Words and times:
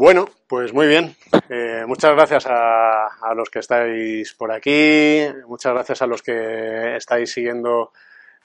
Bueno, 0.00 0.30
pues 0.46 0.72
muy 0.72 0.86
bien. 0.86 1.14
Eh, 1.50 1.84
muchas 1.86 2.12
gracias 2.12 2.46
a, 2.46 3.08
a, 3.20 3.34
los 3.34 3.50
que 3.50 3.58
estáis 3.58 4.32
por 4.32 4.50
aquí, 4.50 5.26
muchas 5.46 5.74
gracias 5.74 6.00
a 6.00 6.06
los 6.06 6.22
que 6.22 6.96
estáis 6.96 7.30
siguiendo 7.30 7.92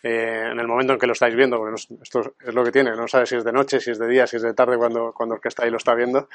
eh, 0.04 0.50
en 0.52 0.60
el 0.60 0.68
momento 0.68 0.92
en 0.92 1.00
que 1.00 1.08
lo 1.08 1.14
estáis 1.14 1.34
viendo, 1.34 1.56
porque 1.56 1.82
esto 2.04 2.36
es 2.46 2.54
lo 2.54 2.62
que 2.62 2.74
tiene, 2.74 2.94
no 2.98 3.08
sabes 3.08 3.30
si 3.30 3.38
es 3.38 3.46
de 3.46 3.54
noche, 3.54 3.80
si 3.80 3.92
es 3.92 3.98
de 3.98 4.10
día, 4.10 4.28
si 4.28 4.36
es 4.36 4.42
de 4.42 4.54
tarde 4.54 4.76
cuando, 4.76 5.14
cuando 5.14 5.36
el 5.36 5.40
que 5.40 5.48
está 5.48 5.64
ahí 5.64 5.72
lo 5.72 5.78
está 5.78 5.96
viendo, 5.96 6.28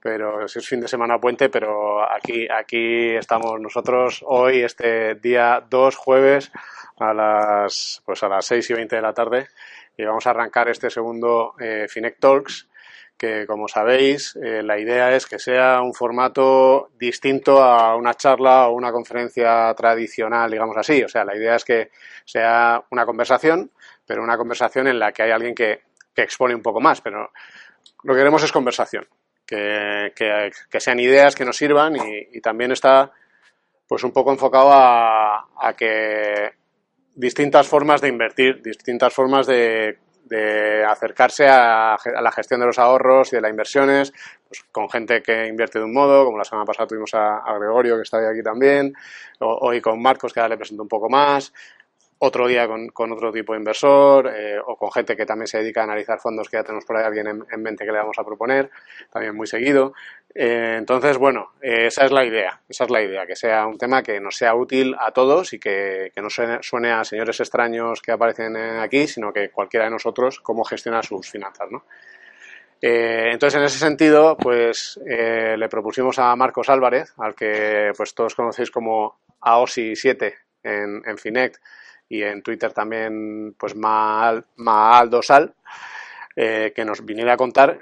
pero 0.00 0.46
si 0.46 0.60
es 0.60 0.68
fin 0.68 0.80
de 0.80 0.86
semana 0.86 1.18
puente, 1.18 1.48
pero 1.48 2.08
aquí, 2.08 2.46
aquí 2.48 3.16
estamos 3.16 3.60
nosotros 3.60 4.22
hoy, 4.28 4.60
este 4.62 5.16
día 5.16 5.60
2, 5.68 5.96
jueves, 5.96 6.52
a 7.00 7.12
las, 7.12 8.00
pues 8.06 8.22
a 8.22 8.28
las 8.28 8.46
6 8.46 8.70
y 8.70 8.74
20 8.74 8.94
de 8.94 9.02
la 9.02 9.12
tarde, 9.12 9.48
y 9.96 10.04
vamos 10.04 10.24
a 10.28 10.30
arrancar 10.30 10.68
este 10.68 10.88
segundo 10.88 11.56
eh, 11.58 11.86
Finec 11.88 12.20
Talks 12.20 12.68
que 13.18 13.46
como 13.46 13.66
sabéis 13.66 14.38
eh, 14.42 14.62
la 14.62 14.78
idea 14.78 15.14
es 15.14 15.26
que 15.26 15.38
sea 15.38 15.82
un 15.82 15.92
formato 15.92 16.90
distinto 16.98 17.62
a 17.62 17.96
una 17.96 18.14
charla 18.14 18.68
o 18.68 18.74
una 18.74 18.92
conferencia 18.92 19.74
tradicional, 19.74 20.50
digamos 20.50 20.76
así. 20.76 21.02
O 21.02 21.08
sea, 21.08 21.24
la 21.24 21.36
idea 21.36 21.56
es 21.56 21.64
que 21.64 21.90
sea 22.24 22.82
una 22.90 23.04
conversación, 23.04 23.70
pero 24.06 24.22
una 24.22 24.38
conversación 24.38 24.86
en 24.86 24.98
la 24.98 25.12
que 25.12 25.24
hay 25.24 25.32
alguien 25.32 25.54
que, 25.54 25.82
que 26.14 26.22
expone 26.22 26.54
un 26.54 26.62
poco 26.62 26.80
más. 26.80 27.00
Pero 27.00 27.30
lo 28.04 28.14
que 28.14 28.20
queremos 28.20 28.42
es 28.44 28.52
conversación, 28.52 29.06
que, 29.44 30.12
que, 30.14 30.80
sean 30.80 31.00
ideas 31.00 31.34
que 31.34 31.44
nos 31.44 31.56
sirvan 31.56 31.96
y, 31.96 32.36
y, 32.36 32.40
también 32.40 32.70
está 32.70 33.10
pues 33.88 34.04
un 34.04 34.12
poco 34.12 34.30
enfocado 34.30 34.70
a, 34.72 35.48
a 35.58 35.72
que 35.76 36.52
distintas 37.14 37.66
formas 37.66 38.00
de 38.00 38.08
invertir, 38.08 38.62
distintas 38.62 39.12
formas 39.12 39.46
de 39.46 39.98
de 40.28 40.84
acercarse 40.84 41.46
a, 41.48 41.94
a, 41.94 42.22
la 42.22 42.32
gestión 42.32 42.60
de 42.60 42.66
los 42.66 42.78
ahorros 42.78 43.32
y 43.32 43.36
de 43.36 43.42
las 43.42 43.50
inversiones, 43.50 44.12
pues 44.48 44.64
con 44.72 44.88
gente 44.88 45.22
que 45.22 45.46
invierte 45.46 45.78
de 45.78 45.84
un 45.84 45.92
modo, 45.92 46.24
como 46.24 46.38
la 46.38 46.44
semana 46.44 46.64
pasada 46.64 46.86
tuvimos 46.86 47.12
a, 47.14 47.42
Gregorio, 47.58 47.96
que 47.96 48.02
está 48.02 48.18
aquí 48.28 48.42
también, 48.42 48.94
o, 49.40 49.58
hoy 49.60 49.80
con 49.80 50.00
Marcos, 50.00 50.32
que 50.32 50.40
ahora 50.40 50.50
le 50.50 50.56
presento 50.56 50.82
un 50.82 50.88
poco 50.88 51.08
más, 51.08 51.52
otro 52.20 52.48
día 52.48 52.66
con, 52.66 53.12
otro 53.12 53.32
tipo 53.32 53.52
de 53.52 53.60
inversor 53.60 54.32
eh, 54.34 54.58
o 54.64 54.76
con 54.76 54.90
gente 54.90 55.16
que 55.16 55.24
también 55.24 55.46
se 55.46 55.58
dedica 55.58 55.82
a 55.82 55.84
analizar 55.84 56.18
fondos 56.18 56.48
que 56.48 56.56
ya 56.56 56.64
tenemos 56.64 56.84
por 56.84 56.96
ahí 56.96 57.04
alguien 57.04 57.28
en, 57.28 57.44
en 57.50 57.62
mente 57.62 57.84
que 57.84 57.92
le 57.92 57.98
vamos 57.98 58.18
a 58.18 58.24
proponer, 58.24 58.70
también 59.12 59.36
muy 59.36 59.46
seguido. 59.46 59.92
Eh, 60.34 60.76
entonces, 60.78 61.16
bueno, 61.16 61.52
eh, 61.62 61.86
esa 61.86 62.04
es 62.04 62.12
la 62.12 62.24
idea, 62.24 62.60
esa 62.68 62.84
es 62.84 62.90
la 62.90 63.02
idea, 63.02 63.24
que 63.26 63.36
sea 63.36 63.66
un 63.66 63.78
tema 63.78 64.02
que 64.02 64.20
nos 64.20 64.36
sea 64.36 64.54
útil 64.54 64.96
a 64.98 65.12
todos 65.12 65.52
y 65.52 65.60
que, 65.60 66.10
que 66.12 66.20
no 66.20 66.28
suene, 66.28 66.58
suene, 66.60 66.90
a 66.90 67.04
señores 67.04 67.38
extraños 67.38 68.02
que 68.02 68.12
aparecen 68.12 68.56
aquí, 68.56 69.06
sino 69.06 69.32
que 69.32 69.50
cualquiera 69.50 69.84
de 69.86 69.92
nosotros 69.92 70.40
cómo 70.40 70.64
gestiona 70.64 71.02
sus 71.02 71.30
finanzas, 71.30 71.68
¿no? 71.70 71.84
Entonces, 72.80 73.58
en 73.58 73.64
ese 73.64 73.78
sentido, 73.78 74.36
pues 74.36 75.00
le 75.04 75.68
propusimos 75.68 76.16
a 76.20 76.36
Marcos 76.36 76.68
Álvarez, 76.68 77.12
al 77.18 77.34
que 77.34 77.90
pues 77.96 78.14
todos 78.14 78.36
conocéis 78.36 78.70
como 78.70 79.18
AOSI7 79.40 80.32
en, 80.62 81.02
en 81.04 81.18
Finect, 81.18 81.56
y 82.08 82.22
en 82.22 82.42
Twitter 82.42 82.72
también, 82.72 83.54
pues 83.58 83.76
Maal, 83.76 84.44
Maal 84.56 85.10
Dosal, 85.10 85.54
eh, 86.34 86.72
que 86.74 86.84
nos 86.84 87.04
viniera 87.04 87.34
a 87.34 87.36
contar 87.36 87.78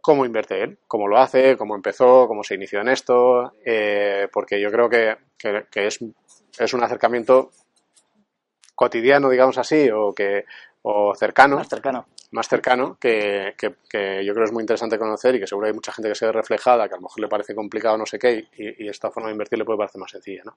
cómo 0.00 0.24
invierte 0.24 0.62
él, 0.62 0.78
cómo 0.86 1.08
lo 1.08 1.18
hace, 1.18 1.56
cómo 1.56 1.74
empezó, 1.74 2.26
cómo 2.26 2.42
se 2.42 2.54
inició 2.54 2.80
en 2.80 2.88
esto, 2.88 3.54
eh, 3.64 4.28
porque 4.32 4.60
yo 4.60 4.70
creo 4.70 4.88
que, 4.88 5.16
que, 5.36 5.66
que, 5.70 5.86
es, 5.86 5.98
es 6.58 6.74
un 6.74 6.82
acercamiento 6.82 7.50
cotidiano, 8.74 9.28
digamos 9.28 9.58
así, 9.58 9.90
o 9.90 10.14
que 10.14 10.44
o 10.82 11.14
cercano, 11.14 11.56
más 11.56 11.68
cercano, 11.68 12.06
más 12.30 12.48
cercano 12.48 12.96
que, 12.98 13.54
que, 13.58 13.74
que, 13.88 14.24
yo 14.24 14.32
creo 14.32 14.46
es 14.46 14.52
muy 14.52 14.62
interesante 14.62 14.98
conocer 14.98 15.34
y 15.34 15.40
que 15.40 15.46
seguro 15.46 15.66
hay 15.66 15.74
mucha 15.74 15.92
gente 15.92 16.08
que 16.08 16.14
se 16.14 16.24
ve 16.24 16.32
reflejada, 16.32 16.88
que 16.88 16.94
a 16.94 16.96
lo 16.96 17.02
mejor 17.02 17.20
le 17.20 17.28
parece 17.28 17.54
complicado 17.54 17.98
no 17.98 18.06
sé 18.06 18.18
qué, 18.18 18.48
y, 18.56 18.84
y 18.84 18.88
esta 18.88 19.10
forma 19.10 19.28
de 19.28 19.32
invertir 19.32 19.58
le 19.58 19.66
puede 19.66 19.78
parecer 19.78 20.00
más 20.00 20.10
sencilla, 20.10 20.42
¿no? 20.46 20.56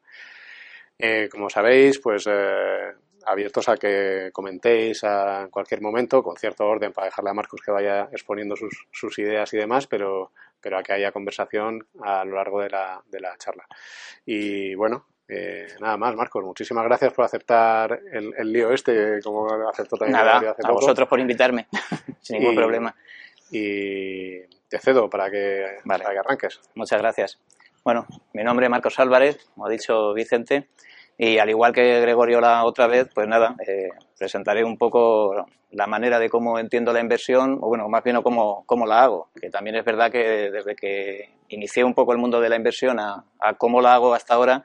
Eh, 0.98 1.28
como 1.32 1.50
sabéis, 1.50 2.00
pues 2.00 2.28
eh, 2.30 2.92
abiertos 3.26 3.70
a 3.70 3.78
que 3.78 4.30
comentéis 4.32 5.04
a, 5.04 5.44
en 5.44 5.50
cualquier 5.50 5.82
momento, 5.82 6.24
con 6.24 6.36
cierto 6.36 6.66
orden 6.66 6.94
para 6.94 7.06
dejarle 7.06 7.32
a 7.32 7.34
Marcos 7.34 7.62
que 7.62 7.72
vaya 7.72 8.10
exponiendo 8.12 8.56
sus, 8.56 8.88
sus 8.92 9.18
ideas 9.20 9.54
y 9.54 9.58
demás, 9.58 9.88
pero, 9.88 10.32
pero 10.62 10.78
a 10.78 10.84
que 10.84 10.94
haya 10.94 11.12
conversación 11.12 11.88
a 12.02 12.24
lo 12.26 12.36
largo 12.36 12.62
de 12.62 12.70
la, 12.70 13.02
de 13.08 13.20
la 13.20 13.38
charla. 13.38 13.66
Y 14.26 14.76
bueno, 14.76 15.08
eh, 15.28 15.68
nada 15.80 15.98
más, 15.98 16.16
Marcos, 16.16 16.44
muchísimas 16.44 16.84
gracias 16.86 17.14
por 17.14 17.26
aceptar 17.26 18.00
el, 18.12 18.34
el 18.38 18.52
lío 18.52 18.72
este, 18.72 19.20
como 19.22 19.48
aceptó 19.70 19.98
también 19.98 20.18
nada, 20.18 20.38
hace 20.38 20.48
a 20.48 20.54
poco. 20.56 20.74
vosotros 20.74 21.08
por 21.08 21.20
invitarme, 21.20 21.68
sin 22.22 22.40
ningún 22.40 22.54
y, 22.54 22.58
problema. 22.58 22.96
Y 23.52 24.42
te 24.68 24.80
cedo 24.80 25.10
para 25.10 25.30
que, 25.30 25.78
vale. 25.86 26.04
para 26.04 26.14
que 26.14 26.20
arranques. 26.20 26.60
Muchas 26.76 27.02
gracias. 27.02 27.40
Bueno, 27.84 28.08
mi 28.32 28.46
nombre 28.46 28.68
es 28.68 28.70
Marcos 28.70 28.98
Álvarez, 28.98 29.46
como 29.54 29.66
ha 29.66 29.70
dicho 29.70 30.14
Vicente, 30.14 30.70
y 31.18 31.38
al 31.38 31.50
igual 31.50 31.74
que 31.74 32.00
Gregorio 32.00 32.40
la 32.40 32.64
otra 32.64 32.88
vez, 32.88 33.10
pues 33.14 33.28
nada, 33.28 33.58
eh, 33.68 33.90
presentaré 34.18 34.64
un 34.64 34.78
poco 34.78 35.46
la 35.72 35.86
manera 35.86 36.18
de 36.18 36.30
cómo 36.30 36.60
entiendo 36.60 36.94
la 36.94 37.02
inversión, 37.02 37.60
o 37.62 37.68
bueno, 37.68 37.90
más 37.90 38.02
bien 38.02 38.22
cómo, 38.22 38.64
cómo 38.66 38.86
la 38.86 39.04
hago, 39.04 39.32
que 39.36 39.50
también 39.50 39.76
es 39.76 39.84
verdad 39.84 40.10
que 40.10 40.50
desde 40.50 40.78
que 40.78 41.30
inicié 41.50 41.84
un 41.84 41.94
poco 41.94 42.14
el 42.14 42.20
mundo 42.20 42.40
de 42.40 42.48
la 42.48 42.56
inversión 42.56 43.02
a, 43.02 43.26
a 43.42 43.54
cómo 43.56 43.82
la 43.82 43.96
hago 43.96 44.14
hasta 44.14 44.36
ahora, 44.36 44.64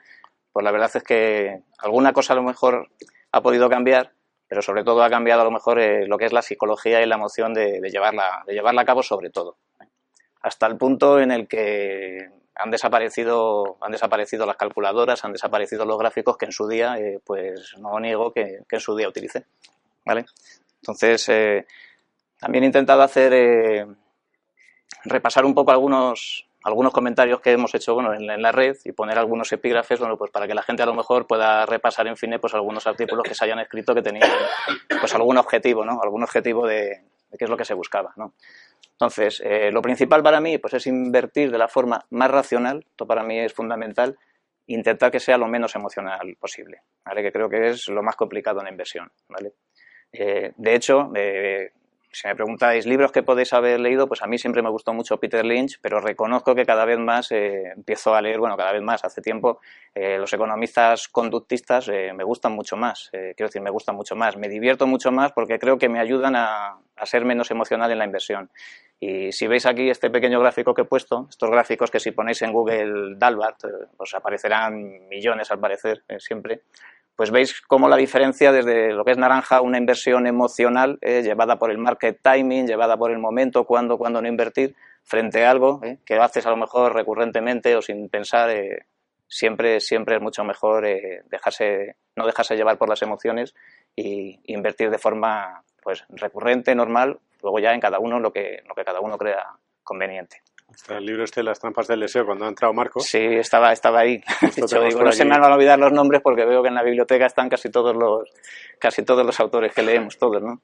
pues 0.53 0.63
la 0.63 0.71
verdad 0.71 0.93
es 0.95 1.03
que 1.03 1.63
alguna 1.79 2.13
cosa 2.13 2.35
a 2.35 2.37
lo 2.37 2.45
mejor 2.45 2.89
ha 3.33 3.43
podido 3.43 3.69
cambiar, 3.69 4.13
pero 4.47 4.63
sobre 4.63 4.85
todo 4.85 5.03
ha 5.03 5.11
cambiado 5.11 5.41
a 5.41 5.45
lo 5.45 5.51
mejor 5.51 5.81
eh, 5.81 6.07
lo 6.07 6.19
que 6.19 6.27
es 6.27 6.33
la 6.33 6.43
psicología 6.43 7.03
y 7.03 7.07
la 7.07 7.17
emoción 7.17 7.53
de, 7.53 7.81
de, 7.81 7.91
llevarla, 7.91 8.45
de 8.47 8.55
llevarla 8.55 8.83
a 8.83 8.87
cabo 8.87 9.03
sobre 9.03 9.31
todo. 9.31 9.57
Hasta 10.41 10.69
el 10.69 10.77
punto 10.77 11.19
en 11.19 11.33
el 11.33 11.49
que 11.49 12.39
han 12.59 12.71
desaparecido, 12.71 13.77
han 13.81 13.93
desaparecido 13.93 14.45
las 14.45 14.57
calculadoras, 14.57 15.25
han 15.25 15.33
desaparecido 15.33 15.85
los 15.85 15.99
gráficos 15.99 16.37
que 16.37 16.47
en 16.47 16.53
su 16.53 16.67
día, 16.67 16.99
eh, 16.99 17.21
pues 17.25 17.75
no 17.79 17.99
niego 18.01 18.33
que, 18.33 18.61
que, 18.69 18.77
en 18.77 18.81
su 18.81 18.97
día 18.97 19.09
utilicé. 19.09 19.47
¿Vale? 20.05 20.27
Entonces, 20.83 21.29
eh, 21.29 21.67
también 22.39 22.65
he 22.65 22.67
intentado 22.67 23.03
hacer, 23.03 23.33
eh, 23.33 23.87
repasar 25.05 25.45
un 25.45 25.55
poco 25.55 25.71
algunos, 25.71 26.49
algunos 26.65 26.93
comentarios 26.93 27.41
que 27.41 27.53
hemos 27.53 27.75
hecho 27.75 27.95
bueno, 27.95 28.13
en, 28.13 28.43
la 28.43 28.53
red 28.53 28.77
y 28.85 28.93
poner 28.93 29.19
algunos 29.19 29.53
epígrafes 29.53 30.01
bueno, 30.01 30.17
pues 30.17 30.31
para 30.31 30.47
que 30.47 30.55
la 30.55 30.63
gente 30.63 30.83
a 30.83 30.87
lo 30.87 30.95
mejor 30.95 31.27
pueda 31.27 31.65
repasar 31.67 32.09
en 32.09 32.17
fin 32.17 32.37
pues 32.41 32.55
algunos 32.55 32.87
artículos 32.87 33.23
que 33.23 33.35
se 33.35 33.45
hayan 33.45 33.61
escrito 33.61 33.95
que 33.95 34.03
tenían 34.03 34.29
pues 35.01 35.15
algún 35.15 35.39
objetivo, 35.39 35.85
¿no? 35.85 36.01
algún 36.03 36.23
objetivo 36.23 36.67
de, 36.67 37.03
de 37.31 37.39
qué 37.39 37.45
es 37.45 37.51
lo 37.51 37.57
que 37.57 37.65
se 37.65 37.75
buscaba. 37.75 38.13
¿no? 38.17 38.35
Entonces, 38.93 39.41
eh, 39.45 39.71
lo 39.71 39.81
principal 39.81 40.23
para 40.23 40.41
mí 40.41 40.59
pues, 40.59 40.75
es 40.75 40.87
invertir 40.87 41.51
de 41.51 41.59
la 41.59 41.69
forma 41.69 42.05
más 42.11 42.31
racional, 42.31 42.85
esto 42.89 43.07
para 43.07 43.23
mí 43.23 43.39
es 43.39 43.53
fundamental, 43.53 44.19
intentar 44.67 45.11
que 45.11 45.21
sea 45.21 45.39
lo 45.39 45.47
menos 45.47 45.75
emocional 45.77 46.37
posible, 46.39 46.83
¿vale? 47.05 47.23
que 47.23 47.33
creo 47.33 47.49
que 47.49 47.69
es 47.69 47.89
lo 47.89 48.03
más 48.03 48.17
complicado 48.17 48.59
en 48.59 48.65
la 48.65 48.71
inversión. 48.71 49.11
¿vale? 49.29 49.53
Eh, 50.13 50.53
de 50.57 50.75
hecho, 50.75 51.13
eh, 51.15 51.73
si 52.11 52.27
me 52.27 52.35
preguntáis 52.35 52.87
libros 52.87 53.13
que 53.13 53.23
podéis 53.23 53.53
haber 53.53 53.81
leído, 53.81 54.09
pues 54.09 54.23
a 54.23 54.27
mí 54.27 54.39
siempre 54.39 54.63
me 54.63 54.71
gustó 54.71 54.93
mucho 54.93 55.19
Peter 55.19 55.45
Lynch, 55.45 55.79
pero 55.81 56.01
reconozco 56.01 56.55
que 56.55 56.65
cada 56.65 56.85
vez 56.85 56.99
más 56.99 57.31
eh, 57.33 57.73
empiezo 57.77 58.15
a 58.15 58.23
leer, 58.23 58.39
bueno, 58.39 58.57
cada 58.57 58.73
vez 58.73 58.83
más, 58.83 59.05
hace 59.05 59.21
tiempo, 59.21 59.61
eh, 59.95 60.19
los 60.19 60.33
economistas 60.33 61.09
conductistas 61.09 61.89
eh, 61.89 62.13
me 62.15 62.25
gustan 62.25 62.53
mucho 62.53 62.77
más, 62.77 63.11
quiero 63.11 63.49
decir, 63.49 63.61
me 63.61 63.71
gustan 63.71 63.95
mucho 63.95 64.17
más, 64.17 64.37
me 64.37 64.49
divierto 64.49 64.87
mucho 64.87 65.13
más 65.13 65.33
porque 65.33 65.59
creo 65.59 65.77
que 65.77 65.89
me 65.89 66.01
ayudan 66.01 66.35
a, 66.35 66.79
a, 66.97 67.07
ser 67.07 67.25
menos 67.25 67.51
emocional 67.51 67.91
en 67.91 67.99
la 67.99 68.05
inversión. 68.05 68.51
Y 69.01 69.31
si 69.31 69.47
veis 69.47 69.65
aquí 69.67 69.91
este 69.91 70.11
pequeño 70.11 70.41
gráfico 70.41 70.75
que 70.75 70.83
he 70.83 70.87
puesto, 70.87 71.27
estos 71.29 71.51
gráficos 71.51 71.91
que 71.91 72.01
si 72.01 72.11
ponéis 72.11 72.43
en 72.43 72.53
Google 72.53 73.15
Dalbart, 73.17 73.65
os 73.97 74.15
aparecerán 74.15 75.09
millones 75.09 75.51
al 75.53 75.61
parecer, 75.61 76.03
siempre, 76.19 76.63
pues 77.19 77.33
veis 77.33 77.61
cómo 77.63 77.89
la 77.89 77.97
diferencia 77.97 78.53
desde 78.53 78.93
lo 78.93 79.05
que 79.05 79.11
es 79.11 79.19
naranja, 79.19 79.61
una 79.61 79.77
inversión 79.77 80.29
emocional 80.29 80.99
eh, 81.01 81.21
llevada 81.25 81.59
por 81.59 81.73
el 81.73 81.79
market 81.79 82.21
timing, 82.23 82.69
llevada 82.69 82.97
por 82.97 83.11
el 83.11 83.19
momento, 83.19 83.65
cuándo, 83.65 83.99
cuándo 83.99 84.23
no 84.23 84.29
invertir, 84.29 84.77
frente 85.03 85.45
a 85.45 85.51
algo 85.51 85.81
eh, 85.83 85.99
que 86.07 86.15
haces 86.15 86.47
a 86.47 86.51
lo 86.51 86.57
mejor 86.57 86.95
recurrentemente 86.95 87.75
o 87.75 87.83
sin 87.83 88.09
pensar, 88.09 88.51
eh, 88.51 88.87
siempre, 89.27 89.81
siempre 89.81 90.15
es 90.15 90.23
mucho 90.23 90.45
mejor 90.45 90.87
eh, 90.87 91.23
dejarse, 91.29 91.97
no 92.15 92.25
dejarse 92.25 92.55
llevar 92.55 92.79
por 92.79 92.89
las 92.89 93.03
emociones 93.03 93.53
y 93.97 94.39
invertir 94.45 94.89
de 94.89 94.99
forma 94.99 95.65
pues 95.83 96.05
recurrente, 96.11 96.73
normal, 96.77 97.19
luego 97.43 97.59
ya 97.59 97.75
en 97.75 97.81
cada 97.81 97.99
uno 97.99 98.21
lo 98.21 98.33
que, 98.33 98.63
lo 98.65 98.77
que 98.77 98.85
cada 98.85 99.01
uno 99.01 99.19
crea 99.19 99.45
conveniente. 99.83 100.41
El 100.89 101.05
libro 101.05 101.25
este, 101.25 101.43
Las 101.43 101.59
trampas 101.59 101.87
del 101.87 102.01
deseo, 102.01 102.25
cuando 102.25 102.45
ha 102.45 102.49
entrado 102.49 102.73
Marco. 102.73 103.01
Sí, 103.01 103.19
estaba, 103.19 103.73
estaba 103.73 104.01
ahí. 104.01 104.23
no 104.59 105.13
se 105.13 105.25
me 105.25 105.39
van 105.39 105.51
a 105.51 105.55
olvidar 105.55 105.79
los 105.79 105.93
nombres 105.93 106.21
porque 106.23 106.45
veo 106.45 106.63
que 106.63 106.69
en 106.69 106.75
la 106.75 106.83
biblioteca 106.83 107.27
están 107.27 107.49
casi 107.49 107.71
todos 107.71 107.97
los, 107.97 108.29
casi 108.79 109.05
todos 109.05 109.25
los 109.25 109.39
autores 109.41 109.75
que 109.75 109.83
leemos, 109.83 110.19
todos, 110.19 110.43
¿no? 110.43 110.61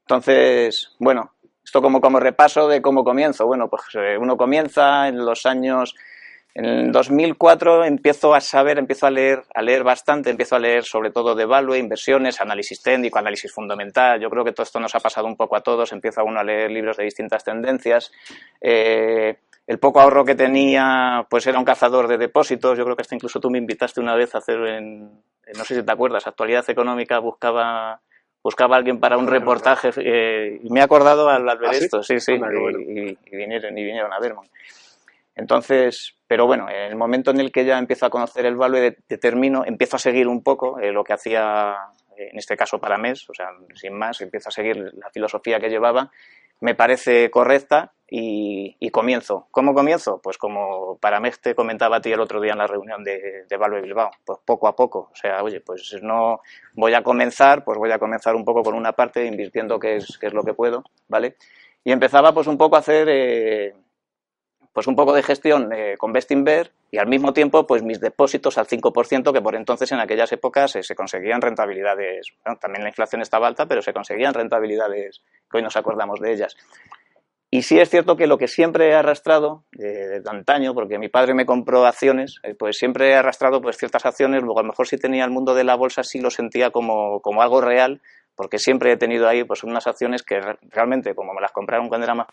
Entonces, 0.00 0.94
bueno, 0.98 1.32
esto 1.64 1.80
como, 1.80 2.00
como 2.00 2.20
repaso 2.20 2.68
de 2.68 2.82
cómo 2.82 3.04
comienzo. 3.04 3.46
Bueno, 3.46 3.68
pues 3.68 3.82
eh, 3.94 4.18
uno 4.18 4.36
comienza 4.36 5.08
en 5.08 5.24
los 5.24 5.46
años 5.46 5.94
en 6.54 6.64
el 6.66 6.92
2004 6.92 7.84
empiezo 7.84 8.32
a 8.32 8.40
saber, 8.40 8.78
empiezo 8.78 9.06
a 9.06 9.10
leer, 9.10 9.42
a 9.52 9.60
leer 9.60 9.82
bastante, 9.82 10.30
empiezo 10.30 10.54
a 10.54 10.60
leer 10.60 10.84
sobre 10.84 11.10
todo 11.10 11.34
de 11.34 11.46
value, 11.46 11.76
inversiones, 11.76 12.40
análisis 12.40 12.80
técnico, 12.80 13.18
análisis 13.18 13.52
fundamental. 13.52 14.20
Yo 14.20 14.30
creo 14.30 14.44
que 14.44 14.52
todo 14.52 14.62
esto 14.62 14.78
nos 14.78 14.94
ha 14.94 15.00
pasado 15.00 15.26
un 15.26 15.36
poco 15.36 15.56
a 15.56 15.62
todos. 15.62 15.90
Empieza 15.92 16.22
uno 16.22 16.38
a 16.38 16.44
leer 16.44 16.70
libros 16.70 16.96
de 16.96 17.04
distintas 17.04 17.42
tendencias. 17.42 18.12
Eh, 18.60 19.36
el 19.66 19.78
poco 19.78 20.00
ahorro 20.00 20.24
que 20.24 20.36
tenía, 20.36 21.26
pues 21.28 21.44
era 21.48 21.58
un 21.58 21.64
cazador 21.64 22.06
de 22.06 22.18
depósitos. 22.18 22.78
Yo 22.78 22.84
creo 22.84 22.94
que 22.94 23.02
hasta 23.02 23.16
incluso 23.16 23.40
tú 23.40 23.50
me 23.50 23.58
invitaste 23.58 24.00
una 24.00 24.14
vez 24.14 24.36
a 24.36 24.38
hacer, 24.38 24.60
en, 24.60 25.10
no 25.56 25.64
sé 25.64 25.74
si 25.74 25.82
te 25.82 25.92
acuerdas, 25.92 26.24
Actualidad 26.28 26.68
Económica 26.70 27.18
buscaba 27.18 28.00
buscaba 28.44 28.76
a 28.76 28.78
alguien 28.78 29.00
para 29.00 29.16
un 29.16 29.26
reportaje 29.26 29.90
eh, 29.96 30.60
y 30.62 30.70
me 30.70 30.80
he 30.80 30.82
acordado 30.82 31.30
al, 31.30 31.44
ver 31.44 31.70
¿Ah, 31.70 31.72
esto, 31.72 32.02
sí, 32.02 32.20
sí, 32.20 32.34
y, 32.34 33.34
vinieron, 33.34 33.78
y 33.78 33.84
vinieron 33.84 34.12
a 34.12 34.20
verme. 34.20 34.42
Entonces, 35.36 36.16
pero 36.26 36.46
bueno, 36.46 36.68
en 36.68 36.90
el 36.90 36.96
momento 36.96 37.30
en 37.30 37.40
el 37.40 37.50
que 37.50 37.64
ya 37.64 37.78
empiezo 37.78 38.06
a 38.06 38.10
conocer 38.10 38.46
el 38.46 38.56
value, 38.56 38.96
determino, 39.08 39.64
empiezo 39.64 39.96
a 39.96 39.98
seguir 39.98 40.28
un 40.28 40.42
poco 40.42 40.78
eh, 40.78 40.92
lo 40.92 41.02
que 41.02 41.12
hacía, 41.12 41.74
eh, 42.16 42.28
en 42.30 42.38
este 42.38 42.56
caso 42.56 42.78
para 42.78 42.98
MES, 42.98 43.28
o 43.28 43.34
sea, 43.34 43.48
sin 43.74 43.94
más, 43.94 44.20
empiezo 44.20 44.48
a 44.48 44.52
seguir 44.52 44.76
la 44.76 45.10
filosofía 45.10 45.58
que 45.58 45.68
llevaba, 45.68 46.10
me 46.60 46.74
parece 46.74 47.30
correcta 47.30 47.92
y, 48.08 48.90
comienzo. 48.90 49.48
¿Cómo 49.50 49.74
comienzo? 49.74 50.20
Pues 50.22 50.38
como 50.38 50.98
para 50.98 51.18
MES 51.18 51.40
te 51.40 51.54
comentaba 51.56 51.96
a 51.96 52.00
ti 52.00 52.12
el 52.12 52.20
otro 52.20 52.40
día 52.40 52.52
en 52.52 52.58
la 52.58 52.68
reunión 52.68 53.02
de, 53.02 53.44
de 53.48 53.56
Value 53.56 53.82
Bilbao, 53.82 54.10
pues 54.24 54.38
poco 54.44 54.68
a 54.68 54.76
poco. 54.76 55.10
O 55.12 55.16
sea, 55.16 55.42
oye, 55.42 55.60
pues 55.60 55.98
no 56.00 56.40
voy 56.74 56.94
a 56.94 57.02
comenzar, 57.02 57.64
pues 57.64 57.76
voy 57.76 57.90
a 57.90 57.98
comenzar 57.98 58.36
un 58.36 58.44
poco 58.44 58.62
con 58.62 58.74
una 58.74 58.92
parte, 58.92 59.26
invirtiendo 59.26 59.80
que 59.80 59.96
es, 59.96 60.16
que 60.16 60.28
es 60.28 60.32
lo 60.32 60.44
que 60.44 60.54
puedo, 60.54 60.84
¿vale? 61.08 61.34
Y 61.82 61.90
empezaba 61.90 62.32
pues 62.32 62.46
un 62.46 62.56
poco 62.56 62.76
a 62.76 62.80
hacer... 62.80 63.08
Eh, 63.10 63.74
pues 64.74 64.88
un 64.88 64.96
poco 64.96 65.14
de 65.14 65.22
gestión 65.22 65.72
eh, 65.72 65.94
con 65.96 66.12
Bestinver 66.12 66.72
y 66.90 66.98
al 66.98 67.06
mismo 67.06 67.32
tiempo 67.32 67.64
pues 67.66 67.82
mis 67.82 68.00
depósitos 68.00 68.58
al 68.58 68.66
5% 68.66 69.32
que 69.32 69.40
por 69.40 69.54
entonces 69.54 69.90
en 69.92 70.00
aquellas 70.00 70.32
épocas 70.32 70.74
eh, 70.74 70.82
se 70.82 70.96
conseguían 70.96 71.40
rentabilidades, 71.40 72.34
bueno, 72.44 72.58
también 72.60 72.82
la 72.82 72.88
inflación 72.88 73.22
estaba 73.22 73.46
alta, 73.46 73.66
pero 73.66 73.80
se 73.80 73.92
conseguían 73.92 74.34
rentabilidades 74.34 75.22
que 75.48 75.58
hoy 75.58 75.62
nos 75.62 75.76
acordamos 75.76 76.20
de 76.20 76.32
ellas. 76.32 76.56
Y 77.50 77.62
sí 77.62 77.78
es 77.78 77.88
cierto 77.88 78.16
que 78.16 78.26
lo 78.26 78.36
que 78.36 78.48
siempre 78.48 78.88
he 78.88 78.94
arrastrado, 78.94 79.62
eh, 79.78 80.20
de 80.20 80.22
antaño, 80.28 80.74
porque 80.74 80.98
mi 80.98 81.08
padre 81.08 81.34
me 81.34 81.46
compró 81.46 81.86
acciones, 81.86 82.40
pues 82.58 82.76
siempre 82.76 83.10
he 83.10 83.14
arrastrado 83.14 83.62
pues 83.62 83.76
ciertas 83.76 84.04
acciones, 84.04 84.42
luego 84.42 84.58
a 84.58 84.62
lo 84.64 84.70
mejor 84.70 84.88
si 84.88 84.98
tenía 84.98 85.24
el 85.24 85.30
mundo 85.30 85.54
de 85.54 85.62
la 85.62 85.76
bolsa 85.76 86.02
sí 86.02 86.20
lo 86.20 86.30
sentía 86.30 86.72
como, 86.72 87.20
como 87.20 87.42
algo 87.42 87.60
real, 87.60 88.00
porque 88.34 88.58
siempre 88.58 88.90
he 88.90 88.96
tenido 88.96 89.28
ahí 89.28 89.44
pues 89.44 89.62
unas 89.62 89.86
acciones 89.86 90.24
que 90.24 90.40
realmente 90.62 91.14
como 91.14 91.32
me 91.32 91.40
las 91.40 91.52
compraron 91.52 91.88
cuando 91.88 92.06
era 92.06 92.16
más 92.16 92.26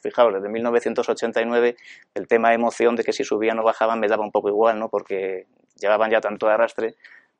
fijaos, 0.00 0.34
desde 0.34 0.48
1989 0.48 1.76
el 2.14 2.28
tema 2.28 2.48
de 2.50 2.54
emoción 2.54 2.96
de 2.96 3.04
que 3.04 3.12
si 3.12 3.24
subían 3.24 3.58
o 3.58 3.62
bajaban 3.62 4.00
me 4.00 4.08
daba 4.08 4.24
un 4.24 4.32
poco 4.32 4.48
igual, 4.48 4.78
¿no? 4.78 4.88
Porque 4.88 5.46
llevaban 5.78 6.10
ya 6.10 6.20
tanto 6.20 6.46
de 6.46 6.52
arrastre. 6.52 6.94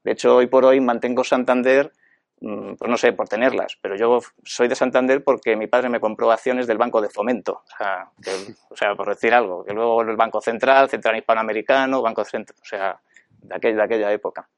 De 0.04 0.12
hecho, 0.12 0.36
hoy 0.36 0.46
por 0.46 0.64
hoy 0.64 0.80
mantengo 0.80 1.24
Santander, 1.24 1.92
mm, 2.40 2.74
pues 2.74 2.90
no 2.90 2.96
sé, 2.96 3.12
por 3.12 3.28
tenerlas, 3.28 3.78
pero 3.80 3.96
yo 3.96 4.20
soy 4.44 4.68
de 4.68 4.74
Santander 4.74 5.22
porque 5.22 5.56
mi 5.56 5.68
padre 5.68 5.88
me 5.88 6.00
compró 6.00 6.30
acciones 6.32 6.66
del 6.66 6.78
Banco 6.78 7.00
de 7.00 7.08
Fomento, 7.08 7.62
o 8.70 8.76
sea, 8.76 8.94
por 8.96 9.08
decir 9.08 9.32
algo, 9.32 9.64
que 9.64 9.72
luego 9.72 10.02
el 10.02 10.16
Banco 10.16 10.40
Central, 10.40 10.88
Central 10.90 11.16
Hispanoamericano, 11.16 12.02
Banco 12.02 12.24
Central, 12.24 12.58
o 12.60 12.64
sea, 12.64 13.00
de 13.42 13.74
de 13.74 13.82
aquella 13.82 14.12
época. 14.12 14.48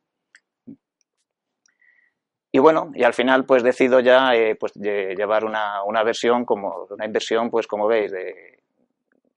Y 2.54 2.60
bueno, 2.60 2.92
y 2.94 3.02
al 3.02 3.14
final 3.14 3.46
pues 3.46 3.64
decido 3.64 3.98
ya 3.98 4.32
eh, 4.36 4.54
pues, 4.54 4.74
llevar 4.74 5.44
una, 5.44 5.82
una, 5.82 6.04
versión 6.04 6.44
como 6.44 6.86
una 6.88 7.04
inversión, 7.04 7.50
pues 7.50 7.66
como 7.66 7.88
veis, 7.88 8.12
de 8.12 8.60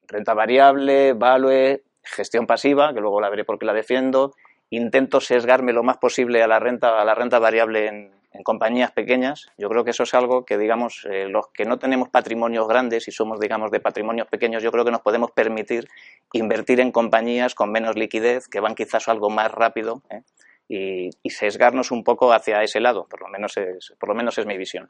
renta 0.06 0.34
variable, 0.34 1.14
value, 1.14 1.82
gestión 2.00 2.46
pasiva, 2.46 2.94
que 2.94 3.00
luego 3.00 3.20
la 3.20 3.28
veré 3.28 3.44
porque 3.44 3.66
la 3.66 3.72
defiendo. 3.72 4.34
Intento 4.70 5.20
sesgarme 5.20 5.72
lo 5.72 5.82
más 5.82 5.96
posible 5.96 6.44
a 6.44 6.46
la 6.46 6.60
renta, 6.60 7.00
a 7.00 7.04
la 7.04 7.16
renta 7.16 7.40
variable 7.40 7.88
en, 7.88 8.12
compañías 8.44 8.92
pequeñas. 8.92 9.48
Yo 9.58 9.68
creo 9.68 9.82
que 9.82 9.90
eso 9.90 10.04
es 10.04 10.14
algo 10.14 10.44
que, 10.44 10.56
digamos, 10.56 11.04
eh, 11.10 11.26
los 11.28 11.48
que 11.48 11.64
no 11.64 11.80
tenemos 11.80 12.10
patrimonios 12.10 12.68
grandes 12.68 13.08
y 13.08 13.10
somos, 13.10 13.40
digamos, 13.40 13.72
de 13.72 13.80
patrimonios 13.80 14.28
pequeños, 14.28 14.62
yo 14.62 14.70
creo 14.70 14.84
que 14.84 14.92
nos 14.92 15.00
podemos 15.00 15.32
permitir 15.32 15.88
invertir 16.32 16.78
en 16.78 16.92
compañías 16.92 17.56
con 17.56 17.72
menos 17.72 17.96
liquidez, 17.96 18.46
que 18.46 18.60
van 18.60 18.76
quizás 18.76 19.08
algo 19.08 19.28
más 19.28 19.50
rápido. 19.50 20.02
¿eh? 20.08 20.22
Y, 20.68 21.10
sesgarnos 21.30 21.90
un 21.90 22.04
poco 22.04 22.32
hacia 22.32 22.62
ese 22.62 22.80
lado, 22.80 23.06
por 23.08 23.20
lo 23.22 23.28
menos 23.28 23.56
es, 23.56 23.94
por 23.98 24.08
lo 24.08 24.14
menos 24.14 24.36
es 24.38 24.46
mi 24.46 24.56
visión. 24.56 24.88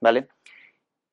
¿Vale? 0.00 0.28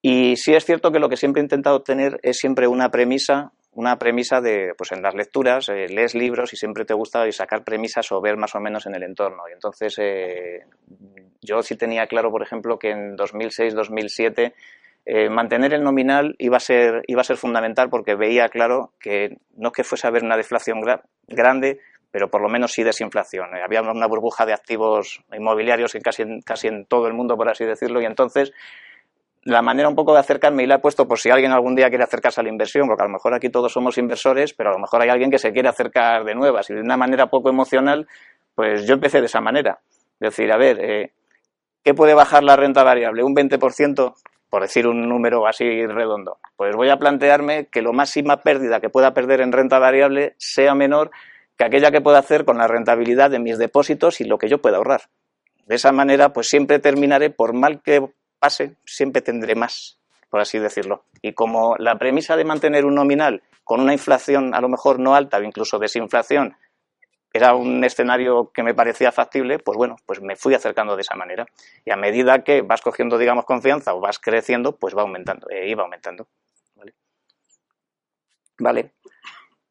Y 0.01 0.35
sí 0.35 0.53
es 0.53 0.65
cierto 0.65 0.91
que 0.91 0.99
lo 0.99 1.09
que 1.09 1.17
siempre 1.17 1.41
he 1.41 1.45
intentado 1.45 1.83
tener 1.83 2.19
es 2.23 2.37
siempre 2.37 2.67
una 2.67 2.89
premisa, 2.89 3.51
una 3.73 3.97
premisa 3.99 4.41
de, 4.41 4.73
pues 4.75 4.91
en 4.91 5.01
las 5.01 5.13
lecturas, 5.13 5.69
eh, 5.69 5.87
lees 5.87 6.15
libros 6.15 6.51
y 6.53 6.57
siempre 6.57 6.85
te 6.85 6.95
gusta 6.95 7.31
sacar 7.31 7.63
premisas 7.63 8.11
o 8.11 8.19
ver 8.19 8.35
más 8.35 8.55
o 8.55 8.59
menos 8.59 8.87
en 8.87 8.95
el 8.95 9.03
entorno. 9.03 9.43
Y 9.47 9.53
entonces, 9.53 9.95
eh, 9.99 10.65
yo 11.41 11.61
sí 11.61 11.75
tenía 11.75 12.07
claro, 12.07 12.31
por 12.31 12.41
ejemplo, 12.41 12.79
que 12.79 12.89
en 12.89 13.15
2006-2007 13.15 14.53
eh, 15.05 15.29
mantener 15.29 15.73
el 15.73 15.83
nominal 15.83 16.35
iba 16.37 16.57
a, 16.57 16.59
ser, 16.59 17.03
iba 17.07 17.21
a 17.21 17.25
ser 17.25 17.37
fundamental 17.37 17.89
porque 17.89 18.15
veía 18.15 18.49
claro 18.49 18.93
que 18.99 19.37
no 19.55 19.71
que 19.71 19.83
fuese 19.83 20.05
a 20.05 20.09
haber 20.09 20.23
una 20.23 20.37
deflación 20.37 20.79
grande, 21.27 21.79
pero 22.11 22.29
por 22.29 22.41
lo 22.41 22.49
menos 22.49 22.73
sí 22.73 22.83
desinflación. 22.83 23.55
Eh, 23.55 23.61
había 23.63 23.81
una 23.81 24.07
burbuja 24.07 24.45
de 24.45 24.53
activos 24.53 25.23
inmobiliarios 25.33 25.95
en 25.95 26.01
casi, 26.01 26.21
en, 26.21 26.41
casi 26.41 26.67
en 26.67 26.85
todo 26.85 27.07
el 27.07 27.13
mundo, 27.13 27.37
por 27.37 27.49
así 27.49 27.65
decirlo, 27.65 28.01
y 28.01 28.05
entonces 28.05 28.51
la 29.43 29.61
manera 29.61 29.89
un 29.89 29.95
poco 29.95 30.13
de 30.13 30.19
acercarme 30.19 30.63
y 30.63 30.67
la 30.67 30.75
he 30.75 30.79
puesto 30.79 31.07
por 31.07 31.17
si 31.17 31.29
alguien 31.29 31.51
algún 31.51 31.75
día 31.75 31.89
quiere 31.89 32.03
acercarse 32.03 32.41
a 32.41 32.43
la 32.43 32.49
inversión, 32.49 32.87
porque 32.87 33.03
a 33.03 33.07
lo 33.07 33.13
mejor 33.13 33.33
aquí 33.33 33.49
todos 33.49 33.71
somos 33.71 33.97
inversores, 33.97 34.53
pero 34.53 34.69
a 34.69 34.73
lo 34.73 34.79
mejor 34.79 35.01
hay 35.01 35.09
alguien 35.09 35.31
que 35.31 35.39
se 35.39 35.51
quiere 35.51 35.67
acercar 35.67 36.23
de 36.25 36.35
nuevas 36.35 36.69
y 36.69 36.75
de 36.75 36.81
una 36.81 36.97
manera 36.97 37.27
poco 37.27 37.49
emocional, 37.49 38.07
pues 38.53 38.85
yo 38.85 38.93
empecé 38.93 39.19
de 39.19 39.25
esa 39.25 39.41
manera. 39.41 39.79
Es 40.19 40.35
decir, 40.35 40.51
a 40.51 40.57
ver, 40.57 40.77
eh, 40.79 41.13
¿qué 41.83 41.93
puede 41.95 42.13
bajar 42.13 42.43
la 42.43 42.55
renta 42.55 42.83
variable? 42.83 43.23
¿Un 43.23 43.35
20%? 43.35 44.13
Por 44.49 44.61
decir 44.61 44.85
un 44.85 45.07
número 45.07 45.47
así 45.47 45.87
redondo. 45.87 46.37
Pues 46.57 46.75
voy 46.75 46.89
a 46.89 46.97
plantearme 46.97 47.67
que 47.67 47.81
lo 47.81 47.93
máxima 47.93 48.41
pérdida 48.41 48.81
que 48.81 48.89
pueda 48.89 49.13
perder 49.13 49.39
en 49.41 49.53
renta 49.53 49.79
variable 49.79 50.35
sea 50.37 50.75
menor 50.75 51.09
que 51.61 51.65
aquella 51.65 51.91
que 51.91 52.01
pueda 52.01 52.17
hacer 52.17 52.43
con 52.43 52.57
la 52.57 52.67
rentabilidad 52.67 53.29
de 53.29 53.37
mis 53.37 53.59
depósitos 53.59 54.19
y 54.19 54.23
lo 54.23 54.39
que 54.39 54.49
yo 54.49 54.63
pueda 54.63 54.77
ahorrar. 54.77 55.01
De 55.67 55.75
esa 55.75 55.91
manera, 55.91 56.33
pues 56.33 56.49
siempre 56.49 56.79
terminaré, 56.79 57.29
por 57.29 57.53
mal 57.53 57.83
que 57.83 58.03
pase, 58.39 58.77
siempre 58.83 59.21
tendré 59.21 59.53
más, 59.53 59.99
por 60.31 60.39
así 60.39 60.57
decirlo. 60.57 61.05
Y 61.21 61.33
como 61.33 61.75
la 61.77 61.99
premisa 61.99 62.35
de 62.35 62.45
mantener 62.45 62.83
un 62.83 62.95
nominal 62.95 63.43
con 63.63 63.79
una 63.79 63.93
inflación 63.93 64.55
a 64.55 64.59
lo 64.59 64.69
mejor 64.69 64.97
no 64.97 65.13
alta 65.13 65.37
o 65.37 65.43
incluso 65.43 65.77
desinflación 65.77 66.57
era 67.31 67.53
un 67.53 67.83
escenario 67.83 68.51
que 68.51 68.63
me 68.63 68.73
parecía 68.73 69.11
factible, 69.11 69.59
pues 69.59 69.77
bueno, 69.77 69.97
pues 70.07 70.19
me 70.19 70.35
fui 70.35 70.55
acercando 70.55 70.95
de 70.95 71.03
esa 71.03 71.15
manera. 71.15 71.45
Y 71.85 71.91
a 71.91 71.95
medida 71.95 72.43
que 72.43 72.63
vas 72.63 72.81
cogiendo, 72.81 73.19
digamos, 73.19 73.45
confianza 73.45 73.93
o 73.93 73.99
vas 73.99 74.17
creciendo, 74.17 74.77
pues 74.77 74.97
va 74.97 75.03
aumentando, 75.03 75.47
eh, 75.51 75.69
iba 75.69 75.83
aumentando. 75.83 76.27
¿Vale? 76.73 76.95
Vale. 78.57 78.93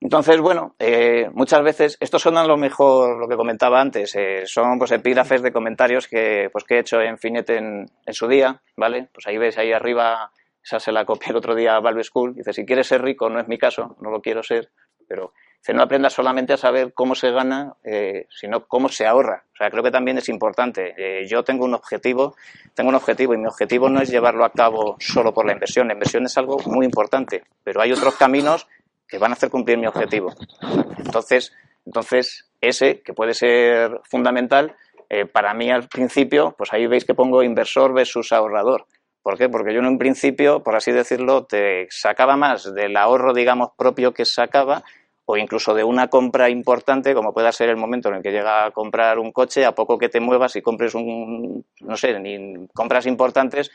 Entonces, 0.00 0.40
bueno, 0.40 0.74
eh, 0.78 1.28
muchas 1.34 1.62
veces, 1.62 1.98
esto 2.00 2.18
son 2.18 2.34
lo 2.34 2.56
mejor 2.56 3.18
lo 3.18 3.28
que 3.28 3.36
comentaba 3.36 3.82
antes, 3.82 4.14
eh, 4.16 4.44
son 4.46 4.78
pues 4.78 4.92
epígrafes 4.92 5.42
de 5.42 5.52
comentarios 5.52 6.08
que, 6.08 6.48
pues, 6.50 6.64
que 6.64 6.76
he 6.76 6.80
hecho 6.80 7.02
en 7.02 7.18
Finete 7.18 7.58
en, 7.58 7.86
su 8.08 8.26
día, 8.26 8.62
¿vale? 8.76 9.08
Pues 9.12 9.26
ahí 9.26 9.36
ves, 9.36 9.58
ahí 9.58 9.72
arriba, 9.72 10.30
esa 10.64 10.80
se 10.80 10.90
la 10.90 11.04
copié 11.04 11.30
el 11.30 11.36
otro 11.36 11.54
día 11.54 11.76
a 11.76 11.80
Value 11.80 12.02
School, 12.02 12.34
dice, 12.34 12.54
si 12.54 12.64
quieres 12.64 12.86
ser 12.86 13.02
rico, 13.02 13.28
no 13.28 13.40
es 13.40 13.48
mi 13.48 13.58
caso, 13.58 13.96
no 14.00 14.10
lo 14.10 14.22
quiero 14.22 14.42
ser, 14.42 14.70
pero 15.06 15.34
dice, 15.58 15.74
no 15.74 15.82
aprendas 15.82 16.14
solamente 16.14 16.54
a 16.54 16.56
saber 16.56 16.94
cómo 16.94 17.14
se 17.14 17.30
gana, 17.30 17.74
eh, 17.84 18.26
sino 18.30 18.66
cómo 18.66 18.88
se 18.88 19.06
ahorra. 19.06 19.44
O 19.52 19.56
sea, 19.56 19.70
creo 19.70 19.82
que 19.82 19.90
también 19.90 20.16
es 20.16 20.30
importante. 20.30 20.94
yo 21.28 21.44
tengo 21.44 21.66
un 21.66 21.74
objetivo, 21.74 22.36
tengo 22.74 22.88
un 22.88 22.94
objetivo 22.94 23.34
y 23.34 23.38
mi 23.38 23.46
objetivo 23.46 23.90
no 23.90 24.00
es 24.00 24.08
llevarlo 24.08 24.46
a 24.46 24.52
cabo 24.52 24.96
solo 24.98 25.34
por 25.34 25.44
la 25.44 25.52
inversión. 25.52 25.88
La 25.88 25.92
inversión 25.92 26.24
es 26.24 26.38
algo 26.38 26.58
muy 26.64 26.86
importante, 26.86 27.42
pero 27.62 27.82
hay 27.82 27.92
otros 27.92 28.16
caminos 28.16 28.66
que 29.10 29.18
van 29.18 29.32
a 29.32 29.34
hacer 29.34 29.50
cumplir 29.50 29.78
mi 29.78 29.86
objetivo. 29.86 30.32
Entonces, 30.98 31.52
entonces 31.84 32.50
ese, 32.60 33.00
que 33.02 33.12
puede 33.12 33.34
ser 33.34 34.00
fundamental, 34.04 34.76
eh, 35.08 35.26
para 35.26 35.54
mí 35.54 35.70
al 35.70 35.88
principio, 35.88 36.54
pues 36.56 36.72
ahí 36.72 36.86
veis 36.86 37.04
que 37.04 37.14
pongo 37.14 37.42
inversor 37.42 37.92
versus 37.92 38.32
ahorrador. 38.32 38.86
¿Por 39.22 39.36
qué? 39.36 39.48
Porque 39.48 39.74
yo 39.74 39.80
en 39.80 39.86
un 39.86 39.98
principio, 39.98 40.62
por 40.62 40.76
así 40.76 40.92
decirlo, 40.92 41.44
te 41.44 41.86
sacaba 41.90 42.36
más 42.36 42.72
del 42.74 42.96
ahorro, 42.96 43.34
digamos, 43.34 43.70
propio 43.76 44.14
que 44.14 44.24
sacaba 44.24 44.82
o 45.26 45.36
incluso 45.36 45.74
de 45.74 45.84
una 45.84 46.08
compra 46.08 46.48
importante, 46.48 47.14
como 47.14 47.32
pueda 47.32 47.52
ser 47.52 47.68
el 47.68 47.76
momento 47.76 48.08
en 48.08 48.16
el 48.16 48.22
que 48.22 48.32
llega 48.32 48.64
a 48.64 48.70
comprar 48.70 49.18
un 49.18 49.30
coche, 49.30 49.64
a 49.64 49.72
poco 49.72 49.98
que 49.98 50.08
te 50.08 50.20
muevas 50.20 50.56
y 50.56 50.62
compres 50.62 50.94
un, 50.94 51.64
no 51.80 51.96
sé, 51.96 52.18
ni 52.18 52.66
compras 52.74 53.06
importantes, 53.06 53.70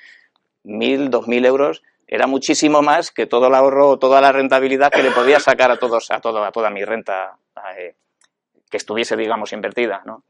mil, 0.64 1.10
dos 1.10 1.28
mil 1.28 1.46
euros, 1.46 1.82
era 2.08 2.28
muchísimo 2.28 2.82
más 2.82 3.12
que 3.12 3.26
todo 3.26 3.48
el 3.48 3.56
ahorro 3.56 3.90
o 3.90 4.00
toda 4.00 4.22
la 4.22 4.32
rentabilidad 4.32 4.92
que 4.92 5.04
le 5.04 5.12
podía 5.12 5.40
sacar 5.40 5.72
a 5.72 5.78
todos, 5.78 6.12
a, 6.12 6.20
todo, 6.20 6.44
a 6.44 6.52
toda 6.52 6.70
mi 6.70 6.84
renta 6.84 7.38
eh, 7.78 7.96
que 8.70 8.78
estuviese, 8.78 9.16
digamos, 9.16 9.54
invertida, 9.54 10.04
¿no? 10.06 10.24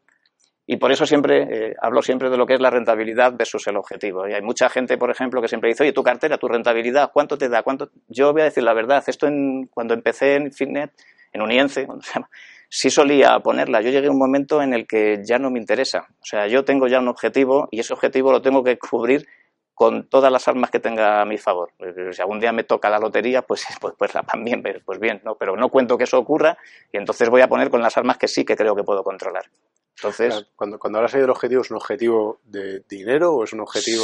Y 0.68 0.78
por 0.78 0.92
eso 0.92 1.06
siempre 1.06 1.44
eh, 1.44 1.76
hablo 1.80 2.02
siempre 2.02 2.30
de 2.30 2.38
lo 2.38 2.48
que 2.48 2.56
es 2.56 2.60
la 2.60 2.72
rentabilidad 2.72 3.34
versus 3.38 3.68
el 3.68 3.78
objetivo. 3.78 4.28
Y 4.28 4.34
hay 4.34 4.42
mucha 4.42 4.68
gente, 4.68 4.98
por 4.98 5.12
ejemplo, 5.12 5.40
que 5.40 5.48
siempre 5.48 5.70
dice, 5.70 5.84
oye, 5.84 5.94
tu 5.94 6.02
cartera, 6.02 6.40
tu 6.40 6.48
rentabilidad, 6.48 7.12
¿cuánto 7.14 7.38
te 7.38 7.50
da? 7.50 7.62
¿Cuánto? 7.62 7.92
Yo 8.08 8.34
voy 8.34 8.42
a 8.42 8.46
decir 8.46 8.64
la 8.64 8.74
verdad, 8.74 9.04
esto 9.06 9.28
en, 9.28 9.68
cuando 9.68 9.94
empecé 9.94 10.36
en 10.36 10.52
Fitnet, 10.52 10.92
en 11.34 11.42
Unience, 11.42 11.86
cuando 11.86 12.04
se 12.04 12.14
llama, 12.16 12.30
sí 12.68 12.90
solía 12.90 13.40
ponerla. 13.42 13.82
Yo 13.82 13.92
llegué 13.92 14.08
a 14.08 14.12
un 14.12 14.18
momento 14.18 14.62
en 14.64 14.74
el 14.74 14.88
que 14.88 15.22
ya 15.24 15.38
no 15.38 15.52
me 15.52 15.60
interesa. 15.60 16.08
O 16.20 16.26
sea, 16.26 16.48
yo 16.48 16.66
tengo 16.66 16.88
ya 16.88 17.00
un 17.00 17.10
objetivo 17.10 17.68
y 17.70 17.82
ese 17.82 17.94
objetivo 17.94 18.32
lo 18.32 18.42
tengo 18.42 18.64
que 18.64 18.78
cubrir 18.80 19.28
con 19.76 20.08
todas 20.08 20.32
las 20.32 20.48
armas 20.48 20.72
que 20.72 20.80
tenga 20.80 21.22
a 21.22 21.26
mi 21.26 21.38
favor. 21.38 21.72
Si 22.12 22.22
algún 22.22 22.40
día 22.40 22.54
me 22.54 22.64
toca 22.64 22.90
la 22.90 22.98
lotería, 22.98 23.42
pues, 23.42 23.66
pues, 23.82 23.94
pues 23.98 24.12
también, 24.26 24.64
pues 24.84 25.00
bien, 25.00 25.22
¿no? 25.24 25.36
Pero 25.36 25.56
no 25.56 25.70
cuento 25.70 25.98
que 25.98 26.06
eso 26.06 26.18
ocurra 26.18 26.58
y 26.92 26.98
entonces 26.98 27.30
voy 27.30 27.42
a 27.42 27.50
poner 27.50 27.70
con 27.70 27.82
las 27.82 27.98
armas 27.98 28.18
que 28.18 28.28
sí 28.28 28.46
que 28.46 28.56
creo 28.56 28.76
que 28.76 28.84
puedo 28.84 29.04
controlar. 29.04 29.44
Entonces, 29.98 30.48
cuando, 30.56 30.80
cuando 30.80 31.00
hablas 31.00 31.14
del 31.14 31.30
objetivo, 31.30 31.62
¿es 31.62 31.72
un 31.72 31.78
objetivo 31.78 32.40
de 32.44 32.82
dinero 32.90 33.34
o 33.34 33.44
es 33.44 33.54
un 33.54 33.62
objetivo 33.62 34.04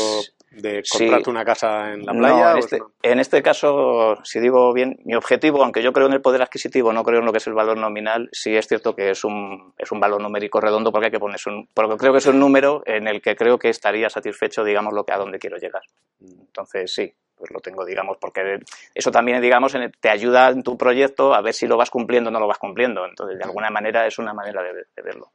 de 0.52 0.84
comprarte 0.90 1.30
una 1.30 1.46
casa 1.46 1.94
en 1.94 2.06
la 2.06 2.14
playa? 2.14 2.52
en, 2.52 2.58
este, 2.58 2.80
en, 3.04 3.20
este, 3.20 3.42
caso, 3.42 4.18
si 4.24 4.40
digo 4.40 4.74
bien, 4.74 5.00
mi 5.06 5.16
objetivo, 5.16 5.64
aunque 5.64 5.82
yo 5.82 5.94
creo 5.94 6.08
en 6.08 6.14
el 6.14 6.22
poder 6.22 6.42
adquisitivo, 6.42 6.92
no 6.92 7.04
creo 7.04 7.20
en 7.20 7.26
lo 7.26 7.32
que 7.32 7.38
es 7.38 7.48
el 7.48 7.54
valor 7.54 7.78
nominal, 7.78 8.30
sí 8.32 8.56
es 8.56 8.68
cierto 8.68 8.96
que 8.96 9.12
es 9.12 9.24
un, 9.24 9.74
es 9.78 9.92
un 9.92 10.00
valor 10.00 10.22
numérico 10.22 10.60
redondo 10.60 10.92
porque 10.92 11.06
hay 11.06 11.12
que 11.12 11.20
ponerse 11.20 11.50
un, 11.50 11.68
porque 11.74 11.96
creo 11.98 12.12
que 12.12 12.20
es 12.20 12.28
un 12.28 12.40
número 12.40 12.84
en 12.86 13.08
el 13.08 13.22
que 13.22 13.36
creo 13.36 13.58
que 13.58 13.70
estaría 13.70 14.10
satisfecho, 14.10 14.64
digamos, 14.64 14.94
lo 14.94 15.04
que 15.06 15.14
a 15.14 15.18
dónde 15.18 15.40
quiero 15.40 15.58
llegar. 15.58 15.84
Entonces, 16.20 16.94
sí, 16.94 17.12
pues 17.36 17.50
lo 17.52 17.60
tengo, 17.60 17.86
digamos, 17.86 18.18
porque 18.20 18.60
eso 18.94 19.10
también, 19.10 19.42
digamos, 19.42 19.76
te 20.00 20.10
ayuda 20.10 20.50
en 20.50 20.64
tu 20.64 20.78
proyecto 20.78 21.34
a 21.34 21.42
ver 21.42 21.54
si 21.54 21.66
lo 21.66 21.78
vas 21.78 21.90
cumpliendo 21.90 22.30
o 22.30 22.34
no 22.34 22.40
lo 22.40 22.48
vas 22.48 22.60
cumpliendo. 22.60 23.06
Entonces, 23.06 23.38
de 23.38 23.46
alguna 23.46 23.70
manera 23.70 24.06
es 24.06 24.20
una 24.20 24.34
manera 24.34 24.62
de 24.62 25.02
verlo. 25.02 25.32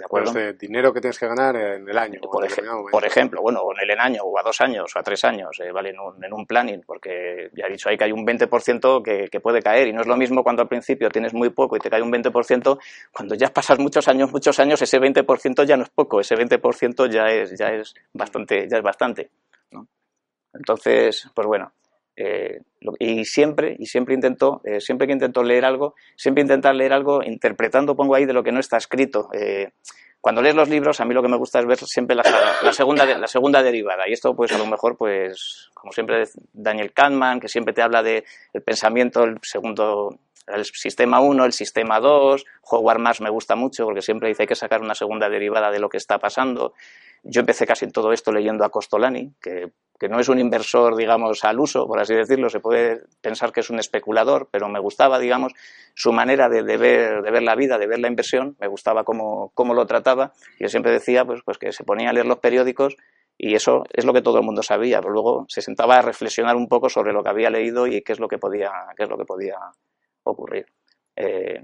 ¿De 0.00 0.06
acuerdo? 0.06 0.32
de 0.32 0.54
dinero 0.54 0.94
que 0.94 1.00
tienes 1.00 1.18
que 1.18 1.26
ganar 1.26 1.54
en 1.56 1.86
el 1.86 1.98
año. 1.98 2.20
Por, 2.22 2.46
por 2.90 3.04
ejemplo, 3.04 3.42
bueno, 3.42 3.60
en 3.82 3.90
el 3.90 3.98
año, 3.98 4.22
o 4.24 4.38
a 4.38 4.42
dos 4.42 4.58
años, 4.62 4.90
o 4.96 4.98
a 4.98 5.02
tres 5.02 5.22
años, 5.24 5.60
eh, 5.60 5.70
¿vale? 5.70 5.90
En 5.90 6.00
un, 6.00 6.24
en 6.24 6.32
un, 6.32 6.46
planning, 6.46 6.82
porque 6.86 7.50
ya 7.52 7.66
he 7.66 7.70
dicho 7.70 7.90
ahí 7.90 7.98
que 7.98 8.04
hay 8.04 8.12
un 8.12 8.26
20% 8.26 9.02
que, 9.02 9.28
que 9.28 9.40
puede 9.40 9.60
caer, 9.60 9.88
y 9.88 9.92
no 9.92 10.00
es 10.00 10.06
lo 10.06 10.16
mismo 10.16 10.42
cuando 10.42 10.62
al 10.62 10.68
principio 10.68 11.10
tienes 11.10 11.34
muy 11.34 11.50
poco 11.50 11.76
y 11.76 11.80
te 11.80 11.90
cae 11.90 12.00
un 12.00 12.10
20%, 12.10 12.78
cuando 13.12 13.34
ya 13.34 13.48
pasas 13.52 13.78
muchos 13.78 14.08
años, 14.08 14.32
muchos 14.32 14.58
años, 14.58 14.80
ese 14.80 14.98
20% 14.98 15.64
ya 15.66 15.76
no 15.76 15.82
es 15.82 15.90
poco, 15.90 16.20
ese 16.20 16.34
20% 16.34 17.10
ya 17.10 17.26
es, 17.26 17.58
ya 17.58 17.68
es 17.68 17.94
bastante, 18.14 18.66
ya 18.70 18.78
es 18.78 18.82
bastante. 18.82 19.30
¿no? 19.70 19.86
Entonces, 20.54 21.30
pues 21.34 21.46
bueno, 21.46 21.72
eh, 22.16 22.60
y 22.98 23.24
siempre, 23.24 23.76
y 23.78 23.86
siempre 23.86 24.14
intento, 24.14 24.60
eh, 24.64 24.80
siempre 24.80 25.06
que 25.06 25.12
intento 25.12 25.42
leer 25.42 25.64
algo, 25.64 25.94
siempre 26.16 26.42
intentar 26.42 26.74
leer 26.74 26.92
algo 26.92 27.22
interpretando, 27.22 27.96
pongo 27.96 28.14
ahí 28.14 28.24
de 28.24 28.32
lo 28.32 28.42
que 28.42 28.52
no 28.52 28.60
está 28.60 28.76
escrito. 28.76 29.28
Eh, 29.32 29.70
cuando 30.20 30.42
lees 30.42 30.54
los 30.54 30.68
libros, 30.68 31.00
a 31.00 31.06
mí 31.06 31.14
lo 31.14 31.22
que 31.22 31.28
me 31.28 31.38
gusta 31.38 31.60
es 31.60 31.66
ver 31.66 31.78
siempre 31.78 32.14
la, 32.14 32.22
segunda, 32.72 33.06
la 33.06 33.26
segunda 33.26 33.62
derivada. 33.62 34.06
Y 34.06 34.12
esto, 34.12 34.36
pues 34.36 34.52
a 34.52 34.58
lo 34.58 34.66
mejor, 34.66 34.98
pues, 34.98 35.70
como 35.72 35.92
siempre 35.92 36.24
Daniel 36.52 36.92
Kahneman, 36.92 37.40
que 37.40 37.48
siempre 37.48 37.72
te 37.72 37.80
habla 37.80 38.02
del 38.02 38.24
pensamiento, 38.64 39.24
el 39.24 39.38
segundo, 39.42 40.18
el 40.46 40.66
sistema 40.66 41.20
1, 41.20 41.46
el 41.46 41.52
sistema 41.54 42.00
2. 42.00 42.44
Howard 42.70 42.98
Marsh 42.98 43.20
me 43.22 43.30
gusta 43.30 43.56
mucho 43.56 43.86
porque 43.86 44.02
siempre 44.02 44.28
dice 44.28 44.42
hay 44.42 44.46
que 44.46 44.54
sacar 44.54 44.82
una 44.82 44.94
segunda 44.94 45.30
derivada 45.30 45.70
de 45.70 45.78
lo 45.78 45.88
que 45.88 45.96
está 45.96 46.18
pasando. 46.18 46.74
Yo 47.22 47.40
empecé 47.40 47.66
casi 47.66 47.86
en 47.86 47.92
todo 47.92 48.12
esto 48.12 48.30
leyendo 48.30 48.64
a 48.64 48.70
Costolani, 48.70 49.32
que, 49.40 49.70
no 50.08 50.18
es 50.18 50.28
un 50.28 50.38
inversor, 50.38 50.96
digamos, 50.96 51.44
al 51.44 51.60
uso, 51.60 51.86
por 51.86 52.00
así 52.00 52.14
decirlo, 52.14 52.48
se 52.48 52.60
puede 52.60 53.02
pensar 53.20 53.52
que 53.52 53.60
es 53.60 53.70
un 53.70 53.78
especulador, 53.78 54.48
pero 54.50 54.68
me 54.68 54.80
gustaba, 54.80 55.18
digamos, 55.18 55.52
su 55.94 56.12
manera 56.12 56.48
de, 56.48 56.62
ver, 56.62 57.22
de 57.22 57.30
ver 57.30 57.42
la 57.42 57.54
vida, 57.54 57.78
de 57.78 57.86
ver 57.86 57.98
la 57.98 58.08
inversión, 58.08 58.56
me 58.60 58.68
gustaba 58.68 59.04
cómo, 59.04 59.52
cómo 59.54 59.74
lo 59.74 59.86
trataba, 59.86 60.32
yo 60.58 60.68
siempre 60.68 60.92
decía 60.92 61.24
pues, 61.24 61.42
pues 61.44 61.58
que 61.58 61.72
se 61.72 61.84
ponía 61.84 62.10
a 62.10 62.12
leer 62.12 62.26
los 62.26 62.38
periódicos 62.38 62.96
y 63.36 63.54
eso 63.54 63.84
es 63.92 64.04
lo 64.04 64.12
que 64.12 64.22
todo 64.22 64.38
el 64.38 64.44
mundo 64.44 64.62
sabía, 64.62 65.00
pero 65.00 65.12
luego 65.12 65.46
se 65.48 65.62
sentaba 65.62 65.96
a 65.96 66.02
reflexionar 66.02 66.56
un 66.56 66.68
poco 66.68 66.88
sobre 66.88 67.12
lo 67.12 67.22
que 67.22 67.30
había 67.30 67.50
leído 67.50 67.86
y 67.86 68.02
qué 68.02 68.12
es 68.12 68.20
lo 68.20 68.28
que 68.28 68.38
podía, 68.38 68.70
qué 68.96 69.04
es 69.04 69.08
lo 69.08 69.16
que 69.16 69.24
podía 69.24 69.56
ocurrir. 70.24 70.66
Eh, 71.16 71.62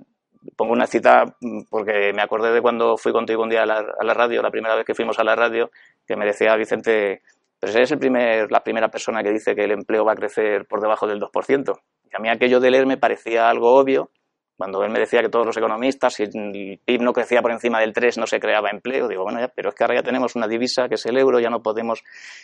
pongo 0.56 0.72
una 0.72 0.86
cita 0.86 1.24
mm, 1.40 1.64
porque 1.68 2.12
me 2.14 2.22
acordé 2.22 2.52
de 2.52 2.62
cuando 2.62 2.96
fui 2.96 3.12
contigo 3.12 3.42
un 3.42 3.50
día 3.50 3.62
a 3.62 3.66
la, 3.66 4.14
radio, 4.14 4.42
la 4.42 4.50
primera 4.50 4.74
vez 4.74 4.84
que 4.84 4.94
fuimos 4.94 5.18
a 5.18 5.24
la 5.24 5.34
radio, 5.34 5.70
que 6.06 6.16
me 6.16 6.24
decía 6.24 6.56
Vicente, 6.56 7.22
pero 7.58 7.72
eres 7.72 7.90
el 7.90 7.98
primer, 7.98 8.50
la 8.50 8.62
primera 8.62 8.88
persona 8.88 9.22
que 9.22 9.32
dice 9.32 9.54
que 9.54 9.64
el 9.64 9.72
empleo 9.72 10.04
va 10.04 10.12
a 10.12 10.16
crecer 10.16 10.66
por 10.66 10.80
debajo 10.80 11.06
del 11.06 11.20
2%. 11.20 11.80
Y 12.04 12.16
a 12.16 12.18
mí 12.18 12.28
aquello 12.28 12.60
de 12.60 12.70
leer 12.70 12.86
me 12.86 12.98
parecía 12.98 13.48
algo 13.48 13.74
obvio. 13.74 14.10
Cuando 14.56 14.82
él 14.84 14.90
me 14.90 14.98
decía 14.98 15.20
que 15.20 15.28
todos 15.28 15.44
los 15.44 15.56
economistas, 15.58 16.14
si 16.14 16.22
el 16.22 16.80
PIB 16.82 17.02
no 17.02 17.12
crecía 17.12 17.42
por 17.42 17.52
encima 17.52 17.80
del 17.80 17.92
3, 17.92 18.16
no 18.16 18.26
se 18.26 18.40
creaba 18.40 18.70
empleo, 18.70 19.06
digo, 19.06 19.22
bueno, 19.22 19.38
ya, 19.38 19.48
pero 19.48 19.68
es 19.68 19.74
que 19.74 19.84
ahora 19.84 19.96
ya 19.96 20.02
tenemos 20.02 20.34
una 20.34 20.48
divisa 20.48 20.88
que 20.88 20.94
es 20.94 21.04
el 21.04 21.18
euro, 21.18 21.40
ya 21.40 21.50
no 21.50 21.62
podemos, 21.62 22.02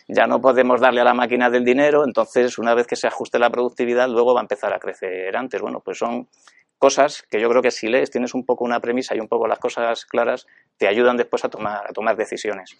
ya 0.08 0.26
no 0.26 0.38
podemos 0.38 0.78
darle 0.78 1.00
a 1.00 1.04
la 1.04 1.14
máquina 1.14 1.48
del 1.48 1.64
dinero, 1.64 2.04
entonces 2.04 2.58
una 2.58 2.74
vez 2.74 2.86
que 2.86 2.96
se 2.96 3.06
ajuste 3.06 3.38
la 3.38 3.48
productividad, 3.48 4.10
luego 4.10 4.34
va 4.34 4.40
a 4.40 4.42
empezar 4.42 4.74
a 4.74 4.78
crecer 4.78 5.34
antes. 5.34 5.62
Bueno, 5.62 5.80
pues 5.82 5.96
son 5.96 6.28
cosas 6.76 7.22
que 7.30 7.40
yo 7.40 7.48
creo 7.48 7.62
que 7.62 7.70
si 7.70 7.88
lees, 7.88 8.10
tienes 8.10 8.34
un 8.34 8.44
poco 8.44 8.64
una 8.64 8.78
premisa 8.80 9.16
y 9.16 9.20
un 9.20 9.28
poco 9.28 9.46
las 9.46 9.58
cosas 9.58 10.04
claras, 10.04 10.46
te 10.76 10.88
ayudan 10.88 11.16
después 11.16 11.42
a 11.46 11.48
tomar, 11.48 11.86
a 11.88 11.92
tomar 11.94 12.14
decisiones. 12.14 12.76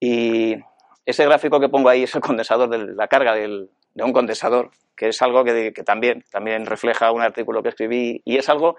Y 0.00 0.56
ese 1.04 1.24
gráfico 1.24 1.60
que 1.60 1.68
pongo 1.68 1.88
ahí 1.88 2.02
es 2.02 2.14
el 2.14 2.20
condensador 2.20 2.68
de 2.68 2.94
la 2.94 3.08
carga 3.08 3.34
de 3.34 3.68
un 3.94 4.12
condensador, 4.12 4.70
que 4.96 5.08
es 5.08 5.22
algo 5.22 5.44
que, 5.44 5.72
también, 5.84 6.24
también 6.30 6.66
refleja 6.66 7.12
un 7.12 7.22
artículo 7.22 7.62
que 7.62 7.68
escribí 7.68 8.22
y 8.24 8.38
es 8.38 8.48
algo 8.48 8.76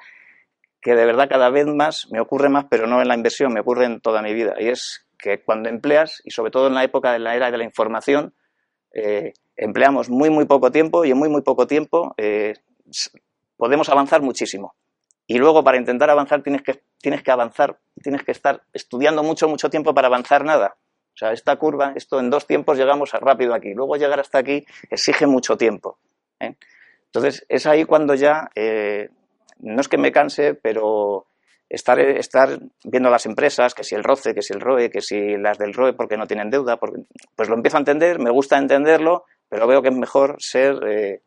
que 0.82 0.96
de 0.96 1.06
verdad 1.06 1.30
cada 1.30 1.50
vez 1.50 1.66
más 1.68 2.08
me 2.12 2.20
ocurre 2.20 2.50
más, 2.50 2.66
pero 2.70 2.88
no 2.88 3.02
en 3.02 3.08
la 3.08 3.16
inversión, 3.16 3.54
me 3.54 3.62
ocurre 3.62 3.86
en 3.86 4.02
toda 4.02 4.22
mi 4.22 4.34
vida. 4.34 4.56
Y 4.60 4.68
es 4.68 5.08
que 5.18 5.44
cuando 5.44 5.70
empleas, 5.70 6.22
y 6.24 6.32
sobre 6.32 6.52
todo 6.52 6.68
en 6.68 6.76
la 6.76 6.84
época 6.84 7.12
de 7.12 7.20
la 7.20 7.36
era 7.36 7.52
de 7.52 7.58
la 7.58 7.64
información, 7.64 8.34
eh, 8.94 9.34
empleamos 9.56 10.10
muy, 10.10 10.30
muy 10.30 10.46
poco 10.46 10.72
tiempo 10.72 11.06
y 11.06 11.12
en 11.12 11.18
muy, 11.18 11.30
muy 11.30 11.42
poco 11.42 11.68
tiempo 11.68 12.14
eh, 12.18 12.54
podemos 13.58 13.90
avanzar 13.90 14.22
muchísimo. 14.22 14.76
Y 15.26 15.40
luego 15.40 15.64
para 15.64 15.78
intentar 15.78 16.10
avanzar 16.10 16.42
tienes 16.42 16.62
que, 16.62 16.82
tienes 17.00 17.22
que 17.22 17.32
avanzar, 17.32 17.80
tienes 18.02 18.24
que 18.24 18.32
estar 18.32 18.64
estudiando 18.72 19.24
mucho, 19.24 19.50
mucho 19.50 19.70
tiempo 19.70 19.94
para 19.94 20.08
avanzar 20.08 20.46
nada. 20.46 20.78
O 21.18 21.20
sea, 21.20 21.32
esta 21.32 21.56
curva, 21.56 21.94
esto 21.96 22.20
en 22.20 22.30
dos 22.30 22.46
tiempos 22.46 22.78
llegamos 22.78 23.12
rápido 23.14 23.56
aquí. 23.56 23.74
Luego 23.74 23.96
llegar 23.96 24.20
hasta 24.20 24.38
aquí 24.38 24.64
exige 24.92 25.26
mucho 25.26 25.58
tiempo. 25.58 25.98
¿eh? 26.40 26.54
Entonces, 27.08 27.44
es 27.50 27.66
ahí 27.66 27.86
cuando 27.86 28.14
ya, 28.14 28.52
eh, 28.54 29.10
no 29.58 29.82
es 29.82 29.88
que 29.88 29.98
me 29.98 30.12
canse, 30.12 30.54
pero 30.54 31.26
estar, 31.70 32.00
estar 32.00 32.60
viendo 32.84 33.10
las 33.10 33.26
empresas, 33.26 33.74
que 33.74 33.84
si 33.84 33.96
el 33.96 34.04
ROCE, 34.04 34.36
que 34.36 34.44
si 34.44 34.54
el 34.54 34.62
ROE, 34.62 34.92
que 34.92 35.02
si 35.02 35.38
las 35.38 35.58
del 35.58 35.74
ROE 35.74 35.94
porque 35.94 36.18
no 36.18 36.28
tienen 36.28 36.52
deuda, 36.52 36.78
pues 36.78 37.50
lo 37.50 37.56
empiezo 37.56 37.78
a 37.78 37.80
entender, 37.80 38.20
me 38.20 38.30
gusta 38.30 38.60
entenderlo, 38.60 39.26
pero 39.50 39.66
veo 39.66 39.82
que 39.82 39.90
es 39.90 39.96
mejor 39.96 40.36
ser, 40.38 40.80
eh, 40.88 41.24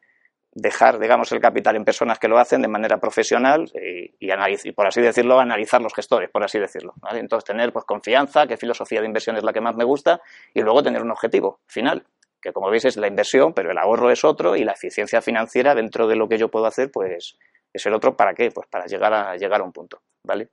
dejar, 0.53 0.99
digamos, 0.99 1.31
el 1.33 1.41
capital 1.41 1.77
en 1.77 1.85
personas 1.85 2.19
que 2.19 2.29
lo 2.29 2.39
hacen 2.39 2.63
de 2.63 2.69
manera 2.69 2.99
profesional 2.99 3.71
y, 3.75 4.13
y, 4.19 4.73
por 4.73 4.87
así 4.87 5.01
decirlo, 5.01 5.39
analizar 5.39 5.81
los 5.81 5.95
gestores, 5.95 6.29
por 6.31 6.43
así 6.43 6.59
decirlo. 6.59 6.95
Entonces, 7.13 7.47
tener 7.47 7.73
pues, 7.73 7.85
confianza, 7.85 8.47
qué 8.47 8.57
filosofía 8.57 9.01
de 9.01 9.07
inversión 9.07 9.37
es 9.37 9.45
la 9.45 9.53
que 9.53 9.61
más 9.61 9.77
me 9.77 9.85
gusta 9.85 10.21
y 10.53 10.63
luego 10.63 10.83
tener 10.83 11.03
un 11.03 11.11
objetivo 11.11 11.61
final, 11.67 12.05
que 12.43 12.53
como 12.53 12.71
veis 12.71 12.85
es 12.85 12.97
la 12.97 13.07
inversión, 13.07 13.53
pero 13.53 13.71
el 13.71 13.79
ahorro 13.79 14.11
es 14.11 14.25
otro 14.25 14.57
y 14.57 14.65
la 14.65 14.73
eficiencia 14.73 15.21
financiera 15.21 15.75
dentro 15.75 16.09
de 16.09 16.17
lo 16.17 16.29
que 16.29 16.39
yo 16.39 16.49
puedo 16.49 16.67
hacer, 16.67 16.91
pues 16.91 17.37
es 17.73 17.87
el 17.87 17.95
otro. 17.95 18.17
¿Para 18.17 18.35
qué? 18.35 18.51
Pues 18.51 18.67
para 18.69 18.87
llegar 18.87 19.13
a, 19.13 19.37
llegar 19.37 19.61
a 19.61 19.65
un 19.65 19.73
punto, 19.73 20.01
¿vale? 20.25 20.49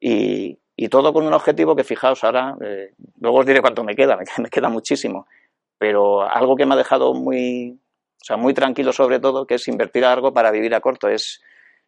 Y, 0.00 0.58
y 0.76 0.88
todo 0.88 1.12
con 1.12 1.26
un 1.26 1.34
objetivo 1.34 1.76
que, 1.76 1.84
fijaos, 1.84 2.24
ahora, 2.24 2.56
eh, 2.62 2.94
luego 3.20 3.38
os 3.38 3.46
diré 3.46 3.60
cuánto 3.60 3.84
me 3.84 3.94
queda, 3.94 4.16
me 4.38 4.48
queda 4.48 4.68
muchísimo, 4.68 5.26
pero 5.78 6.22
algo 6.22 6.56
que 6.56 6.66
me 6.66 6.74
ha 6.74 6.78
dejado 6.78 7.12
muy, 7.12 7.78
o 8.20 8.24
sea, 8.24 8.36
muy 8.36 8.54
tranquilo 8.54 8.92
sobre 8.92 9.18
todo, 9.18 9.46
que 9.46 9.54
es 9.54 9.68
invertir 9.68 10.04
a 10.04 10.10
largo 10.10 10.32
para 10.32 10.50
vivir 10.50 10.74
a 10.74 10.80
corto, 10.80 11.08
es 11.08 11.40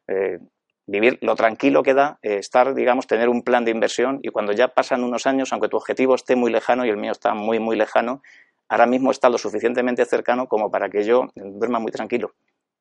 eh, 0.08 0.38
vivir 0.86 1.18
lo 1.20 1.34
tranquilo 1.36 1.82
que 1.82 1.94
da 1.94 2.18
eh, 2.22 2.36
estar, 2.36 2.74
digamos, 2.74 3.06
tener 3.06 3.28
un 3.28 3.42
plan 3.42 3.64
de 3.64 3.70
inversión 3.70 4.18
y 4.22 4.30
cuando 4.30 4.52
ya 4.52 4.68
pasan 4.68 5.04
unos 5.04 5.26
años, 5.26 5.52
aunque 5.52 5.68
tu 5.68 5.76
objetivo 5.76 6.14
esté 6.14 6.36
muy 6.36 6.50
lejano 6.50 6.84
y 6.84 6.88
el 6.88 6.96
mío 6.96 7.12
está 7.12 7.34
muy, 7.34 7.58
muy 7.58 7.76
lejano, 7.76 8.22
ahora 8.68 8.86
mismo 8.86 9.10
está 9.10 9.28
lo 9.28 9.38
suficientemente 9.38 10.04
cercano 10.04 10.46
como 10.46 10.70
para 10.70 10.88
que 10.88 11.04
yo 11.04 11.28
duerma 11.34 11.78
muy 11.78 11.92
tranquilo. 11.92 12.34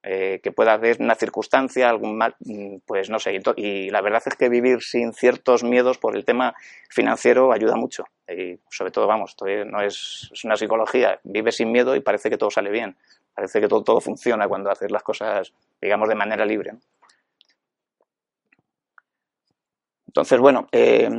Eh, 0.04 0.40
que 0.42 0.52
pueda 0.52 0.74
haber 0.74 0.98
una 1.00 1.14
circunstancia, 1.14 1.88
algún 1.88 2.18
mal, 2.18 2.36
mm, 2.40 2.78
pues 2.88 3.12
no 3.12 3.20
sé. 3.20 3.40
Y 3.56 3.92
la 3.92 4.02
verdad 4.02 4.24
es 4.26 4.36
que 4.36 4.50
vivir 4.50 4.82
sin 4.82 5.14
ciertos 5.14 5.64
miedos 5.64 6.00
por 6.00 6.16
el 6.16 6.26
tema 6.26 6.56
financiero 6.90 7.52
ayuda 7.54 7.76
mucho. 7.76 8.06
Y 8.28 8.58
sobre 8.72 8.90
todo, 8.90 9.06
vamos, 9.06 9.36
no 9.68 9.82
es, 9.82 10.28
es, 10.34 10.44
una 10.44 10.56
psicología, 10.56 11.20
vive 11.24 11.52
sin 11.52 11.72
miedo 11.72 11.96
y 11.96 12.00
parece 12.00 12.32
que 12.32 12.38
todo 12.38 12.50
sale 12.50 12.72
bien. 12.72 12.98
Parece 13.34 13.62
que 13.62 13.68
todo, 13.68 13.84
todo 13.84 14.02
funciona 14.02 14.48
cuando 14.48 14.70
haces 14.70 14.92
las 14.92 15.04
cosas, 15.04 15.54
digamos, 15.82 16.10
de 16.10 16.16
manera 16.16 16.46
libre. 16.46 16.74
Entonces, 20.12 20.42
bueno, 20.42 20.68
eh, 20.74 21.10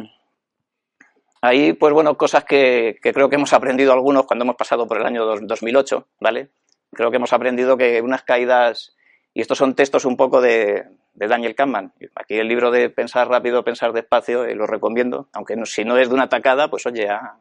ahí, 1.41 1.73
pues 1.73 1.95
bueno, 1.95 2.15
cosas 2.19 2.45
que, 2.45 2.99
creo 3.01 3.31
que 3.31 3.37
hemos 3.37 3.55
aprendido 3.55 3.91
algunos 3.91 4.27
cuando 4.27 4.45
hemos 4.45 4.57
pasado 4.57 4.87
por 4.87 4.99
el 4.99 5.07
año 5.07 5.25
2008, 5.25 6.09
¿vale? 6.21 6.51
Creo 6.91 7.11
que 7.11 7.17
hemos 7.17 7.33
aprendido 7.33 7.79
que 7.79 8.03
unas 8.03 8.23
caídas, 8.23 8.95
y 9.33 9.41
estos 9.41 9.57
son 9.57 9.75
textos 9.75 10.05
un 10.05 10.19
poco 10.19 10.43
de, 10.43 10.85
Daniel 11.15 11.55
Kahneman. 11.55 11.95
Aquí 12.15 12.35
el 12.35 12.49
libro 12.49 12.71
de 12.71 12.91
Pensar 12.91 13.29
rápido, 13.29 13.65
pensar 13.65 13.95
despacio, 13.95 14.45
eh, 14.45 14.55
lo 14.55 14.67
recomiendo, 14.67 15.29
aunque 15.33 15.57
si 15.65 15.85
no 15.85 15.97
es 15.97 16.11
de 16.11 16.15
una 16.15 16.29
tacada, 16.29 16.69
pues 16.69 16.85
oye, 16.85 17.09
a, 17.09 17.39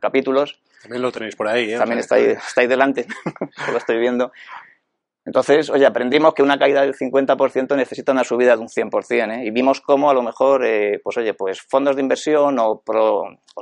capítulos. 0.00 0.60
También 0.82 1.02
lo 1.02 1.12
tenéis 1.12 1.36
por 1.36 1.48
ahí, 1.48 1.72
¿eh? 1.72 1.78
También 1.78 2.00
está 2.00 2.16
ahí, 2.16 2.24
está 2.26 2.60
ahí 2.60 2.66
delante, 2.66 3.06
lo 3.70 3.78
estoy 3.78 3.98
viendo. 3.98 4.32
Entonces, 5.24 5.70
oye, 5.70 5.86
aprendimos 5.86 6.34
que 6.34 6.42
una 6.42 6.58
caída 6.58 6.82
del 6.82 6.94
50% 6.94 7.76
necesita 7.76 8.10
una 8.10 8.24
subida 8.24 8.56
de 8.56 8.62
un 8.62 8.68
100%, 8.68 9.38
¿eh? 9.38 9.46
y 9.46 9.50
vimos 9.50 9.80
cómo 9.80 10.10
a 10.10 10.14
lo 10.14 10.22
mejor, 10.22 10.64
eh, 10.64 11.00
pues 11.02 11.16
oye, 11.16 11.32
pues 11.34 11.62
fondos 11.62 11.94
de 11.94 12.02
inversión 12.02 12.56
o, 12.58 12.82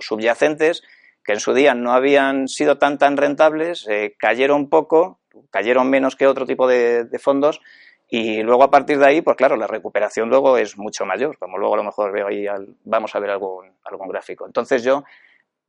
subyacentes 0.01 0.83
que 1.23 1.33
en 1.33 1.41
su 1.41 1.53
día 1.53 1.75
no 1.75 1.93
habían 1.93 2.49
sido 2.49 2.79
tan 2.79 2.97
tan 2.97 3.19
rentables, 3.19 3.87
eh, 3.91 4.15
cayeron 4.19 4.71
poco, 4.71 5.21
cayeron 5.51 5.91
menos 5.91 6.17
que 6.17 6.27
otro 6.27 6.47
tipo 6.47 6.67
de, 6.67 7.07
fondos, 7.23 7.61
y 8.09 8.43
luego 8.43 8.65
a 8.65 8.71
partir 8.71 8.99
de 8.99 9.07
ahí, 9.07 9.21
pues 9.21 9.37
claro, 9.37 9.57
la 9.57 9.67
recuperación 9.67 10.31
luego 10.31 10.57
es 10.57 10.79
mucho 10.79 11.05
mayor, 11.05 11.37
como 11.39 11.59
luego 11.59 11.75
a 11.75 11.77
lo 11.77 11.85
mejor 11.85 12.11
veo 12.11 12.29
ahí, 12.29 12.47
vamos 12.85 13.15
a 13.15 13.21
ver 13.21 13.31
algún, 13.31 13.71
algún 13.85 14.09
gráfico. 14.09 14.47
Entonces 14.47 14.83
yo 14.83 15.05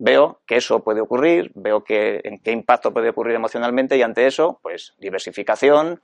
veo 0.01 0.41
que 0.47 0.55
eso 0.55 0.83
puede 0.83 0.99
ocurrir, 0.99 1.51
veo 1.53 1.83
que, 1.83 2.21
en 2.23 2.39
qué 2.39 2.51
impacto 2.51 2.91
puede 2.91 3.09
ocurrir 3.09 3.35
emocionalmente 3.35 3.95
y 3.97 4.01
ante 4.01 4.25
eso, 4.25 4.59
pues 4.63 4.95
diversificación. 4.97 6.01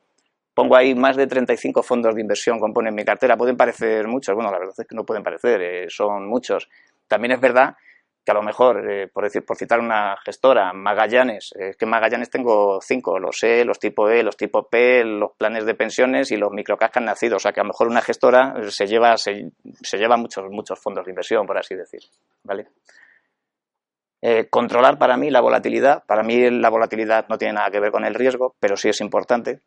Pongo 0.53 0.75
ahí 0.75 0.93
más 0.93 1.15
de 1.17 1.25
35 1.25 1.81
fondos 1.81 2.13
de 2.13 2.21
inversión 2.21 2.59
componen 2.59 2.93
mi 2.93 3.03
cartera. 3.03 3.35
Pueden 3.35 3.57
parecer 3.57 4.07
muchos, 4.07 4.35
bueno, 4.35 4.51
la 4.51 4.59
verdad 4.59 4.75
es 4.77 4.87
que 4.87 4.95
no 4.95 5.03
pueden 5.03 5.23
parecer, 5.23 5.61
eh, 5.61 5.85
son 5.89 6.27
muchos. 6.27 6.69
También 7.07 7.33
es 7.33 7.41
verdad 7.41 7.75
que 8.23 8.31
a 8.31 8.35
lo 8.35 8.43
mejor, 8.43 8.87
eh, 8.91 9.07
por, 9.07 9.23
decir, 9.23 9.43
por 9.43 9.57
citar 9.57 9.79
una 9.79 10.15
gestora, 10.23 10.73
Magallanes, 10.73 11.53
es 11.57 11.75
que 11.75 11.85
Magallanes 11.87 12.29
tengo 12.29 12.79
cinco, 12.81 13.17
los 13.17 13.41
E, 13.41 13.65
los 13.65 13.79
tipo 13.79 14.09
E, 14.09 14.21
los 14.21 14.37
tipo 14.37 14.67
P, 14.67 15.03
los 15.05 15.31
planes 15.37 15.65
de 15.65 15.73
pensiones 15.73 16.29
y 16.31 16.37
los 16.37 16.51
microcash 16.51 16.91
que 16.91 16.99
han 16.99 17.05
nacido. 17.05 17.37
O 17.37 17.39
sea 17.39 17.51
que 17.51 17.61
a 17.61 17.63
lo 17.63 17.69
mejor 17.69 17.87
una 17.87 18.01
gestora 18.01 18.55
se 18.69 18.85
lleva, 18.85 19.17
se 19.17 19.97
lleva 19.97 20.17
muchos, 20.17 20.45
muchos 20.51 20.79
fondos 20.79 21.03
de 21.05 21.11
inversión, 21.11 21.47
por 21.47 21.57
así 21.57 21.73
decir. 21.73 22.01
¿Vale? 22.43 22.67
Eh, 24.21 24.47
controlar 24.49 24.97
para 24.97 25.17
mí 25.17 25.29
la 25.29 25.41
volatilidad. 25.41 26.03
Para 26.05 26.23
mí 26.23 26.49
la 26.49 26.69
volatilidad 26.69 27.27
no 27.29 27.37
tiene 27.37 27.53
nada 27.53 27.69
que 27.69 27.79
ver 27.79 27.91
con 27.91 28.05
el 28.05 28.15
riesgo, 28.15 28.55
pero 28.59 28.75
sí 28.75 28.89
es 28.89 29.01
importante. 29.01 29.61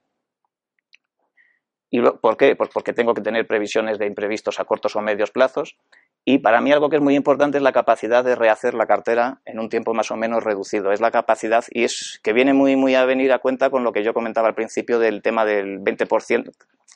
¿Y 1.92 2.00
por 2.02 2.36
qué? 2.36 2.54
Pues 2.54 2.70
porque 2.72 2.92
tengo 2.92 3.14
que 3.14 3.20
tener 3.20 3.46
previsiones 3.48 3.98
de 3.98 4.06
imprevistos 4.06 4.60
a 4.60 4.64
cortos 4.64 4.94
o 4.94 5.00
medios 5.00 5.32
plazos. 5.32 5.76
Y 6.24 6.38
para 6.38 6.60
mí 6.60 6.70
algo 6.70 6.88
que 6.88 6.96
es 6.96 7.02
muy 7.02 7.16
importante 7.16 7.58
es 7.58 7.64
la 7.64 7.72
capacidad 7.72 8.22
de 8.22 8.36
rehacer 8.36 8.74
la 8.74 8.86
cartera 8.86 9.40
en 9.44 9.58
un 9.58 9.68
tiempo 9.68 9.92
más 9.92 10.10
o 10.12 10.16
menos 10.16 10.44
reducido. 10.44 10.92
Es 10.92 11.00
la 11.00 11.10
capacidad 11.10 11.64
y 11.70 11.82
es 11.84 12.20
que 12.22 12.32
viene 12.32 12.52
muy, 12.52 12.76
muy 12.76 12.94
a 12.94 13.04
venir 13.04 13.32
a 13.32 13.40
cuenta 13.40 13.70
con 13.70 13.82
lo 13.82 13.92
que 13.92 14.04
yo 14.04 14.14
comentaba 14.14 14.46
al 14.46 14.54
principio 14.54 15.00
del 15.00 15.20
tema 15.22 15.44
del 15.44 15.80
20%, 15.80 16.44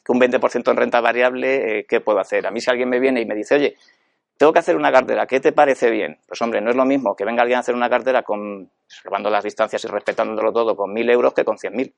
que 0.04 0.12
un 0.12 0.20
20% 0.20 0.70
en 0.70 0.76
renta 0.76 1.00
variable, 1.00 1.78
eh, 1.78 1.87
¿qué 1.88 2.00
puedo 2.00 2.20
hacer? 2.20 2.46
A 2.46 2.52
mí 2.52 2.61
si 2.61 2.70
alguien 2.70 2.88
me 2.88 3.00
viene 3.00 3.20
y 3.20 3.26
me 3.26 3.34
dice, 3.34 3.56
oye, 3.56 3.76
tengo 4.36 4.52
que 4.52 4.58
hacer 4.58 4.76
una 4.76 4.90
cartera, 4.90 5.26
¿qué 5.26 5.40
te 5.40 5.52
parece 5.52 5.90
bien? 5.90 6.18
Pues 6.26 6.40
hombre, 6.42 6.60
no 6.60 6.70
es 6.70 6.76
lo 6.76 6.84
mismo 6.84 7.14
que 7.14 7.24
venga 7.24 7.42
alguien 7.42 7.58
a 7.58 7.60
hacer 7.60 7.74
una 7.74 7.88
cartera 7.88 8.22
con, 8.22 8.70
salvando 8.86 9.30
las 9.30 9.44
distancias 9.44 9.84
y 9.84 9.88
respetándolo 9.88 10.52
todo, 10.52 10.76
con 10.76 10.92
mil 10.92 11.08
euros 11.08 11.34
que 11.34 11.44
con 11.44 11.58
cien 11.58 11.74
mil. 11.76 11.94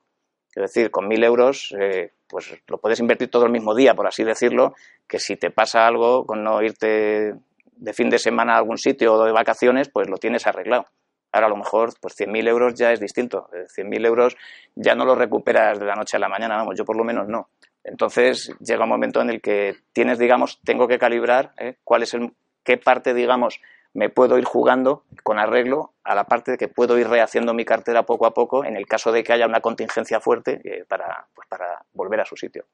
Es 0.53 0.61
decir, 0.61 0.89
con 0.91 1.07
mil 1.07 1.23
euros, 1.23 1.75
eh, 1.79 2.13
pues 2.27 2.63
lo 2.67 2.79
puedes 2.79 2.99
invertir 2.99 3.29
todo 3.29 3.45
el 3.45 3.51
mismo 3.51 3.75
día, 3.75 3.93
por 3.93 4.07
así 4.07 4.23
decirlo, 4.23 4.73
que 5.07 5.19
si 5.19 5.35
te 5.35 5.51
pasa 5.51 5.85
algo 5.85 6.25
con 6.25 6.43
no 6.43 6.61
irte 6.61 7.33
de 7.79 7.93
fin 7.93 8.09
de 8.09 8.17
semana 8.17 8.55
a 8.55 8.57
algún 8.57 8.77
sitio 8.77 9.13
o 9.13 9.25
de 9.25 9.31
vacaciones, 9.31 9.89
pues 9.89 10.09
lo 10.09 10.17
tienes 10.17 10.47
arreglado. 10.47 10.85
Ahora 11.31 11.47
a 11.47 11.49
lo 11.49 11.57
mejor, 11.57 11.93
pues 12.01 12.15
mil 12.27 12.47
euros 12.47 12.73
ya 12.73 12.91
es 12.91 12.99
distinto. 12.99 13.49
mil 13.83 14.05
euros 14.05 14.35
ya 14.75 14.95
no 14.95 15.05
lo 15.05 15.15
recuperas 15.15 15.79
de 15.79 15.85
la 15.85 15.95
noche 15.95 16.17
a 16.17 16.19
la 16.19 16.29
mañana, 16.29 16.57
vamos, 16.57 16.75
yo 16.77 16.85
por 16.85 16.97
lo 16.97 17.03
menos 17.03 17.27
no. 17.27 17.49
Entonces 17.87 18.51
llega 18.59 18.83
un 18.83 18.89
momento 18.89 19.21
en 19.21 19.29
el 19.29 19.41
que 19.41 19.77
tienes, 19.93 20.19
digamos, 20.19 20.59
tengo 20.63 20.87
que 20.89 20.99
calibrar 20.99 21.53
¿eh? 21.57 21.77
cuál 21.85 22.03
es 22.03 22.13
el, 22.13 22.33
qué 22.63 22.77
parte, 22.77 23.13
digamos, 23.13 23.61
me 23.93 24.09
puedo 24.09 24.37
ir 24.37 24.43
jugando 24.43 25.05
con 25.23 25.39
arreglo 25.39 25.93
a 26.03 26.13
la 26.13 26.25
parte 26.25 26.51
de 26.51 26.57
que 26.57 26.67
puedo 26.67 26.99
ir 26.99 27.07
rehaciendo 27.07 27.53
mi 27.53 27.63
cartera 27.63 28.03
poco 28.03 28.25
a 28.25 28.33
poco 28.33 28.65
en 28.65 28.75
el 28.75 28.85
caso 28.85 29.13
de 29.13 29.23
que 29.23 29.31
haya 29.31 29.45
una 29.45 29.61
contingencia 29.61 30.19
fuerte 30.19 30.59
eh, 30.65 30.85
para, 30.85 31.27
pues 31.33 31.47
para 31.47 31.85
volver 31.93 32.19
a 32.19 32.25
su 32.25 32.35
sitio. 32.35 32.65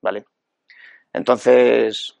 ¿Vale? 0.00 0.24
Entonces, 1.12 2.16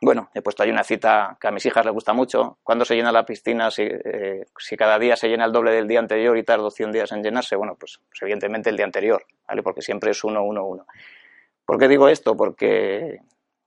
bueno, 0.00 0.30
he 0.32 0.40
puesto 0.40 0.62
ahí 0.62 0.70
una 0.70 0.84
cita 0.84 1.36
que 1.38 1.48
a 1.48 1.50
mis 1.50 1.66
hijas 1.66 1.84
les 1.84 1.92
gusta 1.92 2.14
mucho. 2.14 2.58
¿Cuándo 2.62 2.86
se 2.86 2.96
llena 2.96 3.12
la 3.12 3.26
piscina? 3.26 3.70
Si, 3.70 3.82
eh, 3.82 4.46
si, 4.58 4.74
cada 4.74 4.98
día 4.98 5.16
se 5.16 5.28
llena 5.28 5.44
el 5.44 5.52
doble 5.52 5.72
del 5.72 5.86
día 5.86 5.98
anterior 5.98 6.36
y 6.38 6.44
tardo 6.44 6.70
100 6.70 6.92
días 6.92 7.12
en 7.12 7.22
llenarse, 7.22 7.56
bueno, 7.56 7.76
pues, 7.78 8.00
pues 8.08 8.22
evidentemente 8.22 8.70
el 8.70 8.76
día 8.76 8.86
anterior, 8.86 9.26
¿vale? 9.46 9.62
Porque 9.62 9.82
siempre 9.82 10.12
es 10.12 10.24
uno, 10.24 10.42
uno, 10.42 10.64
uno. 10.64 10.86
¿Por 11.68 11.78
qué 11.78 11.86
digo 11.86 12.08
esto? 12.08 12.34
Porque 12.34 13.18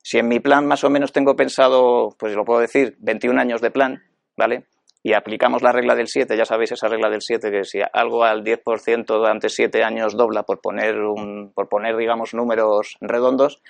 si 0.02 0.18
en 0.18 0.28
mi 0.28 0.40
plan 0.40 0.66
más 0.66 0.84
o 0.84 0.90
menos 0.90 1.12
tengo 1.12 1.36
pensado, 1.36 2.16
pues 2.18 2.34
lo 2.34 2.44
puedo 2.44 2.60
decir, 2.60 2.96
21 2.98 3.40
años 3.40 3.62
de 3.62 3.70
plan, 3.70 4.02
¿vale? 4.36 4.66
Y 5.04 5.14
aplicamos 5.14 5.62
la 5.62 5.72
regla 5.72 5.94
del 5.94 6.08
7, 6.08 6.36
ya 6.36 6.46
sabéis 6.46 6.72
esa 6.72 6.88
regla 6.88 7.12
del 7.12 7.22
7, 7.22 7.52
que 7.52 7.64
si 7.64 7.80
algo 7.94 8.24
al 8.24 8.44
10% 8.44 9.06
durante 9.06 9.50
7 9.50 9.84
años 9.84 10.18
dobla, 10.18 10.42
por 10.42 10.62
poner, 10.62 10.98
un, 10.98 11.52
por 11.54 11.70
poner, 11.70 11.96
digamos, 11.96 12.34
números 12.34 12.98
redondos, 13.02 13.62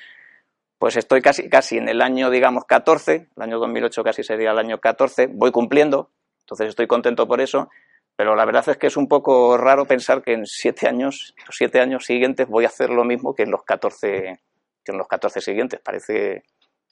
pues 0.80 0.96
estoy 0.96 1.22
casi, 1.22 1.50
casi 1.50 1.78
en 1.78 1.89
el 1.89 2.02
año, 2.02 2.30
digamos, 2.30 2.63
14, 2.63 3.28
el 3.36 3.44
año 3.44 3.60
2008 3.60 4.02
casi 4.02 4.24
sería 4.24 4.52
el 4.52 4.60
año 4.60 4.80
14, 4.80 5.28
voy 5.28 5.52
cumpliendo, 5.52 6.10
entonces 6.39 6.70
estoy 6.70 6.88
contento 6.88 7.28
por 7.28 7.41
eso, 7.41 7.67
pero 8.21 8.36
la 8.36 8.45
verdad 8.45 8.69
es 8.69 8.77
que 8.77 8.86
es 8.86 8.97
un 8.97 9.07
poco 9.07 9.57
raro 9.57 9.86
pensar 9.86 10.21
que 10.21 10.34
en 10.34 10.45
siete 10.45 10.88
años, 10.88 11.34
los 11.43 11.55
siete 11.55 11.79
años 11.79 12.05
siguientes 12.05 12.47
voy 12.47 12.65
a 12.65 12.67
hacer 12.67 12.91
lo 12.91 13.03
mismo 13.03 13.34
que 13.34 13.41
en 13.41 13.49
los 13.49 13.63
14, 13.63 14.39
que 14.86 14.91
en 14.91 14.97
los 14.99 15.07
14 15.07 15.41
siguientes. 15.41 15.79
Parece, 15.79 16.43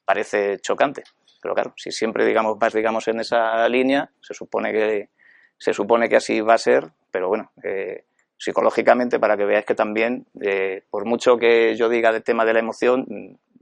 parece 0.04 0.58
chocante. 0.58 1.04
Pero 1.40 1.54
claro, 1.54 1.74
si 1.78 1.92
siempre 1.92 2.26
digamos, 2.26 2.58
vas 2.58 2.74
digamos, 2.74 3.08
en 3.10 3.20
esa 3.20 3.70
línea, 3.70 4.10
se 4.20 4.34
supone 4.34 4.72
que, 4.72 5.10
se 5.56 5.72
supone 5.72 6.10
que 6.10 6.16
así 6.16 6.42
va 6.42 6.56
a 6.56 6.58
ser, 6.58 6.90
pero 7.12 7.28
bueno, 7.28 7.52
eh, 7.64 8.06
psicológicamente 8.36 9.20
para 9.20 9.38
que 9.38 9.46
veáis 9.46 9.68
que 9.68 9.76
también, 9.76 10.26
eh, 10.42 10.82
por 10.90 11.06
mucho 11.06 11.38
que 11.38 11.76
yo 11.76 11.90
diga 11.90 12.12
del 12.12 12.24
tema 12.24 12.44
de 12.44 12.54
la 12.54 12.60
emoción, 12.60 13.06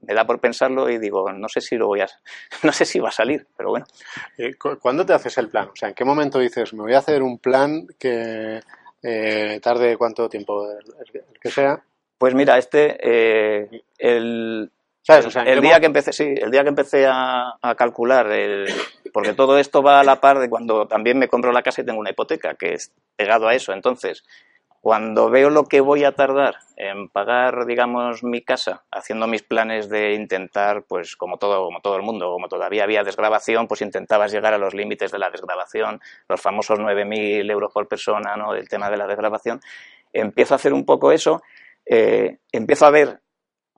me 0.07 0.13
da 0.13 0.25
por 0.25 0.39
pensarlo 0.39 0.89
y 0.89 0.97
digo, 0.97 1.31
no 1.31 1.49
sé 1.49 1.61
si 1.61 1.75
lo 1.75 1.87
voy 1.87 2.01
a, 2.01 2.07
no 2.63 2.71
sé 2.71 2.85
si 2.85 2.99
va 2.99 3.09
a 3.09 3.11
salir, 3.11 3.45
pero 3.55 3.69
bueno. 3.69 3.85
Eh, 4.37 4.55
¿Cuándo 4.55 5.05
te 5.05 5.13
haces 5.13 5.37
el 5.37 5.49
plan? 5.49 5.69
O 5.69 5.75
sea, 5.75 5.89
¿en 5.89 5.95
qué 5.95 6.05
momento 6.05 6.39
dices, 6.39 6.73
me 6.73 6.83
voy 6.83 6.93
a 6.93 6.99
hacer 6.99 7.21
un 7.21 7.37
plan 7.37 7.85
que 7.99 8.61
eh, 9.03 9.59
tarde 9.61 9.97
cuánto 9.97 10.29
tiempo, 10.29 10.67
el, 10.71 11.23
que 11.41 11.51
sea? 11.51 11.83
Pues 12.17 12.33
mira, 12.33 12.57
este, 12.57 12.97
eh, 12.99 13.83
el, 13.97 14.71
el, 15.07 15.61
día 15.61 15.79
que 15.79 15.85
empecé, 15.85 16.13
sí, 16.13 16.33
el 16.35 16.49
día 16.49 16.63
que 16.63 16.69
empecé 16.69 17.05
a, 17.05 17.53
a 17.61 17.75
calcular, 17.75 18.31
el, 18.31 18.67
porque 19.13 19.33
todo 19.33 19.57
esto 19.57 19.83
va 19.83 19.99
a 19.99 20.03
la 20.03 20.19
par 20.19 20.39
de 20.39 20.49
cuando 20.49 20.87
también 20.87 21.17
me 21.19 21.27
compro 21.27 21.51
la 21.51 21.61
casa 21.61 21.81
y 21.81 21.85
tengo 21.85 21.99
una 21.99 22.11
hipoteca, 22.11 22.55
que 22.55 22.73
es 22.73 22.91
pegado 23.15 23.47
a 23.47 23.55
eso. 23.55 23.73
Entonces, 23.73 24.23
cuando 24.81 25.29
veo 25.29 25.49
lo 25.49 25.65
que 25.65 25.81
voy 25.81 26.03
a 26.03 26.13
tardar 26.13 26.55
en 26.75 27.09
pagar, 27.09 27.65
digamos, 27.65 28.23
mi 28.23 28.41
casa, 28.41 28.85
haciendo 28.91 29.27
mis 29.27 29.43
planes 29.43 29.89
de 29.89 30.13
intentar, 30.13 30.83
pues 30.87 31.15
como 31.15 31.37
todo, 31.37 31.65
como 31.65 31.81
todo 31.81 31.95
el 31.95 32.03
mundo, 32.03 32.31
como 32.31 32.47
todavía 32.47 32.83
había 32.83 33.03
desgrabación, 33.03 33.67
pues 33.67 33.81
intentabas 33.81 34.31
llegar 34.31 34.53
a 34.53 34.57
los 34.57 34.73
límites 34.73 35.11
de 35.11 35.19
la 35.19 35.29
desgrabación, 35.29 35.99
los 36.29 36.39
famosos 36.39 36.79
9.000 36.79 37.51
euros 37.51 37.73
por 37.73 37.87
persona, 37.87 38.35
¿no? 38.37 38.53
El 38.53 38.69
tema 38.69 38.89
de 38.89 38.97
la 38.97 39.07
desgrabación. 39.07 39.59
Empiezo 40.13 40.53
a 40.53 40.57
hacer 40.57 40.73
un 40.73 40.85
poco 40.85 41.11
eso, 41.11 41.41
eh, 41.85 42.37
empiezo 42.51 42.85
a 42.85 42.91
ver 42.91 43.19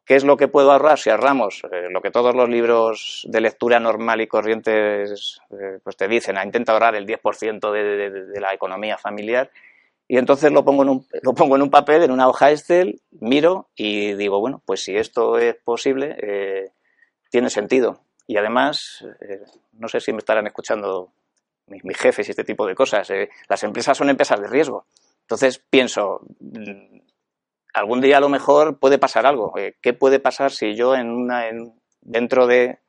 qué 0.05 0.15
es 0.15 0.25
lo 0.25 0.35
que 0.37 0.47
puedo 0.47 0.71
ahorrar 0.71 0.99
si 0.99 1.09
ahorramos 1.09 1.63
eh, 1.71 1.87
lo 1.89 2.01
que 2.01 2.11
todos 2.11 2.35
los 2.35 2.49
libros 2.49 3.25
de 3.29 3.41
lectura 3.41 3.79
normal 3.79 4.21
y 4.21 4.27
corrientes 4.27 5.39
eh, 5.51 5.79
pues 5.83 5.95
te 5.95 6.07
dicen, 6.07 6.37
intenta 6.43 6.73
ahorrar 6.73 6.95
el 6.95 7.05
10% 7.05 7.71
de 7.71 8.39
la 8.39 8.53
economía 8.53 8.97
familiar 8.97 9.49
y 10.11 10.17
entonces 10.17 10.51
lo 10.51 10.65
pongo, 10.65 10.81
en 10.81 10.89
un, 10.89 11.07
lo 11.21 11.35
pongo 11.35 11.55
en 11.55 11.61
un 11.61 11.69
papel, 11.69 12.01
en 12.01 12.09
una 12.09 12.27
hoja 12.27 12.49
Excel, 12.49 12.99
miro 13.11 13.69
y 13.75 14.15
digo, 14.15 14.39
bueno, 14.39 14.59
pues 14.65 14.83
si 14.83 14.97
esto 14.97 15.37
es 15.37 15.55
posible, 15.57 16.17
eh, 16.19 16.71
tiene 17.29 17.51
sentido. 17.51 18.01
Y 18.25 18.37
además, 18.37 19.05
eh, 19.21 19.41
no 19.73 19.87
sé 19.87 19.99
si 19.99 20.11
me 20.11 20.17
estarán 20.17 20.47
escuchando 20.47 21.13
mis, 21.67 21.95
jefes 21.95 22.27
y 22.27 22.31
este 22.31 22.43
tipo 22.43 22.65
de 22.65 22.73
cosas. 22.73 23.07
Eh, 23.11 23.29
las 23.47 23.63
empresas 23.63 23.95
son 23.95 24.09
empresas 24.09 24.41
de 24.41 24.47
riesgo. 24.47 24.87
Entonces 25.21 25.63
pienso, 25.69 26.21
mm, 26.39 27.01
algún 27.75 28.01
día 28.01 28.17
a 28.17 28.21
lo 28.21 28.29
mejor 28.29 28.79
puede 28.79 28.97
pasar 28.97 29.27
algo. 29.27 29.53
¿Qué 29.79 29.93
puede 29.93 30.19
pasar 30.19 30.51
si 30.51 30.73
yo 30.73 30.95
en 30.95 31.11
una, 31.11 31.49
en, 31.49 31.79
dentro 32.01 32.47
de 32.47 32.79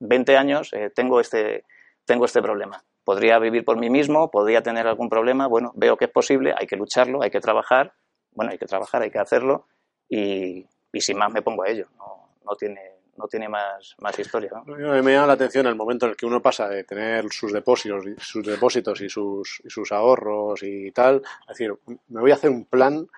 20 0.00 0.36
años 0.36 0.72
tengo, 0.94 1.20
este, 1.20 1.64
tengo 2.04 2.26
este 2.26 2.42
problema? 2.42 2.84
Podría 3.06 3.38
vivir 3.38 3.64
por 3.64 3.78
mí 3.78 3.88
mismo, 3.88 4.32
podría 4.32 4.64
tener 4.64 4.88
algún 4.88 5.08
problema, 5.08 5.46
bueno, 5.46 5.70
veo 5.76 5.96
que 5.96 6.06
es 6.06 6.10
posible, 6.10 6.52
hay 6.58 6.66
que 6.66 6.74
lucharlo, 6.74 7.22
hay 7.22 7.30
que 7.30 7.38
trabajar, 7.38 7.92
bueno, 8.32 8.50
hay 8.50 8.58
que 8.58 8.66
trabajar, 8.66 9.00
hay 9.02 9.12
que 9.12 9.20
hacerlo 9.20 9.68
y, 10.08 10.66
y 10.92 11.00
sin 11.00 11.16
más 11.16 11.32
me 11.32 11.40
pongo 11.40 11.62
a 11.62 11.68
ello. 11.68 11.86
No, 11.96 12.30
no 12.44 12.56
tiene 12.56 12.96
no 13.16 13.28
tiene 13.28 13.48
más, 13.48 13.94
más 14.00 14.18
historia. 14.18 14.50
Me 14.66 15.12
llama 15.12 15.26
la 15.26 15.32
atención 15.34 15.66
el 15.66 15.74
momento 15.74 16.04
en 16.04 16.10
el 16.10 16.16
que 16.16 16.26
uno 16.26 16.42
pasa 16.42 16.68
de 16.68 16.84
tener 16.84 17.30
sus 17.30 17.52
depósitos, 17.52 18.04
sus 18.18 18.44
depósitos 18.44 19.00
y 19.00 19.08
sus, 19.08 19.62
y 19.64 19.70
sus 19.70 19.90
ahorros 19.92 20.62
y 20.62 20.90
tal, 20.90 21.22
es 21.42 21.46
decir, 21.46 21.72
me 22.08 22.20
voy 22.20 22.32
a 22.32 22.34
hacer 22.34 22.50
un 22.50 22.64
plan 22.64 23.08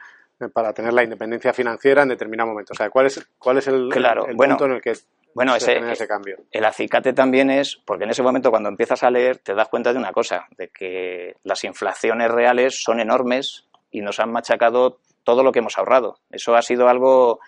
para 0.52 0.72
tener 0.72 0.92
la 0.92 1.02
independencia 1.02 1.52
financiera 1.52 2.02
en 2.02 2.10
determinado 2.10 2.50
momento. 2.50 2.72
O 2.74 2.76
sea, 2.76 2.90
¿cuál 2.90 3.06
es, 3.06 3.26
cuál 3.38 3.58
es 3.58 3.66
el, 3.66 3.90
el, 3.92 4.36
punto 4.36 4.66
en 4.66 4.72
el 4.72 4.80
que 4.80 4.92
bueno, 5.34 5.54
ese, 5.54 5.78
ese 5.78 6.08
cambio? 6.08 6.36
El 6.50 6.64
acicate 6.64 7.12
también 7.12 7.50
es, 7.50 7.76
porque 7.84 8.04
en 8.04 8.10
ese 8.10 8.22
momento 8.22 8.50
cuando 8.50 8.68
empiezas 8.68 9.02
a 9.02 9.10
leer 9.10 9.38
te 9.38 9.54
das 9.54 9.68
cuenta 9.68 9.92
de 9.92 9.98
una 9.98 10.12
cosa, 10.12 10.46
de 10.56 10.68
que 10.68 11.36
las 11.44 11.64
inflaciones 11.64 12.30
reales 12.30 12.82
son 12.82 13.00
enormes 13.00 13.68
y 13.90 14.00
nos 14.00 14.20
han 14.20 14.32
machacado 14.32 15.00
todo 15.24 15.42
lo 15.42 15.52
que 15.52 15.60
hemos 15.60 15.78
ahorrado. 15.78 16.18
Eso 16.30 16.56
ha 16.56 16.62
sido 16.62 16.88
algo, 16.88 17.40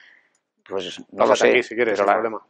pues 0.68 1.00
no 1.12 1.26
lo 1.26 1.36
sé. 1.36 1.62
si 1.62 1.74
quieres, 1.74 1.98
la, 1.98 2.12
problema. 2.12 2.46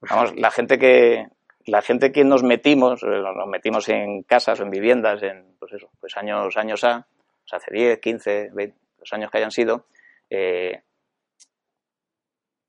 Vamos, 0.00 0.34
la 0.36 0.50
gente 0.50 0.78
que 0.78 1.26
la 1.66 1.82
gente 1.82 2.10
que 2.10 2.24
nos 2.24 2.42
metimos, 2.42 3.02
eh, 3.02 3.06
nos 3.06 3.46
metimos 3.46 3.88
en 3.88 4.22
casas 4.22 4.60
o 4.60 4.64
en 4.64 4.70
viviendas 4.70 5.22
en 5.22 5.54
pues 5.58 5.72
eso, 5.72 5.90
pues 6.00 6.16
años 6.16 6.56
años 6.56 6.82
A, 6.84 7.06
hace 7.52 7.72
10, 7.72 7.98
15, 7.98 8.50
20, 8.52 8.76
los 8.98 9.12
años 9.12 9.30
que 9.30 9.38
hayan 9.38 9.50
sido, 9.50 9.86
eh, 10.28 10.82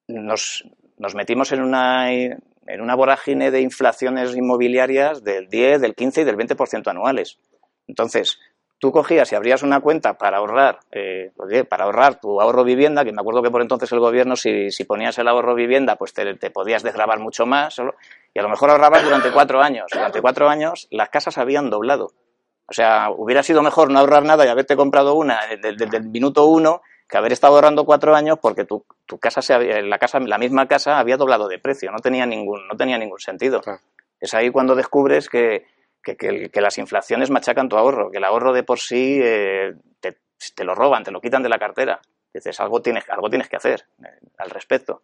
nos, 0.08 0.64
nos, 1.02 1.16
metimos 1.16 1.52
en 1.52 1.62
una, 1.62 2.12
en 2.12 2.82
una 2.82 2.96
vorágine 2.96 3.52
de 3.52 3.62
inflaciones 3.62 4.36
inmobiliarias 4.36 5.24
del 5.24 5.48
10, 5.48 5.82
del 5.82 5.96
15 5.96 6.22
y 6.22 6.24
del 6.24 6.38
20% 6.38 6.88
anuales. 6.88 7.40
Entonces, 7.88 8.40
tú 8.78 8.92
cogías 8.92 9.32
y 9.32 9.36
abrías 9.36 9.64
una 9.64 9.80
cuenta 9.80 10.18
para 10.18 10.38
ahorrar, 10.38 10.80
eh, 10.92 11.32
para 11.68 11.86
ahorrar 11.86 12.20
tu 12.20 12.40
ahorro 12.40 12.64
vivienda, 12.64 13.04
que 13.04 13.12
me 13.12 13.22
acuerdo 13.22 13.42
que 13.42 13.52
por 13.52 13.62
entonces 13.62 13.92
el 13.92 14.00
gobierno, 14.00 14.36
si, 14.36 14.72
si 14.72 14.84
ponías 14.84 15.18
el 15.18 15.28
ahorro 15.28 15.56
vivienda, 15.56 15.96
pues 15.96 16.14
te, 16.14 16.36
te 16.36 16.52
podías 16.52 16.84
desgrabar 16.84 17.20
mucho 17.20 17.46
más, 17.46 17.80
y 18.34 18.40
a 18.40 18.42
lo 18.44 18.50
mejor 18.50 18.70
ahorrabas 18.70 19.04
durante 19.04 19.32
cuatro 19.32 19.62
años. 19.62 19.88
Durante 19.92 20.22
cuatro 20.22 20.50
años 20.50 20.88
las 20.92 21.10
casas 21.10 21.38
habían 21.38 21.70
doblado. 21.70 22.12
O 22.68 22.74
sea, 22.74 23.10
hubiera 23.10 23.44
sido 23.44 23.62
mejor 23.62 23.92
no 23.92 24.00
ahorrar 24.00 24.24
nada 24.24 24.46
y 24.46 24.50
haberte 24.50 24.78
comprado 24.78 25.16
una 25.16 25.42
desde 25.62 25.98
el 25.98 26.10
minuto 26.10 26.46
uno 26.46 26.82
que 27.12 27.18
haber 27.18 27.34
estado 27.34 27.56
ahorrando 27.56 27.84
cuatro 27.84 28.16
años 28.16 28.40
porque 28.42 28.64
tu, 28.64 28.86
tu 29.06 29.20
casa, 29.20 29.42
se 29.42 29.82
la 29.84 30.00
casa, 30.00 30.20
la 30.22 30.38
misma 30.38 30.66
casa 30.68 30.98
había 30.98 31.18
doblado 31.18 31.50
de 31.50 31.60
precio, 31.60 31.92
no 31.92 32.00
tenía 32.00 32.26
ningún, 32.26 32.66
no 32.70 32.78
tenía 32.78 32.98
ningún 32.98 33.20
sentido. 33.20 33.62
Es 34.18 34.34
ahí 34.34 34.50
cuando 34.50 34.76
descubres 34.76 35.28
que, 35.28 35.66
que, 36.02 36.16
que, 36.16 36.62
las 36.62 36.78
inflaciones 36.78 37.30
machacan 37.30 37.68
tu 37.68 37.76
ahorro, 37.76 38.10
que 38.12 38.20
el 38.20 38.24
ahorro 38.24 38.54
de 38.54 38.64
por 38.64 38.80
sí 38.80 39.20
eh, 39.22 39.74
te, 40.00 40.20
te, 40.56 40.64
lo 40.64 40.74
roban, 40.74 41.04
te 41.04 41.12
lo 41.12 41.20
quitan 41.20 41.44
de 41.44 41.50
la 41.50 41.60
cartera. 41.60 42.00
Dices, 42.34 42.58
algo 42.62 42.82
tienes, 42.82 43.04
algo 43.10 43.30
tienes 43.30 43.50
que 43.50 43.58
hacer 43.58 43.84
eh, 44.06 44.08
al 44.38 44.50
respecto. 44.50 45.02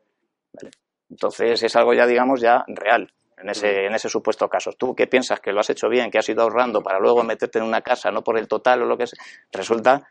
Entonces 1.10 1.62
es 1.62 1.76
algo 1.76 1.93
ya, 1.93 2.08
digamos, 2.08 2.39
ya 2.39 2.63
real 2.67 3.12
en 3.38 3.50
ese, 3.50 3.86
en 3.86 3.93
ese 3.93 4.08
supuesto 4.08 4.48
caso. 4.48 4.72
Tú 4.72 4.96
qué 4.96 5.08
piensas 5.08 5.41
que 5.41 5.52
lo 5.52 5.60
has 5.60 5.70
hecho 5.70 5.89
bien, 5.89 6.10
que 6.10 6.20
has 6.20 6.30
ido 6.30 6.41
ahorrando 6.41 6.82
para 6.82 7.00
luego 7.00 7.22
meterte 7.24 7.60
en 7.60 7.65
una 7.65 7.82
casa, 7.82 8.12
no 8.12 8.24
por 8.24 8.38
el 8.38 8.48
total 8.48 8.84
o 8.84 8.86
lo 8.86 8.98
que 8.98 9.08
sea, 9.08 9.22
resulta 9.52 10.08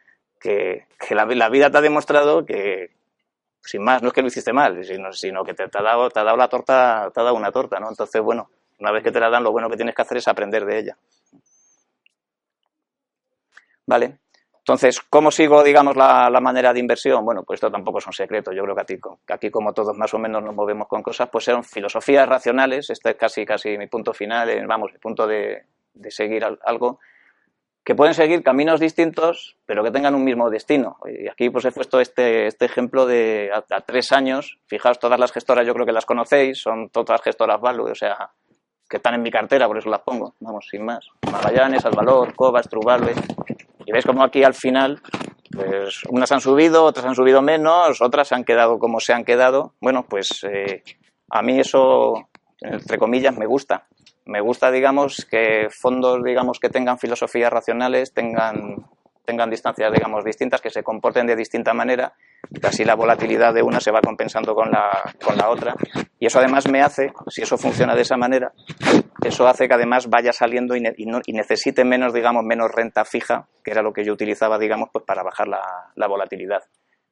que, 0.47 1.15
la, 1.15 1.49
vida 1.49 1.71
te 1.71 1.79
ha 1.79 1.81
demostrado 1.81 2.45
que, 2.45 2.91
sin 3.61 3.83
más, 3.83 4.03
no 4.03 4.09
es 4.09 4.15
que 4.15 4.23
lo 4.23 4.29
hiciste 4.29 4.53
mal, 4.53 4.85
sino, 4.85 5.13
sino 5.13 5.45
que 5.45 5.55
te, 5.55 5.65
ha 5.65 5.83
dado, 5.83 6.09
te 6.11 6.21
ha 6.21 6.25
dado 6.25 6.37
la 6.37 6.49
torta, 6.49 7.11
te 7.13 7.21
ha 7.21 7.25
dado 7.25 7.37
una 7.37 7.51
torta, 7.51 7.81
¿no? 7.81 7.89
Entonces, 7.89 8.23
bueno, 8.23 8.51
una 8.79 8.93
vez 8.93 9.03
que 9.03 9.11
te 9.11 9.21
la 9.21 9.31
dan, 9.31 9.43
lo 9.43 9.53
bueno 9.53 9.69
que 9.69 9.77
tienes 9.77 9.95
que 9.95 10.03
hacer 10.03 10.19
es 10.19 10.29
aprender 10.29 10.65
de 10.65 10.79
ella. 10.79 10.97
Vale. 13.87 14.19
Entonces, 14.59 15.01
¿cómo 15.01 15.31
sigo, 15.31 15.63
digamos, 15.63 15.95
la, 15.95 16.29
manera 16.41 16.73
de 16.73 16.81
inversión? 16.81 17.25
Bueno, 17.25 17.45
pues 17.45 17.59
esto 17.59 17.71
tampoco 17.71 17.99
es 17.99 18.07
un 18.09 18.13
secreto. 18.13 18.53
Yo 18.53 18.65
creo 18.65 18.75
que 18.75 18.83
aquí, 18.83 19.01
que 19.25 19.33
aquí, 19.33 19.49
como 19.49 19.73
todos 19.73 19.97
más 19.97 20.13
o 20.13 20.19
menos 20.19 20.43
nos 20.43 20.57
movemos 20.57 20.89
con 20.89 21.03
cosas, 21.03 21.29
pues 21.31 21.45
son 21.45 21.63
filosofías 21.63 22.29
racionales. 22.29 22.91
Este 22.91 23.11
es 23.11 23.17
casi, 23.17 23.47
casi 23.47 23.79
mi 23.79 23.87
punto 23.87 24.13
final, 24.13 24.51
eh, 24.51 24.65
vamos, 24.67 24.93
mi 24.93 24.99
punto 24.99 25.25
de, 25.25 25.67
seguir 26.09 26.45
algo, 26.45 26.99
que 27.87 27.95
pueden 27.95 28.15
seguir 28.15 28.43
caminos 28.43 28.81
distintos, 28.81 29.55
pero 29.65 29.85
que 29.85 29.93
tengan 29.93 30.17
un 30.17 30.25
mismo 30.25 30.51
destino. 30.51 30.97
Y 31.07 31.29
aquí 31.29 31.51
pues 31.51 31.67
he 31.67 31.71
puesto 31.71 32.01
este, 32.01 32.49
este 32.49 32.65
ejemplo 32.65 33.07
de 33.07 33.49
a, 33.55 33.81
tres 33.81 34.11
años. 34.11 34.59
Fijaos, 34.67 34.99
todas 34.99 35.21
las 35.21 35.31
gestoras 35.31 35.65
yo 35.65 35.73
creo 35.73 35.87
que 35.87 35.93
las 35.93 36.05
conocéis, 36.05 36.61
son 36.61 36.89
todas 36.89 37.23
gestoras 37.23 37.61
Value, 37.61 37.93
o 37.93 37.95
sea, 37.95 38.31
que 38.91 38.97
están 38.97 39.15
en 39.15 39.23
mi 39.23 39.31
cartera, 39.31 39.69
por 39.69 39.79
eso 39.79 39.89
las 39.89 40.01
pongo, 40.01 40.35
vamos, 40.41 40.67
sin 40.69 40.85
más. 40.85 41.07
Magallanes, 41.31 41.85
Alvalor, 41.85 42.35
Cobas, 42.35 42.69
Truvalve, 42.69 43.15
y 43.85 43.93
veis 43.93 44.05
como 44.05 44.25
aquí 44.25 44.43
al 44.43 44.55
final, 44.55 45.01
pues 45.53 46.03
unas 46.09 46.33
han 46.33 46.41
subido, 46.41 46.83
otras 46.83 47.07
han 47.07 47.15
subido 47.15 47.41
menos, 47.41 48.03
otras 48.03 48.33
han 48.33 48.43
quedado 48.43 48.81
como 48.81 48.99
se 48.99 49.13
han 49.13 49.25
quedado. 49.25 49.75
Bueno, 49.81 50.05
pues 50.09 50.43
eh, 50.43 50.83
a 51.31 51.41
mí 51.41 51.61
eso, 51.61 52.31
entre 52.61 52.99
comillas, 52.99 53.39
me 53.39 53.47
gusta. 53.47 53.87
Me 54.27 54.41
gusta, 54.41 54.71
digamos, 54.71 55.27
que 55.31 55.69
fondos, 55.71 56.23
digamos, 56.23 56.59
que 56.61 56.69
tengan 56.69 56.99
filosofías 56.99 57.53
racionales, 57.53 58.13
tengan 58.13 58.85
tengan 59.27 59.51
distancias, 59.51 59.93
digamos, 59.93 60.25
distintas, 60.25 60.63
que 60.63 60.71
se 60.71 60.83
comporten 60.83 61.27
de 61.27 61.37
distinta 61.37 61.75
manera, 61.75 62.15
que 62.59 62.67
así 62.67 62.85
la 62.85 62.95
volatilidad 62.95 63.53
de 63.53 63.63
una 63.63 63.81
se 63.81 63.91
va 63.91 64.01
compensando 64.01 64.55
con 64.55 64.71
la, 64.71 65.13
con 65.23 65.37
la 65.37 65.51
otra. 65.51 65.75
Y 66.19 66.27
eso 66.27 66.39
además 66.39 66.67
me 66.71 66.81
hace, 66.81 67.13
si 67.27 67.43
eso 67.43 67.59
funciona 67.59 67.95
de 67.95 68.03
esa 68.03 68.17
manera, 68.17 68.53
eso 69.23 69.47
hace 69.47 69.69
que 69.69 69.75
además 69.75 70.09
vaya 70.09 70.33
saliendo 70.33 70.75
y, 70.77 70.81
necesite 71.33 71.85
menos, 71.85 72.15
digamos, 72.15 72.45
menos 72.45 72.71
renta 72.73 73.05
fija, 73.05 73.49
que 73.63 73.73
era 73.73 73.83
lo 73.83 73.93
que 73.93 74.05
yo 74.05 74.15
utilizaba, 74.15 74.59
digamos, 74.59 74.89
pues 74.93 75.05
para 75.05 75.23
bajar 75.23 75.49
la, 75.49 76.07
volatilidad. 76.07 76.63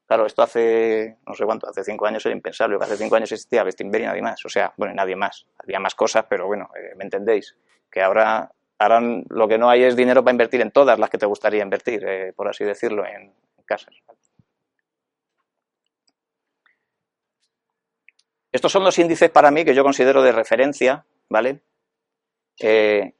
Claro, 0.07 0.27
esto 0.27 0.43
hace, 0.43 1.17
no 1.27 1.35
sé 1.35 1.45
cuánto, 1.45 1.69
hace 1.69 1.83
cinco 1.83 2.07
años 2.07 2.25
era 2.27 2.35
impensable, 2.35 2.79
que 2.79 2.85
hace 2.85 2.97
cinco 2.97 3.17
años 3.17 3.33
existía 3.33 3.65
Bestinver 3.65 4.03
y 4.03 4.05
nadie 4.05 4.23
más. 4.23 4.45
O 4.45 4.49
sea, 4.49 4.73
bueno, 4.77 4.95
nadie 4.95 5.17
más. 5.17 5.47
Había 5.59 5.81
más 5.81 5.95
cosas, 5.95 6.27
pero 6.29 6.47
bueno, 6.47 6.69
eh, 6.77 6.95
me 6.97 7.05
entendéis. 7.05 7.57
Que 7.91 8.03
ahora 8.03 8.51
Ahora 8.79 9.01
lo 9.29 9.49
que 9.49 9.59
no 9.59 9.71
hay 9.71 9.85
es 9.85 9.97
dinero 9.97 10.25
para 10.25 10.33
invertir 10.33 10.61
en 10.61 10.71
todas 10.71 10.99
las 10.99 11.09
que 11.09 11.19
te 11.19 11.27
gustaría 11.27 11.63
invertir, 11.63 12.05
eh, 12.07 12.33
por 12.35 12.49
así 12.49 12.65
decirlo, 12.65 13.07
en, 13.07 13.33
casas. 13.65 13.95
Estos 18.53 18.71
son 18.71 18.85
los 18.85 18.99
índices 18.99 19.31
para 19.31 19.51
mí 19.51 19.65
que 19.65 19.75
yo 19.75 19.83
considero 19.83 20.23
de 20.23 20.33
referencia, 20.33 21.07
¿vale? 21.31 21.63
Eh, 22.61 23.15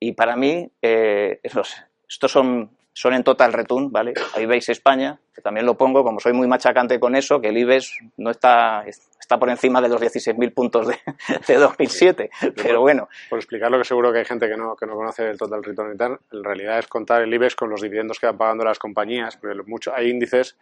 y 0.00 0.12
para 0.12 0.36
mí, 0.36 0.70
estos 0.80 1.86
son 2.32 2.70
son 2.94 3.12
en 3.12 3.24
total 3.24 3.52
return, 3.52 3.90
¿vale? 3.90 4.14
Ahí 4.34 4.46
veis 4.46 4.68
España, 4.68 5.18
que 5.34 5.42
también 5.42 5.66
lo 5.66 5.76
pongo, 5.76 6.04
como 6.04 6.20
soy 6.20 6.32
muy 6.32 6.46
machacante 6.46 6.98
con 7.00 7.16
eso, 7.16 7.40
que 7.40 7.48
el 7.48 7.58
IBEX 7.58 7.92
no 8.18 8.30
está, 8.30 8.84
está 8.86 9.36
por 9.36 9.50
encima 9.50 9.82
de 9.82 9.88
los 9.88 10.00
16.000 10.00 10.54
puntos 10.54 10.86
de, 10.86 10.96
de 11.48 11.54
2007, 11.56 12.30
pero 12.54 12.80
bueno. 12.80 13.08
Por 13.28 13.40
explicarlo, 13.40 13.78
que 13.78 13.84
seguro 13.84 14.12
que 14.12 14.20
hay 14.20 14.24
gente 14.24 14.48
que 14.48 14.56
no, 14.56 14.76
que 14.76 14.86
no 14.86 14.94
conoce 14.94 15.28
el 15.28 15.36
total 15.36 15.64
return 15.64 15.96
en 16.32 16.44
realidad 16.44 16.78
es 16.78 16.86
contar 16.86 17.22
el 17.22 17.34
IBEX 17.34 17.56
con 17.56 17.68
los 17.68 17.82
dividendos 17.82 18.20
que 18.20 18.26
van 18.26 18.38
pagando 18.38 18.64
las 18.64 18.78
compañías, 18.78 19.36
porque 19.36 19.60
mucho, 19.66 19.92
hay 19.94 20.10
índices 20.10 20.56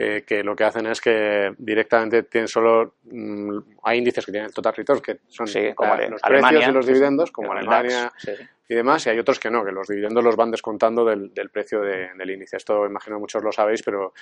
eh, 0.00 0.22
que 0.24 0.44
lo 0.44 0.54
que 0.54 0.62
hacen 0.62 0.86
es 0.86 1.00
que 1.00 1.52
directamente 1.58 2.22
tienen 2.22 2.46
solo 2.46 2.94
mm, 3.02 3.58
hay 3.82 3.98
índices 3.98 4.24
que 4.24 4.30
tienen 4.30 4.52
total 4.52 4.72
return 4.76 5.00
que 5.00 5.18
son 5.26 5.48
como 5.74 5.96
los 5.96 6.22
precios 6.22 6.68
y 6.68 6.70
los 6.70 6.86
dividendos 6.86 7.32
como 7.32 7.50
Alemania 7.50 8.12
y 8.68 8.74
demás 8.76 9.04
y 9.04 9.10
hay 9.10 9.18
otros 9.18 9.40
que 9.40 9.50
no 9.50 9.64
que 9.64 9.72
los 9.72 9.88
dividendos 9.88 10.22
los 10.22 10.36
van 10.36 10.52
descontando 10.52 11.04
del, 11.04 11.32
precio 11.50 11.80
del 11.80 12.30
índice. 12.30 12.58
Esto 12.58 12.86
imagino 12.86 13.18
muchos 13.18 13.42
lo 13.42 13.50
sabéis 13.50 13.82
pero 13.82 14.12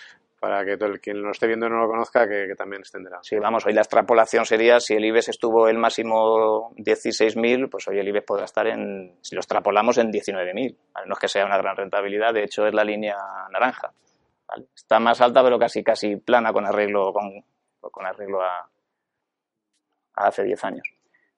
para 0.41 0.65
que 0.65 0.79
todo 0.79 0.89
el, 0.89 0.99
quien 0.99 1.21
lo 1.21 1.31
esté 1.31 1.47
viendo 1.47 1.67
y 1.67 1.69
no 1.69 1.83
lo 1.83 1.89
conozca 1.89 2.27
que, 2.27 2.55
también 2.57 2.81
extenderá. 2.81 3.19
Sí 3.21 3.37
vamos 3.39 3.67
hoy 3.67 3.75
la 3.75 3.83
extrapolación 3.83 4.47
sería 4.47 4.81
si 4.81 4.95
el 4.95 5.05
IBEX 5.05 5.29
estuvo 5.29 5.69
el 5.69 5.77
máximo 5.77 6.73
16.000 6.77 7.69
pues 7.69 7.87
hoy 7.89 7.99
el 7.99 8.09
IBEX 8.09 8.25
podrá 8.25 8.47
estar 8.47 8.67
en 8.67 9.19
si 9.21 9.35
lo 9.35 9.43
extrapolamos 9.43 9.99
en 9.99 10.11
19.000 10.11 10.75
no 11.05 11.13
es 11.13 11.19
que 11.19 11.29
sea 11.29 11.45
una 11.45 11.59
gran 11.59 11.77
rentabilidad. 11.77 12.33
De 12.33 12.45
hecho 12.45 12.67
es 12.67 12.73
la 12.73 12.83
línea 12.83 13.19
naranja 13.53 13.93
Está 14.75 15.01
más 15.01 15.21
alta, 15.21 15.43
pero 15.43 15.59
casi 15.59 15.83
casi 15.83 16.17
plana 16.17 16.53
con 16.53 16.67
arreglo, 16.67 17.13
con, 17.13 17.45
con 17.81 18.07
arreglo 18.07 18.43
a, 18.43 18.69
hace 20.17 20.45
10 20.45 20.65
años. 20.65 20.89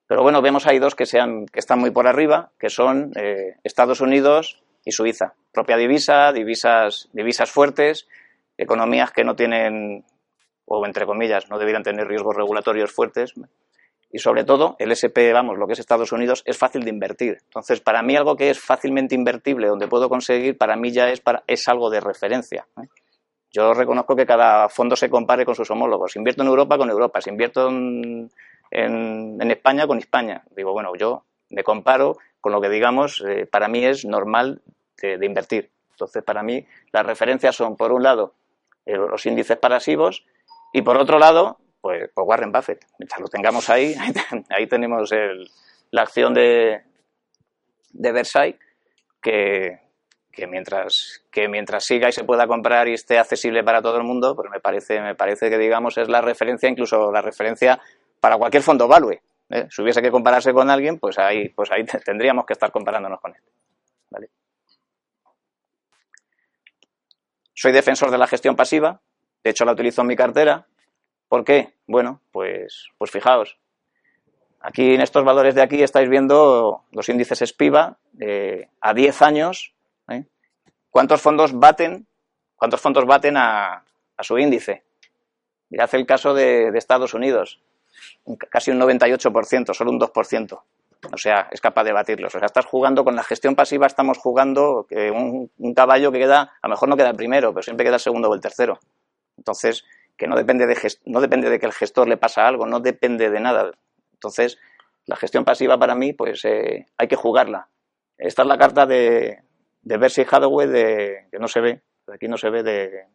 Pero 0.07 0.23
bueno, 0.23 0.41
vemos 0.41 0.65
ahí 0.65 0.79
dos 0.79 0.95
que, 0.95 1.05
sean, 1.05 1.45
que 1.45 1.59
están 1.59 1.79
muy 1.79 1.91
por 1.91 2.07
arriba, 2.07 2.51
que 2.57 2.69
son 2.69 3.11
eh, 3.15 3.57
Estados 3.63 4.01
Unidos 4.01 4.63
y 4.83 4.91
Suiza. 4.91 5.35
Propia 5.51 5.77
divisa, 5.77 6.31
divisas, 6.31 7.09
divisas 7.13 7.51
fuertes, 7.51 8.07
economías 8.57 9.11
que 9.11 9.23
no 9.23 9.35
tienen, 9.35 10.03
o 10.65 10.85
entre 10.85 11.05
comillas, 11.05 11.49
no 11.49 11.59
debieran 11.59 11.83
tener 11.83 12.07
riesgos 12.07 12.35
regulatorios 12.35 12.91
fuertes. 12.91 13.33
Y 14.11 14.17
sobre 14.17 14.43
todo, 14.43 14.75
el 14.79 14.91
SP, 14.97 15.31
vamos, 15.31 15.59
lo 15.59 15.67
que 15.67 15.73
es 15.73 15.79
Estados 15.79 16.11
Unidos, 16.11 16.41
es 16.45 16.57
fácil 16.57 16.83
de 16.83 16.89
invertir. 16.89 17.37
Entonces, 17.43 17.79
para 17.79 18.01
mí 18.01 18.15
algo 18.15 18.35
que 18.35 18.49
es 18.49 18.59
fácilmente 18.59 19.13
invertible, 19.13 19.67
donde 19.67 19.87
puedo 19.87 20.09
conseguir, 20.09 20.57
para 20.57 20.75
mí 20.75 20.91
ya 20.91 21.09
es, 21.09 21.21
para, 21.21 21.43
es 21.45 21.67
algo 21.67 21.91
de 21.91 21.99
referencia. 21.99 22.67
¿eh? 22.81 22.87
Yo 23.51 23.73
reconozco 23.73 24.15
que 24.15 24.25
cada 24.25 24.69
fondo 24.69 24.95
se 24.95 25.09
compare 25.09 25.45
con 25.45 25.55
sus 25.55 25.69
homólogos. 25.71 26.11
Si 26.11 26.19
invierto 26.19 26.43
en 26.43 26.49
Europa, 26.49 26.77
con 26.77 26.89
Europa. 26.89 27.19
Si 27.19 27.29
invierto 27.29 27.67
en, 27.67 28.29
en, 28.69 29.51
España, 29.51 29.87
con 29.87 29.97
España. 29.97 30.43
Digo, 30.55 30.71
bueno, 30.71 30.95
yo 30.95 31.23
me 31.49 31.63
comparo 31.63 32.17
con 32.39 32.51
lo 32.51 32.61
que, 32.61 32.69
digamos, 32.69 33.23
eh, 33.27 33.47
para 33.47 33.67
mí 33.67 33.83
es 33.83 34.05
normal 34.05 34.61
de, 35.01 35.25
invertir. 35.25 35.71
Entonces, 35.91 36.23
para 36.23 36.43
mí, 36.43 36.65
las 36.91 37.05
referencias 37.05 37.55
son, 37.55 37.75
por 37.75 37.91
un 37.91 38.03
lado, 38.03 38.35
eh, 38.85 38.95
los 38.95 39.25
índices 39.25 39.57
pasivos 39.57 40.25
y, 40.71 40.83
por 40.83 40.97
otro 40.97 41.17
lado, 41.17 41.57
pues, 41.81 42.09
pues, 42.13 42.27
Warren 42.27 42.51
Buffett. 42.51 42.85
Mientras 42.99 43.19
lo 43.19 43.27
tengamos 43.27 43.69
ahí, 43.69 43.95
ahí 44.49 44.67
tenemos 44.67 45.09
la 45.91 46.01
acción 46.03 46.33
de, 46.33 46.83
de 47.93 48.11
Versailles, 48.11 48.59
que, 49.21 49.79
que, 50.31 50.47
mientras, 50.47 51.23
que 51.31 51.47
mientras 51.47 51.83
siga 51.85 52.09
y 52.09 52.11
se 52.11 52.23
pueda 52.23 52.47
comprar 52.47 52.87
y 52.87 52.93
esté 52.93 53.17
accesible 53.17 53.63
para 53.63 53.81
todo 53.81 53.97
el 53.97 54.03
mundo, 54.03 54.35
pues 54.35 54.49
me 54.49 54.59
parece, 54.59 55.01
me 55.01 55.15
parece 55.15 55.49
que, 55.49 55.57
digamos, 55.57 55.97
es 55.97 56.07
la 56.07 56.21
referencia, 56.21 56.69
incluso 56.69 57.11
la 57.11 57.21
referencia 57.21 57.79
para 58.19 58.37
cualquier 58.37 58.63
fondo 58.63 58.87
value. 58.87 59.19
¿eh? 59.49 59.67
Si 59.69 59.81
hubiese 59.81 60.01
que 60.01 60.11
compararse 60.11 60.53
con 60.53 60.69
alguien, 60.69 60.99
pues 60.99 61.17
ahí, 61.19 61.49
pues 61.49 61.71
ahí 61.71 61.85
tendríamos 62.05 62.45
que 62.45 62.53
estar 62.53 62.71
comparándonos 62.71 63.19
con 63.19 63.35
él. 63.35 63.41
Soy 67.61 67.73
defensor 67.73 68.09
de 68.09 68.17
la 68.17 68.25
gestión 68.25 68.55
pasiva, 68.55 69.01
de 69.43 69.49
hecho 69.49 69.65
la 69.65 69.73
utilizo 69.73 69.99
en 69.99 70.07
mi 70.07 70.15
cartera. 70.15 70.65
¿Por 71.27 71.43
qué? 71.43 71.73
Bueno, 71.87 72.21
pues, 72.31 72.87
pues 72.97 73.11
fijaos, 73.11 73.59
aquí 74.61 74.93
en 74.93 75.01
estos 75.01 75.25
valores 75.25 75.55
de 75.55 75.61
aquí 75.61 75.83
estáis 75.83 76.07
viendo 76.07 76.85
los 76.91 77.09
índices 77.09 77.39
SPIVA 77.39 77.97
eh, 78.21 78.69
a 78.79 78.93
10 78.93 79.21
años. 79.23 79.73
¿Eh? 80.09 80.25
¿Cuántos 80.89 81.21
fondos 81.21 81.57
baten, 81.57 82.07
cuántos 82.55 82.81
fondos 82.81 83.05
baten 83.05 83.37
a, 83.37 83.83
su 84.19 84.37
índice? 84.37 84.83
Mirad 85.69 85.89
el 85.93 86.05
caso 86.05 86.33
de 86.33 86.69
Estados 86.77 87.13
Unidos 87.13 87.61
casi 88.49 88.71
un 88.71 88.79
98%, 88.79 89.73
solo 89.73 89.91
un 89.91 89.99
2%. 89.99 90.61
O 91.13 91.17
sea, 91.17 91.47
es 91.51 91.61
capaz 91.61 91.83
de 91.83 91.93
batirlos. 91.93 92.35
O 92.35 92.39
sea, 92.39 92.45
estás 92.45 92.65
jugando 92.65 93.03
con 93.03 93.15
la 93.15 93.23
gestión 93.23 93.55
pasiva, 93.55 93.87
estamos 93.87 94.17
jugando 94.17 94.85
que 94.87 95.11
un, 95.11 95.49
caballo 95.73 96.11
que 96.11 96.19
queda, 96.19 96.53
a 96.61 96.67
lo 96.67 96.71
mejor 96.71 96.89
no 96.89 96.97
queda 96.97 97.09
el 97.09 97.15
primero, 97.15 97.53
pero 97.53 97.63
siempre 97.63 97.85
queda 97.85 97.95
el 97.95 98.01
segundo 98.01 98.29
o 98.29 98.33
el 98.33 98.41
tercero. 98.41 98.79
Entonces, 99.37 99.85
que 100.17 100.27
no 100.27 100.35
depende 100.35 100.67
de, 100.67 100.75
no 101.05 101.21
depende 101.21 101.49
de 101.49 101.59
que 101.59 101.65
el 101.65 101.71
gestor 101.71 102.07
le 102.07 102.17
pasa 102.17 102.47
algo, 102.47 102.65
no 102.65 102.81
depende 102.81 103.29
de 103.29 103.39
nada. 103.39 103.71
Entonces, 104.13 104.57
la 105.05 105.15
gestión 105.15 105.45
pasiva 105.45 105.77
para 105.77 105.95
mí, 105.95 106.11
pues 106.11 106.43
eh, 106.43 106.85
hay 106.97 107.07
que 107.07 107.15
jugarla. 107.15 107.69
Esta 108.17 108.41
es 108.41 108.47
la 108.49 108.57
carta 108.57 108.85
de, 108.85 109.41
de 109.81 109.97
Berkshire 109.97 110.27
Hathaway, 110.29 110.67
de, 110.67 111.27
que 111.31 111.39
no 111.39 111.47
se 111.47 111.61
ve, 111.61 111.81
aquí 112.13 112.27
no 112.27 112.37
se 112.37 112.49
ve, 112.49 112.63
de, 112.63 113.05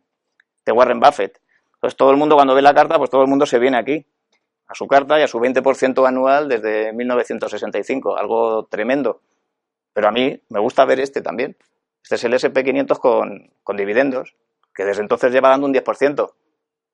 de 0.64 0.72
Warren 0.72 1.00
Buffett. 1.00 1.40
Entonces, 1.74 1.96
todo 1.96 2.10
el 2.10 2.16
mundo 2.16 2.36
cuando 2.36 2.54
ve 2.54 2.62
la 2.62 2.74
carta, 2.74 2.98
pues 2.98 3.10
todo 3.10 3.22
el 3.22 3.28
mundo 3.28 3.46
se 3.46 3.58
viene 3.58 3.76
aquí 3.76 4.06
a 4.66 4.74
su 4.74 4.86
carta 4.86 5.18
y 5.18 5.22
a 5.22 5.28
su 5.28 5.38
20% 5.38 6.06
anual 6.06 6.48
desde 6.48 6.92
1965, 6.92 8.16
algo 8.16 8.66
tremendo. 8.66 9.20
Pero 9.92 10.08
a 10.08 10.10
mí 10.10 10.40
me 10.48 10.60
gusta 10.60 10.84
ver 10.84 11.00
este 11.00 11.20
también. 11.20 11.56
Este 12.02 12.16
es 12.16 12.24
el 12.24 12.32
SP500 12.32 12.98
con, 12.98 13.52
con 13.62 13.76
dividendos, 13.76 14.34
que 14.74 14.84
desde 14.84 15.02
entonces 15.02 15.32
lleva 15.32 15.50
dando 15.50 15.66
un 15.66 15.74
10%. 15.74 16.20
O 16.20 16.34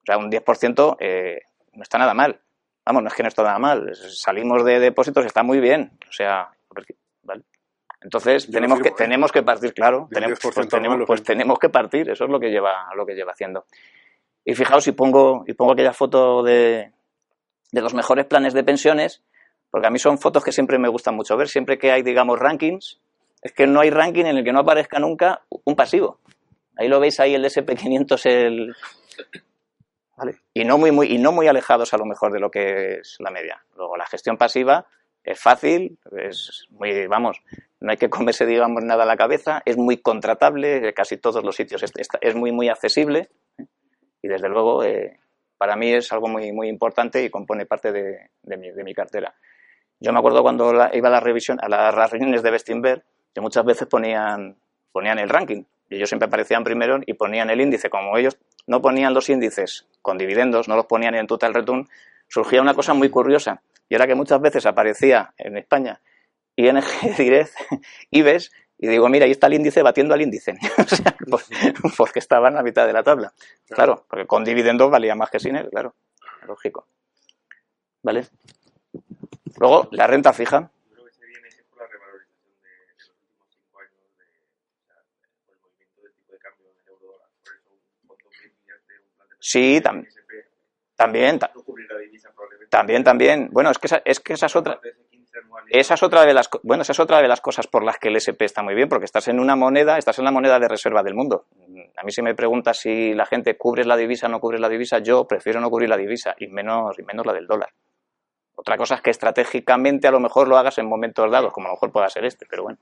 sea, 0.05 0.19
un 0.19 0.31
10% 0.31 0.97
eh, 1.01 1.43
no 1.73 1.83
está 1.83 1.99
nada 1.99 2.15
mal. 2.15 2.41
Vamos, 2.85 3.03
no 3.03 3.09
es 3.09 3.15
que 3.15 3.23
no 3.23 3.29
está 3.29 3.43
nada 3.43 3.59
mal. 3.59 3.95
Salimos 3.95 4.65
de 4.65 4.81
depósitos, 4.81 5.25
está 5.25 5.43
muy 5.43 5.61
bien. 5.61 5.99
O 6.09 6.13
sea. 6.13 6.51
Entonces 8.03 8.51
tenemos 8.51 8.81
que, 8.81 8.91
tenemos 8.93 9.31
que 9.31 9.43
partir, 9.43 9.75
claro. 9.75 10.09
Tenemos, 10.11 10.39
pues, 10.41 10.69
tenemos, 10.69 10.99
pues 11.07 11.23
tenemos 11.23 11.59
que 11.59 11.69
partir. 11.69 12.09
Eso 12.11 12.25
es 12.25 12.31
lo 12.31 12.41
que 12.41 12.51
lleva, 12.51 12.89
lo 12.97 13.05
que 13.05 13.15
lleva 13.15 13.33
haciendo. 13.33 13.67
Y 14.45 14.55
fijaos, 14.55 14.85
si 14.85 14.93
pongo, 14.93 15.45
y 15.47 15.53
pongo 15.53 15.73
aquella 15.73 15.93
foto 15.93 16.43
de, 16.43 16.93
de 17.73 17.81
los 17.81 17.95
mejores 17.95 18.27
planes 18.27 18.55
de 18.55 18.65
pensiones, 18.65 19.23
porque 19.71 19.87
a 19.87 19.91
mí 19.91 19.99
son 19.99 20.19
fotos 20.19 20.43
que 20.43 20.53
siempre 20.53 20.79
me 20.79 20.89
gustan 20.89 21.15
mucho 21.15 21.37
ver, 21.37 21.49
siempre 21.49 21.79
que 21.79 21.93
hay, 21.93 22.03
digamos, 22.03 22.39
rankings, 22.39 23.01
es 23.43 23.53
que 23.53 23.67
no 23.67 23.81
hay 23.81 23.91
ranking 23.91 24.25
en 24.25 24.39
el 24.39 24.45
que 24.45 24.53
no 24.53 24.61
aparezca 24.61 24.99
nunca 24.99 25.43
un 25.65 25.77
pasivo. 25.77 26.21
Ahí 26.77 26.89
lo 26.89 27.01
veis 27.01 27.21
ahí 27.21 27.35
el 27.35 27.45
SP500, 27.45 28.27
el... 28.27 28.75
Y, 30.53 30.65
no 30.65 30.77
muy, 30.77 30.91
muy, 30.91 31.07
y 31.07 31.19
no 31.19 31.33
muy 31.33 31.47
alejados 31.47 31.95
a 31.95 31.97
lo 31.97 32.05
mejor 32.05 32.33
de 32.33 32.41
lo 32.41 32.51
que 32.51 32.99
es 33.01 33.17
la 33.21 33.31
media. 33.31 33.65
Luego, 33.75 33.97
la 33.97 34.05
gestión 34.05 34.37
pasiva 34.37 34.87
es 35.25 35.41
fácil, 35.41 35.99
es 36.13 36.67
muy, 36.71 37.07
vamos, 37.07 37.41
no 37.81 37.91
hay 37.91 37.97
que 37.97 38.11
comerse, 38.11 38.47
digamos, 38.47 38.85
nada 38.85 39.05
a 39.05 39.07
la 39.07 39.17
cabeza, 39.17 39.63
es 39.65 39.77
muy 39.77 39.99
contratable, 39.99 40.93
casi 40.93 41.17
todos 41.17 41.43
los 41.43 41.57
sitios 41.57 41.83
es, 41.83 42.35
muy, 42.35 42.53
muy 42.53 42.69
accesible. 42.69 43.31
¿eh? 43.59 43.67
Y 44.23 44.29
desde 44.29 44.49
luego, 44.49 44.85
eh, 44.85 45.19
para 45.57 45.77
mí 45.77 45.93
es 45.93 46.13
algo 46.13 46.29
muy, 46.29 46.53
muy 46.53 46.69
importante 46.69 47.25
y 47.25 47.31
compone 47.31 47.65
parte 47.65 47.91
de, 47.91 48.31
mi, 48.85 48.95
cartera. 48.95 49.35
Yo 49.99 50.13
me 50.13 50.19
acuerdo 50.19 50.43
cuando 50.43 50.73
iba 50.93 51.09
a 51.09 51.13
la 51.13 51.21
revisión, 51.21 51.59
a 51.63 51.69
las 51.69 52.11
reuniones 52.11 52.43
de 52.43 52.51
Bestinver, 52.51 53.05
que 53.35 53.41
muchas 53.41 53.65
veces 53.65 53.89
ponían, 53.89 54.57
ponían 54.93 55.19
el 55.19 55.29
ranking. 55.29 55.65
Y 55.89 55.97
ellos 55.97 56.09
siempre 56.09 56.27
aparecían 56.29 56.63
primero 56.63 57.01
y 57.05 57.15
ponían 57.15 57.51
el 57.51 57.61
índice. 57.61 57.91
Como 57.91 58.17
ellos 58.17 58.39
no 58.67 58.81
ponían 58.81 59.15
los 59.15 59.29
índices 59.29 59.87
con 60.03 60.19
dividendos, 60.19 60.69
no 60.69 60.77
los 60.77 60.87
ponían 60.87 61.15
en 61.15 61.27
total 61.27 61.55
return, 61.55 61.89
surgía 62.29 62.63
una 62.63 62.75
cosa 62.75 62.95
muy 62.95 63.09
curiosa. 63.09 63.63
Y 63.89 63.95
era 63.95 64.07
que 64.07 64.15
muchas 64.15 64.41
veces 64.41 64.67
aparecía 64.67 65.35
en 65.37 65.57
España 65.57 66.01
ING 66.57 66.83
Direct, 67.17 67.55
IBEX, 68.11 68.51
y 68.79 68.89
digo, 68.89 69.09
mira, 69.09 69.27
ahí 69.27 69.33
está 69.33 69.47
el 69.47 69.55
índice 69.55 69.83
batiendo 69.83 70.15
al 70.15 70.23
índice. 70.23 70.55
o 70.79 70.85
sea, 70.85 71.17
porque 71.99 72.19
estaba 72.19 72.49
en 72.49 72.55
la 72.55 72.63
mitad 72.63 72.87
de 72.87 72.95
la 72.95 73.03
tabla. 73.03 73.33
Claro, 73.69 74.07
porque 74.09 74.27
con 74.27 74.45
dividendos 74.45 74.91
valía 74.91 75.15
más 75.15 75.31
que 75.31 75.39
sin 75.39 75.57
él, 75.57 75.69
claro. 75.71 75.95
Lógico. 76.47 76.87
¿Vale? 78.03 78.27
Luego, 79.59 79.89
la 79.93 80.07
renta 80.07 80.33
fija. 80.33 80.71
Sí, 89.39 89.81
también. 89.83 90.13
También, 90.97 91.39
también, 92.69 93.05
también. 93.05 93.49
Bueno, 93.51 93.71
es 93.71 93.79
que 93.79 93.87
esa, 93.87 94.03
es 94.05 94.21
que 94.21 94.35
esa 94.35 94.47
es 94.47 94.57
otra. 94.57 94.81
Esa 95.69 95.95
es 95.95 96.03
otra 96.03 96.25
de 96.25 96.35
las 96.35 96.49
bueno, 96.63 96.83
esa 96.83 96.93
es 96.93 97.01
otra 97.01 97.21
de 97.21 97.29
las 97.29 97.41
cosas 97.41 97.67
por 97.67 97.85
las 97.85 97.99
que 97.99 98.09
el 98.09 98.17
SP 98.19 98.45
está 98.45 98.63
muy 98.63 98.75
bien, 98.75 98.89
porque 98.89 99.05
estás 99.05 99.29
en 99.29 99.41
una 99.41 99.57
moneda, 99.57 99.99
estás 99.99 100.19
en 100.19 100.25
la 100.25 100.31
moneda 100.31 100.59
de 100.59 100.69
reserva 100.69 101.03
del 101.03 101.15
mundo. 101.15 101.47
A 101.97 102.03
mí 102.03 102.13
si 102.13 102.23
me 102.23 102.35
pregunta 102.35 102.75
si 102.75 103.15
la 103.15 103.27
gente 103.27 103.57
cubre 103.57 103.85
la 103.85 103.97
divisa 103.97 104.27
o 104.27 104.31
no 104.31 104.41
cubre 104.41 104.59
la 104.59 104.69
divisa, 104.69 104.99
yo 104.99 105.27
prefiero 105.27 105.61
no 105.61 105.71
cubrir 105.71 105.89
la 105.89 105.97
divisa 105.97 106.35
y 106.39 106.49
menos 106.49 106.99
y 106.99 107.03
menos 107.03 107.27
la 107.27 107.33
del 107.33 107.47
dólar. 107.47 107.71
Otra 108.55 108.77
cosa 108.77 108.97
es 108.97 109.01
que 109.01 109.11
estratégicamente 109.11 110.07
a 110.07 110.11
lo 110.11 110.21
mejor 110.21 110.47
lo 110.47 110.59
hagas 110.59 110.77
en 110.79 110.87
momentos 110.87 111.31
dados, 111.31 111.53
como 111.53 111.67
a 111.67 111.71
lo 111.71 111.77
mejor 111.77 111.93
pueda 111.93 112.09
ser 112.11 112.25
este, 112.25 112.47
pero 112.49 112.65
bueno. 112.65 112.79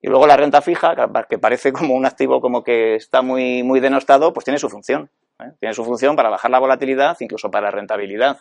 Y 0.00 0.08
luego 0.08 0.26
la 0.26 0.36
renta 0.36 0.62
fija, 0.62 0.94
que 1.28 1.38
parece 1.38 1.72
como 1.72 1.94
un 1.94 2.06
activo 2.06 2.40
como 2.40 2.62
que 2.62 2.94
está 2.94 3.22
muy, 3.22 3.62
muy 3.62 3.80
denostado, 3.80 4.32
pues 4.32 4.44
tiene 4.44 4.58
su 4.58 4.68
función. 4.68 5.10
¿eh? 5.40 5.52
Tiene 5.58 5.74
su 5.74 5.84
función 5.84 6.16
para 6.16 6.30
bajar 6.30 6.50
la 6.50 6.58
volatilidad, 6.58 7.16
incluso 7.20 7.50
para 7.50 7.70
rentabilidad. 7.70 8.38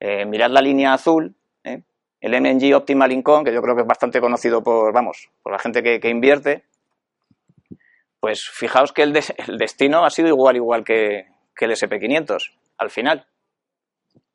Eh, 0.00 0.24
mirad 0.24 0.50
la 0.50 0.60
línea 0.60 0.94
azul. 0.94 1.34
El 2.20 2.40
MNG 2.40 2.74
Optimal 2.74 3.12
Income, 3.12 3.44
que 3.44 3.52
yo 3.52 3.62
creo 3.62 3.74
que 3.74 3.82
es 3.82 3.86
bastante 3.86 4.20
conocido 4.20 4.62
por, 4.62 4.92
vamos, 4.92 5.28
por 5.42 5.52
la 5.52 5.58
gente 5.58 5.82
que, 5.82 6.08
invierte, 6.08 6.64
pues 8.20 8.48
fijaos 8.48 8.92
que 8.92 9.02
el, 9.02 9.12
destino 9.12 10.04
ha 10.04 10.10
sido 10.10 10.28
igual, 10.28 10.56
igual 10.56 10.84
que, 10.84 11.26
el 11.60 11.70
SP500 11.70 12.52
al 12.78 12.90
final. 12.90 13.26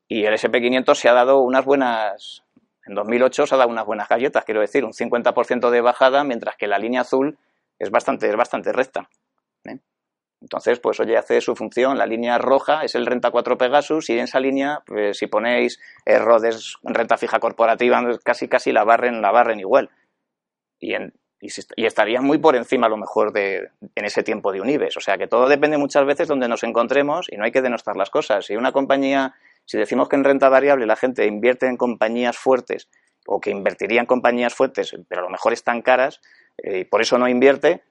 Y 0.08 0.26
el 0.26 0.34
SP500 0.34 0.96
se 0.96 1.10
ha 1.10 1.14
dado 1.14 1.40
unas 1.40 1.66
buenas, 1.66 2.44
en 2.86 2.96
2008 2.96 3.48
se 3.48 3.56
ha 3.56 3.58
dado 3.58 3.70
unas 3.70 3.86
buenas 3.86 4.10
galletas, 4.10 4.44
quiero 4.46 4.62
decir, 4.62 4.84
un 4.86 4.94
50% 4.94 5.70
de 5.70 5.82
bajada, 5.82 6.24
mientras 6.24 6.56
que 6.58 6.68
la 6.68 6.78
línea 6.78 7.02
azul 7.02 7.38
es 7.80 7.90
bastante, 7.90 8.30
es 8.30 8.36
bastante 8.36 8.72
recta. 8.74 9.10
Entonces, 10.42 10.80
pues 10.80 11.00
oye, 11.00 11.18
hace 11.18 11.40
su 11.40 11.56
función. 11.56 11.98
La 11.98 12.06
línea 12.06 12.38
roja 12.38 12.84
es 12.84 12.96
el 12.96 13.06
renta 13.06 13.30
4 13.32 13.58
Pegasus 13.58 14.10
y 14.10 14.14
en 14.14 14.24
esa 14.26 14.40
línea, 14.40 14.82
pues, 14.86 15.18
si 15.18 15.28
ponéis 15.28 15.80
errores 16.06 16.78
en 16.84 16.94
renta 16.96 17.18
fija 17.18 17.40
corporativa, 17.40 18.02
casi 18.24 18.48
casi 18.48 18.72
la 18.72 18.84
barren, 18.84 19.22
la 19.22 19.32
barren 19.32 19.60
igual. 19.60 19.92
Y, 20.80 20.96
en, 20.96 21.14
y, 21.40 21.86
estaría 21.86 22.22
muy 22.22 22.40
por 22.40 22.56
encima 22.56 22.88
a 22.88 22.90
lo 22.90 22.98
mejor 22.98 23.34
de, 23.34 23.70
en 23.96 24.06
ese 24.06 24.24
tiempo 24.24 24.52
de 24.52 24.62
un. 24.62 24.72
O 24.72 25.02
sea 25.02 25.18
que 25.18 25.28
todo 25.28 25.48
depende 25.48 25.78
muchas 25.78 26.06
veces 26.06 26.28
donde 26.28 26.48
nos 26.48 26.64
encontremos 26.64 27.28
y 27.30 27.38
no 27.38 27.46
hay 27.46 27.52
que 27.52 27.62
denostar 27.62 27.96
las 27.96 28.10
cosas. 28.10 28.46
Si 28.46 28.56
una 28.56 28.72
compañía, 28.72 29.36
si 29.66 29.78
decimos 29.78 30.10
que 30.10 30.16
en 30.16 30.24
renta 30.24 30.50
variable 30.50 30.88
la 30.88 30.96
gente 30.96 31.28
invierte 31.28 31.68
en 31.68 31.78
compañías 31.78 32.38
fuertes 32.38 32.90
o 33.28 33.40
que 33.40 33.52
invertiría 33.52 34.00
en 34.00 34.08
compañías 34.08 34.56
fuertes, 34.56 34.96
pero 35.08 35.22
a 35.22 35.26
lo 35.26 35.30
mejor 35.30 35.54
están 35.54 35.84
caras 35.84 36.20
eh, 36.58 36.80
y 36.80 36.86
por 36.86 37.02
eso 37.02 37.20
no 37.20 37.28
invierte, 37.28 37.84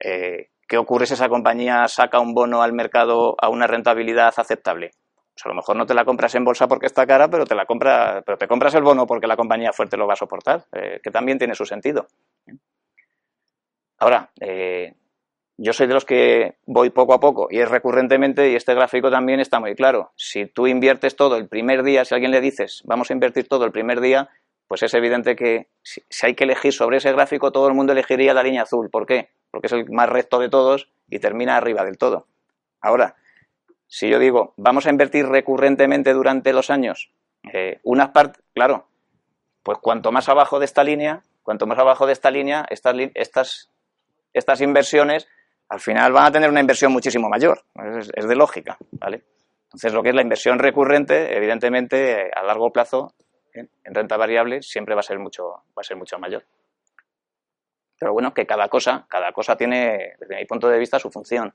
eh, 0.00 0.48
¿qué 0.68 0.78
ocurre 0.78 1.06
si 1.06 1.14
esa 1.14 1.28
compañía 1.28 1.86
saca 1.88 2.20
un 2.20 2.34
bono 2.34 2.62
al 2.62 2.72
mercado 2.72 3.34
a 3.40 3.48
una 3.48 3.66
rentabilidad 3.66 4.32
aceptable? 4.36 4.92
Pues 5.34 5.46
a 5.46 5.48
lo 5.48 5.54
mejor 5.54 5.76
no 5.76 5.86
te 5.86 5.94
la 5.94 6.04
compras 6.04 6.34
en 6.34 6.44
bolsa 6.44 6.68
porque 6.68 6.86
está 6.86 7.06
cara, 7.06 7.28
pero 7.28 7.44
te 7.44 7.54
la 7.54 7.64
compra, 7.64 8.22
pero 8.24 8.36
te 8.36 8.46
compras 8.46 8.74
el 8.74 8.82
bono 8.82 9.06
porque 9.06 9.26
la 9.26 9.36
compañía 9.36 9.72
fuerte 9.72 9.96
lo 9.96 10.06
va 10.06 10.12
a 10.12 10.16
soportar, 10.16 10.64
eh, 10.72 11.00
que 11.02 11.10
también 11.10 11.38
tiene 11.38 11.54
su 11.54 11.64
sentido. 11.64 12.06
Ahora, 13.98 14.30
eh, 14.40 14.94
yo 15.56 15.72
soy 15.72 15.86
de 15.86 15.94
los 15.94 16.04
que 16.04 16.56
voy 16.66 16.90
poco 16.90 17.14
a 17.14 17.20
poco 17.20 17.48
y 17.50 17.60
es 17.60 17.70
recurrentemente, 17.70 18.50
y 18.50 18.56
este 18.56 18.74
gráfico 18.74 19.10
también 19.10 19.40
está 19.40 19.60
muy 19.60 19.74
claro. 19.74 20.12
Si 20.16 20.46
tú 20.46 20.66
inviertes 20.66 21.16
todo 21.16 21.36
el 21.36 21.48
primer 21.48 21.82
día, 21.82 22.04
si 22.04 22.14
a 22.14 22.16
alguien 22.16 22.32
le 22.32 22.40
dices, 22.40 22.82
vamos 22.84 23.10
a 23.10 23.14
invertir 23.14 23.48
todo 23.48 23.64
el 23.64 23.72
primer 23.72 24.00
día, 24.00 24.28
pues 24.66 24.82
es 24.82 24.92
evidente 24.94 25.36
que 25.36 25.68
si 25.82 26.26
hay 26.26 26.34
que 26.34 26.44
elegir 26.44 26.72
sobre 26.72 26.96
ese 26.96 27.12
gráfico, 27.12 27.52
todo 27.52 27.68
el 27.68 27.74
mundo 27.74 27.92
elegiría 27.92 28.34
la 28.34 28.42
línea 28.42 28.62
azul. 28.62 28.90
¿Por 28.90 29.06
qué? 29.06 29.28
Porque 29.52 29.68
es 29.68 29.72
el 29.72 29.88
más 29.90 30.08
recto 30.08 30.40
de 30.40 30.48
todos 30.48 30.90
y 31.08 31.20
termina 31.20 31.56
arriba 31.56 31.84
del 31.84 31.98
todo. 31.98 32.26
Ahora, 32.80 33.14
si 33.86 34.08
yo 34.08 34.18
digo, 34.18 34.54
vamos 34.56 34.86
a 34.86 34.90
invertir 34.90 35.26
recurrentemente 35.26 36.12
durante 36.14 36.52
los 36.52 36.70
años, 36.70 37.12
eh, 37.52 37.78
unas 37.84 38.08
partes, 38.08 38.42
claro, 38.54 38.86
pues 39.62 39.78
cuanto 39.78 40.10
más 40.10 40.28
abajo 40.28 40.58
de 40.58 40.64
esta 40.64 40.82
línea, 40.82 41.22
cuanto 41.42 41.66
más 41.66 41.78
abajo 41.78 42.06
de 42.06 42.14
esta 42.14 42.30
línea, 42.30 42.64
estas, 42.70 42.96
estas, 43.14 43.70
estas 44.32 44.60
inversiones 44.62 45.28
al 45.68 45.80
final 45.80 46.12
van 46.12 46.24
a 46.24 46.32
tener 46.32 46.50
una 46.50 46.60
inversión 46.60 46.92
muchísimo 46.92 47.28
mayor. 47.28 47.62
Es, 47.98 48.26
de 48.26 48.34
lógica, 48.34 48.76
¿vale? 48.92 49.22
Entonces, 49.64 49.92
lo 49.92 50.02
que 50.02 50.10
es 50.10 50.14
la 50.14 50.22
inversión 50.22 50.58
recurrente, 50.58 51.36
evidentemente, 51.36 52.30
a 52.34 52.42
largo 52.42 52.70
plazo, 52.72 53.14
en 53.54 53.68
renta 53.84 54.16
variable, 54.16 54.62
siempre 54.62 54.94
va 54.94 55.00
a 55.00 55.04
ser 55.04 55.18
mucho, 55.18 55.44
va 55.76 55.80
a 55.80 55.82
ser 55.82 55.96
mucho 55.96 56.18
mayor. 56.18 56.44
Pero 58.02 58.14
bueno, 58.14 58.34
que 58.34 58.44
cada 58.46 58.68
cosa, 58.68 59.06
cada 59.08 59.30
cosa 59.30 59.54
tiene, 59.54 60.14
desde 60.18 60.34
mi 60.34 60.44
punto 60.44 60.68
de 60.68 60.76
vista, 60.76 60.98
su 60.98 61.08
función. 61.08 61.54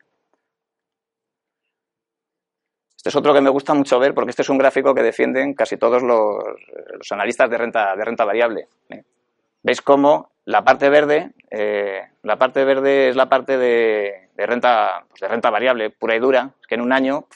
Este 2.95 3.09
es 3.09 3.15
otro 3.17 3.33
que 3.33 3.41
me 3.41 3.49
gusta 3.49 3.73
mucho 3.73 3.99
ver 3.99 4.13
porque 4.13 4.29
este 4.29 4.43
es 4.43 4.49
un 4.49 4.57
gráfico 4.57 4.95
que 4.95 5.03
defienden 5.03 5.53
casi 5.53 5.75
todos 5.75 6.01
los, 6.01 7.11
analistas 7.11 7.49
de 7.49 7.57
renta, 7.57 7.93
de 7.97 8.05
renta 8.05 8.23
variable. 8.23 8.69
¿eh? 8.87 9.03
Veis 9.61 9.81
cómo 9.81 10.31
la 10.45 10.63
parte 10.63 10.87
verde, 10.87 11.33
eh, 11.51 12.03
la 12.23 12.37
parte 12.37 12.63
verde 12.63 13.09
es 13.09 13.17
la 13.17 13.27
parte 13.27 13.57
de, 13.57 14.29
renta, 14.37 15.03
pues 15.09 15.19
de 15.19 15.27
renta 15.27 15.49
variable 15.49 15.89
pura 15.89 16.15
y 16.15 16.19
dura, 16.19 16.51
que 16.65 16.75
en 16.75 16.81
un 16.81 16.93
año 16.93 17.27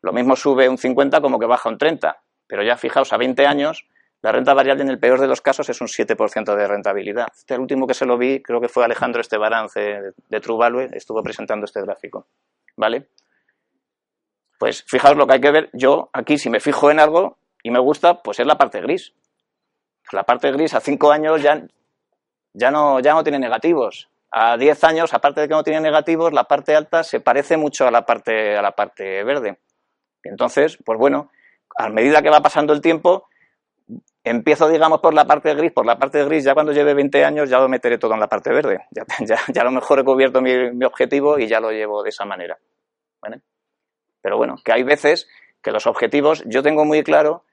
lo 0.00 0.12
mismo 0.12 0.34
sube 0.34 0.68
un 0.68 0.78
50 0.78 1.20
como 1.20 1.38
que 1.38 1.46
baja 1.46 1.68
un 1.68 1.78
30. 1.78 2.20
Pero 2.48 2.64
ya 2.64 2.76
fijaos, 2.76 3.12
a 3.12 3.18
20 3.18 3.46
años, 3.46 3.86
la 4.22 4.32
renta 4.32 4.54
variable 4.54 4.84
en 4.84 4.88
el 4.88 4.98
peor 4.98 5.20
de 5.20 5.26
los 5.26 5.40
casos 5.40 5.68
es 5.68 5.80
un 5.80 5.88
7% 5.88 6.54
de 6.54 6.68
rentabilidad. 6.68 7.26
Este, 7.36 7.54
el 7.54 7.60
último 7.60 7.86
que 7.86 7.94
se 7.94 8.06
lo 8.06 8.16
vi, 8.16 8.40
creo 8.40 8.60
que 8.60 8.68
fue 8.68 8.84
Alejandro 8.84 9.20
Estebarance 9.20 9.78
de, 9.78 10.12
de 10.28 10.40
True 10.40 10.56
Value, 10.56 10.88
estuvo 10.92 11.22
presentando 11.22 11.64
este 11.64 11.82
gráfico. 11.82 12.26
¿Vale? 12.76 13.08
Pues 14.58 14.84
fijaos 14.86 15.16
lo 15.16 15.26
que 15.26 15.34
hay 15.34 15.40
que 15.40 15.50
ver. 15.50 15.70
Yo 15.72 16.08
aquí, 16.12 16.38
si 16.38 16.48
me 16.48 16.60
fijo 16.60 16.90
en 16.90 17.00
algo 17.00 17.38
y 17.64 17.70
me 17.72 17.80
gusta, 17.80 18.22
pues 18.22 18.38
es 18.38 18.46
la 18.46 18.56
parte 18.56 18.80
gris. 18.80 19.12
La 20.12 20.22
parte 20.22 20.52
gris 20.52 20.72
a 20.74 20.80
5 20.80 21.10
años 21.10 21.42
ya, 21.42 21.66
ya, 22.52 22.70
no, 22.70 23.00
ya 23.00 23.14
no 23.14 23.24
tiene 23.24 23.40
negativos 23.40 24.08
a 24.32 24.56
10 24.56 24.84
años, 24.84 25.12
aparte 25.12 25.42
de 25.42 25.48
que 25.48 25.54
no 25.54 25.62
tiene 25.62 25.80
negativos, 25.80 26.32
la 26.32 26.44
parte 26.44 26.74
alta 26.74 27.04
se 27.04 27.20
parece 27.20 27.58
mucho 27.58 27.86
a 27.86 27.90
la 27.90 28.06
parte, 28.06 28.56
a 28.56 28.62
la 28.62 28.72
parte 28.72 29.22
verde. 29.24 29.58
Entonces, 30.22 30.78
pues 30.84 30.98
bueno, 30.98 31.30
a 31.76 31.90
medida 31.90 32.22
que 32.22 32.30
va 32.30 32.40
pasando 32.40 32.72
el 32.72 32.80
tiempo, 32.80 33.28
empiezo, 34.24 34.68
digamos, 34.68 35.00
por 35.00 35.14
la 35.14 35.26
parte 35.26 35.54
gris, 35.54 35.72
por 35.72 35.86
la 35.86 35.98
parte 35.98 36.24
gris, 36.24 36.44
ya 36.44 36.54
cuando 36.54 36.72
lleve 36.72 36.94
20 36.94 37.24
años 37.24 37.50
ya 37.50 37.58
lo 37.58 37.68
meteré 37.68 37.98
todo 37.98 38.14
en 38.14 38.20
la 38.20 38.28
parte 38.28 38.52
verde. 38.52 38.86
Ya, 39.54 39.60
a 39.60 39.64
lo 39.64 39.70
mejor 39.70 40.00
he 40.00 40.04
cubierto 40.04 40.40
mi, 40.40 40.84
objetivo 40.84 41.38
y 41.38 41.46
ya 41.46 41.60
lo 41.60 41.70
llevo 41.70 42.02
de 42.02 42.10
esa 42.10 42.24
manera. 42.24 42.58
Pero 44.20 44.36
bueno, 44.36 44.54
que 44.64 44.72
hay 44.72 44.84
veces 44.84 45.28
que 45.60 45.72
los 45.72 45.86
objetivos, 45.86 46.44
yo 46.46 46.62
tengo 46.62 46.84
muy 46.84 47.02
claro 47.02 47.44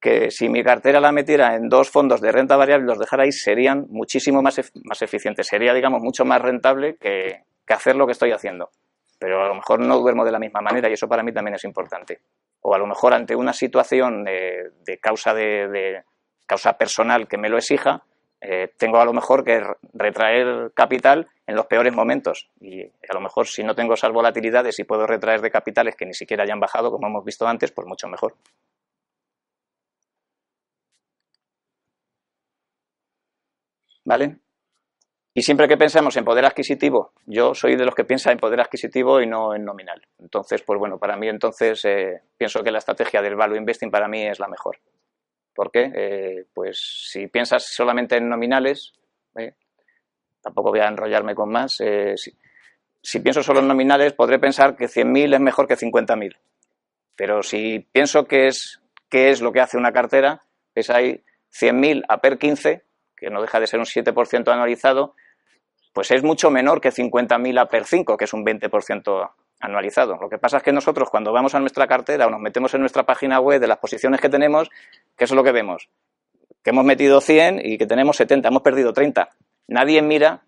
que 0.00 0.30
si 0.30 0.50
mi 0.50 0.62
cartera 0.62 1.00
la 1.00 1.12
metiera 1.12 1.56
en 1.56 1.70
dos 1.70 1.90
fondos 1.90 2.20
de 2.20 2.30
renta 2.30 2.56
variable 2.56 2.84
y 2.84 2.88
los 2.88 2.98
dejara 2.98 3.24
ahí, 3.24 3.32
serían 3.32 3.86
muchísimo 3.88 4.42
más, 4.42 4.60
más 4.84 5.00
eficientes. 5.00 5.46
Sería, 5.46 5.72
digamos, 5.72 6.02
mucho 6.02 6.26
más 6.26 6.42
rentable 6.42 6.96
que, 6.96 7.44
hacer 7.68 7.96
lo 7.96 8.04
que 8.04 8.12
estoy 8.12 8.30
haciendo. 8.32 8.70
Pero 9.18 9.42
a 9.42 9.48
lo 9.48 9.54
mejor 9.54 9.80
no 9.80 9.98
duermo 9.98 10.24
de 10.24 10.32
la 10.32 10.38
misma 10.38 10.60
manera 10.60 10.90
y 10.90 10.92
eso 10.92 11.08
para 11.08 11.22
mí 11.22 11.32
también 11.32 11.54
es 11.54 11.64
importante. 11.64 12.20
O 12.66 12.74
a 12.74 12.78
lo 12.78 12.86
mejor 12.86 13.12
ante 13.12 13.36
una 13.36 13.52
situación 13.52 14.24
de, 14.24 14.98
causa, 15.00 15.34
de, 15.34 16.02
causa 16.46 16.78
personal 16.78 17.28
que 17.28 17.36
me 17.36 17.50
lo 17.50 17.58
exija, 17.58 18.02
eh, 18.40 18.72
tengo 18.78 18.98
a 18.98 19.04
lo 19.04 19.12
mejor 19.12 19.44
que 19.44 19.62
retraer 19.92 20.72
capital 20.74 21.28
en 21.46 21.56
los 21.56 21.66
peores 21.66 21.92
momentos. 21.92 22.48
Y 22.60 22.82
a 22.82 23.12
lo 23.12 23.20
mejor 23.20 23.46
si 23.48 23.62
no 23.62 23.74
tengo 23.74 23.92
esas 23.94 24.12
volatilidades 24.12 24.78
y 24.78 24.84
puedo 24.84 25.06
retraer 25.06 25.42
de 25.42 25.50
capitales 25.50 25.94
que 25.94 26.06
ni 26.06 26.14
siquiera 26.14 26.44
hayan 26.44 26.60
bajado, 26.60 26.90
como 26.90 27.06
hemos 27.06 27.24
visto 27.24 27.46
antes, 27.46 27.70
pues 27.70 27.86
mucho 27.86 28.08
mejor. 28.08 28.34
¿Vale? 34.04 34.43
Y 35.36 35.42
siempre 35.42 35.66
que 35.66 35.76
pensemos 35.76 36.16
en 36.16 36.24
poder 36.24 36.44
adquisitivo, 36.44 37.12
yo 37.26 37.54
soy 37.54 37.74
de 37.74 37.84
los 37.84 37.96
que 37.96 38.04
piensa 38.04 38.30
en 38.30 38.38
poder 38.38 38.60
adquisitivo 38.60 39.20
y 39.20 39.26
no 39.26 39.52
en 39.52 39.64
nominal. 39.64 40.00
Entonces, 40.20 40.62
pues 40.62 40.78
bueno, 40.78 40.96
para 40.96 41.16
mí 41.16 41.28
entonces 41.28 41.84
eh, 41.84 42.22
pienso 42.38 42.62
que 42.62 42.70
la 42.70 42.78
estrategia 42.78 43.20
del 43.20 43.34
value 43.34 43.56
investing 43.56 43.90
para 43.90 44.06
mí 44.06 44.24
es 44.24 44.38
la 44.38 44.46
mejor. 44.46 44.78
¿Por 45.52 45.72
qué? 45.72 45.90
Eh, 45.92 46.44
pues 46.54 47.08
si 47.10 47.26
piensas 47.26 47.64
solamente 47.66 48.16
en 48.16 48.28
nominales, 48.28 48.92
eh, 49.36 49.54
tampoco 50.40 50.70
voy 50.70 50.78
a 50.78 50.86
enrollarme 50.86 51.34
con 51.34 51.50
más, 51.50 51.78
si, 52.14 52.32
si, 53.02 53.18
pienso 53.18 53.42
solo 53.42 53.58
en 53.58 53.66
nominales 53.66 54.12
podré 54.12 54.38
pensar 54.38 54.76
que 54.76 54.86
100.000 54.86 55.34
es 55.34 55.40
mejor 55.40 55.66
que 55.66 55.76
50.000. 55.76 56.36
Pero 57.16 57.42
si 57.42 57.80
pienso 57.90 58.26
que 58.26 58.46
es, 58.46 58.80
qué 59.08 59.30
es 59.30 59.40
lo 59.40 59.52
que 59.52 59.60
hace 59.60 59.76
una 59.76 59.92
cartera, 59.92 60.42
es 60.76 60.90
ahí 60.90 61.24
100.000 61.50 62.04
a 62.08 62.20
per 62.20 62.38
15 62.38 62.84
que 63.16 63.30
no 63.30 63.40
deja 63.40 63.58
de 63.60 63.66
ser 63.66 63.80
un 63.80 63.86
7% 63.86 64.52
anualizado, 64.52 65.14
pues 65.94 66.10
es 66.10 66.22
mucho 66.22 66.50
menor 66.50 66.80
que 66.80 66.90
50.000 66.90 67.58
a 67.58 67.66
per 67.66 67.86
5, 67.86 68.16
que 68.18 68.24
es 68.24 68.32
un 68.34 68.44
20% 68.44 69.30
anualizado. 69.60 70.18
Lo 70.20 70.28
que 70.28 70.38
pasa 70.38 70.58
es 70.58 70.62
que 70.62 70.72
nosotros 70.72 71.08
cuando 71.08 71.32
vamos 71.32 71.54
a 71.54 71.60
nuestra 71.60 71.86
cartera 71.86 72.26
o 72.26 72.30
nos 72.30 72.40
metemos 72.40 72.74
en 72.74 72.80
nuestra 72.80 73.04
página 73.04 73.40
web 73.40 73.60
de 73.60 73.68
las 73.68 73.78
posiciones 73.78 74.20
que 74.20 74.28
tenemos, 74.28 74.68
¿qué 75.16 75.24
es 75.24 75.30
lo 75.30 75.42
que 75.42 75.52
vemos? 75.52 75.88
Que 76.62 76.70
hemos 76.70 76.84
metido 76.84 77.20
100 77.20 77.60
y 77.64 77.78
que 77.78 77.86
tenemos 77.86 78.16
70, 78.16 78.48
hemos 78.48 78.62
perdido 78.62 78.92
30. 78.92 79.30
Nadie 79.68 80.02
mira 80.02 80.42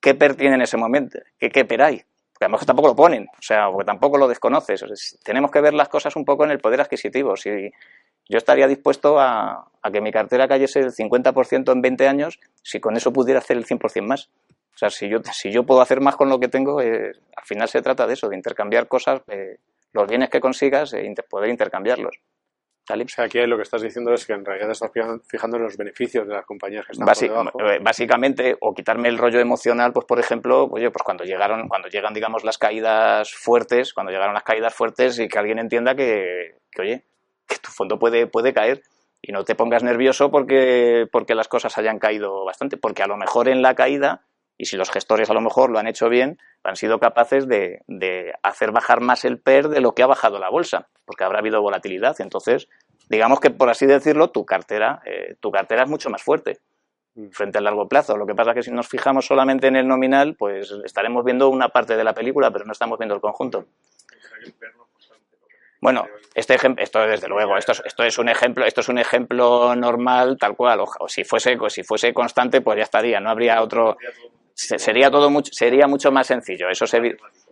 qué 0.00 0.14
PER 0.14 0.36
tiene 0.36 0.54
en 0.54 0.62
ese 0.62 0.76
momento, 0.76 1.18
qué, 1.38 1.50
qué 1.50 1.64
PER 1.64 1.82
hay. 1.82 2.02
Porque 2.32 2.44
a 2.44 2.48
lo 2.48 2.52
mejor 2.52 2.66
tampoco 2.66 2.88
lo 2.88 2.94
ponen, 2.94 3.26
o 3.36 3.42
sea, 3.42 3.68
porque 3.68 3.84
tampoco 3.84 4.16
lo 4.16 4.28
desconoces. 4.28 5.18
tenemos 5.24 5.50
que 5.50 5.60
ver 5.60 5.74
las 5.74 5.88
cosas 5.88 6.14
un 6.14 6.24
poco 6.24 6.44
en 6.44 6.52
el 6.52 6.60
poder 6.60 6.80
adquisitivo. 6.80 7.36
Si, 7.36 7.50
yo 8.28 8.36
estaría 8.36 8.68
dispuesto 8.68 9.18
a, 9.18 9.70
que 9.90 10.00
mi 10.02 10.12
cartera 10.12 10.46
cayese 10.46 10.80
el 10.80 10.92
50% 10.92 11.72
en 11.72 11.80
20 11.80 12.06
años 12.06 12.38
si 12.62 12.78
con 12.78 12.94
eso 12.96 13.10
pudiera 13.10 13.40
hacer 13.40 13.56
el 13.56 13.66
100% 13.66 14.02
más. 14.02 14.30
O 14.78 14.86
sea, 14.86 14.90
si 14.90 15.08
yo, 15.08 15.18
si 15.32 15.50
yo 15.50 15.64
puedo 15.64 15.80
hacer 15.80 16.00
más 16.00 16.14
con 16.14 16.28
lo 16.28 16.38
que 16.38 16.46
tengo, 16.46 16.80
eh, 16.80 17.10
al 17.36 17.44
final 17.44 17.68
se 17.68 17.82
trata 17.82 18.06
de 18.06 18.14
eso, 18.14 18.28
de 18.28 18.36
intercambiar 18.36 18.86
cosas, 18.86 19.22
eh, 19.26 19.58
los 19.92 20.06
bienes 20.06 20.30
que 20.30 20.38
consigas, 20.38 20.94
e 20.94 21.12
poder 21.28 21.50
intercambiarlos. 21.50 22.14
O 22.90 23.08
sea, 23.08 23.24
aquí 23.24 23.38
lo 23.40 23.56
que 23.56 23.64
estás 23.64 23.82
diciendo 23.82 24.14
es 24.14 24.24
que 24.24 24.32
en 24.32 24.44
realidad 24.44 24.70
estás 24.70 24.90
fijando 25.28 25.56
en 25.58 25.62
los 25.64 25.76
beneficios 25.76 26.26
de 26.26 26.32
las 26.32 26.46
compañías 26.46 26.86
que 26.86 26.92
están 26.92 27.06
por 27.52 27.70
eh, 27.70 27.80
Básicamente, 27.82 28.56
o 28.60 28.72
quitarme 28.72 29.08
el 29.08 29.18
rollo 29.18 29.40
emocional, 29.40 29.92
pues 29.92 30.06
por 30.06 30.20
ejemplo, 30.20 30.68
pues, 30.70 30.82
pues 30.84 31.02
cuando 31.02 31.24
llegaron, 31.24 31.68
cuando 31.68 31.88
llegan, 31.88 32.14
digamos, 32.14 32.44
las 32.44 32.56
caídas 32.56 33.34
fuertes, 33.34 33.92
cuando 33.92 34.12
llegaron 34.12 34.32
las 34.32 34.44
caídas 34.44 34.74
fuertes 34.74 35.18
y 35.18 35.28
que 35.28 35.38
alguien 35.38 35.58
entienda 35.58 35.94
que, 35.94 36.54
que 36.70 36.82
oye, 36.82 37.04
que 37.46 37.56
tu 37.56 37.70
fondo 37.70 37.98
puede, 37.98 38.26
puede 38.26 38.54
caer. 38.54 38.80
Y 39.20 39.32
no 39.32 39.44
te 39.44 39.56
pongas 39.56 39.82
nervioso 39.82 40.30
porque, 40.30 41.06
porque 41.10 41.34
las 41.34 41.48
cosas 41.48 41.76
hayan 41.76 41.98
caído 41.98 42.44
bastante, 42.44 42.76
porque 42.76 43.02
a 43.02 43.08
lo 43.08 43.16
mejor 43.16 43.48
en 43.48 43.60
la 43.60 43.74
caída, 43.74 44.22
y 44.58 44.66
si 44.66 44.76
los 44.76 44.90
gestores 44.90 45.30
a 45.30 45.34
lo 45.34 45.40
mejor 45.40 45.70
lo 45.70 45.78
han 45.78 45.86
hecho 45.86 46.08
bien, 46.08 46.38
han 46.64 46.76
sido 46.76 46.98
capaces 46.98 47.46
de, 47.46 47.82
de 47.86 48.34
hacer 48.42 48.72
bajar 48.72 49.00
más 49.00 49.24
el 49.24 49.38
PER 49.38 49.68
de 49.68 49.80
lo 49.80 49.94
que 49.94 50.02
ha 50.02 50.06
bajado 50.06 50.38
la 50.38 50.50
bolsa, 50.50 50.88
porque 51.06 51.24
habrá 51.24 51.38
habido 51.38 51.62
volatilidad. 51.62 52.20
Entonces, 52.20 52.68
digamos 53.08 53.40
que 53.40 53.50
por 53.50 53.70
así 53.70 53.86
decirlo, 53.86 54.30
tu 54.30 54.44
cartera, 54.44 55.00
eh, 55.06 55.36
tu 55.40 55.50
cartera 55.50 55.84
es 55.84 55.88
mucho 55.88 56.10
más 56.10 56.22
fuerte 56.22 56.58
mm. 57.14 57.28
frente 57.30 57.58
al 57.58 57.64
largo 57.64 57.88
plazo. 57.88 58.16
Lo 58.16 58.26
que 58.26 58.34
pasa 58.34 58.50
es 58.50 58.56
que 58.56 58.62
si 58.64 58.70
nos 58.72 58.88
fijamos 58.88 59.26
solamente 59.26 59.68
en 59.68 59.76
el 59.76 59.86
nominal, 59.86 60.34
pues 60.36 60.74
estaremos 60.84 61.24
viendo 61.24 61.48
una 61.48 61.68
parte 61.68 61.96
de 61.96 62.04
la 62.04 62.12
película, 62.12 62.50
pero 62.50 62.64
no 62.64 62.72
estamos 62.72 62.98
viendo 62.98 63.14
el 63.14 63.20
conjunto. 63.20 63.66
Bueno, 65.80 66.06
este 66.34 66.54
ejemplo, 66.54 66.82
esto 66.82 66.98
desde 67.00 67.28
luego, 67.28 67.56
esto 67.56 67.72
es, 67.72 67.82
esto 67.84 68.02
es 68.02 68.18
un 68.18 68.28
ejemplo, 68.28 68.64
esto 68.64 68.80
es 68.80 68.88
un 68.88 68.98
ejemplo 68.98 69.76
normal, 69.76 70.36
tal 70.38 70.56
cual. 70.56 70.80
O, 70.80 71.08
si 71.08 71.22
fuese, 71.22 71.56
si 71.68 71.84
fuese 71.84 72.12
constante, 72.12 72.60
pues 72.60 72.78
ya 72.78 72.82
estaría, 72.82 73.20
no 73.20 73.30
habría 73.30 73.62
otro. 73.62 73.96
Sería 74.58 75.08
todo 75.08 75.30
mucho, 75.30 75.52
sería 75.52 75.86
mucho 75.86 76.10
más 76.10 76.26
sencillo. 76.26 76.68
Eso 76.68 76.84
es, 76.84 76.92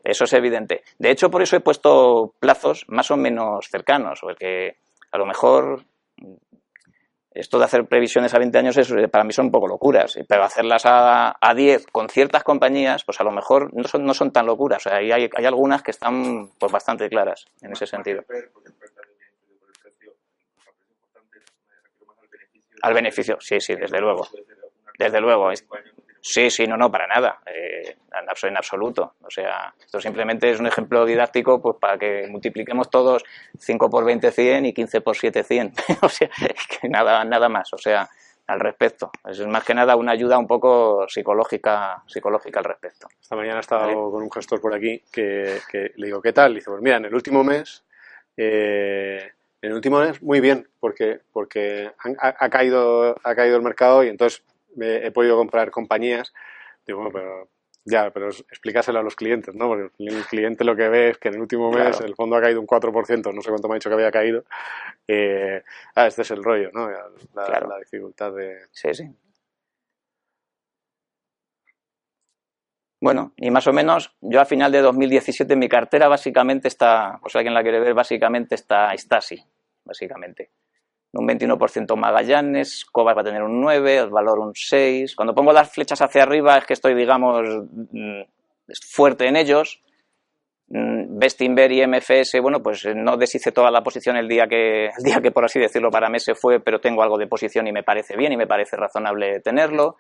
eso 0.03 0.25
es 0.25 0.33
evidente. 0.33 0.83
De 0.99 1.11
hecho, 1.13 1.31
por 1.31 1.41
eso 1.41 1.55
he 1.55 1.61
puesto 1.61 2.35
plazos 2.41 2.85
más 2.89 3.13
o 3.13 3.17
menos 3.17 3.69
cercanos, 3.71 4.19
porque 4.21 4.79
a 5.13 5.19
lo 5.19 5.25
mejor 5.25 5.85
esto 7.31 7.61
de 7.61 7.65
hacer 7.65 7.87
previsiones 7.87 8.35
a 8.35 8.39
20 8.41 8.59
años 8.59 8.77
es, 8.77 8.93
para 9.09 9.23
mí 9.23 9.33
son 9.33 9.47
un 9.47 9.53
poco 9.53 9.69
locuras, 9.69 10.19
pero 10.29 10.43
hacerlas 10.43 10.85
a, 10.85 11.37
a 11.41 11.55
10 11.55 11.87
con 11.93 12.09
ciertas 12.09 12.43
compañías, 12.43 13.05
pues 13.05 13.21
a 13.21 13.25
lo 13.25 13.31
mejor 13.31 13.73
no 13.73 13.85
son, 13.85 14.05
no 14.05 14.13
son 14.13 14.33
tan 14.33 14.47
locuras. 14.47 14.85
O 14.87 14.91
hay, 14.93 15.13
hay, 15.13 15.45
algunas 15.45 15.85
que 15.85 15.93
están 15.93 16.51
pues 16.59 16.73
bastante 16.73 17.09
claras 17.09 17.47
en 17.63 17.71
ese 17.71 17.87
sentido. 17.87 18.25
Al 22.83 22.95
beneficio, 22.95 23.37
sí, 23.39 23.61
sí, 23.61 23.77
desde 23.77 24.01
luego. 24.01 24.27
Desde 24.99 25.21
luego. 25.21 25.53
Sí, 26.29 26.51
sí, 26.51 26.67
no, 26.67 26.77
no, 26.77 26.91
para 26.91 27.07
nada, 27.07 27.39
eh, 27.47 27.99
en 28.43 28.57
absoluto. 28.57 29.15
O 29.23 29.31
sea, 29.31 29.73
esto 29.79 30.01
simplemente 30.01 30.51
es 30.51 30.59
un 30.59 30.67
ejemplo 30.67 31.07
didáctico 31.07 31.63
pues 31.63 31.77
para 31.81 31.97
que 31.97 32.27
multipliquemos 32.29 32.91
todos 32.91 33.23
5 33.57 33.89
por 33.89 34.05
20, 34.05 34.33
100 34.33 34.67
y 34.67 34.73
15 34.75 35.03
por 35.03 35.17
7, 35.17 35.45
100. 35.45 35.73
o 36.03 36.09
sea, 36.09 36.29
que 36.81 36.89
nada, 36.89 37.25
nada 37.25 37.49
más. 37.49 37.73
O 37.73 37.79
sea, 37.79 38.09
al 38.49 38.59
respecto. 38.59 39.13
Es 39.25 39.47
más 39.47 39.63
que 39.63 39.73
nada 39.73 39.95
una 39.95 40.11
ayuda 40.11 40.37
un 40.37 40.49
poco 40.49 41.07
psicológica, 41.09 42.03
psicológica 42.09 42.59
al 42.59 42.65
respecto. 42.65 43.07
Esta 43.21 43.37
mañana 43.37 43.59
he 43.59 43.61
estado 43.61 44.11
con 44.11 44.21
un 44.21 44.31
gestor 44.33 44.61
por 44.61 44.75
aquí 44.75 45.05
que, 45.13 45.61
le 45.95 46.07
digo, 46.07 46.21
¿qué 46.21 46.33
tal? 46.33 46.53
Y 46.53 46.55
dice, 46.57 46.71
pues 46.71 46.83
mira, 46.83 46.97
en 46.97 47.05
el 47.05 47.15
último 47.15 47.45
mes, 47.45 47.85
eh, 48.37 49.31
en 49.63 49.71
el 49.71 49.77
último 49.77 50.01
mes, 50.01 50.21
muy 50.23 50.41
bien, 50.41 50.69
porque, 50.81 51.21
porque 51.33 51.93
ha, 52.19 52.49
caído, 52.49 53.15
ha 53.23 53.35
caído 53.37 53.57
el 53.57 53.63
mercado 53.63 54.03
y 54.03 54.09
entonces 54.09 54.43
he 54.81 55.11
podido 55.11 55.37
comprar 55.37 55.71
compañías. 55.71 56.33
Digo, 56.87 57.01
bueno, 57.01 57.13
pero 57.13 57.49
ya, 57.89 58.11
pero 58.11 58.29
explícaselo 58.29 58.99
a 58.99 59.03
los 59.03 59.15
clientes, 59.15 59.55
¿no? 59.55 59.69
Porque 59.69 59.91
el 59.99 60.25
cliente 60.25 60.65
lo 60.65 60.75
que 60.75 60.89
ve 60.89 61.11
es 61.11 61.19
que 61.19 61.29
en 61.29 61.35
el 61.35 61.41
último 61.41 61.71
mes 61.71 62.01
el 62.01 62.17
fondo 62.17 62.37
ha 62.37 62.41
caído 62.41 62.61
un 62.61 62.67
4%, 62.67 63.33
no 63.33 63.41
sé 63.41 63.49
cuánto 63.51 63.69
me 63.69 63.75
ha 63.75 63.77
dicho 63.77 63.89
que 63.89 63.95
había 63.95 64.11
caído. 64.11 64.45
Eh, 65.07 65.63
ah, 65.95 66.09
este 66.09 66.23
es 66.23 66.31
el 66.33 66.43
rollo, 66.43 66.71
¿no? 66.73 66.91
La, 66.91 67.61
la 67.61 67.79
dificultad 67.79 68.33
de... 68.33 68.67
Sí, 68.73 68.93
sí. 68.93 69.05
Bueno, 73.01 73.35
y 73.37 73.53
más 73.53 73.69
o 73.69 73.73
menos, 73.73 74.17
yo 74.21 74.41
a 74.41 74.47
final 74.47 74.73
de 74.73 74.81
2017 74.81 75.55
mi 75.55 75.69
cartera 75.69 76.09
básicamente 76.09 76.67
está, 76.67 77.21
o 77.23 77.29
sea, 77.29 77.39
alguien 77.39 77.55
la 77.55 77.63
quiere 77.63 77.79
ver, 77.79 77.95
básicamente 77.95 78.57
está, 78.57 78.93
está 78.95 79.19
así, 79.19 79.41
básicamente 79.85 80.51
un 81.19 81.29
21% 81.29 81.97
Magallanes, 81.97 82.85
Cobas 82.85 83.17
va 83.17 83.21
a 83.23 83.25
tener 83.25 83.43
un 83.43 83.61
9, 83.61 83.97
el 83.99 84.11
valor 84.11 84.39
un 84.39 84.53
6. 84.55 85.15
Cuando 85.17 85.35
pongo 85.35 85.53
las 85.53 85.71
flechas 85.71 86.01
hacia 86.03 86.23
arriba 86.23 86.57
es 86.59 86.67
que 86.67 86.75
estoy, 86.75 86.95
digamos, 86.95 87.43
mm, 87.93 88.23
fuerte 88.91 89.27
en 89.29 89.37
ellos. 89.37 89.81
Mm, 90.69 91.19
Bestinver 91.19 91.71
y 91.71 91.83
MFS, 91.83 92.41
bueno, 92.41 92.61
pues 92.63 92.85
no 92.95 93.17
deshice 93.17 93.53
toda 93.53 93.71
la 93.71 93.83
posición 93.83 94.17
el 94.17 94.29
día 94.29 94.47
que, 94.49 94.87
el 94.87 95.05
día 95.05 95.21
que 95.21 95.31
por 95.31 95.45
así 95.45 95.61
decirlo, 95.61 95.91
para 95.91 96.09
mí 96.09 96.19
se 96.19 96.35
fue, 96.35 96.61
pero 96.61 96.81
tengo 96.81 97.03
algo 97.03 97.17
de 97.19 97.29
posición 97.29 97.67
y 97.69 97.73
me 97.73 97.85
parece 97.85 98.17
bien 98.17 98.33
y 98.33 98.37
me 98.37 98.47
parece 98.47 98.77
razonable 98.77 99.41
tenerlo. 99.41 99.97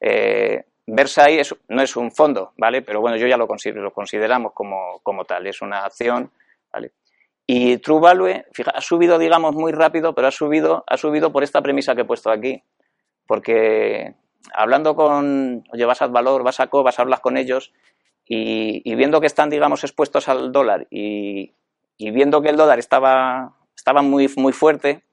Eh, 0.00 0.64
Versailles 0.86 1.54
no 1.68 1.82
es 1.82 1.96
un 1.96 2.12
fondo, 2.12 2.52
¿vale? 2.56 2.82
Pero 2.82 3.00
bueno, 3.00 3.16
yo 3.16 3.26
ya 3.26 3.36
lo, 3.36 3.46
lo 3.46 3.92
consideramos 3.92 4.52
como, 4.54 5.00
como 5.02 5.24
tal, 5.24 5.46
es 5.46 5.60
una 5.60 5.80
acción, 5.80 6.30
¿vale? 6.72 6.92
Y 7.46 7.78
True 7.78 8.00
Value, 8.00 8.44
ha 8.74 8.80
subido, 8.80 9.18
digamos, 9.18 9.54
muy 9.54 9.70
rápido, 9.72 10.14
pero 10.14 10.26
ha 10.26 10.32
subido, 10.32 10.84
ha 10.86 10.96
subido 10.96 11.32
por 11.32 11.44
esta 11.44 11.62
premisa 11.62 11.94
que 11.94 12.00
he 12.02 12.04
puesto 12.04 12.30
aquí. 12.30 12.62
Porque 13.26 14.14
hablando 14.52 14.96
con, 14.96 15.64
oye, 15.72 15.84
vas 15.84 16.02
a 16.02 16.08
valor, 16.08 16.42
vas 16.42 16.60
a 16.60 16.66
co, 16.66 16.82
vas 16.82 16.98
a 16.98 17.02
hablar 17.02 17.20
con 17.20 17.36
ellos 17.36 17.72
y, 18.28 18.94
viendo 18.96 19.20
que 19.20 19.26
están, 19.26 19.50
digamos, 19.50 19.84
expuestos 19.84 20.28
al 20.28 20.50
dólar 20.50 20.86
y, 20.90 21.54
viendo 21.98 22.42
que 22.42 22.48
el 22.48 22.56
dólar 22.56 22.78
estaba, 22.78 23.54
estaba 23.76 24.02
muy, 24.02 24.28
muy 24.36 24.52
fuerte, 24.52 25.04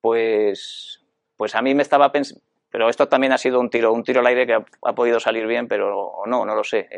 pues, 0.00 1.04
pues 1.36 1.54
a 1.54 1.62
mí 1.62 1.74
me 1.74 1.82
estaba 1.82 2.10
pensando, 2.10 2.42
pero 2.70 2.88
esto 2.88 3.08
también 3.08 3.32
ha 3.32 3.38
sido 3.38 3.60
un 3.60 3.70
tiro, 3.70 3.92
un 3.92 4.02
tiro 4.02 4.20
al 4.20 4.26
aire 4.26 4.46
que 4.46 4.54
ha, 4.54 4.92
podido 4.94 5.20
salir 5.20 5.46
bien, 5.46 5.68
pero 5.68 6.22
no, 6.26 6.44
no 6.44 6.54
lo 6.54 6.64
sé. 6.64 6.88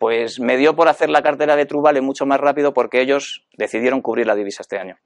Pues 0.00 0.40
me 0.40 0.56
dio 0.56 0.74
por 0.74 0.88
hacer 0.88 1.10
la 1.10 1.20
cartera 1.20 1.56
de 1.56 1.66
Truvale 1.66 2.00
mucho 2.00 2.24
más 2.24 2.40
rápido 2.40 2.72
porque 2.72 3.02
ellos 3.02 3.46
decidieron 3.52 4.00
cubrir 4.00 4.26
la 4.26 4.34
divisa 4.34 4.62
este 4.62 4.78
año. 4.78 4.96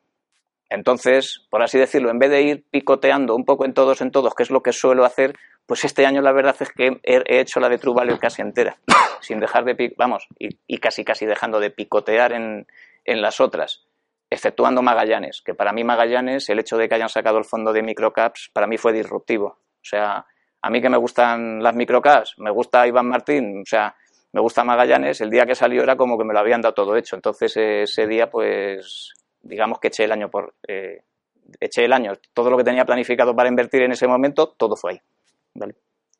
Entonces, 0.71 1.45
por 1.51 1.65
así 1.65 1.81
decirlo, 1.81 2.11
en 2.11 2.21
vez 2.21 2.31
de 2.31 2.43
ir 2.43 2.65
picoteando 2.71 3.35
un 3.35 3.45
poco 3.45 3.65
en 3.65 3.75
todos, 3.75 4.01
en 4.01 4.13
todos, 4.13 4.37
que 4.37 4.45
es 4.45 4.53
lo 4.53 4.63
que 4.63 4.73
suelo 4.73 5.05
hacer, 5.05 5.35
pues 5.67 5.85
este 5.85 6.07
año 6.07 6.23
la 6.23 6.31
verdad 6.31 6.55
es 6.61 6.71
que 6.71 7.01
he 7.03 7.41
hecho 7.41 7.59
la 7.59 7.69
de 7.69 7.79
True 7.79 8.19
casi 8.21 8.41
entera, 8.41 8.77
sin 9.21 9.41
dejar 9.41 9.65
de, 9.65 9.93
vamos, 9.99 10.29
y, 10.39 10.79
casi 10.79 11.05
casi 11.05 11.27
dejando 11.27 11.59
de 11.59 11.71
picotear 11.71 12.33
en, 12.33 12.69
en, 13.05 13.21
las 13.21 13.41
otras, 13.41 13.89
exceptuando 14.31 14.81
Magallanes, 14.81 15.43
que 15.45 15.55
para 15.55 15.73
mí 15.73 15.83
Magallanes, 15.83 16.49
el 16.51 16.61
hecho 16.61 16.77
de 16.77 16.89
que 16.89 16.95
hayan 16.95 17.09
sacado 17.09 17.39
el 17.39 17.45
fondo 17.45 17.73
de 17.73 17.83
microcaps, 17.83 18.49
para 18.53 18.69
mí 18.69 18.79
fue 18.79 18.93
disruptivo. 18.93 19.47
O 19.47 19.85
sea, 19.85 20.25
a 20.63 20.71
mí 20.71 20.81
que 20.81 20.89
me 20.89 20.99
gustan 20.99 21.61
las 21.65 21.75
microcaps, 21.75 22.39
me 22.39 22.53
gusta 22.53 22.87
Iván 22.87 23.09
Martín, 23.09 23.63
o 23.63 23.67
sea, 23.67 23.97
me 24.35 24.41
gusta 24.41 24.65
Magallanes, 24.65 25.21
el 25.21 25.31
día 25.31 25.47
que 25.47 25.55
salió 25.55 25.85
era 25.85 25.95
como 25.95 26.19
que 26.19 26.25
me 26.25 26.35
lo 26.35 26.41
habían 26.41 26.61
dado 26.61 26.75
todo 26.75 26.97
hecho. 26.97 27.15
Entonces 27.15 27.57
ese 27.57 28.07
día, 28.09 28.29
pues, 28.29 29.13
digamos 29.41 29.79
que 29.79 29.89
eché 29.89 30.05
el 30.05 30.13
año 30.13 30.29
por. 30.29 30.55
Eh, 30.67 31.05
eché 31.61 31.85
el 31.85 31.93
año. 31.93 32.15
Todo 32.33 32.51
lo 32.51 32.57
que 32.57 32.65
tenía 32.65 32.85
planificado 32.85 33.37
para 33.37 33.49
invertir 33.49 33.83
en 33.83 33.93
ese 33.93 34.09
momento, 34.09 34.49
todo 34.49 34.75
fue 34.75 34.91
ahí. 34.91 35.01
¿vale? 35.55 35.77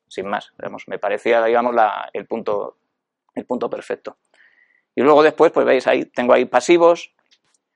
Sin 0.07 0.29
más. 0.29 0.53
me 0.87 0.97
parecía, 0.97 1.43
digamos, 1.43 1.75
la, 1.75 2.09
el, 2.13 2.25
punto, 2.25 2.77
el 3.33 3.45
punto 3.45 3.69
perfecto. 3.69 4.15
Y 4.95 5.01
luego 5.01 5.21
después, 5.21 5.51
pues 5.51 5.65
veis 5.65 5.85
ahí, 5.85 6.05
tengo 6.05 6.31
ahí 6.31 6.45
pasivos, 6.45 7.13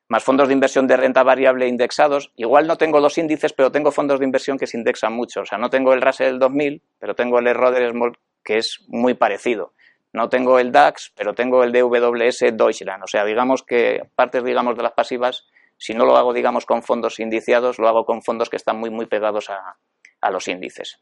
más 0.07 0.23
fondos 0.23 0.47
de 0.47 0.53
inversión 0.53 0.87
de 0.87 0.95
renta 0.95 1.21
variable 1.21 1.67
indexados. 1.67 2.31
Igual 2.37 2.65
no 2.65 2.77
tengo 2.77 3.01
los 3.01 3.17
índices, 3.17 3.51
pero 3.51 3.73
tengo 3.73 3.91
fondos 3.91 4.19
de 4.19 4.25
inversión 4.25 4.57
que 4.57 4.67
se 4.67 4.77
indexan 4.77 5.11
mucho. 5.11 5.41
O 5.41 5.45
sea, 5.45 5.57
no 5.57 5.69
tengo 5.69 5.91
el 5.91 6.01
Russell 6.01 6.39
2000, 6.39 6.81
pero 6.97 7.13
tengo 7.13 7.39
el 7.39 7.53
Roder 7.53 7.91
Small, 7.91 8.17
que 8.41 8.59
es 8.59 8.85
muy 8.87 9.15
parecido. 9.15 9.73
No 10.11 10.29
tengo 10.29 10.57
el 10.59 10.71
DAX, 10.71 11.11
pero 11.15 11.33
tengo 11.33 11.63
el 11.63 11.71
DWS 11.71 12.39
Deutschland. 12.53 13.03
O 13.03 13.07
sea, 13.07 13.25
digamos 13.25 13.63
que 13.63 14.01
partes, 14.15 14.43
digamos, 14.43 14.75
de 14.75 14.83
las 14.83 14.93
pasivas, 14.93 15.45
si 15.77 15.93
no 15.93 16.05
lo 16.05 16.17
hago, 16.17 16.33
digamos, 16.33 16.65
con 16.65 16.81
fondos 16.81 17.19
indiciados, 17.19 17.77
lo 17.77 17.87
hago 17.87 18.05
con 18.05 18.23
fondos 18.23 18.49
que 18.49 18.55
están 18.55 18.79
muy, 18.79 18.89
muy 18.89 19.05
pegados 19.05 19.49
a, 19.49 20.31
los 20.31 20.47
índices. 20.47 20.99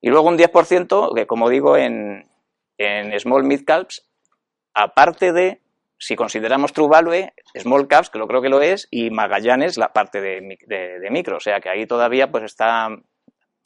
Y 0.00 0.10
luego 0.10 0.28
un 0.28 0.38
10%, 0.38 1.14
que 1.14 1.26
como 1.26 1.48
digo, 1.48 1.76
en, 1.76 2.30
Small 3.18 3.44
Mid 3.44 3.64
Caps, 3.64 4.08
aparte 4.72 5.32
de, 5.32 5.60
si 5.98 6.14
consideramos 6.14 6.72
True 6.72 6.88
Value, 6.88 7.32
Small 7.56 7.88
Caps, 7.88 8.10
que 8.10 8.18
lo 8.18 8.28
creo 8.28 8.42
que 8.42 8.48
lo 8.48 8.62
es, 8.62 8.86
y 8.90 9.10
Magallanes, 9.10 9.76
la 9.76 9.92
parte 9.92 10.20
de, 10.20 10.56
de 10.66 11.10
micro. 11.10 11.38
O 11.38 11.40
sea, 11.40 11.60
que 11.60 11.68
ahí 11.68 11.86
todavía 11.86 12.30
pues 12.30 12.44
está 12.44 12.88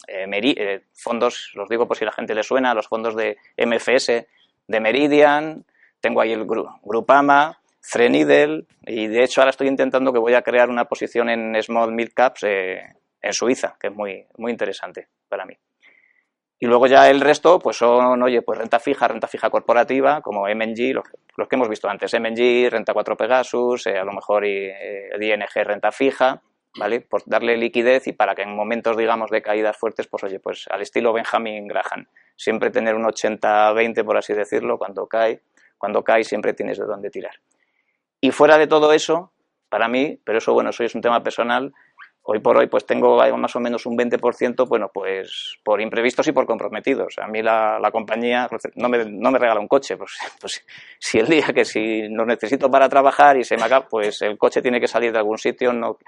eh, 0.07 0.26
eh, 0.32 0.82
fondos, 0.92 1.53
los 1.55 1.68
digo 1.68 1.86
por 1.86 1.96
si 1.96 2.05
la 2.05 2.12
gente 2.12 2.34
le 2.34 2.42
suena, 2.42 2.74
los 2.74 2.88
fondos 2.88 3.14
de 3.16 3.36
MFS, 3.57 4.26
de 4.66 4.80
Meridian, 4.80 5.64
tengo 6.01 6.20
ahí 6.20 6.32
el 6.32 6.46
Grupama, 6.46 7.61
Threnidel, 7.80 8.66
y 8.82 9.07
de 9.07 9.24
hecho 9.24 9.40
ahora 9.40 9.51
estoy 9.51 9.68
intentando 9.68 10.12
que 10.12 10.18
voy 10.18 10.34
a 10.34 10.42
crear 10.42 10.68
una 10.68 10.84
posición 10.84 11.28
en 11.28 11.61
Small 11.62 11.92
Mid 11.92 12.11
Caps 12.14 12.44
eh, 12.44 12.82
en 13.20 13.32
Suiza, 13.32 13.76
que 13.78 13.88
es 13.88 13.94
muy, 13.94 14.26
muy 14.36 14.51
interesante 14.53 15.09
para 15.28 15.44
mí. 15.44 15.57
Y 16.62 16.66
luego 16.66 16.86
ya 16.86 17.09
el 17.09 17.22
resto, 17.22 17.59
pues 17.59 17.78
son, 17.78 18.22
oye, 18.22 18.42
pues 18.42 18.59
renta 18.59 18.78
fija, 18.78 19.09
renta 19.09 19.26
fija 19.26 19.48
corporativa, 19.48 20.20
como 20.20 20.46
MNG, 20.46 20.92
los, 20.92 21.48
que 21.48 21.57
hemos 21.57 21.70
visto 21.70 21.88
antes, 21.88 22.12
MNG, 22.12 22.68
renta 22.68 22.92
4 22.92 23.16
Pegasus, 23.16 23.86
a 23.86 24.05
lo 24.05 24.12
mejor 24.12 24.44
y, 24.44 24.66
ING 24.66 25.64
renta 25.64 25.90
fija, 25.90 26.42
¿vale? 26.78 27.00
Por 27.00 27.22
darle 27.26 27.56
liquidez 27.56 28.06
y 28.06 28.12
para 28.12 28.34
que 28.34 28.42
en 28.42 28.54
momentos, 28.54 28.96
digamos, 28.96 29.30
de 29.30 29.42
caídas 29.42 29.76
fuertes, 29.76 30.06
pues 30.06 30.24
oye, 30.24 30.40
pues 30.40 30.66
al 30.70 30.82
estilo 30.82 31.12
Benjamin 31.12 31.66
Graham, 31.66 32.06
siempre 32.36 32.70
tener 32.70 32.94
un 32.94 33.04
80-20, 33.04 34.04
por 34.04 34.16
así 34.16 34.32
decirlo, 34.32 34.78
cuando 34.78 35.06
cae, 35.06 35.42
cuando 35.78 36.04
cae 36.04 36.24
siempre 36.24 36.54
tienes 36.54 36.78
de 36.78 36.84
dónde 36.84 37.10
tirar. 37.10 37.34
Y 38.20 38.30
fuera 38.30 38.58
de 38.58 38.66
todo 38.66 38.92
eso, 38.92 39.32
para 39.68 39.88
mí, 39.88 40.20
pero 40.24 40.38
eso, 40.38 40.52
bueno, 40.52 40.70
eso 40.70 40.84
es 40.84 40.94
un 40.94 41.00
tema 41.00 41.22
personal, 41.22 41.72
hoy 42.22 42.38
por 42.38 42.56
hoy 42.56 42.66
pues 42.66 42.86
tengo 42.86 43.16
más 43.36 43.56
o 43.56 43.60
menos 43.60 43.86
un 43.86 43.96
20%, 43.96 44.68
bueno, 44.68 44.90
pues 44.92 45.58
por 45.64 45.80
imprevistos 45.80 46.28
y 46.28 46.32
por 46.32 46.46
comprometidos. 46.46 47.18
A 47.18 47.26
mí 47.26 47.42
la, 47.42 47.78
la 47.80 47.90
compañía 47.90 48.48
no 48.76 48.88
me, 48.88 49.04
no 49.04 49.30
me, 49.30 49.38
regala 49.38 49.60
un 49.60 49.68
coche, 49.68 49.96
pues, 49.96 50.18
pues, 50.40 50.64
si 50.98 51.18
el 51.18 51.26
día 51.26 51.48
que 51.54 51.64
si 51.64 52.08
lo 52.08 52.26
necesito 52.26 52.70
para 52.70 52.88
trabajar 52.88 53.36
y 53.36 53.44
se 53.44 53.56
me 53.56 53.64
acaba, 53.64 53.88
pues 53.88 54.22
el 54.22 54.36
coche 54.38 54.62
tiene 54.62 54.80
que 54.80 54.88
salir 54.88 55.12
de 55.12 55.18
algún 55.18 55.38
sitio, 55.38 55.72
no, 55.72 55.98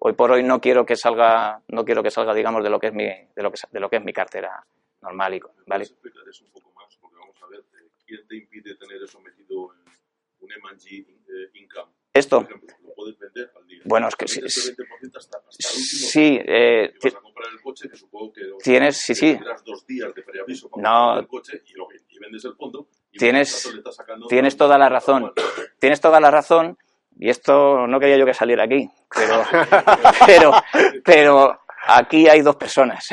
hoy 0.00 0.14
por 0.14 0.30
hoy 0.30 0.42
no 0.42 0.60
quiero 0.60 0.84
que 0.84 0.96
salga, 0.96 1.62
no 1.68 1.84
quiero 1.84 2.02
que 2.02 2.10
salga, 2.10 2.34
digamos, 2.34 2.62
de 2.64 2.70
lo 2.70 2.78
que 2.78 2.88
es 2.88 2.94
mi, 2.94 3.04
de 3.04 3.42
lo 3.42 3.50
que, 3.50 3.60
de 3.70 3.80
lo 3.80 3.88
que 3.88 3.96
es 3.96 4.04
mi 4.04 4.12
cartera 4.12 4.64
normal 5.02 5.34
y 5.34 5.40
¿vale? 5.66 5.84
explicar 5.84 6.22
eso 6.28 6.44
un 6.44 6.52
poco 6.52 6.72
más? 6.74 6.96
Porque 7.00 7.16
vamos 7.18 7.36
a 7.42 7.46
ver, 7.46 7.60
eh, 7.60 7.88
¿quién 8.06 8.26
te 8.26 8.36
impide 8.36 8.74
tener 8.76 9.02
eso 9.02 9.20
metido 9.20 9.72
en 9.74 9.92
un 10.40 10.52
M&G 10.52 11.06
eh, 11.06 11.50
Income? 11.54 11.92
Esto. 12.12 12.40
Por 12.40 12.50
ejemplo, 12.50 12.76
lo 12.82 12.94
puedes 12.94 13.18
vender 13.18 13.52
al 13.54 13.66
día. 13.66 13.82
Bueno, 13.84 14.08
es 14.08 14.16
que 14.16 14.26
sí. 14.26 14.40
Sí, 14.48 14.70
hasta, 15.14 15.38
hasta 15.38 15.38
el 15.38 15.76
último 15.76 16.10
sí 16.10 16.40
eh, 16.44 16.94
vas 17.02 17.14
a 17.14 17.20
comprar 17.20 17.52
el 17.52 17.60
coche, 17.60 17.88
que 17.88 17.96
supongo 17.96 18.32
que 18.32 18.42
tienes, 18.62 18.96
sí, 18.96 19.14
sí. 19.14 19.34
tendrás 19.34 19.64
dos 19.64 19.86
días 19.86 20.14
de 20.14 20.22
preaviso 20.22 20.68
para 20.68 20.82
no, 20.82 20.98
comprar 20.98 21.18
el 21.22 21.28
coche 21.28 21.62
y, 21.66 21.74
lo, 21.74 21.88
y 22.08 22.18
vendes 22.18 22.44
el 22.44 22.54
fondo. 22.54 22.88
Y 23.12 23.18
tienes, 23.18 23.70
tienes 24.28 24.56
toda 24.56 24.76
la 24.78 24.88
razón. 24.88 25.32
Tienes 25.78 26.00
toda 26.00 26.20
la 26.20 26.30
razón 26.30 26.78
y 27.18 27.28
esto 27.28 27.86
no 27.86 28.00
quería 28.00 28.16
yo 28.16 28.26
que 28.26 28.34
saliera 28.34 28.64
aquí, 28.64 28.88
pero, 29.14 29.42
pero, 30.26 30.52
pero 31.04 31.60
aquí 31.86 32.28
hay 32.28 32.42
dos 32.42 32.56
personas. 32.56 33.08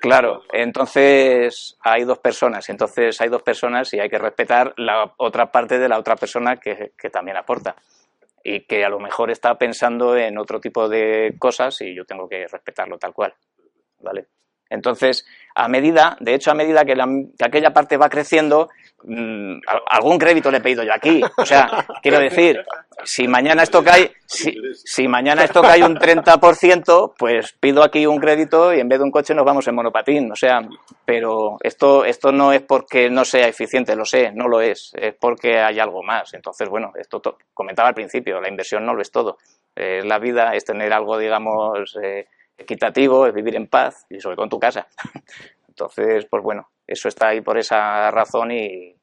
claro, 0.00 0.42
entonces 0.52 1.76
hay 1.80 2.04
dos 2.04 2.18
personas, 2.18 2.68
entonces 2.68 3.20
hay 3.20 3.28
dos 3.28 3.42
personas 3.42 3.92
y 3.94 4.00
hay 4.00 4.08
que 4.08 4.18
respetar 4.18 4.74
la 4.76 5.14
otra 5.18 5.50
parte 5.50 5.78
de 5.78 5.88
la 5.88 5.98
otra 5.98 6.16
persona 6.16 6.56
que, 6.56 6.92
que 6.96 7.10
también 7.10 7.36
aporta 7.36 7.76
y 8.42 8.66
que 8.66 8.84
a 8.84 8.88
lo 8.88 8.98
mejor 8.98 9.30
está 9.30 9.56
pensando 9.56 10.16
en 10.16 10.38
otro 10.38 10.60
tipo 10.60 10.88
de 10.88 11.34
cosas 11.38 11.80
y 11.82 11.94
yo 11.94 12.04
tengo 12.04 12.28
que 12.28 12.46
respetarlo 12.46 12.98
tal 12.98 13.12
cual, 13.12 13.34
¿vale? 14.00 14.26
Entonces, 14.70 15.26
a 15.54 15.68
medida, 15.68 16.16
de 16.20 16.34
hecho, 16.34 16.50
a 16.50 16.54
medida 16.54 16.84
que, 16.84 16.94
que 16.94 17.44
aquella 17.44 17.72
parte 17.72 17.96
va 17.96 18.08
creciendo, 18.08 18.68
Mm, 19.04 19.60
algún 19.90 20.18
crédito 20.18 20.50
le 20.50 20.58
he 20.58 20.60
pedido 20.60 20.82
yo 20.82 20.92
aquí. 20.92 21.20
O 21.36 21.46
sea, 21.46 21.68
quiero 22.02 22.18
decir, 22.18 22.64
si 23.04 23.28
mañana 23.28 23.62
esto 23.62 23.82
cae, 23.84 24.12
si, 24.26 25.06
mañana 25.06 25.44
esto 25.44 25.62
cae 25.62 25.84
un 25.84 25.96
30%, 25.96 27.14
pues 27.16 27.52
pido 27.52 27.84
aquí 27.84 28.06
un 28.06 28.18
crédito 28.18 28.74
y 28.74 28.80
en 28.80 28.88
vez 28.88 28.98
de 28.98 29.04
un 29.04 29.12
coche 29.12 29.34
nos 29.34 29.44
vamos 29.44 29.68
en 29.68 29.76
monopatín. 29.76 30.32
O 30.32 30.36
sea, 30.36 30.60
pero 31.04 31.58
esto, 31.62 32.04
esto 32.04 32.32
no 32.32 32.52
es 32.52 32.62
porque 32.62 33.08
no 33.08 33.24
sea 33.24 33.46
eficiente, 33.46 33.94
lo 33.94 34.04
sé, 34.04 34.32
no 34.32 34.48
lo 34.48 34.60
es, 34.60 34.92
es 34.96 35.14
porque 35.14 35.60
hay 35.60 35.78
algo 35.78 36.02
más. 36.02 36.34
Entonces, 36.34 36.68
bueno, 36.68 36.92
esto 36.98 37.22
comentaba 37.54 37.90
al 37.90 37.94
principio, 37.94 38.40
la 38.40 38.48
inversión 38.48 38.84
no 38.84 38.94
lo 38.94 39.02
es 39.02 39.12
todo. 39.12 39.38
la 39.76 40.18
vida 40.18 40.54
es 40.54 40.64
tener 40.64 40.92
algo, 40.92 41.16
digamos, 41.18 41.96
eh, 42.02 42.26
equitativo, 42.58 43.26
es 43.26 43.32
vivir 43.32 43.56
en 43.56 43.68
paz 43.68 44.04
y 44.10 44.20
sobre 44.20 44.36
todo 44.36 44.44
en 44.44 44.50
tu 44.50 44.58
casa. 44.58 44.86
Entonces, 45.68 46.26
pues 46.26 46.42
bueno, 46.42 46.70
eso 46.86 47.08
está 47.08 47.28
ahí 47.28 47.40
por 47.40 47.56
esa 47.56 48.10
razón 48.10 48.50
y, 48.50 48.96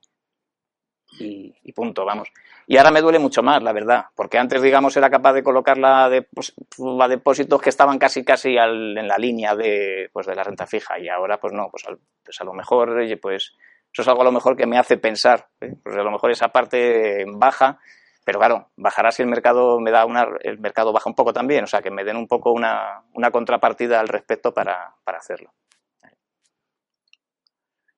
y, 1.20 1.72
punto, 1.72 2.06
vamos. 2.06 2.30
Y 2.68 2.78
ahora 2.78 2.92
me 2.92 3.02
duele 3.02 3.20
mucho 3.20 3.42
más, 3.42 3.64
la 3.64 3.72
verdad, 3.72 4.06
porque 4.16 4.38
antes, 4.38 4.62
digamos, 4.62 4.98
era 4.98 5.10
capaz 5.10 5.34
de 5.34 5.44
colocarla 5.44 6.10
de, 6.10 6.24
pues, 6.24 6.54
a 7.00 7.08
depósitos 7.08 7.62
que 7.62 7.70
estaban 7.70 7.98
casi, 7.98 8.26
casi 8.26 8.58
en 8.58 9.08
la 9.08 9.18
línea 9.18 9.56
de, 9.56 10.10
pues, 10.12 10.28
de 10.28 10.36
la 10.36 10.44
renta 10.44 10.68
fija 10.68 11.00
y 11.00 11.08
ahora, 11.08 11.40
pues 11.40 11.54
no, 11.54 11.70
pues, 11.70 11.84
pues 12.24 12.42
a 12.42 12.44
lo 12.44 12.54
mejor, 12.54 12.96
pues 13.22 13.54
eso 13.96 14.02
es 14.02 14.08
algo 14.10 14.24
a 14.24 14.26
lo 14.26 14.32
mejor 14.34 14.58
que 14.58 14.66
me 14.66 14.78
hace 14.78 14.98
pensar, 14.98 15.48
¿eh? 15.62 15.74
pues 15.82 15.96
a 15.96 16.04
lo 16.04 16.12
mejor 16.12 16.30
esa 16.30 16.50
parte 16.50 17.24
baja, 17.28 17.80
pero 18.26 18.40
claro, 18.40 18.72
bajará 18.76 19.12
si 19.12 19.22
el 19.22 19.30
mercado 19.30 19.80
me 19.80 19.92
da 19.92 20.06
una, 20.06 20.28
el 20.42 20.60
mercado 20.60 20.92
baja 20.92 21.10
un 21.10 21.16
poco 21.16 21.32
también, 21.32 21.64
o 21.64 21.68
sea, 21.68 21.82
que 21.82 21.92
me 21.92 22.04
den 22.04 22.18
un 22.18 22.28
poco 22.28 22.52
una, 22.52 23.04
una 23.14 23.32
contrapartida 23.32 24.00
al 24.02 24.10
respecto 24.10 24.54
para, 24.54 24.94
para 25.06 25.20
hacerlo. 25.20 25.54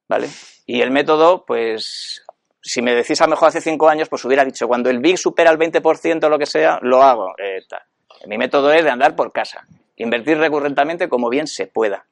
¿vale? 0.07 0.27
Y 0.65 0.81
el 0.81 0.91
método, 0.91 1.45
pues, 1.45 2.23
si 2.61 2.81
me 2.81 2.93
decís 2.93 3.19
a 3.21 3.25
lo 3.25 3.31
mejor 3.31 3.49
hace 3.49 3.61
cinco 3.61 3.89
años, 3.89 4.09
pues 4.09 4.23
hubiera 4.25 4.45
dicho, 4.45 4.67
cuando 4.67 4.89
el 4.89 4.99
BIG 4.99 5.17
supera 5.17 5.51
el 5.51 5.57
20% 5.57 6.23
o 6.23 6.29
lo 6.29 6.39
que 6.39 6.45
sea, 6.45 6.79
lo 6.81 7.01
hago. 7.03 7.33
Eh, 7.37 7.61
Mi 8.25 8.37
método 8.37 8.71
es 8.71 8.83
de 8.83 8.89
andar 8.89 9.15
por 9.15 9.31
casa, 9.31 9.67
invertir 9.95 10.37
recurrentemente 10.37 11.09
como 11.09 11.29
bien 11.29 11.47
se 11.47 11.67
pueda, 11.67 12.05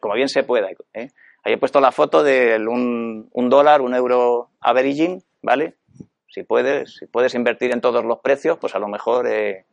como 0.00 0.14
bien 0.14 0.28
se 0.28 0.42
pueda. 0.42 0.68
¿eh? 0.94 1.10
Ahí 1.44 1.52
he 1.52 1.58
puesto 1.58 1.80
la 1.80 1.92
foto 1.92 2.22
de 2.22 2.56
un, 2.56 3.48
dólar, 3.48 3.80
un 3.80 3.94
euro 3.94 4.50
averaging, 4.60 5.22
¿vale? 5.42 5.74
Si 6.28 6.42
puedes, 6.42 6.96
si 6.96 7.06
puedes 7.06 7.34
invertir 7.34 7.72
en 7.72 7.80
todos 7.80 8.04
los 8.04 8.20
precios, 8.20 8.58
pues 8.58 8.74
a 8.74 8.78
lo 8.78 8.88
mejor 8.88 9.26
eh, 9.26 9.64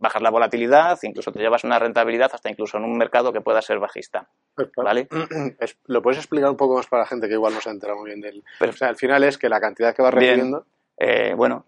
bajas 0.00 0.22
la 0.22 0.30
volatilidad, 0.30 0.98
incluso 1.02 1.32
te 1.32 1.38
llevas 1.38 1.64
una 1.64 1.78
rentabilidad 1.78 2.30
hasta 2.32 2.50
incluso 2.50 2.76
en 2.76 2.84
un 2.84 2.96
mercado 2.96 3.32
que 3.32 3.40
pueda 3.40 3.62
ser 3.62 3.78
bajista. 3.78 4.28
Pues, 4.54 4.68
¿Vale? 4.76 5.08
¿Lo 5.86 6.02
puedes 6.02 6.18
explicar 6.18 6.50
un 6.50 6.56
poco 6.56 6.76
más 6.76 6.86
para 6.86 7.02
la 7.02 7.08
gente 7.08 7.28
que 7.28 7.34
igual 7.34 7.54
no 7.54 7.60
se 7.60 7.68
ha 7.68 7.72
enterado 7.72 8.00
muy 8.00 8.10
bien 8.10 8.20
del... 8.20 8.42
o 8.60 8.72
sea, 8.72 8.88
al 8.88 8.96
final 8.96 9.22
es 9.24 9.38
que 9.38 9.48
la 9.48 9.60
cantidad 9.60 9.94
que 9.94 10.02
vas 10.02 10.14
recibiendo... 10.14 10.66
Eh, 10.98 11.34
bueno, 11.36 11.66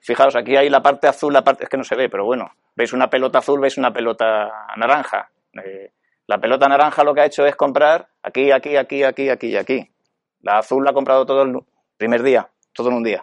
fijaos, 0.00 0.34
aquí 0.34 0.56
hay 0.56 0.68
la 0.68 0.82
parte 0.82 1.06
azul, 1.06 1.32
la 1.32 1.44
parte 1.44 1.64
es 1.64 1.70
que 1.70 1.76
no 1.76 1.84
se 1.84 1.94
ve, 1.94 2.08
pero 2.08 2.24
bueno, 2.24 2.50
veis 2.74 2.92
una 2.92 3.08
pelota 3.08 3.38
azul, 3.38 3.60
veis 3.60 3.78
una 3.78 3.92
pelota 3.92 4.66
naranja. 4.76 5.30
Eh, 5.64 5.92
la 6.26 6.38
pelota 6.38 6.68
naranja 6.68 7.04
lo 7.04 7.14
que 7.14 7.20
ha 7.20 7.26
hecho 7.26 7.46
es 7.46 7.54
comprar 7.54 8.08
aquí, 8.22 8.50
aquí, 8.50 8.76
aquí, 8.76 9.04
aquí, 9.04 9.28
aquí 9.28 9.46
y 9.46 9.56
aquí. 9.56 9.90
La 10.42 10.58
azul 10.58 10.84
la 10.84 10.90
ha 10.90 10.94
comprado 10.94 11.24
todo 11.24 11.42
el 11.42 11.56
primer 11.96 12.22
día, 12.22 12.48
todo 12.72 12.88
en 12.88 12.94
un 12.94 13.04
día. 13.04 13.20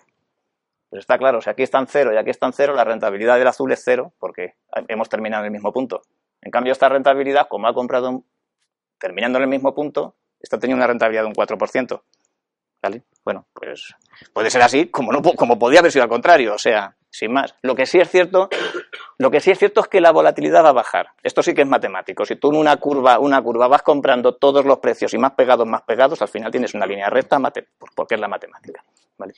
Pues 0.89 1.02
está 1.02 1.18
claro, 1.18 1.41
si 1.41 1.50
aquí 1.50 1.64
están 1.64 1.88
cero 1.88 2.14
y 2.14 2.18
aquí 2.18 2.30
están 2.30 2.54
cero, 2.54 2.74
la 2.74 2.84
rentabilidad 2.84 3.38
del 3.38 3.48
azul 3.48 3.72
es 3.72 3.82
cero 3.84 4.14
porque 4.20 4.56
hemos 4.88 5.10
terminado 5.10 5.43
en 5.43 5.48
el 5.48 5.52
mismo 5.52 5.74
punto. 5.74 6.02
En 6.41 6.52
cambio, 6.52 6.74
esta 6.74 6.89
rentabilidad, 6.89 7.48
como 7.48 7.68
ha 7.68 7.74
comprado 7.74 8.24
terminando 9.00 9.38
en 9.39 9.43
el 9.43 9.50
mismo 9.50 9.74
punto, 9.74 10.16
está 10.39 10.60
teniendo 10.60 10.80
una 10.80 10.88
rentabilidad 10.88 11.24
de 11.24 11.28
un 11.28 11.34
4%. 11.34 12.02
¿Vale? 12.82 13.04
Bueno, 13.24 13.48
pues 13.52 13.96
puede 14.32 14.52
ser 14.52 14.62
así, 14.62 14.88
como, 14.89 15.12
no, 15.12 15.22
como 15.22 15.58
podía 15.58 15.80
haber 15.80 15.91
sido 15.91 16.04
al 16.04 16.10
contrario, 16.10 16.54
o 16.54 16.60
sea, 16.60 16.96
sin 17.16 17.32
más. 17.32 17.55
Lo 17.61 17.76
que 17.76 17.86
sí 17.86 17.99
es 17.99 18.09
cierto, 18.09 18.49
lo 19.18 19.32
que 19.32 19.39
sí 19.39 19.51
es 19.51 19.59
cierto 19.59 19.82
es 19.82 19.88
que 19.88 20.01
la 20.01 20.11
volatilidad 20.11 20.63
va 20.63 20.70
a 20.70 20.74
bajar. 20.74 21.07
Esto 21.24 21.41
sí 21.41 21.53
que 21.53 21.61
es 21.61 21.68
matemático. 21.68 22.26
Si 22.26 22.36
tú 22.36 22.51
en 22.51 22.57
una 22.57 22.76
curva, 22.78 23.20
una 23.20 23.41
curva 23.41 23.68
vas 23.68 23.84
comprando 23.84 24.36
todos 24.36 24.66
los 24.66 24.80
precios 24.80 25.13
y 25.13 25.18
más 25.18 25.32
pegados, 25.32 25.66
más 25.66 25.84
pegados, 25.84 26.22
al 26.22 26.28
final 26.28 26.51
tienes 26.51 26.74
una 26.74 26.86
línea 26.86 27.09
recta, 27.09 27.39
porque 27.95 28.16
es 28.16 28.22
la 28.22 28.28
matemática. 28.28 28.84
¿vale? 29.18 29.34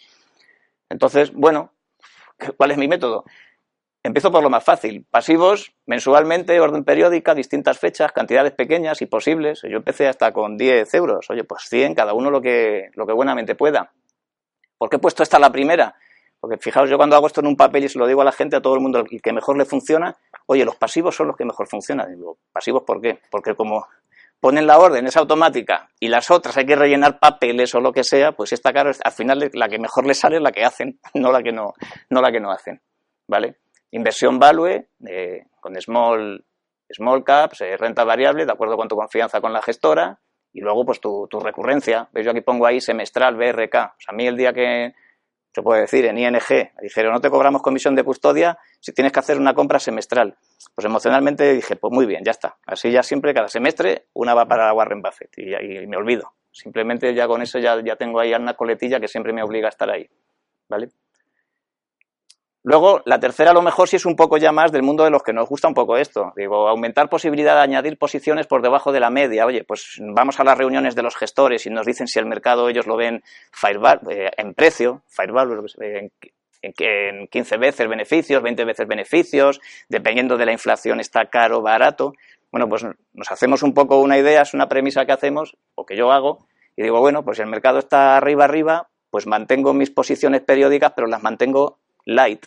Entonces, 0.89 1.31
bueno, 1.31 1.71
¿cuál 2.57 2.71
es 2.71 2.77
mi 2.77 2.87
método? 2.87 3.25
Empiezo 4.01 4.31
por 4.31 4.41
lo 4.41 4.49
más 4.49 4.63
fácil. 4.63 5.05
Pasivos, 5.11 5.73
mensualmente, 5.85 6.59
orden 6.59 6.83
periódica, 6.83 7.35
distintas 7.35 7.77
fechas, 7.77 8.11
cantidades 8.11 8.53
pequeñas 8.53 9.01
y 9.01 9.05
posibles. 9.05 9.61
Yo 9.63 9.77
empecé 9.77 10.07
hasta 10.07 10.31
con 10.31 10.57
10 10.57 10.93
euros. 10.93 11.29
Oye, 11.29 11.43
pues 11.43 11.63
100, 11.63 11.93
cada 11.93 12.13
uno 12.13 12.31
lo 12.31 12.41
que, 12.41 12.89
lo 12.93 13.05
que 13.05 13.13
buenamente 13.13 13.53
pueda. 13.55 13.91
¿Por 14.77 14.89
qué 14.89 14.95
he 14.95 14.99
puesto 14.99 15.23
esta 15.23 15.39
la 15.39 15.51
primera? 15.51 15.95
Porque 16.47 16.63
fijaos, 16.63 16.89
yo 16.89 16.95
cuando 16.95 17.17
hago 17.17 17.27
esto 17.27 17.41
en 17.41 17.47
un 17.47 17.57
papel 17.57 17.83
y 17.83 17.89
se 17.89 17.99
lo 17.99 18.07
digo 18.07 18.21
a 18.21 18.23
la 18.23 18.31
gente, 18.31 18.55
a 18.55 18.61
todo 18.61 18.73
el 18.73 18.79
mundo, 18.79 18.99
el 18.99 19.21
que 19.21 19.33
mejor 19.33 19.57
le 19.57 19.65
funciona, 19.65 20.15
oye, 20.45 20.63
los 20.63 20.77
pasivos 20.77 21.13
son 21.13 21.27
los 21.27 21.35
que 21.35 21.43
mejor 21.43 21.67
funcionan. 21.67 22.15
Digo, 22.15 22.37
¿pasivos 22.53 22.83
por 22.83 23.01
qué? 23.01 23.19
Porque 23.29 23.53
como 23.53 23.85
ponen 24.39 24.65
la 24.65 24.79
orden, 24.79 25.05
es 25.07 25.17
automática, 25.17 25.89
y 25.99 26.07
las 26.07 26.31
otras 26.31 26.55
hay 26.55 26.65
que 26.65 26.77
rellenar 26.77 27.19
papeles 27.19 27.75
o 27.75 27.81
lo 27.81 27.91
que 27.91 28.05
sea, 28.05 28.31
pues 28.31 28.53
esta 28.53 28.71
cara 28.71 28.91
al 29.03 29.11
final 29.11 29.49
la 29.51 29.67
que 29.67 29.77
mejor 29.77 30.05
les 30.05 30.19
sale 30.19 30.37
es 30.37 30.41
la 30.41 30.53
que 30.53 30.63
hacen, 30.63 31.01
no 31.15 31.33
la 31.33 31.43
que 31.43 31.51
no, 31.51 31.73
no 32.09 32.21
la 32.21 32.31
que 32.31 32.39
no 32.39 32.49
hacen. 32.49 32.81
¿Vale? 33.27 33.57
Inversión 33.91 34.39
value, 34.39 34.87
eh, 35.05 35.47
con 35.59 35.75
small, 35.81 36.45
small 36.89 37.25
caps, 37.25 37.59
eh, 37.59 37.75
renta 37.75 38.05
variable, 38.05 38.45
de 38.45 38.53
acuerdo 38.53 38.77
con 38.77 38.87
tu 38.87 38.95
confianza 38.95 39.41
con 39.41 39.51
la 39.51 39.61
gestora, 39.61 40.21
y 40.53 40.61
luego 40.61 40.85
pues 40.85 41.01
tu, 41.01 41.27
tu 41.29 41.41
recurrencia. 41.41 42.07
¿Veis? 42.13 42.25
Yo 42.25 42.31
aquí 42.31 42.39
pongo 42.39 42.65
ahí 42.65 42.79
semestral, 42.79 43.35
BRK. 43.35 43.75
O 43.75 43.99
sea, 43.99 44.13
a 44.13 44.13
mí 44.13 44.25
el 44.25 44.37
día 44.37 44.53
que, 44.53 44.93
se 45.57 45.63
puede 45.63 45.81
decir, 45.81 46.05
en 46.05 46.19
ING, 46.19 46.69
dijeron, 46.83 47.13
no 47.13 47.19
te 47.19 47.31
cobramos 47.31 47.63
comisión 47.63 47.95
de 47.95 48.03
custodia 48.03 48.59
si 48.79 48.93
tienes 48.93 49.11
que 49.11 49.17
hacer 49.17 49.39
una 49.39 49.55
compra 49.55 49.79
semestral. 49.79 50.37
Pues 50.75 50.85
emocionalmente 50.85 51.51
dije, 51.51 51.75
pues 51.77 51.91
muy 51.91 52.05
bien, 52.05 52.21
ya 52.23 52.29
está. 52.29 52.57
Así 52.67 52.91
ya 52.91 53.01
siempre, 53.01 53.33
cada 53.33 53.47
semestre, 53.47 54.05
una 54.13 54.35
va 54.35 54.45
para 54.45 54.71
Warren 54.71 55.01
Buffett 55.01 55.31
y, 55.35 55.55
y 55.55 55.87
me 55.87 55.97
olvido. 55.97 56.35
Simplemente 56.51 57.11
ya 57.15 57.25
con 57.25 57.41
eso 57.41 57.57
ya, 57.57 57.83
ya 57.83 57.95
tengo 57.95 58.19
ahí 58.19 58.35
una 58.35 58.53
coletilla 58.53 58.99
que 58.99 59.07
siempre 59.07 59.33
me 59.33 59.41
obliga 59.41 59.65
a 59.65 59.69
estar 59.69 59.89
ahí. 59.89 60.07
¿Vale? 60.69 60.89
Luego, 62.67 63.01
la 63.05 63.17
tercera 63.17 63.51
a 63.51 63.53
lo 63.53 63.61
mejor 63.61 63.87
sí 63.87 63.95
es 63.95 64.05
un 64.05 64.17
poco 64.17 64.35
ya 64.35 64.51
más 64.51 64.73
del 64.73 64.83
mundo 64.83 65.05
de 65.05 65.09
los 65.09 65.23
que 65.23 65.31
nos 65.31 65.47
gusta 65.47 65.69
un 65.69 65.73
poco 65.73 65.95
esto. 65.95 66.33
Digo, 66.35 66.67
aumentar 66.67 67.07
posibilidad 67.07 67.55
de 67.55 67.61
añadir 67.61 67.97
posiciones 67.97 68.45
por 68.45 68.61
debajo 68.61 68.91
de 68.91 68.99
la 68.99 69.09
media. 69.09 69.45
Oye, 69.45 69.63
pues 69.63 70.01
vamos 70.01 70.37
a 70.41 70.43
las 70.43 70.57
reuniones 70.57 70.93
de 70.93 71.01
los 71.01 71.15
gestores 71.15 71.65
y 71.65 71.69
nos 71.69 71.85
dicen 71.85 72.07
si 72.07 72.19
el 72.19 72.25
mercado 72.25 72.67
ellos 72.67 72.85
lo 72.85 72.97
ven 72.97 73.23
eh, 74.09 74.31
en 74.35 74.53
precio, 74.53 75.01
Fireball, 75.07 75.63
en, 75.79 76.11
en 76.61 77.27
15 77.27 77.55
veces 77.57 77.87
beneficios, 77.87 78.43
20 78.43 78.65
veces 78.65 78.85
beneficios, 78.85 79.61
dependiendo 79.87 80.35
de 80.35 80.45
la 80.45 80.51
inflación 80.51 80.99
está 80.99 81.27
caro 81.27 81.59
o 81.59 81.61
barato. 81.61 82.15
Bueno, 82.51 82.67
pues 82.67 82.85
nos 83.13 83.31
hacemos 83.31 83.63
un 83.63 83.73
poco 83.73 84.01
una 84.01 84.17
idea, 84.17 84.41
es 84.41 84.53
una 84.53 84.67
premisa 84.67 85.05
que 85.05 85.13
hacemos 85.13 85.55
o 85.75 85.85
que 85.85 85.95
yo 85.95 86.11
hago 86.11 86.45
y 86.75 86.83
digo, 86.83 86.99
bueno, 86.99 87.23
pues 87.23 87.37
si 87.37 87.43
el 87.43 87.49
mercado 87.49 87.79
está 87.79 88.17
arriba 88.17 88.43
arriba, 88.43 88.89
pues 89.09 89.25
mantengo 89.25 89.73
mis 89.73 89.89
posiciones 89.89 90.41
periódicas, 90.41 90.91
pero 90.93 91.07
las 91.07 91.23
mantengo 91.23 91.79
light, 92.03 92.45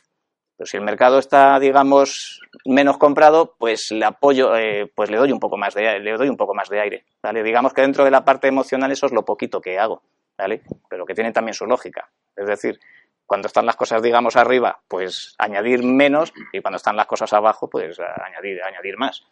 pero 0.60 0.68
si 0.68 0.76
el 0.76 0.82
mercado 0.82 1.18
está, 1.18 1.58
digamos, 1.58 2.38
menos 2.66 2.98
comprado, 2.98 3.54
pues 3.56 3.90
le 3.92 4.04
apoyo, 4.04 4.54
eh, 4.54 4.92
pues 4.94 5.08
le 5.08 5.16
doy 5.16 5.32
un 5.32 5.40
poco 5.40 5.56
más 5.56 5.72
de, 5.72 5.98
le 6.00 6.12
doy 6.18 6.28
un 6.28 6.36
poco 6.36 6.52
más 6.52 6.68
de 6.68 6.78
aire, 6.78 7.06
¿vale? 7.22 7.42
Digamos 7.42 7.72
que 7.72 7.80
dentro 7.80 8.04
de 8.04 8.10
la 8.10 8.26
parte 8.26 8.48
emocional 8.48 8.92
eso 8.92 9.06
es 9.06 9.12
lo 9.12 9.24
poquito 9.24 9.62
que 9.62 9.78
hago, 9.78 10.02
¿vale? 10.36 10.60
Pero 10.90 11.06
que 11.06 11.14
tiene 11.14 11.32
también 11.32 11.54
su 11.54 11.64
lógica. 11.64 12.10
Es 12.36 12.46
decir, 12.46 12.78
cuando 13.24 13.46
están 13.46 13.64
las 13.64 13.74
cosas, 13.74 14.02
digamos, 14.02 14.36
arriba, 14.36 14.82
pues 14.86 15.34
añadir 15.38 15.82
menos 15.82 16.30
y 16.52 16.60
cuando 16.60 16.76
están 16.76 16.94
las 16.94 17.06
cosas 17.06 17.32
abajo, 17.32 17.70
pues 17.70 17.98
añadir, 17.98 18.62
añadir 18.62 18.98
más, 18.98 19.24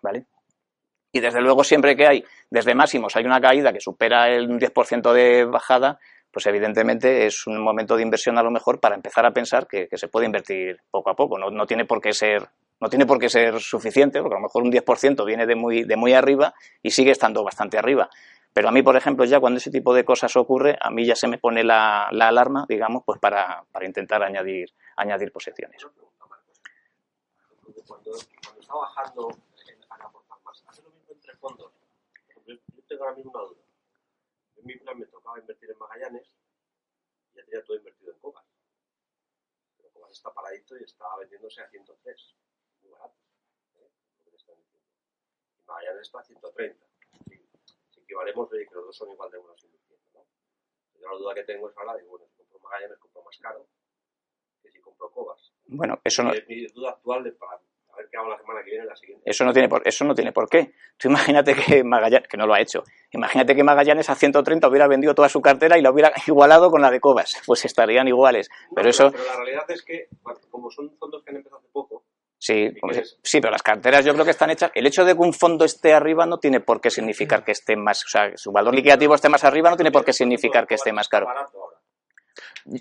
¿vale? 0.00 0.24
Y 1.12 1.20
desde 1.20 1.42
luego 1.42 1.64
siempre 1.64 1.94
que 1.94 2.06
hay, 2.06 2.24
desde 2.48 2.74
máximos, 2.74 3.14
hay 3.14 3.26
una 3.26 3.42
caída 3.42 3.74
que 3.74 3.80
supera 3.80 4.30
el 4.30 4.48
10% 4.48 5.12
de 5.12 5.44
bajada, 5.44 5.98
pues 6.32 6.46
evidentemente 6.46 7.26
es 7.26 7.46
un 7.46 7.62
momento 7.62 7.96
de 7.96 8.02
inversión 8.02 8.38
a 8.38 8.42
lo 8.42 8.50
mejor 8.50 8.80
para 8.80 8.94
empezar 8.94 9.26
a 9.26 9.32
pensar 9.32 9.66
que, 9.66 9.88
se 9.92 10.08
puede 10.08 10.26
invertir 10.26 10.80
poco 10.90 11.10
a 11.10 11.14
poco. 11.14 11.38
No, 11.38 11.66
tiene 11.66 11.84
por 11.84 12.00
qué 12.00 12.12
ser 12.12 12.48
no 12.80 12.88
tiene 12.88 13.06
por 13.06 13.20
qué 13.20 13.28
ser 13.28 13.60
suficiente, 13.60 14.20
porque 14.20 14.34
a 14.34 14.38
lo 14.38 14.42
mejor 14.42 14.64
un 14.64 14.72
10% 14.72 15.24
viene 15.24 15.46
de 15.46 15.54
muy, 15.54 15.84
de 15.84 15.94
muy 15.94 16.14
arriba 16.14 16.52
y 16.82 16.90
sigue 16.90 17.12
estando 17.12 17.44
bastante 17.44 17.78
arriba. 17.78 18.10
Pero 18.52 18.68
a 18.68 18.72
mí, 18.72 18.82
por 18.82 18.96
ejemplo, 18.96 19.24
ya 19.24 19.38
cuando 19.38 19.58
ese 19.58 19.70
tipo 19.70 19.94
de 19.94 20.04
cosas 20.04 20.34
ocurre, 20.34 20.76
a 20.80 20.90
mí 20.90 21.06
ya 21.06 21.14
se 21.14 21.28
me 21.28 21.38
pone 21.38 21.62
la, 21.62 22.08
alarma, 22.08 22.66
digamos, 22.68 23.04
pues 23.06 23.20
para, 23.20 23.64
intentar 23.82 24.24
añadir, 24.24 24.68
añadir 24.96 25.30
posiciones. 25.30 25.86
Cuando, 27.86 28.10
está 28.16 28.74
bajando 28.74 29.28
¿hace 30.68 30.82
lo 30.82 30.90
mismo 30.90 31.12
entre 31.12 31.36
fondos? 31.36 31.72
Yo 32.46 32.56
tengo 32.88 33.04
ahora 33.04 33.16
mismo 33.16 33.32
duda 33.32 33.61
en 34.62 34.66
mi 34.66 34.76
plan 34.76 34.98
me 34.98 35.06
tocaba 35.06 35.38
invertir 35.38 35.70
en 35.70 35.78
Magallanes 35.78 36.32
y 37.32 37.36
ya 37.36 37.44
tenía 37.44 37.64
todo 37.64 37.76
invertido 37.76 38.12
en 38.12 38.18
Cobas. 38.20 38.46
Pero 39.76 39.90
Cobas 39.90 40.12
está 40.12 40.32
paradito 40.32 40.78
y 40.78 40.84
estaba 40.84 41.18
vendiéndose 41.18 41.60
a 41.62 41.68
103, 41.68 42.36
muy 42.82 42.90
barato. 42.90 43.16
¿eh? 43.74 43.90
Magallanes 45.66 46.02
está 46.02 46.20
a 46.20 46.24
130. 46.24 46.86
Si, 47.28 47.48
si 47.90 48.00
equivalemos 48.00 48.50
de 48.50 48.66
que 48.66 48.74
los 48.74 48.86
dos 48.86 48.96
son 48.96 49.10
igual 49.10 49.30
de 49.30 49.38
buenos 49.38 49.64
invirtiendo, 49.64 50.06
¿no? 50.14 50.26
Yo 50.94 51.08
la 51.08 51.16
duda 51.16 51.34
que 51.34 51.44
tengo 51.44 51.68
es 51.68 51.76
ahora 51.76 51.96
de, 51.96 52.04
bueno, 52.04 52.26
si 52.28 52.36
compro 52.36 52.60
Magallanes, 52.60 52.98
compro 52.98 53.22
más 53.24 53.38
caro 53.38 53.68
que 54.62 54.70
si 54.70 54.80
compro 54.80 55.10
Cobas. 55.10 55.52
Bueno, 55.66 56.00
eso 56.04 56.22
no, 56.22 56.32
Y 56.34 56.38
es 56.38 56.46
mi 56.46 56.66
duda 56.68 56.90
actual 56.90 57.24
de 57.24 57.32
para 57.32 57.60
a 57.92 57.96
ver 57.96 58.08
qué 58.10 58.16
hago 58.16 58.28
la 58.28 58.38
semana 58.38 58.60
que 58.64 58.70
viene, 58.70 58.86
la 58.86 58.96
siguiente. 58.96 59.22
eso 59.28 59.44
no 59.44 59.52
tiene 59.52 59.68
por, 59.68 59.86
eso 59.86 60.04
no 60.04 60.14
tiene 60.14 60.32
por 60.32 60.48
qué. 60.48 60.72
Tú 60.96 61.08
imagínate 61.08 61.54
que 61.54 61.84
Magallanes, 61.84 62.28
que 62.28 62.36
no 62.36 62.46
lo 62.46 62.54
ha 62.54 62.60
hecho, 62.60 62.82
imagínate 63.10 63.54
que 63.54 63.62
Magallanes 63.62 64.08
a 64.10 64.14
130 64.14 64.68
hubiera 64.68 64.88
vendido 64.88 65.14
toda 65.14 65.28
su 65.28 65.40
cartera 65.40 65.78
y 65.78 65.82
la 65.82 65.90
hubiera 65.90 66.12
igualado 66.26 66.70
con 66.70 66.80
la 66.80 66.90
de 66.90 67.00
Cobas, 67.00 67.42
pues 67.46 67.64
estarían 67.64 68.08
iguales. 68.08 68.48
Pero 68.74 68.88
eso, 68.88 69.10
Pero 69.10 69.24
la 69.24 69.36
realidad 69.36 69.70
es 69.70 69.82
que, 69.82 70.08
como 70.50 70.70
son 70.70 70.96
fondos 70.98 71.22
que 71.24 71.30
han 71.30 71.36
empezado 71.36 71.60
hace 71.60 71.68
poco, 71.72 72.04
sí, 72.38 72.70
sí, 73.22 73.40
pero 73.40 73.52
las 73.52 73.62
carteras 73.62 74.04
yo 74.04 74.12
creo 74.14 74.24
que 74.24 74.30
están 74.30 74.50
hechas. 74.50 74.70
El 74.74 74.86
hecho 74.86 75.04
de 75.04 75.14
que 75.14 75.20
un 75.20 75.32
fondo 75.32 75.64
esté 75.64 75.92
arriba 75.92 76.26
no 76.26 76.38
tiene 76.38 76.60
por 76.60 76.80
qué 76.80 76.90
significar 76.90 77.44
que 77.44 77.52
esté 77.52 77.76
más, 77.76 78.04
o 78.04 78.08
sea, 78.08 78.36
su 78.36 78.52
valor 78.52 78.74
liquidativo 78.74 79.14
esté 79.14 79.28
más 79.28 79.44
arriba 79.44 79.70
no 79.70 79.76
tiene 79.76 79.92
por 79.92 80.04
qué 80.04 80.12
significar 80.12 80.66
que 80.66 80.74
esté 80.74 80.92
más 80.92 81.08
caro. 81.08 81.28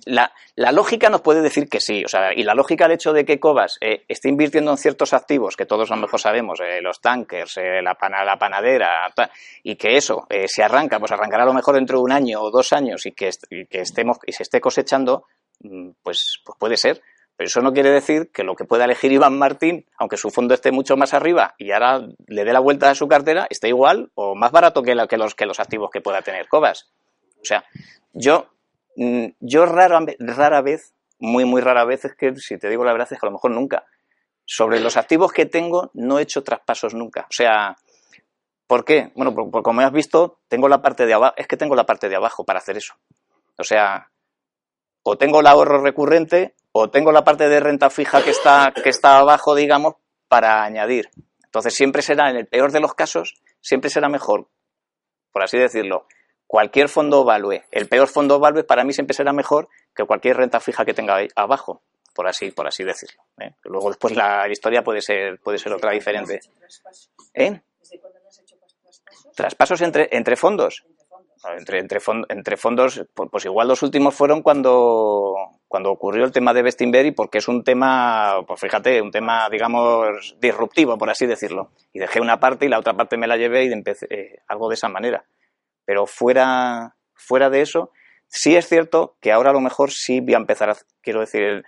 La, 0.06 0.32
la 0.56 0.72
lógica 0.72 1.10
nos 1.10 1.22
puede 1.22 1.41
decir 1.41 1.68
que 1.68 1.80
sí, 1.80 2.04
o 2.06 2.08
sea, 2.08 2.34
y 2.34 2.43
la 2.43 2.54
lógica 2.54 2.86
del 2.86 2.95
hecho 2.95 3.14
de 3.14 3.26
que 3.26 3.39
Cobas 3.39 3.78
eh, 3.82 4.06
esté 4.08 4.30
invirtiendo 4.30 4.72
en 4.72 4.78
ciertos 4.78 5.14
activos 5.14 5.56
que 5.58 5.66
todos 5.66 5.89
a 5.91 5.95
lo 5.95 6.02
mejor 6.02 6.20
sabemos, 6.20 6.60
eh, 6.62 6.82
los 6.82 7.02
tankers, 7.02 7.58
eh, 7.58 7.82
la, 7.82 7.95
pana- 7.95 8.24
la 8.24 8.38
panadera, 8.38 9.12
y 9.64 9.76
que 9.76 9.97
eso 9.97 10.28
eh, 10.30 10.47
se 10.47 10.64
arranca, 10.64 10.99
pues 10.99 11.12
arrancará 11.12 11.43
a 11.43 11.47
lo 11.47 11.54
mejor 11.54 11.76
dentro 11.76 11.97
de 11.97 12.04
un 12.04 12.12
año 12.12 12.41
o 12.41 12.52
dos 12.52 12.74
años 12.74 13.06
y 13.06 13.12
que, 13.14 13.30
estemos 13.70 14.18
y 14.26 14.32
se 14.34 14.43
esté 14.43 14.62
cosechando, 14.62 15.26
mm, 15.62 15.89
pues, 16.04 16.39
pues 16.45 16.58
puede 16.60 16.78
ser. 16.78 17.02
Pero 17.38 17.47
eso 17.47 17.62
no 17.62 17.74
quiere 17.74 17.89
decir 17.89 18.30
que 18.32 18.43
lo 18.43 18.56
que 18.56 18.66
pueda 18.66 18.86
elegir 18.86 19.12
Iván 19.12 19.36
Martín, 19.39 19.88
aunque 19.97 20.18
su 20.18 20.30
fondo 20.30 20.54
esté 20.54 20.72
mucho 20.72 20.95
más 20.95 21.16
arriba 21.16 21.56
y 21.58 21.72
ahora 21.72 22.02
le 22.28 22.43
dé 22.43 22.54
la 22.54 22.60
vuelta 22.60 22.91
a 22.91 22.93
su 22.93 23.08
cartera, 23.08 23.47
esté 23.49 23.70
igual 23.70 24.12
o 24.14 24.36
más 24.36 24.52
barato 24.52 24.84
que, 24.84 24.95
que 25.10 25.18
los, 25.18 25.34
que 25.34 25.47
los 25.47 25.60
activos 25.60 25.89
que 25.91 26.02
pueda 26.02 26.22
tener 26.22 26.47
Cobas. 26.47 26.91
O 27.41 27.45
sea, 27.45 27.64
yo, 28.14 28.47
yo 28.96 29.66
rara, 29.66 30.00
rara 30.20 30.62
vez, 30.62 30.94
muy, 31.20 31.46
muy 31.46 31.62
rara 31.62 31.86
vez, 31.86 32.06
es 32.06 32.16
que 32.16 32.36
si 32.36 32.58
te 32.58 32.70
digo 32.70 32.84
la 32.84 32.92
verdad 32.92 33.08
es 33.12 33.20
que 33.20 33.26
a 33.26 33.30
lo 33.30 33.34
mejor 33.34 33.52
nunca. 33.52 33.86
Sobre 34.46 34.80
los 34.80 34.98
activos 34.98 35.32
que 35.32 35.46
tengo, 35.46 35.92
no 35.94 36.20
he 36.20 36.24
hecho 36.24 36.44
traspasos 36.44 36.94
nunca. 36.94 37.22
O 37.30 37.34
sea, 37.34 37.76
¿por 38.68 38.84
qué? 38.84 39.12
Bueno, 39.16 39.34
por, 39.34 39.50
por 39.50 39.64
como 39.64 39.82
has 39.82 39.92
visto, 39.92 40.39
tengo 40.48 40.68
la 40.68 40.82
parte 40.82 41.06
de 41.06 41.14
abajo, 41.14 41.36
es 41.38 41.48
que 41.48 41.58
tengo 41.58 41.76
la 41.76 41.86
parte 41.86 42.10
de 42.10 42.16
abajo 42.16 42.44
para 42.44 42.60
hacer 42.60 42.78
eso. 42.78 42.96
O 43.58 43.64
sea, 43.64 44.10
o 45.04 45.18
tengo 45.18 45.39
el 45.39 45.48
ahorro 45.48 45.82
recurrente 45.82 46.56
o 46.72 46.89
tengo 46.89 47.12
la 47.12 47.24
parte 47.24 47.50
de 47.50 47.60
renta 47.60 47.89
fija 47.89 48.24
que 48.24 48.32
está, 48.32 48.74
que 48.84 48.89
está 48.89 49.18
abajo, 49.18 49.56
digamos, 49.56 49.96
para 50.28 50.64
añadir. 50.64 51.10
Entonces 51.44 51.74
siempre 51.74 52.02
será, 52.02 52.30
en 52.30 52.38
el 52.38 52.48
peor 52.48 52.72
de 52.72 52.80
los 52.80 52.94
casos, 52.94 53.36
siempre 53.60 53.89
será 53.89 54.08
mejor, 54.08 54.48
por 55.32 55.44
así 55.44 55.58
decirlo, 55.58 56.08
cualquier 56.52 56.89
fondo 56.89 57.24
value. 57.24 57.62
El 57.72 57.88
peor 57.88 58.10
fondo 58.10 58.38
value 58.38 58.66
para 58.66 58.84
mí 58.84 58.91
siempre 58.91 59.14
será 59.16 59.32
mejor 59.32 59.70
que 59.95 60.04
cualquier 60.04 60.36
renta 60.36 60.60
fija 60.60 60.84
que 60.84 60.93
tenga 60.93 61.16
ahí 61.16 61.30
abajo, 61.34 61.82
por 62.14 62.28
así, 62.28 62.52
por 62.52 62.68
así 62.68 62.84
decirlo. 62.84 63.24
¿eh? 63.39 63.54
Luego 63.64 63.88
después 63.88 64.14
la 64.18 64.49
historia 64.49 64.84
puede 64.84 64.99
ser, 65.02 65.39
puede 65.39 65.58
ser 65.58 65.72
otra 65.72 65.91
diferente. 65.91 66.41
¿Eh? 67.34 67.62
¿Desde 67.80 67.99
cuándo 68.02 68.20
no 68.20 68.28
has 68.28 68.38
hecho 68.39 68.58
traspasos? 69.34 69.82
Entre, 69.82 70.10
entre 70.12 70.36
fondos. 70.36 70.84
Entre 71.43 71.58
Entre, 71.58 71.80
entre, 71.80 71.99
fon- 72.02 72.26
entre 72.28 72.58
fondos, 72.58 72.99
pu- 73.16 73.30
pues 73.32 73.45
igual 73.45 73.70
los 73.70 73.82
últimos 73.82 74.14
fueron 74.14 74.41
cuando, 74.43 75.34
cuando 75.70 75.89
ocurrió 75.89 76.26
el 76.26 76.34
tema 76.34 76.54
de 76.54 76.64
Bestinberry, 76.64 77.12
porque 77.12 77.38
es 77.38 77.47
un 77.47 77.64
tema, 77.64 78.43
pues 78.45 78.60
fíjate, 78.60 79.02
un 79.02 79.10
tema, 79.10 79.47
digamos, 79.49 80.36
disruptivo, 80.41 80.97
por 80.97 81.10
así 81.10 81.26
decirlo. 81.26 81.72
Y 81.93 81.99
dejé 81.99 82.20
una 82.20 82.41
parte 82.41 82.66
y 82.66 82.70
la 82.70 82.78
otra 82.78 82.93
parte 82.93 83.16
me 83.18 83.26
la 83.26 83.38
llevé 83.38 83.64
y 83.66 83.72
empecé 83.72 84.06
eh, 84.10 84.39
algo 84.49 84.68
de 84.68 84.76
esa 84.76 84.89
manera. 84.89 85.24
Pero 85.92 86.06
fuera, 86.06 86.96
fuera 87.16 87.50
de 87.50 87.60
eso, 87.60 87.92
sí 88.26 88.56
es 88.56 88.66
cierto 88.66 89.18
que 89.20 89.34
ahora 89.34 89.50
a 89.50 89.54
lo 89.54 89.60
mejor 89.60 89.92
sí 89.92 90.22
voy 90.22 90.36
a 90.36 90.38
empezar 90.38 90.70
a, 90.70 90.78
quiero 91.02 91.20
decir, 91.20 91.66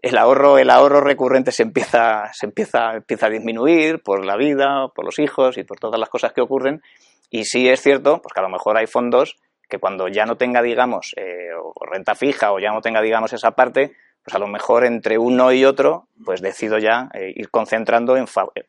el, 0.00 0.16
ahorro, 0.16 0.56
el 0.56 0.70
ahorro 0.70 1.02
recurrente 1.02 1.52
se 1.52 1.64
empieza, 1.64 2.32
se 2.32 2.46
empieza, 2.46 2.94
empieza 2.94 3.26
a 3.26 3.28
disminuir 3.28 4.02
por 4.02 4.24
la 4.24 4.36
vida, 4.36 4.88
por 4.94 5.04
los 5.04 5.18
hijos 5.18 5.58
y 5.58 5.64
por 5.64 5.78
todas 5.78 6.00
las 6.00 6.08
cosas 6.08 6.32
que 6.32 6.40
ocurren. 6.40 6.80
Y 7.28 7.44
sí 7.44 7.68
es 7.68 7.82
cierto, 7.82 8.22
pues 8.22 8.32
que 8.32 8.40
a 8.40 8.42
lo 8.42 8.48
mejor 8.48 8.78
hay 8.78 8.86
fondos 8.86 9.36
que 9.68 9.78
cuando 9.78 10.08
ya 10.08 10.24
no 10.24 10.38
tenga, 10.38 10.62
digamos, 10.62 11.12
eh, 11.18 11.50
renta 11.78 12.14
fija 12.14 12.52
o 12.54 12.58
ya 12.58 12.72
no 12.72 12.80
tenga, 12.80 13.02
digamos, 13.02 13.34
esa 13.34 13.50
parte, 13.50 13.92
pues 14.24 14.34
a 14.34 14.38
lo 14.38 14.46
mejor 14.46 14.86
entre 14.86 15.18
uno 15.18 15.52
y 15.52 15.66
otro, 15.66 16.08
pues 16.24 16.40
decido 16.40 16.78
ya 16.78 17.10
eh, 17.12 17.34
ir 17.36 17.50
concentrando 17.50 18.16
en 18.16 18.24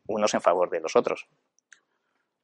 unos 0.07 0.33
en 0.33 0.41
favor 0.41 0.69
de 0.69 0.81
los 0.81 0.97
otros. 0.97 1.29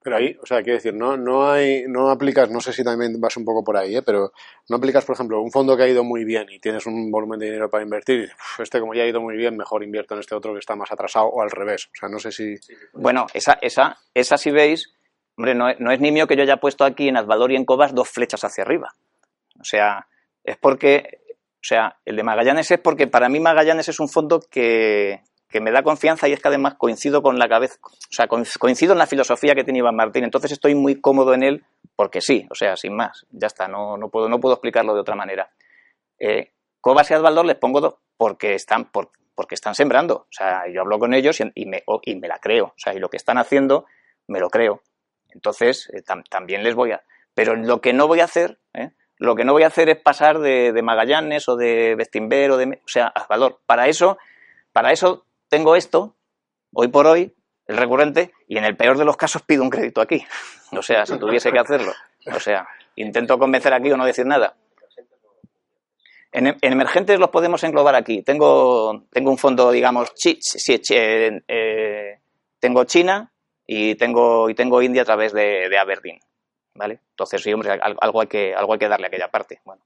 Pero 0.06 0.18
ahí, 0.18 0.38
o 0.40 0.46
sea, 0.46 0.62
quiero 0.62 0.76
decir, 0.78 0.94
no, 0.94 1.18
no 1.18 1.50
hay, 1.50 1.86
no 1.88 2.12
aplicas, 2.12 2.52
no 2.52 2.62
sé 2.62 2.72
si 2.72 2.84
también 2.84 3.20
vas 3.20 3.36
un 3.38 3.44
poco 3.44 3.64
por 3.64 3.76
ahí, 3.76 3.96
¿eh? 3.98 4.04
pero 4.04 4.32
no 4.70 4.76
aplicas, 4.76 5.04
por 5.04 5.16
ejemplo, 5.16 5.42
un 5.42 5.52
fondo 5.52 5.76
que 5.76 5.82
ha 5.82 5.88
ido 5.88 6.04
muy 6.04 6.24
bien 6.24 6.46
y 6.52 6.60
tienes 6.60 6.86
un 6.86 7.10
volumen 7.10 7.40
de 7.40 7.48
dinero 7.48 7.72
para 7.72 7.84
invertir 7.84 8.18
y 8.18 8.22
dices, 8.22 8.36
"Uf, 8.40 8.60
este 8.60 8.80
como 8.80 8.94
ya 8.94 9.02
ha 9.02 9.08
ido 9.08 9.20
muy 9.20 9.36
bien, 9.36 9.58
mejor 9.58 9.82
invierto 9.84 10.14
en 10.14 10.20
este 10.20 10.36
otro 10.36 10.54
que 10.54 10.60
está 10.60 10.76
más 10.76 10.92
atrasado 10.92 11.26
o 11.26 11.42
al 11.42 11.50
revés. 11.50 11.88
O 11.88 11.96
sea, 12.00 12.08
no 12.08 12.20
sé 12.20 12.32
si... 12.32 12.54
Bueno, 12.94 13.26
esa, 13.34 13.58
esa, 13.64 13.98
esa 14.14 14.38
si 14.38 14.52
veis, 14.52 14.94
hombre, 15.38 15.56
no, 15.56 15.70
es- 15.70 15.80
no 15.80 15.92
es 15.92 16.00
ni 16.00 16.12
mío 16.12 16.28
que 16.28 16.36
yo 16.36 16.44
haya 16.44 16.58
puesto 16.58 16.86
aquí 16.86 17.08
en 17.08 17.18
Advalor 17.18 17.52
y 17.52 17.56
en 17.56 17.66
Cobas 17.66 17.96
dos 17.96 18.08
flechas 18.08 18.44
hacia 18.44 18.64
arriba. 18.64 18.94
O 19.60 19.64
sea, 19.64 20.06
es 20.44 20.56
porque, 20.58 21.20
o 21.34 21.64
sea, 21.68 21.98
el 22.06 22.16
de 22.16 22.22
Magallanes 22.24 22.70
es 22.70 22.80
porque 22.80 23.08
para 23.08 23.28
mí 23.28 23.40
Magallanes 23.40 23.90
es 23.90 24.00
un 24.00 24.08
fondo 24.08 24.40
que, 24.40 25.22
que 25.50 25.62
me 25.62 25.72
da 25.72 25.84
confianza 25.84 26.28
y 26.28 26.34
es 26.34 26.42
que 26.42 26.48
además 26.48 26.76
coincido 26.76 27.22
con 27.22 27.38
la 27.40 27.48
cabeza, 27.48 27.78
o 27.84 27.90
sea, 28.12 28.28
coinc- 28.28 28.58
coincido 28.58 28.94
en 28.94 29.00
la 29.00 29.08
filosofía 29.08 29.56
que 29.56 29.64
tiene 29.64 29.80
Iván 29.80 29.96
Martín. 29.96 30.24
Entonces 30.24 30.52
estoy 30.52 30.76
muy 30.76 31.00
cómodo 31.00 31.34
en 31.34 31.44
él 31.44 31.66
porque 31.96 32.20
sí, 32.22 32.46
o 32.50 32.56
sea, 32.56 32.76
sin 32.76 32.96
más, 32.96 33.26
ya 33.32 33.48
está, 33.48 33.68
no, 33.68 33.96
no, 33.98 34.10
puedo, 34.10 34.28
no 34.28 34.40
puedo 34.40 34.56
explicarlo 34.56 34.94
de 34.94 35.00
otra 35.02 35.16
manera. 35.16 35.50
Eh, 36.20 36.52
Cobas 36.82 37.10
y 37.10 37.14
Advalor 37.14 37.46
les 37.46 37.56
pongo 37.58 37.82
dos 37.82 37.96
porque 38.18 38.54
están, 38.56 38.86
por- 38.92 39.12
porque 39.34 39.56
están 39.56 39.76
sembrando. 39.76 40.16
O 40.16 40.28
sea, 40.32 40.64
yo 40.72 40.82
hablo 40.82 41.00
con 41.00 41.14
ellos 41.14 41.40
y, 41.42 41.52
y 41.56 41.66
me, 41.66 41.84
y 42.04 42.16
me 42.16 42.28
la 42.28 42.40
creo. 42.40 42.66
O 42.68 42.74
sea, 42.78 42.94
y 42.94 43.00
lo 43.00 43.10
que 43.10 43.18
están 43.18 43.38
haciendo, 43.38 43.86
me 44.28 44.40
lo 44.40 44.50
creo. 44.50 44.82
Entonces, 45.30 45.90
eh, 45.94 46.04
tam- 46.04 46.24
también 46.30 46.64
les 46.64 46.76
voy 46.76 46.92
a... 46.92 47.02
Pero 47.34 47.56
lo 47.56 47.82
que 47.82 47.92
no 47.92 48.08
voy 48.08 48.22
a 48.22 48.26
hacer, 48.26 48.60
¿eh? 48.74 48.92
lo 49.18 49.36
que 49.36 49.44
no 49.44 49.52
voy 49.54 49.64
a 49.64 49.68
hacer 49.68 49.90
es 49.90 49.98
pasar 49.98 50.40
de, 50.40 50.72
Magallanes 50.82 51.50
o 51.50 51.56
de 51.58 51.96
Bestinver 51.96 52.52
o 52.52 52.58
de... 52.58 52.66
O 52.86 52.88
sea, 52.88 53.08
a 53.08 53.26
valor. 53.28 53.60
Para 53.66 53.88
eso, 53.88 54.18
para 54.72 54.92
eso 54.94 55.25
tengo 55.56 55.76
esto, 55.76 56.16
hoy 56.74 56.90
por 56.90 57.08
hoy, 57.08 57.34
el 57.68 57.78
recurrente, 57.78 58.34
y 58.48 58.58
en 58.58 58.66
el 58.66 58.76
peor 58.76 58.98
de 58.98 59.06
los 59.06 59.16
casos 59.18 59.42
pido 59.44 59.64
un 59.64 59.70
crédito 59.70 60.02
aquí. 60.02 60.24
O 60.78 60.82
sea, 60.82 61.06
si 61.06 61.18
tuviese 61.18 61.52
que 61.52 61.60
hacerlo. 61.60 61.94
O 62.36 62.40
sea, 62.40 62.68
intento 62.96 63.38
convencer 63.40 63.74
aquí 63.74 63.92
o 63.92 63.96
no 63.98 64.06
decir 64.06 64.26
nada. 64.26 64.56
En, 66.32 66.48
en 66.48 66.74
emergentes 66.74 67.18
los 67.20 67.30
podemos 67.30 67.64
englobar 67.64 67.96
aquí. 67.96 68.22
Tengo, 68.24 69.04
tengo 69.12 69.32
un 69.32 69.38
fondo, 69.38 69.72
digamos, 69.72 70.14
chi- 70.16 70.38
chi- 70.40 70.82
eh, 70.94 71.42
eh, 71.48 72.20
tengo 72.60 72.84
China 72.84 73.32
y 73.66 73.96
tengo, 73.96 74.50
y 74.50 74.56
tengo 74.56 74.82
India 74.82 75.04
a 75.04 75.06
través 75.06 75.32
de, 75.32 75.70
de 75.70 75.78
Aberdeen. 75.78 76.20
¿Vale? 76.74 77.00
Entonces, 77.12 77.42
sí, 77.42 77.54
hombre, 77.54 77.72
al- 77.72 77.96
algo 78.02 78.20
hay, 78.22 78.28
que, 78.28 78.54
algo 78.54 78.74
hay 78.74 78.80
que 78.80 78.90
darle 78.90 79.06
a 79.06 79.08
aquella 79.08 79.30
parte. 79.30 79.62
Bueno, 79.64 79.82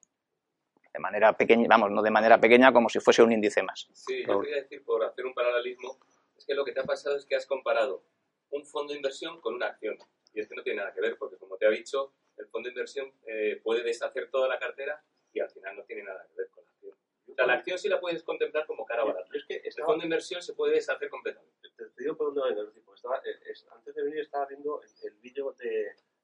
de 0.94 1.00
manera 1.00 1.34
pequeña, 1.38 1.68
vamos, 1.68 1.92
no 1.92 2.02
de 2.02 2.12
manera 2.12 2.40
pequeña 2.40 2.74
como 2.74 2.90
si 2.90 3.00
fuese 3.00 3.22
un 3.24 3.32
índice 3.32 3.62
más. 3.64 3.88
Sí, 3.94 4.24
yo 4.26 4.42
quería 4.42 4.58
decir, 4.58 4.84
por 4.84 5.04
hacer 5.04 5.26
un 5.26 5.34
paralelismo, 5.34 6.00
es 6.38 6.46
que 6.46 6.54
lo 6.56 6.66
que 6.66 6.72
te 6.72 6.80
ha 6.80 6.84
pasado 6.84 7.16
es 7.18 7.26
que 7.26 7.36
has 7.36 7.46
comparado 7.46 8.04
un 8.52 8.66
fondo 8.66 8.94
de 8.94 8.98
inversión 8.98 9.40
con 9.42 9.54
una 9.56 9.68
acción. 9.68 9.98
Y 10.34 10.40
es 10.42 10.48
que 10.48 10.56
no 10.56 10.64
tiene 10.64 10.80
nada 10.80 10.94
que 10.94 11.02
ver, 11.02 11.18
porque 11.18 11.38
como 11.38 11.58
te 11.58 11.66
ha 11.66 11.70
dicho, 11.70 12.14
el 12.38 12.48
fondo 12.48 12.68
de 12.68 12.72
inversión 12.74 13.12
eh, 13.28 13.60
puede 13.64 13.84
deshacer 13.84 14.30
toda 14.32 14.48
la 14.48 14.60
cartera 14.60 15.04
y 15.34 15.40
al 15.40 15.50
final 15.50 15.76
no 15.76 15.84
tiene 15.84 16.04
nada 16.04 16.26
que 16.28 16.36
ver 16.36 16.50
con 16.50 16.64
la 16.64 16.72
acción. 16.72 16.94
O 17.28 17.34
sea, 17.36 17.46
la 17.46 17.54
acción 17.54 17.78
sí 17.78 17.88
la 17.90 18.00
puedes 18.00 18.24
contemplar 18.24 18.66
como 18.66 18.86
cara 18.86 19.04
barata. 19.04 19.30
Es 19.34 19.46
que 19.46 19.58
El 19.64 19.74
fondo 19.74 19.98
de 20.00 20.04
inversión 20.06 20.42
se 20.42 20.54
puede 20.54 20.74
deshacer 20.76 21.10
completamente. 21.10 21.70
te, 21.78 21.86
te 21.86 22.04
digo 22.04 22.16
por 22.18 22.34
dónde 22.34 22.42
va 22.64 22.70
estaba, 22.96 23.18
eh, 23.18 23.40
es- 23.52 23.68
antes 23.72 23.94
de 23.96 24.04
venir 24.04 24.20
estaba 24.22 24.46
viendo 24.48 24.82
el, 24.82 24.90
el 25.04 25.14
vídeo 25.20 25.52
de, 25.54 25.68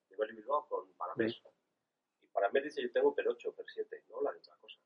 de 0.09 0.33
Bilbao 0.33 0.67
con 0.67 0.91
Paramés. 0.93 1.41
Y 2.35 2.41
Paramés 2.41 2.63
dice, 2.65 2.81
yo 2.81 2.91
tengo 2.91 3.15
per 3.15 3.27
8, 3.27 3.53
per 3.53 3.65
7, 3.73 4.03
no 4.09 4.21
de 4.31 4.37
otra 4.37 4.55
cosa. 4.59 4.77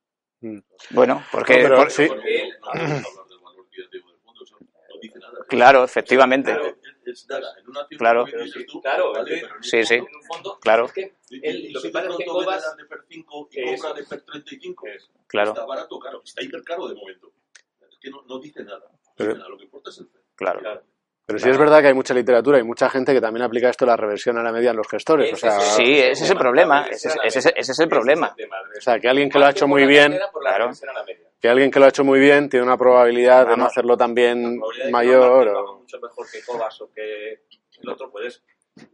Bueno, 0.91 1.23
porque... 1.31 1.57
No, 1.57 1.63
pero 1.63 1.77
por- 1.77 1.91
sí. 1.91 2.05
Porque 2.07 2.41
él- 2.43 2.53
No 2.59 2.71
podemos 2.71 3.05
hablar 3.07 3.27
del 3.27 3.39
valor 3.39 3.65
liquidativo 3.65 4.11
del 4.11 4.19
fondo, 4.21 4.43
eso 4.43 4.57
no 4.59 4.99
dice 5.01 5.19
nada. 5.19 5.37
Claro, 5.47 5.83
efectivamente. 5.83 6.51
Claro. 6.53 6.77
Es 7.05 7.27
nada, 7.27 7.57
en 7.59 7.67
una 7.69 7.81
acción 7.81 7.97
Claro. 7.97 8.25
como 8.29 8.43
dices 8.43 8.65
tú, 8.67 8.81
Claro, 8.81 9.11
vale, 9.13 9.33
es 9.33 9.39
que- 9.41 9.45
pero 9.47 9.55
en 9.57 9.63
Sí, 9.63 9.77
un 9.77 9.85
sí. 9.85 9.97
fondo, 9.97 10.09
en 10.09 10.15
un 10.15 10.23
fondo, 10.23 10.59
Claro. 10.59 10.85
es 10.85 10.93
que 10.93 11.15
y 11.31 11.71
lo 11.71 11.81
que 11.81 11.89
pasa 11.89 12.07
de 12.07 12.11
es 12.13 12.17
que 12.19 12.25
Cobas- 12.25 12.77
de 12.77 12.85
PER 12.85 12.99
5 13.09 13.49
y 13.51 13.63
compra 13.65 13.93
de 13.93 14.03
PER 14.03 14.21
35, 14.21 14.87
Eso. 14.87 15.11
Claro, 15.27 15.49
está 15.51 15.65
barato, 15.65 15.99
claro, 15.99 16.21
está 16.23 16.43
hiper 16.43 16.63
caro 16.63 16.87
de 16.87 16.95
momento. 16.95 17.33
Es 17.89 17.97
que 17.99 18.09
no, 18.11 18.21
no 18.23 18.39
dice 18.39 18.63
nada. 18.63 18.85
No 18.91 18.99
Pero- 19.17 19.29
dice 19.31 19.37
nada, 19.39 19.49
lo 19.49 19.57
que 19.57 19.63
importa 19.65 19.89
es 19.89 19.97
el 19.97 20.07
precio. 20.07 20.29
claro. 20.35 20.59
Claro. 20.59 20.83
Pero 21.29 21.39
sí 21.39 21.49
es 21.49 21.57
verdad 21.59 21.79
que 21.81 21.87
hay 21.89 21.93
mucha 21.93 22.13
literatura 22.15 22.57
y 22.59 22.63
mucha 22.63 22.89
gente 22.89 23.13
que 23.13 23.21
también 23.21 23.43
aplica 23.43 23.69
esto 23.69 23.85
la 23.85 23.95
reversión 23.95 24.37
a 24.39 24.43
la 24.43 24.51
media 24.51 24.71
en 24.71 24.77
los 24.77 24.87
gestores. 24.87 25.31
O 25.31 25.35
sea, 25.35 25.59
Sí, 25.59 25.99
ese 25.99 26.23
es 26.23 26.29
el 26.31 26.37
problema. 26.37 26.87
Ese, 26.89 27.09
es- 27.09 27.17
ese 27.23 27.39
es- 27.39 27.53
ese 27.55 27.71
es 27.73 27.79
el 27.79 27.87
problema. 27.87 28.35
O 28.77 28.81
sea, 28.81 28.99
que 28.99 29.07
alguien 29.07 29.29
que 29.29 29.37
lo 29.37 29.45
ha 29.45 29.51
hecho 29.51 29.67
muy 29.67 29.85
bien, 29.85 30.13
la 30.13 30.29
Claro. 30.31 30.71
la 30.71 31.05
que 31.39 31.47
alguien 31.47 31.69
que 31.69 31.79
lo 31.79 31.85
ha 31.85 31.89
hecho 31.89 32.03
muy 32.03 32.19
bien 32.19 32.49
tiene 32.49 32.65
una 32.65 32.77
probabilidad 32.77 33.41
de 33.41 33.51
no 33.51 33.57
Vamos. 33.57 33.67
hacerlo 33.71 33.95
también 33.95 34.59
La 34.59 34.89
mayor 34.89 35.47
o... 35.49 35.77
mucho 35.77 35.99
mejor 36.01 36.25
que 36.31 36.43
Cobas 36.43 36.81
o 36.81 36.91
que 36.91 37.43
el 37.81 37.89
otro, 37.89 38.11
pues 38.11 38.25
es, 38.25 38.43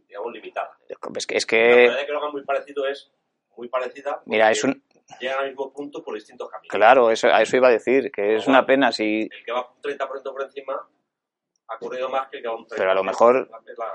digamos, 0.06 0.32
limitada. 0.32 0.76
Es 1.16 1.26
que, 1.26 1.36
es 1.38 1.44
La 1.44 1.48
que 1.48 1.56
probabilidad 1.64 1.96
de 2.00 2.06
que 2.06 2.12
lo 2.12 2.18
hagan 2.18 2.32
muy 2.32 2.44
parecido 2.44 2.86
es 2.86 3.10
muy 3.56 3.68
parecida. 3.68 4.20
mira, 4.26 4.50
es 4.50 4.62
un... 4.62 4.82
Llegan 5.20 5.38
al 5.38 5.46
mismo 5.48 5.72
punto 5.72 6.02
por 6.04 6.14
distintos 6.14 6.50
caminos. 6.50 6.68
Claro, 6.70 7.10
eso, 7.10 7.28
a 7.28 7.40
eso 7.40 7.56
iba 7.56 7.68
a 7.68 7.70
decir, 7.70 8.10
que 8.12 8.34
es 8.36 8.46
una 8.48 8.66
pena 8.66 8.90
si... 8.92 9.22
El 9.22 9.44
que 9.44 9.52
va 9.52 9.68
un 9.72 9.80
30% 9.80 10.22
por 10.24 10.42
encima 10.42 10.88
ha 11.68 11.78
corrido 11.78 12.08
más 12.08 12.28
que 12.28 12.38
el 12.38 12.42
que 12.42 12.48
va 12.48 12.56
un 12.56 12.66
30%. 12.66 12.76
Pero 12.76 12.90
a 12.90 12.94
lo 12.94 13.04
mejor- 13.04 13.48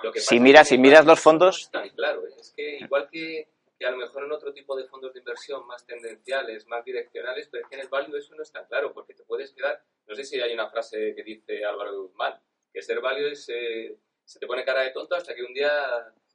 Lo 0.03 0.13
Si 0.13 0.39
miras- 0.39 0.67
si 0.67 0.77
miras 0.77 1.05
los 1.05 1.19
fondos- 1.19 1.69
tan 1.71 1.89
claro, 1.89 2.25
¿eh? 2.27 2.31
es 2.39 2.53
que 2.55 2.77
igual 2.79 3.07
que, 3.11 3.47
que 3.79 3.85
a 3.85 3.91
lo 3.91 3.97
mejor 3.97 4.23
en 4.25 4.31
otro 4.31 4.53
tipo 4.53 4.75
de 4.75 4.85
fondos 4.85 5.13
de 5.13 5.19
inversión 5.19 5.65
más 5.67 5.85
tendenciales, 5.85 6.67
más 6.67 6.83
direccionales, 6.83 7.47
pero 7.51 7.63
es 7.63 7.69
que 7.69 7.75
en 7.75 7.81
el 7.81 7.87
value 7.89 8.17
eso 8.17 8.35
no 8.35 8.43
es 8.43 8.51
tan 8.51 8.65
claro, 8.65 8.93
porque 8.93 9.13
te 9.13 9.23
puedes 9.23 9.51
quedar, 9.53 9.81
no 10.07 10.15
sé 10.15 10.23
si 10.23 10.39
hay 10.41 10.53
una 10.53 10.69
frase 10.69 11.13
que 11.15 11.23
dice 11.23 11.63
Álvaro 11.65 12.03
Guzmán, 12.03 12.39
que 12.73 12.81
ser 12.81 12.99
value 13.01 13.31
es, 13.31 13.47
eh, 13.49 13.95
se 14.25 14.39
te 14.39 14.47
pone 14.47 14.63
cara 14.63 14.81
de 14.81 14.91
tonto 14.91 15.15
hasta 15.15 15.33
que 15.33 15.43
un 15.43 15.53
día 15.53 15.71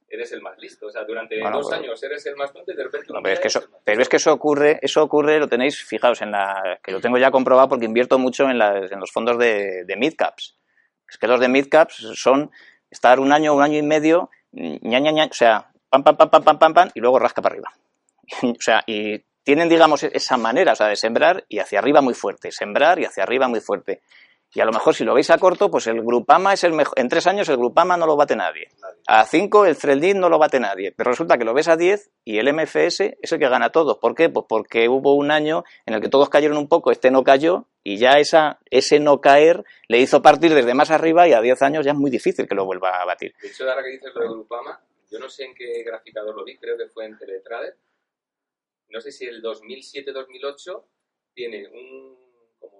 eres 0.09 0.31
el 0.31 0.41
más 0.41 0.57
listo, 0.57 0.87
o 0.87 0.89
sea, 0.91 1.03
durante 1.03 1.39
Bueno, 1.39 1.57
dos 1.57 1.67
pues- 1.67 1.79
años 1.79 2.01
eres 2.03 2.25
el 2.25 2.35
más 2.35 2.51
tonto 2.53 2.71
y 2.71 2.75
de 2.75 2.83
repente 2.83 3.11
No, 3.13 3.21
pero 3.21 3.33
es 3.33 3.39
que 3.39 3.47
eso, 3.49 3.61
pero 3.83 4.01
es 4.01 4.09
que 4.09 4.17
eso 4.17 4.31
ocurre, 4.33 4.79
eso 4.81 5.03
ocurre, 5.03 5.37
lo 5.39 5.47
tenéis, 5.47 5.83
fijaos, 5.83 6.21
en 6.21 6.31
la, 6.31 6.79
que 6.83 6.91
lo 6.91 6.99
tengo 7.01 7.17
ya 7.17 7.29
comprobado 7.31 7.69
porque 7.69 7.85
invierto 7.85 8.17
mucho 8.17 8.49
en, 8.49 8.57
las- 8.57 8.91
en 8.91 8.99
los 8.99 9.11
fondos 9.11 9.37
de, 9.37 9.83
de 9.85 9.95
midcaps. 9.97 10.57
Es 11.09 11.17
que 11.17 11.27
los 11.27 11.39
de 11.39 11.47
midcaps 11.47 11.95
son 12.15 12.51
estar 12.89 13.19
un 13.19 13.31
año, 13.31 13.53
un 13.53 13.63
año 13.63 13.77
y 13.77 13.83
medio, 13.83 14.29
ña, 14.51 14.99
ña, 14.99 15.11
ña, 15.11 15.25
o 15.25 15.33
sea, 15.33 15.69
pam, 15.89 16.03
pam, 16.03 16.17
pam, 16.17 16.29
pam, 16.29 16.43
pam, 16.43 16.59
pam, 16.59 16.73
pam, 16.73 16.89
y 16.93 16.99
luego 16.99 17.19
rasca 17.19 17.41
para 17.41 17.53
arriba. 17.53 17.71
o 18.43 18.61
sea, 18.61 18.83
y 18.85 19.19
tienen, 19.43 19.69
digamos, 19.69 20.03
esa 20.03 20.37
manera, 20.37 20.73
o 20.73 20.75
sea, 20.75 20.87
de 20.87 20.95
sembrar 20.95 21.45
y 21.47 21.59
hacia 21.59 21.79
arriba 21.79 22.01
muy 22.01 22.13
fuerte, 22.13 22.51
sembrar 22.51 22.99
y 22.99 23.05
hacia 23.05 23.23
arriba 23.23 23.47
muy 23.47 23.61
fuerte. 23.61 24.01
Y 24.53 24.61
a 24.61 24.65
lo 24.65 24.71
mejor 24.71 24.95
si 24.95 25.03
lo 25.03 25.13
veis 25.13 25.29
a 25.29 25.37
corto, 25.37 25.69
pues 25.69 25.87
el 25.87 26.01
Grupama 26.01 26.53
es 26.53 26.63
el 26.63 26.73
mejor. 26.73 26.97
En 26.97 27.09
tres 27.09 27.27
años 27.27 27.49
el 27.49 27.57
Grupama 27.57 27.97
no 27.97 28.05
lo 28.05 28.15
bate 28.15 28.35
nadie. 28.35 28.69
A 29.05 29.25
5 29.25 29.65
el 29.65 29.77
Threldin 29.77 30.19
no 30.19 30.29
lo 30.29 30.39
bate 30.39 30.59
nadie. 30.59 30.93
Pero 30.95 31.11
resulta 31.11 31.37
que 31.37 31.43
lo 31.43 31.53
ves 31.53 31.67
a 31.67 31.75
10 31.75 32.09
y 32.23 32.39
el 32.39 32.53
MFS 32.53 33.17
es 33.21 33.31
el 33.31 33.39
que 33.39 33.49
gana 33.49 33.71
todo. 33.71 33.99
¿Por 33.99 34.15
qué? 34.15 34.29
Pues 34.29 34.45
porque 34.47 34.87
hubo 34.87 35.15
un 35.15 35.31
año 35.31 35.63
en 35.85 35.93
el 35.93 36.01
que 36.01 36.09
todos 36.09 36.29
cayeron 36.29 36.57
un 36.57 36.67
poco, 36.67 36.91
este 36.91 37.11
no 37.11 37.23
cayó 37.23 37.67
y 37.83 37.97
ya 37.97 38.13
esa, 38.13 38.59
ese 38.69 38.99
no 38.99 39.21
caer 39.21 39.63
le 39.87 39.99
hizo 39.99 40.21
partir 40.21 40.53
desde 40.53 40.73
más 40.73 40.91
arriba 40.91 41.27
y 41.27 41.33
a 41.33 41.41
10 41.41 41.61
años 41.61 41.85
ya 41.85 41.91
es 41.91 41.97
muy 41.97 42.09
difícil 42.09 42.47
que 42.47 42.55
lo 42.55 42.65
vuelva 42.65 43.01
a 43.01 43.05
batir. 43.05 43.33
De 43.41 43.49
hecho, 43.49 43.69
ahora 43.69 43.83
que 43.83 43.91
dices 43.91 44.11
lo 44.15 44.21
de 44.21 44.27
Grupama, 44.29 44.81
yo 45.11 45.19
no 45.19 45.29
sé 45.29 45.45
en 45.45 45.55
qué 45.55 45.83
graficador 45.83 46.35
lo 46.35 46.43
vi, 46.43 46.57
creo 46.57 46.77
que 46.77 46.87
fue 46.87 47.05
en 47.05 47.17
Teletrader. 47.17 47.75
No 48.89 49.01
sé 49.01 49.11
si 49.11 49.25
el 49.25 49.41
2007-2008 49.43 50.83
tiene 51.33 51.67
un, 51.67 52.26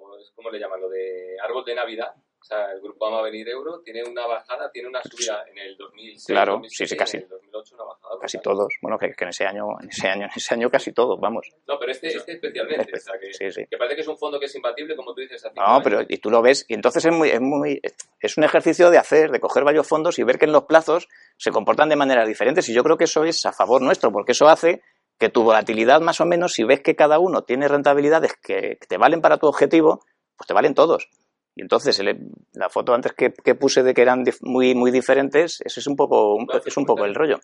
como, 0.08 0.18
¿cómo 0.36 0.49
le 0.51 0.60
llaman? 0.60 0.82
Lo 0.82 0.89
de 0.89 1.36
árbol 1.43 1.64
de 1.66 1.76
Navidad. 1.76 2.14
O 2.39 2.43
sea, 2.47 2.72
el 2.72 2.80
Grupama 2.82 3.22
Venir 3.24 3.49
Euro 3.49 3.82
tiene 3.82 4.03
una 4.03 4.26
bajada, 4.28 4.72
tiene 4.72 4.88
una 4.88 5.01
subida 5.03 5.43
en 5.49 5.58
el 5.58 5.76
2006, 5.76 6.26
Claro, 6.28 6.53
2007, 6.53 6.88
sí, 6.88 6.93
sí, 6.93 6.97
casi. 6.97 7.18
en 7.18 7.24
el 7.24 7.30
2008 7.30 7.76
una 7.76 7.84
bajada. 7.86 8.20
Casi 8.22 8.38
brutal. 8.38 8.53
todos. 8.53 8.74
Bueno, 8.82 8.97
que, 8.97 9.12
que 9.14 9.24
en 9.26 9.30
ese 9.32 9.45
año, 9.45 9.66
en 9.82 9.89
ese 9.89 10.08
año, 10.08 10.24
en 10.26 10.30
ese 10.34 10.53
año 10.53 10.70
casi 10.70 10.93
todos, 10.93 11.20
vamos. 11.20 11.49
No, 11.68 11.78
pero 11.80 11.91
este, 11.91 12.08
este 12.08 12.34
especialmente. 12.34 12.93
O 12.95 12.99
sea, 12.99 13.16
que, 13.20 13.34
Sí, 13.34 13.51
sí. 13.51 13.66
que 13.70 13.78
parece 13.78 13.95
que 13.95 14.01
es 14.01 14.08
un 14.08 14.18
fondo 14.18 14.39
que 14.39 14.45
es 14.45 14.55
imbatible, 14.55 14.95
como 14.95 15.14
tú 15.14 15.22
dices. 15.22 15.43
No, 15.55 15.62
años. 15.64 15.82
pero 15.84 16.01
y 16.08 16.18
tú 16.20 16.30
lo 16.30 16.41
ves, 16.41 16.64
y 16.70 16.76
entonces 16.76 17.03
es 17.03 17.12
muy, 17.14 17.30
es 17.30 17.41
muy, 17.41 17.82
es 18.22 18.38
un 18.38 18.43
ejercicio 18.43 18.91
de 18.91 18.99
hacer, 18.99 19.32
de 19.32 19.39
coger 19.41 19.64
varios 19.66 19.88
fondos 19.88 20.18
y 20.20 20.24
ver 20.24 20.38
que 20.38 20.45
en 20.45 20.51
los 20.53 20.66
plazos 20.66 21.10
se 21.38 21.51
comportan 21.51 21.89
de 21.89 21.95
maneras 21.97 22.28
diferentes. 22.28 22.70
Y 22.70 22.74
yo 22.74 22.84
creo 22.84 22.97
que 22.97 23.05
eso 23.05 23.24
es 23.26 23.45
a 23.45 23.51
favor 23.51 23.82
nuestro, 23.82 24.12
porque 24.12 24.32
eso 24.34 24.47
hace 24.47 24.84
que 25.18 25.30
tu 25.30 25.43
volatilidad, 25.43 26.01
más 26.01 26.22
o 26.22 26.26
menos, 26.26 26.53
si 26.53 26.63
ves 26.63 26.82
que 26.82 26.95
cada 26.95 27.20
uno 27.20 27.43
tiene 27.43 27.68
rentabilidades 27.68 28.34
que 28.36 28.78
te 28.88 28.97
valen 28.97 29.22
para 29.22 29.38
tu 29.38 29.47
objetivo, 29.47 30.03
pues 30.36 30.47
te 30.47 30.53
valen 30.53 30.76
todos. 30.76 31.09
Y 31.55 31.61
entonces 31.63 31.97
el- 31.99 32.20
la 32.53 32.70
foto 32.70 32.93
antes 32.93 33.13
que, 33.13 33.34
que 33.34 33.55
puse 33.55 33.82
de 33.82 33.93
que 33.95 34.03
eran 34.03 34.24
dif- 34.24 34.38
muy, 34.41 34.76
muy 34.76 34.91
diferentes, 34.91 35.59
eso 35.61 35.80
es 35.80 35.88
un 35.88 35.95
poco, 35.95 36.36
un- 36.36 36.47
es 36.63 36.78
un 36.78 36.86
poco 36.86 37.05
el 37.05 37.15
rollo. 37.15 37.39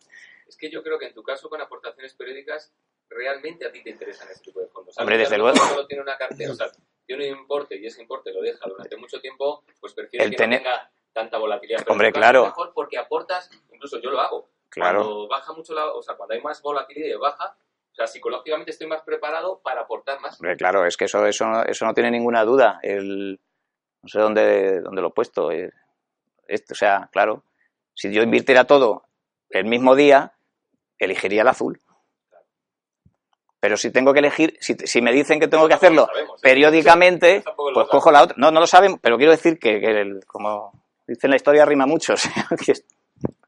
Es 0.48 0.56
que 0.56 0.70
yo 0.70 0.84
creo 0.84 1.00
que 1.00 1.08
en 1.08 1.14
tu 1.16 1.24
caso, 1.24 1.50
con 1.50 1.60
aportaciones 1.62 2.14
periódicas, 2.14 2.72
realmente 3.10 3.66
a 3.66 3.72
ti 3.72 3.82
te 3.84 3.90
interesan 3.92 4.30
ese 4.30 4.42
tipo 4.42 4.60
de 4.60 4.68
fondos. 4.68 4.96
Hombre, 5.00 5.18
desde 5.18 5.38
luego. 5.38 5.58
Solo 5.58 5.88
tiene 5.88 6.04
una 6.04 6.18
cartera, 6.18 6.52
o 6.52 6.56
sea, 6.56 6.68
tiene 7.08 7.32
un 7.32 7.40
importe 7.40 7.76
y 7.80 7.86
ese 7.88 8.02
importe 8.02 8.32
lo 8.32 8.42
deja 8.42 8.68
durante 8.70 8.96
mucho 8.98 9.20
tiempo, 9.20 9.64
pues 9.80 9.94
prefiere 9.94 10.26
El 10.26 10.32
que 10.32 10.38
tener- 10.38 10.62
no 10.62 10.70
tenga 10.70 10.92
tanta 11.12 11.38
volatilidad. 11.40 11.80
Pero 11.80 11.92
Hombre, 11.94 12.12
claro. 12.12 12.42
es 12.44 12.48
mejor 12.50 12.72
porque 12.76 12.98
aportas, 13.00 13.50
incluso 13.72 14.00
yo 14.00 14.12
lo 14.12 14.20
hago. 14.20 14.50
Claro. 14.70 15.00
Cuando 15.04 15.28
baja 15.28 15.54
mucho 15.54 15.74
la, 15.74 15.92
o 15.94 16.02
sea, 16.02 16.16
cuando 16.16 16.34
hay 16.36 16.42
más 16.42 16.62
volatilidad 16.62 17.08
y 17.16 17.20
baja, 17.20 17.56
o 17.94 17.96
sea, 17.96 18.08
psicológicamente 18.08 18.72
estoy 18.72 18.88
más 18.88 19.02
preparado 19.04 19.62
para 19.64 19.82
aportar 19.82 20.20
más. 20.20 20.40
Hombre, 20.40 20.58
claro, 20.58 20.86
es 20.86 20.98
que 20.98 21.06
eso, 21.06 21.26
eso, 21.26 21.46
no- 21.46 21.64
eso 21.64 21.86
no 21.86 21.94
tiene 21.94 22.10
ninguna 22.12 22.44
duda. 22.44 22.80
El, 22.82 23.40
no 24.02 24.10
sé 24.10 24.20
dónde, 24.20 24.82
dónde 24.82 25.02
lo 25.02 25.10
he 25.10 25.12
puesto. 25.12 25.52
eh, 25.52 25.72
esto, 26.48 26.74
o 26.74 26.76
sea, 26.76 27.10
claro, 27.12 27.44
si 27.94 28.12
yo 28.12 28.22
invirtiera 28.24 28.66
todo 28.66 29.04
el 29.50 29.66
mismo 29.66 29.96
día, 29.96 30.34
elegiría 31.00 31.44
el 31.44 31.48
azul. 31.48 31.80
Pero 33.60 33.78
si 33.78 33.92
tengo 33.92 34.12
que 34.12 34.20
elegir, 34.20 34.58
si, 34.60 34.74
si 34.74 35.02
me 35.02 35.14
dicen 35.14 35.40
que 35.40 35.48
tengo 35.48 35.68
que 35.70 35.74
hacerlo 35.74 36.06
sabemos, 36.08 36.38
¿eh? 36.40 36.42
periódicamente, 36.44 37.44
pues 37.56 37.88
cojo 37.90 38.12
la 38.12 38.24
otra. 38.24 38.36
No, 38.38 38.52
no 38.52 38.60
lo 38.60 38.68
saben, 38.68 38.98
pero 39.00 39.16
quiero 39.18 39.32
decir 39.32 39.58
que, 39.58 39.80
que 39.80 40.02
el- 40.02 40.26
como 40.28 40.84
dicen 41.08 41.30
la 41.30 41.38
historia 41.38 41.66
rima 41.66 41.86
mucho, 41.86 42.14
o 42.16 42.18
sea, 42.18 42.46
que, 42.66 42.74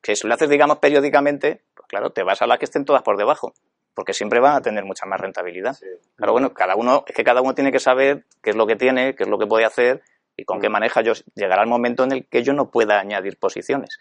que 0.01 0.15
si 0.15 0.25
lo 0.27 0.33
haces, 0.33 0.47
digamos, 0.49 0.77
periódicamente, 0.77 1.65
pues 1.75 1.87
claro, 1.89 2.11
te 2.11 2.23
vas 2.23 2.41
a 2.41 2.47
las 2.47 2.59
que 2.59 2.65
estén 2.65 2.85
todas 2.85 3.01
por 3.03 3.17
debajo, 3.17 3.53
porque 3.95 4.13
siempre 4.13 4.39
van 4.39 4.55
a 4.57 4.61
tener 4.61 4.83
mucha 4.85 5.05
más 5.07 5.19
rentabilidad. 5.19 5.73
Sí. 5.73 5.85
Claro, 6.15 6.33
bueno, 6.33 6.53
cada 6.53 6.75
uno, 6.75 7.03
es 7.07 7.15
que 7.15 7.23
cada 7.23 7.41
uno 7.41 7.55
tiene 7.55 7.71
que 7.71 7.79
saber 7.79 8.25
qué 8.43 8.51
es 8.51 8.55
lo 8.55 8.67
que 8.67 8.75
tiene, 8.75 9.15
qué 9.15 9.23
es 9.23 9.29
lo 9.29 9.39
que 9.39 9.47
puede 9.47 9.65
hacer 9.65 10.03
y 10.35 10.43
con 10.45 10.59
qué 10.59 10.69
maneja. 10.69 11.01
Yo, 11.01 11.13
llegará 11.33 11.63
el 11.63 11.69
momento 11.69 12.03
en 12.03 12.11
el 12.11 12.27
que 12.27 12.43
yo 12.43 12.53
no 12.53 12.69
pueda 12.69 12.99
añadir 12.99 13.39
posiciones, 13.39 13.97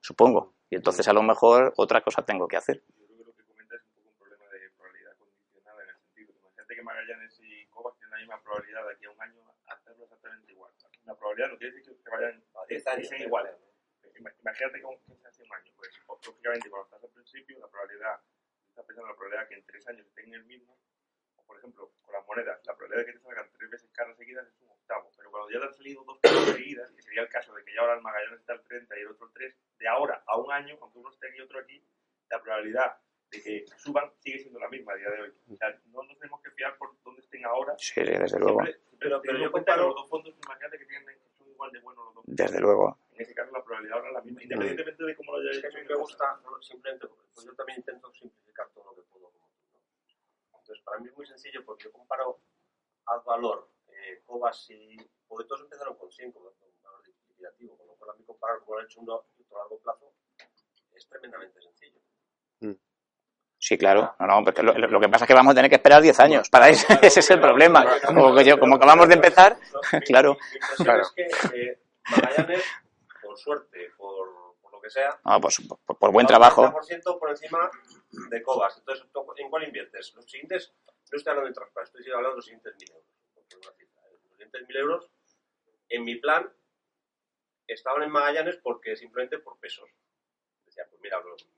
supongo. 0.00 0.52
Y 0.68 0.76
entonces 0.76 1.06
a 1.08 1.12
lo 1.12 1.22
mejor 1.22 1.72
otra 1.76 2.00
cosa 2.02 2.22
tengo 2.22 2.48
que 2.48 2.56
hacer. 2.56 2.82
Yo 2.98 3.06
creo 3.06 3.16
que 3.18 3.24
lo 3.24 3.32
que 3.36 3.44
comenta 3.44 3.76
es 3.76 3.82
un 3.84 3.92
poco 3.94 4.08
un 4.10 4.18
problema 4.18 4.44
de 4.50 4.70
probabilidad 4.76 5.14
condicionada 5.16 5.82
en 5.84 5.88
el 5.90 5.96
sentido 5.96 6.32
imagínate 6.42 6.74
que 6.74 6.82
Magallanes 6.82 7.40
y 7.40 7.66
Cobas 7.68 7.94
tienen 7.96 8.10
la 8.10 8.18
misma 8.18 8.42
probabilidad 8.42 8.82
de 8.86 8.92
aquí 8.94 9.04
a 9.06 9.10
un 9.10 9.22
año 9.22 9.40
hacerlo 9.68 10.04
exactamente 10.04 10.52
igual. 10.52 10.72
La 11.04 11.14
probabilidad 11.14 11.48
no 11.50 11.56
quiere 11.58 11.76
decir 11.76 11.96
que 12.02 12.10
vayan 12.10 12.42
a 12.54 12.66
10 12.68 12.86
años 12.88 13.08
sean 13.08 13.22
iguales. 13.22 13.52
Ima- 14.18 14.32
Imagínate 14.42 14.80
que 14.80 14.86
hace 15.28 15.42
un 15.44 15.52
año, 15.54 15.70
pues 15.76 15.90
lógicamente 16.26 16.68
cuando 16.70 16.84
estás 16.86 17.04
al 17.04 17.10
principio 17.10 17.58
la 17.60 17.68
probabilidad, 17.68 18.18
estás 18.76 18.84
pensando 18.86 19.08
en 19.08 19.12
la 19.12 19.16
probabilidad 19.16 19.48
que 19.48 19.54
en 19.54 19.64
3 19.64 19.88
años 19.88 20.06
estén 20.06 20.34
el 20.34 20.44
mismo, 20.44 20.76
o 21.36 21.44
por 21.46 21.56
ejemplo 21.58 21.92
con 22.02 22.12
las 22.12 22.26
monedas, 22.26 22.60
la 22.66 22.76
probabilidad 22.76 23.06
de 23.06 23.12
que 23.12 23.18
te 23.18 23.24
salgan 23.24 23.50
3 23.56 23.70
veces 23.70 23.90
caras 23.92 24.16
seguidas 24.18 24.46
es 24.46 24.60
un 24.60 24.68
octavo, 24.70 25.10
pero 25.16 25.30
cuando 25.30 25.50
ya 25.50 25.60
te 25.60 25.66
han 25.66 25.74
salido 25.74 26.04
dos 26.04 26.18
caras 26.20 26.44
seguidas, 26.52 26.92
que 26.92 27.02
sería 27.02 27.22
el 27.22 27.28
caso 27.30 27.54
de 27.54 27.64
que 27.64 27.72
ya 27.74 27.80
ahora 27.80 27.94
el 27.94 28.02
Magallanes 28.02 28.40
está 28.40 28.52
al 28.52 28.62
30 28.62 28.98
y 28.98 29.00
el 29.00 29.08
otro 29.08 29.26
al 29.26 29.32
3, 29.32 29.54
de 29.78 29.88
ahora 29.88 30.22
a 30.26 30.36
un 30.36 30.52
año, 30.52 30.76
aunque 30.82 30.98
uno 30.98 31.10
esté 31.10 31.28
aquí 31.28 31.38
y 31.38 31.40
otro 31.40 31.58
aquí, 31.58 31.82
la 32.28 32.42
probabilidad 32.42 32.98
de 33.30 33.42
que 33.42 33.64
suban 33.78 34.12
sigue 34.18 34.38
siendo 34.40 34.60
la 34.60 34.68
misma 34.68 34.92
a 34.92 34.96
día 34.96 35.10
de 35.10 35.20
hoy. 35.22 35.34
O 35.50 35.56
sea, 35.56 35.70
no 35.86 36.02
nos 36.04 36.18
tenemos 36.18 36.40
que 36.42 36.50
fiar 36.50 36.76
por 36.76 37.00
dónde 37.02 37.22
estén 37.22 37.44
ahora. 37.46 37.74
Sí, 37.78 38.00
desde 38.02 38.38
luego. 38.38 38.60
Siempre- 38.62 38.80
Pero- 38.98 38.98
pero 39.00 39.20
teniendo 39.22 39.40
yo 39.40 39.46
en 39.46 39.52
comparo- 39.52 39.86
los 39.88 39.94
dos 39.96 40.08
fondos, 40.10 40.34
imagínate 40.44 40.78
que 40.78 40.84
tienen 40.86 41.18
igual 41.56 41.72
de 41.72 41.80
buenos 41.80 42.04
los 42.06 42.14
dos. 42.14 42.24
Desde 42.26 42.60
luego. 42.60 42.98
En 43.12 43.22
ese 43.22 43.34
caso 43.34 43.50
la 43.52 43.64
probabilidad 43.64 43.96
ahora 43.96 44.08
es 44.08 44.14
la 44.14 44.20
misma, 44.22 44.42
independientemente 44.42 45.04
de 45.04 45.16
cómo 45.16 45.36
lo 45.36 45.50
Es 45.50 45.58
que 45.60 45.66
a 45.66 45.70
hecho. 45.70 45.78
mí 45.78 45.84
me 45.88 45.94
gusta, 45.96 46.40
no, 46.44 46.62
simplemente, 46.62 47.08
pues 47.34 47.46
yo 47.46 47.54
también 47.54 47.78
intento 47.78 48.12
simplificar 48.12 48.68
todo 48.74 48.84
lo 48.84 48.94
que 48.94 49.02
puedo. 49.10 49.32
Entonces, 50.52 50.84
para 50.84 50.98
mí 51.00 51.08
es 51.08 51.16
muy 51.16 51.26
sencillo 51.26 51.64
porque 51.64 51.84
yo 51.84 51.92
comparo 51.92 52.40
al 53.06 53.20
valor, 53.22 53.70
eh, 53.88 54.22
Cobas 54.24 54.68
y. 54.70 54.96
Porque 55.26 55.46
todos 55.48 55.62
empezaron 55.62 55.96
con 55.96 56.10
100 56.12 56.32
como 56.32 56.48
un 56.50 56.82
valor 56.82 57.02
liquidativo, 57.28 57.76
con 57.76 57.86
lo 57.88 57.94
cual 57.94 58.10
a 58.10 58.14
mí 58.14 58.24
comparar 58.24 58.60
como 58.60 58.74
lo 58.74 58.80
han 58.80 58.86
hecho 58.86 59.00
uno 59.00 59.24
y 59.38 59.42
otro 59.42 59.56
a 59.56 59.60
largo 59.62 59.78
plazo 59.80 60.14
es 60.92 61.08
tremendamente 61.08 61.60
sencillo. 61.60 62.00
Sí, 63.58 63.78
claro. 63.78 64.14
No, 64.20 64.26
no, 64.26 64.44
porque 64.44 64.62
lo, 64.62 64.72
lo 64.74 65.00
que 65.00 65.08
pasa 65.08 65.24
es 65.24 65.28
que 65.28 65.34
vamos 65.34 65.52
a 65.52 65.54
tener 65.54 65.70
que 65.70 65.76
esperar 65.76 66.02
10 66.02 66.20
años 66.20 66.50
para 66.50 66.68
eso. 66.68 66.86
Ese 67.02 67.20
es 67.20 67.30
el 67.30 67.40
problema. 67.40 67.84
Como, 68.06 68.34
que 68.34 68.44
yo, 68.44 68.58
como 68.60 68.76
acabamos 68.76 69.08
de 69.08 69.14
empezar, 69.14 69.56
claro. 70.06 70.34
Mi, 70.34 70.48
mi 70.50 70.56
impresión 70.56 70.84
Claro. 70.84 71.02
es 71.02 71.12
que 71.50 71.62
eh, 71.62 71.78
Magallanes, 72.10 72.64
por 73.22 73.36
suerte, 73.38 73.90
por, 73.96 74.28
por 74.60 74.72
lo 74.72 74.80
que 74.80 74.90
sea, 74.90 75.18
no, 75.24 75.40
pues, 75.40 75.56
por, 75.86 75.98
por 75.98 76.12
buen 76.12 76.26
trabajo. 76.26 76.64
30% 76.70 77.18
por 77.18 77.30
encima 77.30 77.70
de 78.30 78.42
Cobas. 78.42 78.76
Entonces, 78.78 79.06
¿tú 79.12 79.24
¿en 79.38 79.48
cuál 79.50 79.64
inviertes? 79.64 80.12
Los 80.14 80.24
siguientes, 80.30 80.72
no 80.86 81.16
estoy 81.16 81.30
hablando 81.30 81.48
de 81.48 81.54
traspaso, 81.54 81.96
estoy 81.98 82.12
hablando 82.12 82.30
de 82.30 82.36
los 82.36 82.44
siguientes 82.44 82.74
1.000 82.76 82.90
euros. 82.92 83.06
¿eh? 83.36 83.88
Los 84.22 84.30
siguientes 84.32 84.62
1.000 84.68 84.76
euros, 84.78 85.10
en 85.88 86.04
mi 86.04 86.16
plan, 86.16 86.52
estaban 87.66 88.02
en 88.02 88.10
Magallanes 88.10 88.58
porque 88.62 88.96
simplemente 88.96 89.38
por 89.38 89.58
pesos. 89.58 89.88
Decía, 90.64 90.84
pues 90.90 91.00
mira, 91.02 91.18
lo- 91.20 91.36
por 91.36 91.55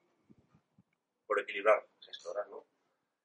equilibrar 1.49 1.83
las 2.07 2.27
horas, 2.27 2.47
¿no? 2.51 2.65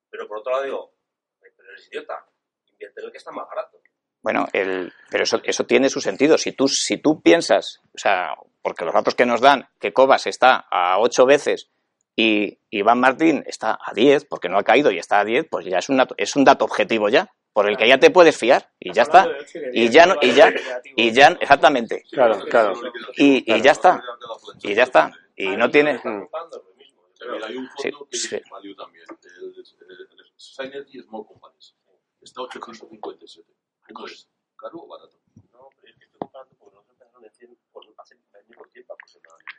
Pero 0.10 0.28
por 0.28 0.38
otro 0.40 0.52
lado 0.54 0.64
digo, 0.64 0.94
pero 1.40 1.70
eres 1.70 1.88
idiota, 1.92 2.26
invierte 2.72 3.02
en 3.02 3.06
el 3.08 3.12
que 3.12 3.18
está 3.18 3.32
más 3.32 3.48
barato. 3.48 3.80
Bueno, 4.22 4.48
el, 4.54 4.94
pero 5.10 5.24
eso, 5.24 5.42
eso 5.44 5.66
tiene 5.66 5.90
su 5.90 6.00
sentido. 6.00 6.38
Si 6.38 6.54
tú, 6.54 6.68
si 6.70 6.98
tú 6.98 7.22
piensas, 7.22 7.82
o 7.94 7.98
sea, 7.98 8.36
porque 8.62 8.86
los 8.86 8.94
datos 8.94 9.16
que 9.16 9.26
nos 9.26 9.42
dan, 9.42 9.68
que 9.80 9.92
Cobas 9.92 10.28
está 10.28 10.66
a 10.72 11.00
8 11.00 11.26
veces 11.26 11.70
y 12.16 12.58
Iván 12.70 13.02
Martín 13.02 13.44
está 13.46 13.78
a 13.86 13.94
10, 13.94 14.26
porque 14.26 14.48
no 14.48 14.58
ha 14.58 14.64
caído 14.64 14.92
y 14.92 14.98
está 15.00 15.20
a 15.20 15.26
10, 15.26 15.48
pues 15.50 15.66
ya 15.66 15.80
es 15.80 15.90
un 15.90 15.98
dato, 15.98 16.16
es 16.18 16.36
un 16.38 16.46
dato 16.46 16.64
objetivo 16.64 17.10
ya. 17.10 17.34
por 17.54 17.70
el 17.70 17.78
que 17.78 17.88
ya 17.88 18.00
te 18.00 18.10
puedes 18.10 18.36
fiar 18.36 18.70
y 18.80 18.92
ya 18.92 19.04
está. 19.04 19.28
Y 19.72 19.90
ya 19.90 20.08
no, 20.08 20.16
y 20.22 20.34
ya, 20.34 20.52
y 20.96 21.12
ya, 21.12 21.28
exactamente. 21.40 22.04
Claro, 22.12 22.40
claro. 22.50 22.74
Y, 23.16 23.54
y 23.54 23.62
ya 23.62 23.72
está. 23.72 24.02
Y 24.64 24.74
ya 24.74 24.84
está. 24.84 25.12
Y 25.36 25.56
no 25.56 25.70
tiene. 25.70 26.02
Mira, 27.32 27.48
hay 27.48 27.58
un 27.58 27.70
Sí, 27.78 27.92
fondo 27.92 28.08
que 28.10 28.18
sí. 28.18 28.42
value 28.52 28.76
también, 28.76 29.06
el, 29.10 29.42
el, 29.56 30.02
el 30.02 30.34
Synergy 30.38 31.00
Small 31.02 31.26
Companies. 31.26 31.76
Está 32.22 32.42
a 32.42 32.44
857. 32.46 33.48
¿Cómo 33.94 34.08
es? 34.08 34.30
¿Caro 34.58 34.80
o 34.80 34.88
barato? 34.88 35.20
No, 35.52 35.68
pero 35.80 35.92
es 35.92 35.98
que 36.00 36.06
estoy 36.06 36.20
buscando 36.22 36.56
porque 36.58 36.76
nosotros 36.76 36.96
empezaron 37.00 37.26
en 37.26 37.32
100 37.34 37.58
por 37.72 37.84
hace 37.98 38.16
año 38.16 38.58
por 38.58 38.70
tiempo 38.70 38.94
aproximadamente. 38.94 39.52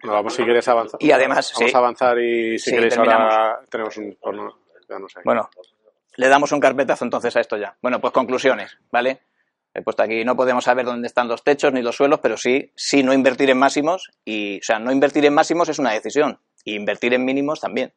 Bueno, 0.00 0.14
vamos 0.14 0.34
si 0.34 0.44
quieres 0.44 0.68
avanzar. 0.68 1.02
Y 1.02 1.10
además, 1.12 1.52
vamos 1.54 1.70
sí. 1.70 1.74
a 1.76 1.78
avanzar 1.78 2.18
y 2.18 2.58
si 2.58 2.70
Sí, 2.70 2.76
queréis 2.76 2.94
terminamos. 2.94 3.32
ahora 3.34 3.60
tenemos 3.70 3.96
un 3.96 4.16
porno. 4.20 4.58
Ya 4.88 4.98
no 4.98 5.08
sé. 5.08 5.20
Bueno, 5.24 5.48
le 6.16 6.28
damos 6.28 6.52
un 6.52 6.60
carpetazo 6.60 7.04
entonces 7.04 7.34
a 7.36 7.40
esto 7.40 7.56
ya. 7.56 7.76
Bueno, 7.80 8.00
pues 8.00 8.12
conclusiones, 8.12 8.76
¿vale? 8.90 9.22
He 9.72 9.82
puesto 9.82 10.02
aquí, 10.02 10.24
no 10.24 10.36
podemos 10.36 10.62
saber 10.64 10.84
dónde 10.84 11.06
están 11.08 11.26
los 11.26 11.42
techos 11.42 11.72
ni 11.72 11.82
los 11.82 11.96
suelos, 11.96 12.20
pero 12.20 12.36
sí, 12.36 12.70
sí 12.76 13.02
no 13.02 13.12
invertir 13.12 13.50
en 13.50 13.58
máximos 13.58 14.10
y, 14.24 14.58
o 14.58 14.62
sea, 14.62 14.78
no 14.78 14.92
invertir 14.92 15.24
en 15.24 15.34
máximos 15.34 15.68
es 15.68 15.78
una 15.80 15.90
decisión 15.92 16.38
y 16.64 16.74
invertir 16.74 17.14
en 17.14 17.24
mínimos 17.24 17.60
también. 17.60 17.92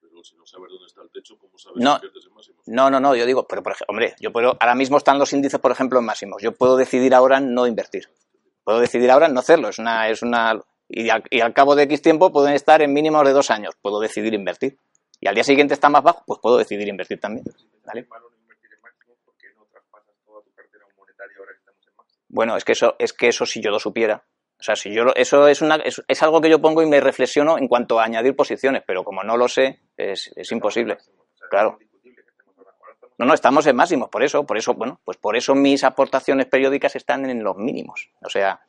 Pero 0.00 0.22
si 0.24 0.36
no 0.36 0.44
sabes 0.46 0.70
dónde 0.70 0.86
está 0.86 1.02
el 1.02 1.10
techo, 1.10 1.38
¿cómo 1.38 1.56
sabes 1.58 1.82
No. 1.82 2.00
en 2.02 2.34
máximos? 2.34 2.62
No, 2.66 2.90
no, 2.90 3.00
no, 3.00 3.14
yo 3.14 3.24
digo, 3.26 3.46
pero 3.46 3.62
por 3.62 3.72
ejemplo, 3.72 3.92
hombre, 3.92 4.14
yo 4.20 4.32
puedo, 4.32 4.56
ahora 4.60 4.74
mismo 4.74 4.96
están 4.98 5.18
los 5.18 5.32
índices, 5.32 5.60
por 5.60 5.70
ejemplo, 5.72 5.98
en 5.98 6.04
máximos. 6.04 6.42
Yo 6.42 6.52
puedo 6.52 6.76
decidir 6.76 7.14
ahora 7.14 7.40
no 7.40 7.66
invertir. 7.66 8.08
Puedo 8.64 8.80
decidir 8.80 9.10
ahora 9.10 9.28
no 9.28 9.40
hacerlo. 9.40 9.68
Es 9.68 9.78
una, 9.78 10.08
es 10.08 10.22
una, 10.22 10.60
y 10.88 11.08
al, 11.08 11.22
y 11.30 11.40
al 11.40 11.54
cabo 11.54 11.74
de 11.74 11.84
X 11.84 12.02
tiempo 12.02 12.32
pueden 12.32 12.54
estar 12.54 12.82
en 12.82 12.92
mínimos 12.92 13.24
de 13.24 13.32
dos 13.32 13.50
años. 13.50 13.74
Puedo 13.80 14.00
decidir 14.00 14.34
invertir. 14.34 14.76
Y 15.20 15.26
al 15.28 15.34
día 15.34 15.44
siguiente 15.44 15.74
está 15.74 15.88
más 15.88 16.02
bajo, 16.02 16.22
pues 16.26 16.38
puedo 16.40 16.58
decidir 16.58 16.86
invertir 16.88 17.18
también. 17.18 17.44
¿Vale? 17.84 18.06
Bueno, 22.28 22.56
es 22.56 22.64
que 22.64 22.72
eso, 22.72 22.94
es 22.98 23.12
que 23.12 23.28
eso 23.28 23.46
si 23.46 23.62
yo 23.62 23.70
lo 23.70 23.78
supiera. 23.78 24.24
O 24.60 24.62
sea, 24.62 24.74
si 24.76 24.92
yo 24.92 25.04
lo- 25.04 25.14
eso 25.14 25.46
es, 25.48 25.62
una, 25.62 25.76
es, 25.76 26.02
es 26.08 26.22
algo 26.22 26.40
que 26.40 26.50
yo 26.50 26.60
pongo 26.60 26.82
y 26.82 26.86
me 26.86 27.00
reflexiono 27.00 27.58
en 27.58 27.68
cuanto 27.68 28.00
a 28.00 28.04
añadir 28.04 28.34
posiciones, 28.34 28.82
pero 28.86 29.04
como 29.04 29.22
no 29.22 29.36
lo 29.36 29.46
sé, 29.48 29.80
es, 29.96 30.32
es 30.34 30.50
imposible. 30.52 30.98
Claro. 31.48 31.78
No, 33.18 33.26
no, 33.26 33.34
estamos 33.34 33.66
en 33.66 33.74
máximos, 33.76 34.08
por 34.10 34.22
eso, 34.22 34.44
por 34.46 34.56
eso, 34.58 34.74
bueno, 34.74 35.00
pues 35.04 35.16
por 35.16 35.36
eso 35.36 35.54
mis 35.54 35.82
aportaciones 35.82 36.46
periódicas 36.46 36.94
están 36.94 37.28
en 37.28 37.42
los 37.42 37.56
mínimos. 37.56 38.10
O 38.22 38.28
sea, 38.28 38.60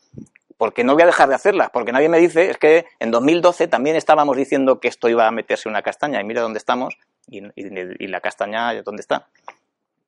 porque 0.58 0.84
no 0.84 0.94
voy 0.94 1.04
a 1.04 1.06
dejar 1.08 1.30
de 1.30 1.36
hacerlas, 1.36 1.70
porque 1.72 1.92
nadie 1.92 2.10
me 2.10 2.18
dice, 2.20 2.50
es 2.50 2.58
que 2.58 2.86
en 3.00 3.12
2012 3.12 3.68
también 3.68 3.96
estábamos 3.96 4.36
diciendo 4.36 4.80
que 4.80 4.88
esto 4.88 5.08
iba 5.08 5.28
a 5.28 5.32
meterse 5.32 5.70
una 5.70 5.82
castaña, 5.84 6.20
y 6.20 6.24
mira 6.24 6.42
dónde 6.42 6.58
estamos, 6.58 6.98
y, 7.28 7.46
y- 7.46 7.52
y 8.00 8.08
la 8.08 8.22
castaña, 8.22 8.74
¿dónde 8.82 9.02
está? 9.02 9.28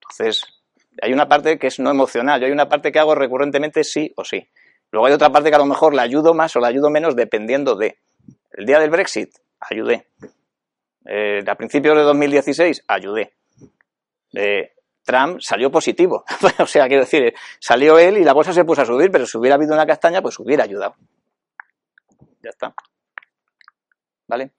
Entonces, 0.02 0.44
hay 1.02 1.14
una 1.14 1.28
parte 1.30 1.60
que 1.60 1.68
es 1.68 1.80
no 1.80 1.92
emocional, 1.92 2.40
yo 2.42 2.48
hay 2.48 2.52
una 2.52 2.68
parte 2.68 2.92
que 2.92 3.00
hago 3.00 3.14
recurrentemente 3.16 3.84
sí 3.84 4.12
o 4.16 4.24
sí. 4.26 4.50
Luego 4.92 5.08
hay 5.08 5.14
otra 5.14 5.32
parte 5.32 5.50
que 5.50 5.56
a 5.56 5.60
lo 5.60 5.66
mejor 5.66 5.94
la 5.94 6.02
ayudo 6.02 6.34
más 6.34 6.56
o 6.56 6.60
la 6.60 6.68
ayudo 6.68 6.90
menos 6.90 7.16
dependiendo 7.16 7.76
de. 7.76 7.98
El 8.52 8.66
día 8.66 8.80
del 8.80 8.90
Brexit, 8.90 9.34
ayudé. 9.60 10.08
Eh, 11.06 11.44
a 11.48 11.56
principios 11.56 11.98
de 11.98 12.04
2016, 12.04 12.84
ayudé. 12.88 13.34
Eh, 14.34 14.74
Trump 15.04 15.40
salió 15.40 15.72
positivo. 15.72 16.26
o 16.60 16.66
sea, 16.66 16.88
quiero 16.88 17.04
decir, 17.04 17.34
salió 17.60 17.98
él 17.98 18.18
y 18.18 18.24
la 18.24 18.34
bolsa 18.34 18.54
se 18.54 18.66
puso 18.66 18.82
a 18.82 18.86
subir, 18.86 19.10
pero 19.12 19.26
si 19.26 19.38
hubiera 19.38 19.56
habido 19.56 19.74
una 19.74 19.86
castaña, 19.86 20.22
pues 20.22 20.38
hubiera 20.40 20.66
ayudado. 20.66 20.96
Ya 22.44 22.50
está. 22.50 22.74
¿Vale? 24.28 24.52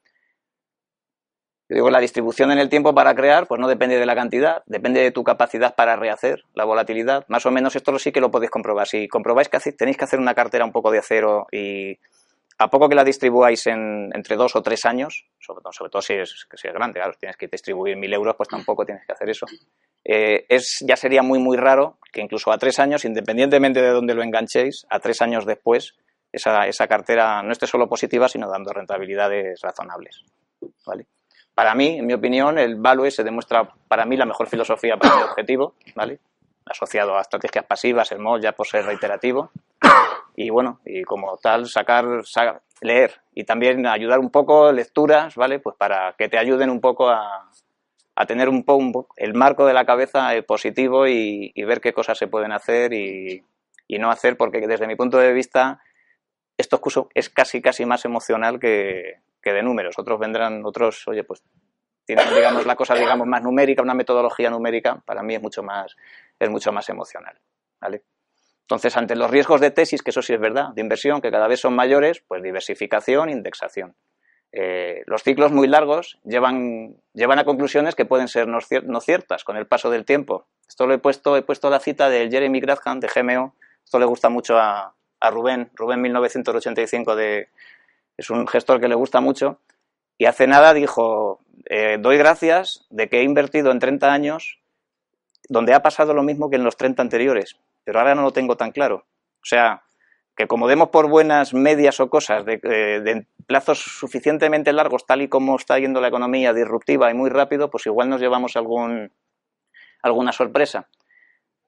Digo, 1.72 1.90
la 1.90 2.00
distribución 2.00 2.52
en 2.52 2.58
el 2.58 2.68
tiempo 2.68 2.94
para 2.94 3.14
crear, 3.14 3.46
pues 3.46 3.58
no 3.58 3.66
depende 3.66 3.98
de 3.98 4.04
la 4.04 4.14
cantidad, 4.14 4.62
depende 4.66 5.00
de 5.00 5.10
tu 5.10 5.24
capacidad 5.24 5.74
para 5.74 5.96
rehacer 5.96 6.44
la 6.54 6.64
volatilidad. 6.64 7.24
Más 7.28 7.46
o 7.46 7.50
menos 7.50 7.74
esto 7.76 7.98
sí 7.98 8.12
que 8.12 8.20
lo 8.20 8.30
podéis 8.30 8.50
comprobar. 8.50 8.86
Si 8.86 9.08
comprobáis 9.08 9.48
que 9.48 9.58
tenéis 9.72 9.96
que 9.96 10.04
hacer 10.04 10.18
una 10.18 10.34
cartera 10.34 10.66
un 10.66 10.72
poco 10.72 10.90
de 10.90 10.98
acero 10.98 11.46
y 11.50 11.98
a 12.58 12.68
poco 12.68 12.90
que 12.90 12.94
la 12.94 13.04
distribuáis 13.04 13.66
en, 13.66 14.10
entre 14.14 14.36
dos 14.36 14.54
o 14.54 14.62
tres 14.62 14.84
años, 14.84 15.24
sobre 15.38 15.62
sobre 15.72 15.90
todo 15.90 16.02
si, 16.02 16.12
es, 16.12 16.46
si 16.54 16.68
es 16.68 16.74
grande, 16.74 17.00
claro, 17.00 17.14
tienes 17.18 17.38
que 17.38 17.48
distribuir 17.48 17.96
mil 17.96 18.12
euros, 18.12 18.36
pues 18.36 18.50
tampoco 18.50 18.84
tienes 18.84 19.06
que 19.06 19.12
hacer 19.12 19.30
eso. 19.30 19.46
Eh, 20.04 20.44
es, 20.50 20.84
ya 20.86 20.96
sería 20.96 21.22
muy, 21.22 21.38
muy 21.38 21.56
raro 21.56 21.98
que 22.12 22.20
incluso 22.20 22.52
a 22.52 22.58
tres 22.58 22.78
años, 22.80 23.06
independientemente 23.06 23.80
de 23.80 23.88
dónde 23.88 24.14
lo 24.14 24.22
enganchéis, 24.22 24.84
a 24.90 25.00
tres 25.00 25.22
años 25.22 25.46
después, 25.46 25.94
esa, 26.30 26.66
esa 26.66 26.86
cartera 26.86 27.42
no 27.42 27.52
esté 27.52 27.66
solo 27.66 27.88
positiva, 27.88 28.28
sino 28.28 28.50
dando 28.50 28.72
rentabilidades 28.72 29.60
razonables. 29.62 30.22
¿vale? 30.86 31.06
Para 31.54 31.74
mí, 31.74 31.98
en 31.98 32.06
mi 32.06 32.14
opinión, 32.14 32.58
el 32.58 32.76
value 32.76 33.10
se 33.10 33.24
demuestra 33.24 33.68
para 33.88 34.04
mí 34.06 34.16
la 34.16 34.24
mejor 34.26 34.48
filosofía 34.48 34.96
para 34.96 35.16
mi 35.16 35.22
objetivo, 35.30 35.74
¿vale? 35.94 36.18
asociado 36.64 37.18
a 37.18 37.20
estrategias 37.22 37.64
pasivas, 37.66 38.12
el 38.12 38.20
MOL 38.20 38.40
ya 38.40 38.52
por 38.52 38.66
ser 38.66 38.84
reiterativo. 38.86 39.50
Y 40.36 40.48
bueno, 40.48 40.80
y 40.86 41.02
como 41.02 41.36
tal, 41.36 41.66
sacar, 41.66 42.04
sa- 42.24 42.62
leer 42.80 43.20
y 43.34 43.44
también 43.44 43.86
ayudar 43.86 44.18
un 44.20 44.30
poco 44.30 44.72
lecturas, 44.72 45.34
¿vale? 45.34 45.58
Pues 45.58 45.76
para 45.76 46.14
que 46.16 46.28
te 46.28 46.38
ayuden 46.38 46.70
un 46.70 46.80
poco 46.80 47.10
a, 47.10 47.50
a 48.14 48.26
tener 48.26 48.48
un 48.48 48.64
poco 48.64 49.08
el 49.16 49.34
marco 49.34 49.66
de 49.66 49.74
la 49.74 49.84
cabeza 49.84 50.34
eh, 50.34 50.42
positivo 50.42 51.06
y, 51.06 51.52
y 51.54 51.64
ver 51.64 51.80
qué 51.80 51.92
cosas 51.92 52.16
se 52.16 52.28
pueden 52.28 52.52
hacer 52.52 52.92
y, 52.94 53.44
y 53.88 53.98
no 53.98 54.10
hacer, 54.10 54.36
porque 54.36 54.66
desde 54.66 54.86
mi 54.86 54.96
punto 54.96 55.18
de 55.18 55.32
vista, 55.32 55.80
esto 56.56 56.80
es 57.14 57.28
casi, 57.28 57.60
casi 57.60 57.84
más 57.84 58.04
emocional 58.04 58.58
que, 58.58 59.18
que 59.42 59.52
de 59.52 59.62
números. 59.62 59.98
Otros 59.98 60.18
vendrán, 60.18 60.64
otros, 60.64 61.06
oye, 61.08 61.24
pues 61.24 61.42
tienen, 62.04 62.26
digamos, 62.34 62.66
la 62.66 62.76
cosa, 62.76 62.94
digamos, 62.94 63.26
más 63.26 63.42
numérica, 63.42 63.82
una 63.82 63.94
metodología 63.94 64.50
numérica, 64.50 65.02
para 65.04 65.22
mí 65.22 65.34
es 65.34 65.42
mucho 65.42 65.62
más, 65.62 65.96
es 66.38 66.50
mucho 66.50 66.72
más 66.72 66.88
emocional, 66.88 67.38
¿vale? 67.80 68.02
Entonces, 68.62 68.96
ante 68.96 69.16
los 69.16 69.30
riesgos 69.30 69.60
de 69.60 69.70
tesis, 69.70 70.02
que 70.02 70.10
eso 70.10 70.22
sí 70.22 70.32
es 70.32 70.40
verdad, 70.40 70.68
de 70.74 70.80
inversión, 70.80 71.20
que 71.20 71.30
cada 71.30 71.46
vez 71.48 71.60
son 71.60 71.74
mayores, 71.74 72.24
pues 72.26 72.42
diversificación, 72.42 73.28
indexación. 73.28 73.94
Eh, 74.54 75.02
los 75.06 75.22
ciclos 75.22 75.50
muy 75.50 75.66
largos 75.66 76.18
llevan, 76.24 76.96
llevan 77.14 77.38
a 77.38 77.44
conclusiones 77.44 77.94
que 77.94 78.04
pueden 78.04 78.28
ser 78.28 78.48
no, 78.48 78.58
cier- 78.58 78.84
no 78.84 79.00
ciertas 79.00 79.44
con 79.44 79.56
el 79.56 79.66
paso 79.66 79.90
del 79.90 80.04
tiempo. 80.04 80.46
Esto 80.68 80.86
lo 80.86 80.94
he 80.94 80.98
puesto, 80.98 81.36
he 81.36 81.42
puesto 81.42 81.70
la 81.70 81.80
cita 81.80 82.08
de 82.10 82.28
Jeremy 82.30 82.60
Grantham 82.60 83.00
de 83.00 83.08
GMO. 83.08 83.54
Esto 83.84 83.98
le 83.98 84.04
gusta 84.06 84.28
mucho 84.28 84.58
a, 84.58 84.94
a 85.20 85.30
Rubén, 85.30 85.70
Rubén 85.74 86.00
1985 86.02 87.16
de, 87.16 87.48
es 88.16 88.30
un 88.30 88.46
gestor 88.46 88.80
que 88.80 88.88
le 88.88 88.94
gusta 88.94 89.20
mucho. 89.20 89.60
Y 90.18 90.26
hace 90.26 90.46
nada 90.46 90.74
dijo, 90.74 91.40
eh, 91.66 91.98
doy 92.00 92.16
gracias 92.18 92.86
de 92.90 93.08
que 93.08 93.20
he 93.20 93.22
invertido 93.22 93.70
en 93.70 93.78
30 93.78 94.12
años 94.12 94.58
donde 95.48 95.74
ha 95.74 95.82
pasado 95.82 96.14
lo 96.14 96.22
mismo 96.22 96.48
que 96.48 96.56
en 96.56 96.64
los 96.64 96.76
30 96.76 97.02
anteriores, 97.02 97.56
pero 97.84 97.98
ahora 97.98 98.14
no 98.14 98.22
lo 98.22 98.32
tengo 98.32 98.56
tan 98.56 98.70
claro. 98.70 99.04
O 99.42 99.44
sea, 99.44 99.82
que 100.36 100.46
como 100.46 100.68
demos 100.68 100.90
por 100.90 101.08
buenas 101.08 101.52
medias 101.52 102.00
o 102.00 102.08
cosas 102.08 102.44
de, 102.44 102.60
eh, 102.62 103.00
de 103.00 103.26
plazos 103.46 103.80
suficientemente 103.80 104.72
largos, 104.72 105.04
tal 105.04 105.22
y 105.22 105.28
como 105.28 105.56
está 105.56 105.78
yendo 105.78 106.00
la 106.00 106.08
economía 106.08 106.52
disruptiva 106.52 107.10
y 107.10 107.14
muy 107.14 107.28
rápido, 107.28 107.70
pues 107.70 107.86
igual 107.86 108.08
nos 108.08 108.20
llevamos 108.20 108.56
algún, 108.56 109.12
alguna 110.02 110.32
sorpresa. 110.32 110.88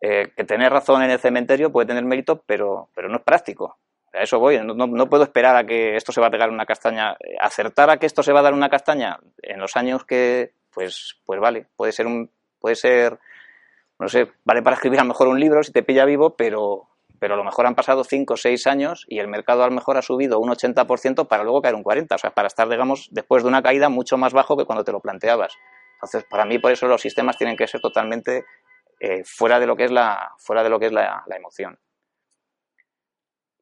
Eh, 0.01 0.33
que 0.37 0.45
tener 0.45 0.73
razón 0.73 1.03
en 1.03 1.11
el 1.11 1.19
cementerio 1.19 1.73
puede 1.73 1.87
tener 1.87 2.05
mérito, 2.05 2.43
pero, 2.47 2.91
pero 2.95 3.09
no 3.09 3.17
es 3.17 3.23
práctico. 3.23 3.79
A 4.15 4.23
eso 4.23 4.39
voy, 4.39 4.61
no, 4.63 5.09
puedo 5.09 5.25
esperar 5.25 5.57
a 5.57 5.65
que 5.65 5.97
esto 5.97 6.13
se 6.13 6.21
va 6.21 6.29
a 6.29 6.31
pegar 6.31 6.51
una 6.51 6.67
castaña. 6.67 7.17
Acertar 7.41 7.91
a 7.91 7.97
que 7.97 8.07
esto 8.07 8.23
se 8.23 8.33
va 8.33 8.41
a 8.41 8.43
dar 8.45 8.55
una 8.55 8.69
castaña 8.69 9.19
en 9.43 9.59
los 9.59 9.77
años 9.77 10.05
que, 10.05 10.53
pues, 10.73 11.17
pues 11.25 11.41
vale, 11.41 11.67
puede 11.77 11.93
ser 11.93 12.07
un, 12.07 12.31
puede 12.61 12.77
ser, 12.77 13.19
no 13.99 14.09
sé, 14.09 14.31
vale 14.45 14.63
para 14.63 14.75
escribir 14.75 15.01
a 15.01 15.03
lo 15.03 15.09
mejor 15.09 15.29
un 15.29 15.41
libro 15.41 15.63
si 15.63 15.73
te 15.73 15.83
pilla 15.83 16.05
vivo, 16.05 16.37
pero, 16.37 16.89
pero 17.19 17.35
a 17.35 17.37
lo 17.37 17.45
mejor 17.45 17.67
han 17.67 17.75
pasado 17.75 18.05
5 18.05 18.35
o 18.35 18.37
6 18.37 18.67
años 18.67 19.05
y 19.09 19.19
el 19.19 19.29
mercado 19.29 19.65
a 19.65 19.69
lo 19.69 19.75
mejor 19.75 19.97
ha 19.97 20.03
subido 20.03 20.39
un 20.39 20.51
80% 20.51 21.27
para 21.27 21.43
luego 21.43 21.63
caer 21.63 21.75
un 21.75 21.83
40%, 21.83 22.15
o 22.15 22.19
sea, 22.19 22.31
para 22.31 22.47
estar, 22.47 22.69
digamos, 22.69 23.09
después 23.11 23.43
de 23.43 23.49
una 23.49 23.63
caída 23.63 23.89
mucho 23.89 24.17
más 24.17 24.33
bajo 24.33 24.57
que 24.57 24.65
cuando 24.65 24.85
te 24.85 24.93
lo 24.93 25.01
planteabas. 25.01 25.55
Entonces, 25.95 26.25
para 26.31 26.45
mí, 26.45 26.59
por 26.59 26.73
eso 26.73 26.87
los 26.87 27.01
sistemas 27.01 27.37
tienen 27.37 27.57
que 27.57 27.67
ser 27.67 27.81
totalmente 27.81 28.45
eh, 29.01 29.23
fuera 29.25 29.59
de 29.59 29.67
lo 29.67 29.75
que 29.75 29.85
es 29.85 29.91
la, 29.91 30.33
fuera 30.39 30.63
de 30.63 30.71
lo 30.71 30.79
que 30.79 30.87
es 30.87 30.93
la 30.93 31.25
emoción. 31.37 31.79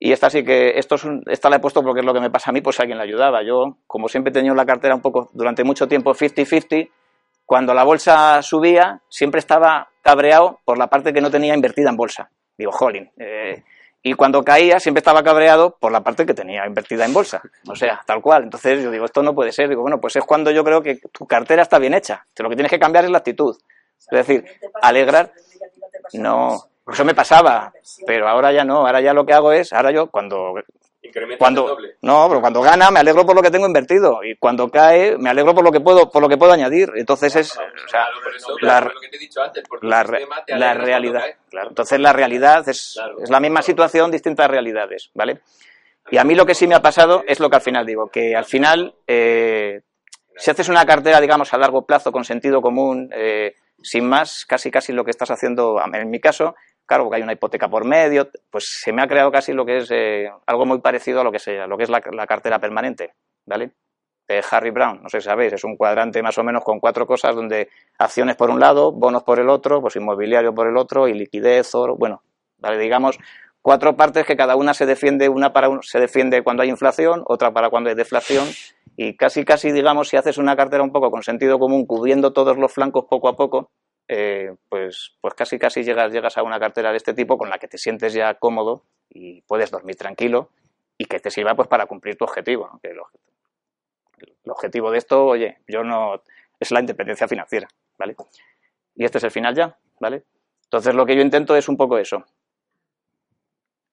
Y 0.05 0.11
esta 0.13 0.29
sí 0.31 0.43
que, 0.45 0.77
esto 0.79 0.97
es 0.97 1.05
un- 1.05 1.23
esta 1.27 1.49
la 1.49 1.57
he 1.57 1.61
puesto 1.61 1.81
porque 1.83 2.01
es 2.01 2.07
lo 2.07 2.13
que 2.13 2.19
me 2.21 2.29
pasa 2.31 2.51
a 2.51 2.53
mí, 2.53 2.61
pues 2.61 2.81
a 2.81 2.85
quien 2.87 2.99
la 2.99 3.05
ayudaba. 3.05 3.43
Yo, 3.45 3.77
como 3.87 4.09
siempre 4.09 4.31
he 4.31 4.35
tenido 4.35 4.53
la 4.55 4.67
cartera 4.67 4.97
un 4.97 5.01
poco, 5.01 5.31
durante 5.33 5.63
mucho 5.63 5.87
tiempo 5.87 6.13
50-50, 6.13 6.89
cuando 7.47 7.73
la 7.73 7.85
bolsa 7.85 8.43
subía, 8.43 9.01
siempre 9.09 9.39
estaba 9.39 9.91
cabreado 10.03 10.59
por 10.65 10.77
la 10.77 10.89
parte 10.89 11.13
que 11.13 11.21
no 11.21 11.31
tenía 11.31 11.55
invertida 11.55 11.89
en 11.91 11.97
bolsa. 11.97 12.31
Digo, 12.59 12.73
jolín. 12.73 13.11
eh, 13.17 13.63
y 14.03 14.15
cuando 14.15 14.43
caía, 14.43 14.81
siempre 14.81 14.99
estaba 14.99 15.23
cabreado 15.23 15.77
por 15.79 15.93
la 15.93 16.01
parte 16.01 16.27
que 16.27 16.35
tenía 16.35 16.67
invertida 16.67 17.05
en 17.05 17.13
bolsa. 17.13 17.41
O 17.69 17.77
sea, 17.77 18.03
tal 18.05 18.21
cual. 18.21 18.43
Entonces 18.43 18.83
yo 18.83 18.91
digo, 18.91 19.05
esto 19.05 19.23
no 19.23 19.33
puede 19.37 19.53
ser. 19.53 19.69
Digo, 19.69 19.83
bueno, 19.83 20.01
pues 20.01 20.17
es 20.17 20.25
cuando 20.25 20.51
yo 20.51 20.65
creo 20.65 20.83
que 20.83 20.97
tu 21.13 21.25
cartera 21.29 21.63
está 21.63 21.79
bien 21.79 21.95
hecha. 21.95 22.27
Lo 22.41 22.49
que 22.49 22.57
tienes 22.57 22.71
que 22.71 22.81
cambiar 22.81 23.05
es 23.05 23.11
la 23.13 23.19
actitud. 23.19 23.57
Es 24.01 24.09
decir, 24.27 24.45
alegrar. 24.83 25.31
No, 26.15 26.65
eso 26.91 27.05
me 27.05 27.15
pasaba, 27.15 27.73
pero 28.07 28.29
ahora 28.29 28.53
ya 28.53 28.65
no. 28.65 28.87
Ahora 28.87 29.01
ya 29.01 29.13
lo 29.15 29.25
que 29.27 29.33
hago 29.33 29.53
es, 29.53 29.73
ahora 29.73 29.91
yo 29.91 30.09
cuando 30.09 30.55
cuando 31.39 31.67
doble. 31.67 31.97
no, 32.03 32.27
pero 32.29 32.41
cuando 32.41 32.61
gana 32.63 32.91
me 32.91 33.01
alegro 33.01 33.27
por 33.27 33.35
lo 33.35 33.43
que 33.43 33.51
tengo 33.51 33.67
invertido 33.67 34.23
y 34.25 34.37
cuando 34.37 34.71
cae 34.71 35.19
me 35.19 35.31
alegro 35.31 35.53
por 35.55 35.65
lo 35.65 35.73
que 35.73 35.81
puedo 35.81 36.11
por 36.11 36.23
lo 36.23 36.29
que 36.29 36.37
puedo 36.39 36.53
añadir. 36.53 36.91
Entonces 36.97 37.35
es, 37.37 37.57
la- 37.57 38.09
claro, 38.59 38.93
lo 38.95 39.01
que 39.01 39.09
te 39.09 39.17
he 39.17 39.19
dicho 39.19 39.43
antes, 39.43 39.65
porque 39.69 39.87
la, 39.87 40.03
realidad, 40.05 41.25
claro. 41.51 41.69
Entonces 41.69 41.99
la 42.01 42.13
realidad 42.13 42.69
es, 42.69 42.93
Claro. 42.95 43.17
es 43.23 43.31
la 43.31 43.41
misma 43.41 43.63
situación, 43.63 44.11
distintas 44.11 44.49
realidades, 44.51 45.11
¿vale? 45.15 45.41
Y 46.11 46.19
a 46.19 46.25
mí 46.25 46.35
lo 46.35 46.47
que 46.47 46.55
sí 46.55 46.67
me 46.67 46.75
ha 46.75 46.83
pasado 46.83 47.25
es 47.27 47.41
lo 47.41 47.51
que 47.51 47.57
al 47.57 47.63
final 47.63 47.85
digo, 47.87 48.09
que 48.09 48.35
al 48.37 48.45
final, 48.45 48.95
eh, 49.07 49.81
si 50.37 50.51
haces 50.51 50.69
una 50.69 50.85
cartera, 50.87 51.21
digamos, 51.21 51.53
a 51.53 51.59
largo 51.59 51.85
plazo, 51.85 52.11
con 52.13 52.25
sentido 52.25 52.61
común, 52.63 53.09
eh, 53.13 53.55
sin 53.83 54.09
más, 54.09 54.45
casi 54.47 54.71
casi 54.71 54.93
lo 54.93 55.05
que 55.05 55.11
estás 55.11 55.31
haciendo, 55.31 55.81
en 55.93 56.11
mi 56.11 56.21
caso, 56.21 56.55
claro, 56.93 57.05
porque 57.05 57.17
hay 57.17 57.23
una 57.23 57.33
hipoteca 57.33 57.71
por 57.71 57.87
medio, 57.87 58.29
pues 58.51 58.81
se 58.83 58.93
me 58.93 59.01
ha 59.01 59.07
creado 59.07 59.33
casi 59.33 59.55
lo 59.55 59.65
que 59.65 59.79
es 59.79 59.91
eh, 59.91 60.31
algo 60.45 60.67
muy 60.67 60.79
parecido 60.83 61.23
a 61.23 61.25
lo 61.25 61.33
que, 61.33 61.39
sea, 61.39 61.67
lo 61.67 61.79
que 61.79 61.85
es 61.85 61.89
la, 61.89 62.03
cartera 62.27 62.59
permanente, 62.59 63.15
¿vale? 63.47 63.73
De 64.29 64.45
Harry 64.51 64.71
Brown, 64.71 65.03
no 65.03 65.09
sé 65.09 65.23
si 65.23 65.25
sabéis, 65.25 65.55
es 65.55 65.65
un 65.65 65.75
cuadrante 65.75 66.23
más 66.23 66.37
o 66.37 66.45
menos 66.45 66.63
con 66.63 66.81
cuatro 66.81 67.07
cosas 67.07 67.35
donde 67.35 67.71
acciones 67.99 68.37
por 68.37 68.51
un 68.51 68.61
lado, 68.61 68.93
bonos 68.93 69.23
por 69.23 69.41
el 69.41 69.49
otro, 69.49 69.81
pues 69.81 69.97
inmobiliario 69.97 70.55
por 70.55 70.69
el 70.69 70.77
otro 70.77 71.09
y 71.09 71.15
liquidez, 71.15 71.75
oro, 71.75 71.97
bueno, 71.97 72.21
¿vale? 72.59 72.77
digamos 72.77 73.19
cuatro 73.63 73.97
partes 73.97 74.27
que 74.27 74.37
cada 74.37 74.55
una 74.55 74.75
se 74.75 74.85
defiende, 74.85 75.31
una 75.31 75.55
para 75.55 75.71
se 75.81 75.99
defiende 75.99 76.43
cuando 76.43 76.63
hay 76.63 76.69
inflación, 76.69 77.23
otra 77.27 77.55
para 77.55 77.71
cuando 77.71 77.89
hay 77.89 77.97
deflación 77.97 78.47
y 78.97 79.17
casi 79.17 79.47
casi 79.47 79.73
digamos 79.73 80.11
si 80.11 80.19
haces 80.19 80.37
una 80.37 80.57
cartera 80.57 80.83
un 80.83 80.93
poco 80.93 81.11
con 81.11 81.23
sentido 81.23 81.59
común 81.59 81.87
cubriendo 81.87 82.35
todos 82.35 82.59
los 82.59 82.71
flancos 82.71 83.07
poco 83.09 83.29
a 83.29 83.35
poco, 83.35 83.71
eh, 84.09 84.55
pues 84.69 85.17
pues 85.21 85.35
casi 85.35 85.59
casi 85.59 85.83
llegas 85.85 86.13
llegas 86.13 86.37
a 86.37 86.43
una 86.43 86.59
cartera 86.59 86.91
de 86.91 86.97
este 86.97 87.15
tipo 87.15 87.39
con 87.39 87.51
la 87.51 87.59
que 87.59 87.69
te 87.69 87.79
sientes 87.79 88.13
ya 88.13 88.35
cómodo 88.35 88.85
y 89.09 89.43
puedes 89.43 89.71
dormir 89.71 89.97
tranquilo 89.97 90.51
y 90.99 91.05
que 91.05 91.21
te 91.21 91.31
sirva 91.31 91.55
pues 91.55 91.69
para 91.69 91.87
cumplir 91.87 92.17
tu 92.17 92.25
objetivo, 92.25 92.69
¿no? 92.73 92.81
el 94.45 94.51
objetivo 94.51 94.91
de 94.91 94.99
esto, 94.99 95.25
oye, 95.25 95.59
yo 95.69 95.83
no 95.83 96.23
es 96.59 96.71
la 96.71 96.81
independencia 96.81 97.29
financiera, 97.29 97.69
¿vale? 97.99 98.17
Y 98.95 99.05
este 99.05 99.19
es 99.19 99.25
el 99.25 99.31
final 99.31 99.55
ya, 99.55 99.77
¿vale? 100.01 100.25
Entonces 100.65 100.95
lo 100.95 101.07
que 101.07 101.17
yo 101.17 101.23
intento 101.23 101.57
es 101.57 101.69
un 101.69 101.77
poco 101.77 101.99
eso, 101.99 102.25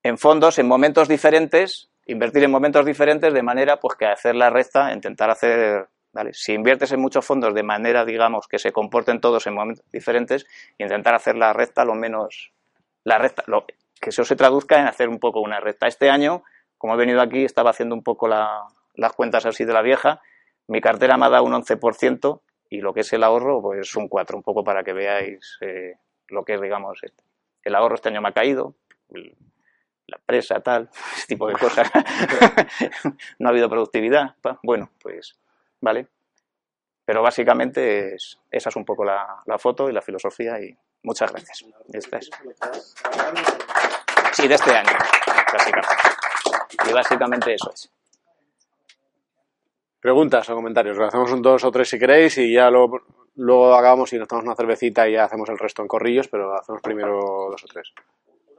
en 0.04 0.18
fondos 0.18 0.60
en 0.60 0.68
momentos 0.68 1.08
diferentes, 1.08 1.90
invertir 2.06 2.44
en 2.44 2.52
momentos 2.52 2.86
diferentes 2.86 3.34
de 3.34 3.44
manera 3.44 3.80
pues 3.80 3.96
que 3.98 4.06
hacer 4.06 4.36
la 4.36 4.50
recta, 4.50 4.94
intentar 4.94 5.30
hacer, 5.30 5.88
¿vale? 6.14 6.32
Si 6.34 6.54
inviertes 6.54 6.92
en 6.92 7.00
muchos 7.00 7.26
fondos 7.26 7.54
de 7.54 7.64
manera, 7.64 8.06
digamos, 8.06 8.48
que 8.48 8.60
se 8.60 8.72
comporten 8.72 9.22
todos 9.22 9.46
en 9.48 9.54
momentos 9.56 9.86
diferentes, 9.92 10.46
intentar 10.78 11.14
hacer 11.16 11.36
la 11.36 11.54
recta 11.54 11.86
lo 11.86 11.96
menos, 11.96 12.52
la 13.04 13.18
recta, 13.18 13.44
lo, 13.48 13.66
que 13.66 14.10
eso 14.10 14.24
se 14.24 14.36
traduzca 14.36 14.80
en 14.80 14.88
hacer 14.88 15.10
un 15.10 15.20
poco 15.20 15.42
una 15.42 15.60
recta. 15.60 15.88
Este 15.88 16.10
año, 16.10 16.44
como 16.78 16.94
he 16.94 16.98
venido 16.98 17.22
aquí, 17.22 17.44
estaba 17.46 17.72
haciendo 17.72 17.96
un 17.96 18.04
poco 18.04 18.28
la- 18.28 18.64
las 18.96 19.14
cuentas 19.14 19.46
así 19.46 19.66
de 19.66 19.74
la 19.74 19.82
vieja, 19.82 20.22
mi 20.68 20.82
cartera 20.82 21.18
me 21.18 21.26
ha 21.26 21.30
dado 21.30 21.44
un 21.46 21.54
11% 21.54 22.42
y 22.70 22.82
lo 22.82 22.94
que 22.94 23.02
es 23.02 23.12
el 23.14 23.24
ahorro, 23.24 23.62
pues 23.62 23.96
un 23.96 24.08
4, 24.08 24.38
un 24.38 24.44
poco 24.44 24.64
para 24.64 24.84
que 24.84 24.94
veáis 24.94 25.58
eh, 25.62 25.96
lo 26.28 26.44
que 26.46 26.54
es, 26.56 26.62
digamos, 26.62 27.00
este. 27.02 27.24
el 27.64 27.76
ahorro 27.76 27.96
este 27.96 28.10
año 28.10 28.22
me 28.22 28.30
ha 28.30 28.34
caído, 28.34 28.76
la 30.08 30.18
empresa, 30.18 30.60
tal, 30.62 30.90
ese 31.16 31.28
tipo 31.28 31.48
de 31.48 31.54
cosas. 31.54 31.90
no 33.40 33.48
ha 33.48 33.52
habido 33.52 33.70
productividad. 33.70 34.36
Bueno, 34.64 34.90
pues, 35.02 35.40
vale. 35.82 36.08
Pero 37.06 37.22
básicamente 37.24 38.16
es, 38.16 38.40
esa 38.52 38.70
es 38.70 38.76
un 38.76 38.86
poco 38.86 39.04
la, 39.04 39.42
la 39.46 39.58
foto 39.58 39.90
y 39.90 39.94
la 39.94 40.02
filosofía 40.02 40.62
y 40.62 40.78
muchas 41.04 41.32
gracias. 41.32 41.66
Es. 41.92 42.10
Sí, 44.34 44.48
de 44.48 44.56
este 44.56 44.72
año, 44.72 44.92
básicamente. 45.52 45.90
Y 46.88 46.94
básicamente 46.94 47.54
eso 47.56 47.72
es. 47.74 47.92
Preguntas 50.00 50.50
o 50.50 50.56
comentarios. 50.56 50.98
Hacemos 51.00 51.32
un 51.32 51.42
dos 51.42 51.64
o 51.64 51.72
tres 51.72 51.90
si 51.90 52.00
queréis 52.00 52.38
y 52.38 52.54
ya 52.54 52.70
lo, 52.70 52.90
luego 53.36 53.74
acabamos 53.74 54.14
y 54.14 54.18
nos 54.18 54.28
tomamos 54.28 54.48
una 54.48 54.56
cervecita 54.56 55.08
y 55.10 55.14
ya 55.14 55.26
hacemos 55.26 55.50
el 55.50 55.58
resto 55.58 55.82
en 55.82 55.88
corrillos, 55.88 56.28
pero 56.30 56.56
hacemos 56.56 56.82
primero 56.82 57.18
dos 57.52 57.64
o 57.64 57.68
tres. 57.68 57.92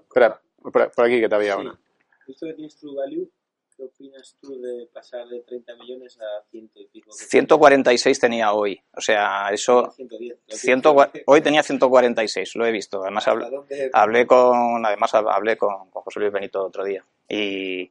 Espera, 0.02 0.38
por, 0.60 0.82
aquí 0.82 1.20
que 1.20 1.28
te 1.28 1.34
había 1.34 1.54
Sí. 1.54 1.60
una. 1.60 1.78
Tienes 2.56 2.76
True 2.78 2.94
Value, 2.96 3.30
¿qué 3.80 3.86
opinas 3.86 4.36
tú 4.40 4.60
de 4.60 4.86
pasar 4.92 5.26
de 5.28 5.40
30 5.40 5.74
millones 5.76 6.18
a 6.20 6.44
ciento 6.50 6.78
y 6.80 6.86
pico? 6.88 7.10
que 7.18 7.24
146 7.24 8.20
tenía 8.20 8.52
hoy. 8.52 8.80
O 8.94 9.00
sea, 9.00 9.48
eso... 9.50 9.94
tenía 9.96 10.34
110. 10.36 10.38
Lo 10.48 10.56
100 10.56 10.82
que- 11.12 11.22
hoy 11.26 11.40
tenía 11.40 11.62
146, 11.62 12.56
lo 12.56 12.66
he 12.66 12.72
visto. 12.72 13.02
Además, 13.02 13.26
¿Hasta 13.26 13.40
habl- 13.40 13.50
dónde- 13.50 13.90
hablé 13.92 14.26
con 14.26 14.84
además 14.84 15.14
hablé 15.14 15.56
con, 15.56 15.90
con 15.90 16.02
José 16.02 16.20
Luis 16.20 16.32
Benito 16.32 16.64
otro 16.64 16.84
día 16.84 17.04
y 17.28 17.90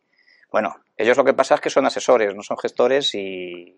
bueno 0.52 0.76
ellos 0.98 1.16
lo 1.18 1.24
que 1.24 1.34
pasa 1.34 1.56
es 1.56 1.62
que 1.62 1.70
son 1.70 1.86
asesores 1.86 2.36
no 2.36 2.44
son 2.44 2.58
gestores 2.58 3.14
y, 3.16 3.78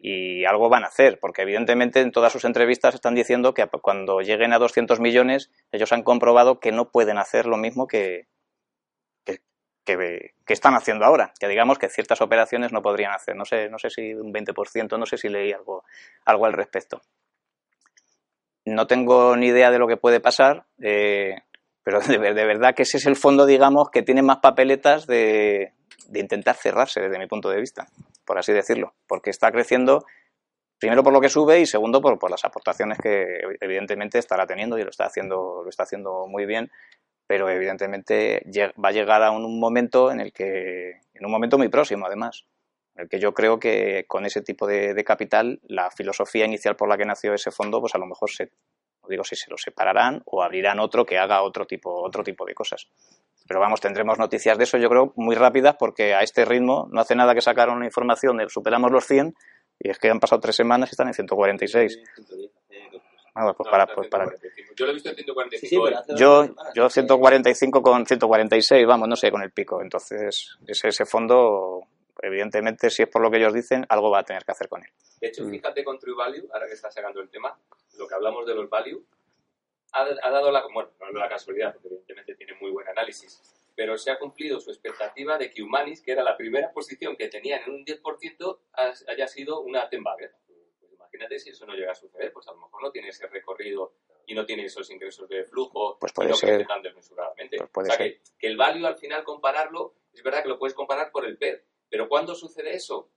y 0.00 0.44
algo 0.44 0.68
van 0.68 0.84
a 0.84 0.88
hacer 0.88 1.18
porque 1.20 1.42
evidentemente 1.42 2.00
en 2.00 2.10
todas 2.12 2.32
sus 2.32 2.44
entrevistas 2.44 2.94
están 2.94 3.14
diciendo 3.14 3.54
que 3.54 3.66
cuando 3.80 4.20
lleguen 4.20 4.52
a 4.52 4.58
200 4.58 4.98
millones 5.00 5.50
ellos 5.72 5.92
han 5.92 6.02
comprobado 6.02 6.58
que 6.60 6.72
no 6.72 6.90
pueden 6.90 7.18
hacer 7.18 7.46
lo 7.46 7.56
mismo 7.56 7.86
que 7.86 8.26
que, 9.86 10.32
que- 10.44 10.52
están 10.52 10.74
haciendo 10.74 11.06
ahora 11.06 11.32
que 11.40 11.48
digamos 11.48 11.78
que 11.78 11.88
ciertas 11.88 12.20
operaciones 12.20 12.72
no 12.72 12.82
podrían 12.82 13.12
hacer. 13.12 13.36
No 13.36 13.46
sé 13.46 13.70
no 13.70 13.78
sé 13.78 13.88
si 13.88 14.12
un 14.14 14.32
20% 14.32 14.98
no 14.98 15.06
sé 15.06 15.16
si 15.16 15.28
leí 15.30 15.52
algo 15.52 15.84
algo 16.26 16.44
al 16.46 16.52
respecto. 16.52 17.00
No 18.64 18.86
tengo 18.86 19.36
ni 19.36 19.46
idea 19.48 19.70
de 19.70 19.78
lo 19.78 19.86
que 19.86 19.96
puede 19.96 20.20
pasar, 20.20 20.64
eh, 20.82 21.36
pero 21.84 22.00
de, 22.00 22.18
de 22.18 22.44
verdad 22.44 22.74
que 22.74 22.82
ese 22.82 22.96
es 22.96 23.06
el 23.06 23.16
fondo, 23.16 23.46
digamos, 23.46 23.90
que 23.90 24.02
tiene 24.02 24.22
más 24.22 24.38
papeletas 24.38 25.06
de, 25.06 25.72
de 26.08 26.20
intentar 26.20 26.56
cerrarse 26.56 27.00
desde 27.00 27.18
mi 27.18 27.26
punto 27.28 27.48
de 27.48 27.60
vista, 27.60 27.86
por 28.24 28.38
así 28.38 28.52
decirlo, 28.52 28.94
porque 29.06 29.30
está 29.30 29.52
creciendo, 29.52 30.04
primero 30.80 31.04
por 31.04 31.12
lo 31.12 31.20
que 31.20 31.28
sube 31.28 31.60
y 31.60 31.66
segundo 31.66 32.00
por, 32.00 32.18
por 32.18 32.30
las 32.30 32.44
aportaciones 32.44 32.98
que 32.98 33.38
evidentemente 33.60 34.18
estará 34.18 34.46
teniendo 34.46 34.78
y 34.78 34.82
lo 34.84 34.90
está 34.90 35.06
haciendo, 35.06 35.62
lo 35.62 35.70
está 35.70 35.84
haciendo 35.84 36.26
muy 36.26 36.44
bien, 36.44 36.70
pero 37.26 37.50
evidentemente 37.50 38.42
va 38.82 38.88
a 38.88 38.92
llegar 38.92 39.22
a 39.22 39.30
un, 39.30 39.58
momento 39.58 40.10
en 40.10 40.20
el 40.20 40.32
que, 40.32 41.00
en 41.14 41.24
un 41.24 41.30
momento 41.30 41.58
muy 41.58 41.68
próximo 41.68 42.06
además, 42.06 42.46
en 42.94 43.02
el 43.02 43.08
que 43.08 43.18
yo 43.18 43.34
creo 43.34 43.58
que 43.58 44.04
con 44.06 44.24
ese 44.24 44.42
tipo 44.42 44.66
de, 44.66 45.02
capital, 45.04 45.60
la 45.64 45.90
filosofía 45.90 46.46
inicial 46.46 46.76
por 46.76 46.88
la 46.88 46.96
que 46.96 47.04
nació 47.04 47.34
ese 47.34 47.50
fondo, 47.50 47.80
pues 47.80 47.94
a 47.94 47.98
lo 47.98 48.06
mejor 48.06 48.30
se, 48.30 48.50
digo 49.08 49.24
si 49.24 49.36
se 49.36 49.50
lo 49.50 49.58
separarán 49.58 50.22
o 50.24 50.42
abrirán 50.42 50.78
otro 50.78 51.04
que 51.04 51.18
haga 51.18 51.42
otro 51.42 51.66
tipo, 51.66 52.02
otro 52.02 52.22
tipo 52.22 52.46
de 52.46 52.54
cosas. 52.54 52.88
Pero 53.48 53.60
vamos, 53.60 53.80
tendremos 53.80 54.18
noticias 54.18 54.58
de 54.58 54.64
eso, 54.64 54.78
yo 54.78 54.88
creo, 54.88 55.12
muy 55.16 55.36
rápidas, 55.36 55.76
porque 55.78 56.14
a 56.14 56.20
este 56.20 56.44
ritmo 56.44 56.88
no 56.90 57.00
hace 57.00 57.14
nada 57.14 57.34
que 57.34 57.40
sacar 57.40 57.68
una 57.70 57.84
información 57.84 58.38
de 58.38 58.48
superamos 58.48 58.90
los 58.90 59.04
100 59.04 59.34
y 59.78 59.90
es 59.90 59.98
que 59.98 60.10
han 60.10 60.20
pasado 60.20 60.40
tres 60.40 60.56
semanas 60.56 60.90
y 60.90 60.92
están 60.92 61.08
en 61.08 61.14
146. 61.14 62.00
110, 62.14 62.50
pues 63.54 63.66
No, 63.66 63.70
para, 63.70 63.86
pues 63.86 64.08
para. 64.08 64.24
145. 64.26 64.74
Yo 64.76 64.84
lo 64.86 64.90
he 64.90 64.94
visto 64.94 65.08
en 65.10 65.14
145 65.16 65.60
Sí, 65.60 65.66
sí, 65.68 65.76
hoy. 65.76 65.84
pero 65.90 65.98
hace 65.98 66.12
dos 66.12 66.20
Yo, 66.20 66.44
yo 66.74 66.82
no 66.84 66.88
sé. 66.90 67.00
145 67.02 67.82
con 67.82 68.06
146, 68.06 68.86
vamos, 68.86 69.08
no 69.08 69.16
sé, 69.16 69.30
con 69.30 69.42
el 69.42 69.50
pico. 69.52 69.80
Entonces, 69.82 70.56
ese, 70.66 70.88
ese 70.88 71.04
fondo, 71.06 71.80
evidentemente, 72.22 72.90
si 72.90 73.02
es 73.02 73.08
por 73.08 73.22
lo 73.22 73.30
que 73.30 73.36
ellos 73.38 73.52
dicen, 73.54 73.84
algo 73.88 74.10
va 74.10 74.20
a 74.20 74.24
tener 74.24 74.44
que 74.44 74.52
hacer 74.52 74.68
con 74.68 74.82
él. 74.82 74.90
De 75.20 75.28
hecho, 75.28 75.46
fíjate 75.48 75.84
con 75.84 75.98
True 75.98 76.14
Value, 76.16 76.48
ahora 76.52 76.66
que 76.66 76.74
está 76.74 76.90
sacando 76.90 77.20
el 77.20 77.28
tema, 77.30 77.58
lo 77.98 78.06
que 78.06 78.14
hablamos 78.14 78.46
de 78.46 78.54
los 78.54 78.68
value, 78.68 79.02
ha, 79.92 80.02
ha 80.22 80.30
dado 80.30 80.50
la, 80.50 80.62
bueno, 80.72 80.90
no 81.12 81.18
la 81.18 81.28
casualidad, 81.28 81.72
porque 81.74 81.88
evidentemente 81.88 82.34
tiene 82.34 82.54
muy 82.60 82.70
buen 82.70 82.86
análisis, 82.88 83.40
pero 83.74 83.96
se 83.96 84.10
ha 84.10 84.18
cumplido 84.18 84.60
su 84.60 84.70
expectativa 84.70 85.38
de 85.38 85.50
que 85.50 85.62
Humanis, 85.62 86.02
que 86.02 86.12
era 86.12 86.22
la 86.22 86.36
primera 86.36 86.70
posición 86.72 87.16
que 87.16 87.28
tenían 87.28 87.62
en 87.66 87.74
un 87.74 87.84
10%, 87.84 88.58
has- 88.74 89.04
haya 89.08 89.26
sido 89.26 89.60
una 89.60 89.88
Tenbagger. 89.88 90.32
Imagínate 91.16 91.38
si 91.38 91.48
eso 91.50 91.64
no 91.64 91.72
llega 91.74 91.92
a 91.92 91.94
suceder, 91.94 92.30
pues 92.32 92.46
a 92.48 92.52
lo 92.52 92.58
mejor 92.58 92.82
no 92.82 92.90
tiene 92.90 93.08
ese 93.08 93.26
recorrido 93.26 93.94
y 94.26 94.34
no 94.34 94.44
tiene 94.44 94.64
esos 94.66 94.90
ingresos 94.90 95.26
de 95.28 95.44
flujo 95.44 95.96
Pues 95.98 96.12
y 96.12 96.14
puede 96.14 96.28
no 96.30 96.36
ser. 96.36 96.48
crece 96.50 96.64
tan 96.66 96.82
desmesuradamente. 96.82 97.56
Pues 97.56 97.70
puede 97.70 97.88
o 97.88 97.90
sea, 97.92 97.98
ser. 97.98 98.12
que, 98.18 98.22
que 98.38 98.46
el 98.48 98.56
value 98.58 98.86
al 98.86 98.98
final 98.98 99.24
compararlo, 99.24 99.94
es 100.12 100.22
verdad 100.22 100.42
que 100.42 100.48
lo 100.50 100.58
puedes 100.58 100.74
comparar 100.74 101.10
por 101.10 101.24
el 101.24 101.38
PER, 101.38 101.64
pero 101.88 102.06
¿cuándo 102.08 102.34
sucede 102.34 102.74
eso? 102.74 103.10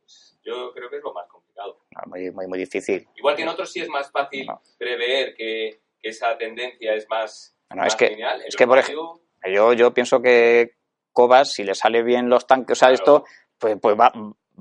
Pues 0.00 0.38
yo 0.44 0.72
creo 0.72 0.88
que 0.88 0.96
es 0.98 1.02
lo 1.02 1.12
más 1.12 1.26
complicado. 1.28 1.80
No, 1.90 2.02
Muy, 2.06 2.30
muy, 2.30 2.46
muy 2.46 2.58
difícil. 2.58 3.08
Igual 3.16 3.34
que 3.36 3.42
en 3.42 3.48
otros 3.48 3.70
sí 3.72 3.80
es 3.80 3.88
más 3.88 4.10
fácil 4.12 4.46
No. 4.46 4.60
prever 4.78 5.34
que, 5.34 5.80
que 6.00 6.08
esa 6.08 6.36
tendencia 6.38 6.94
es 6.94 7.08
más, 7.08 7.56
No, 7.70 7.76
más 7.76 7.88
es 7.88 7.96
que- 7.96 8.10
lineal. 8.10 8.42
Es 8.46 8.54
que, 8.56 8.66
por 8.66 8.80
value, 8.80 9.20
Yo, 9.52 9.72
yo 9.72 9.92
pienso 9.92 10.20
que 10.22 10.72
Cobas, 11.12 11.52
si 11.52 11.64
le 11.64 11.74
sale 11.74 12.02
bien 12.02 12.28
los 12.28 12.46
tanques, 12.46 12.72
o 12.72 12.78
sea, 12.78 12.88
Claro. 12.88 12.94
esto, 13.02 13.24
pues, 13.58 13.76
pues 13.80 13.96
va, 13.98 14.12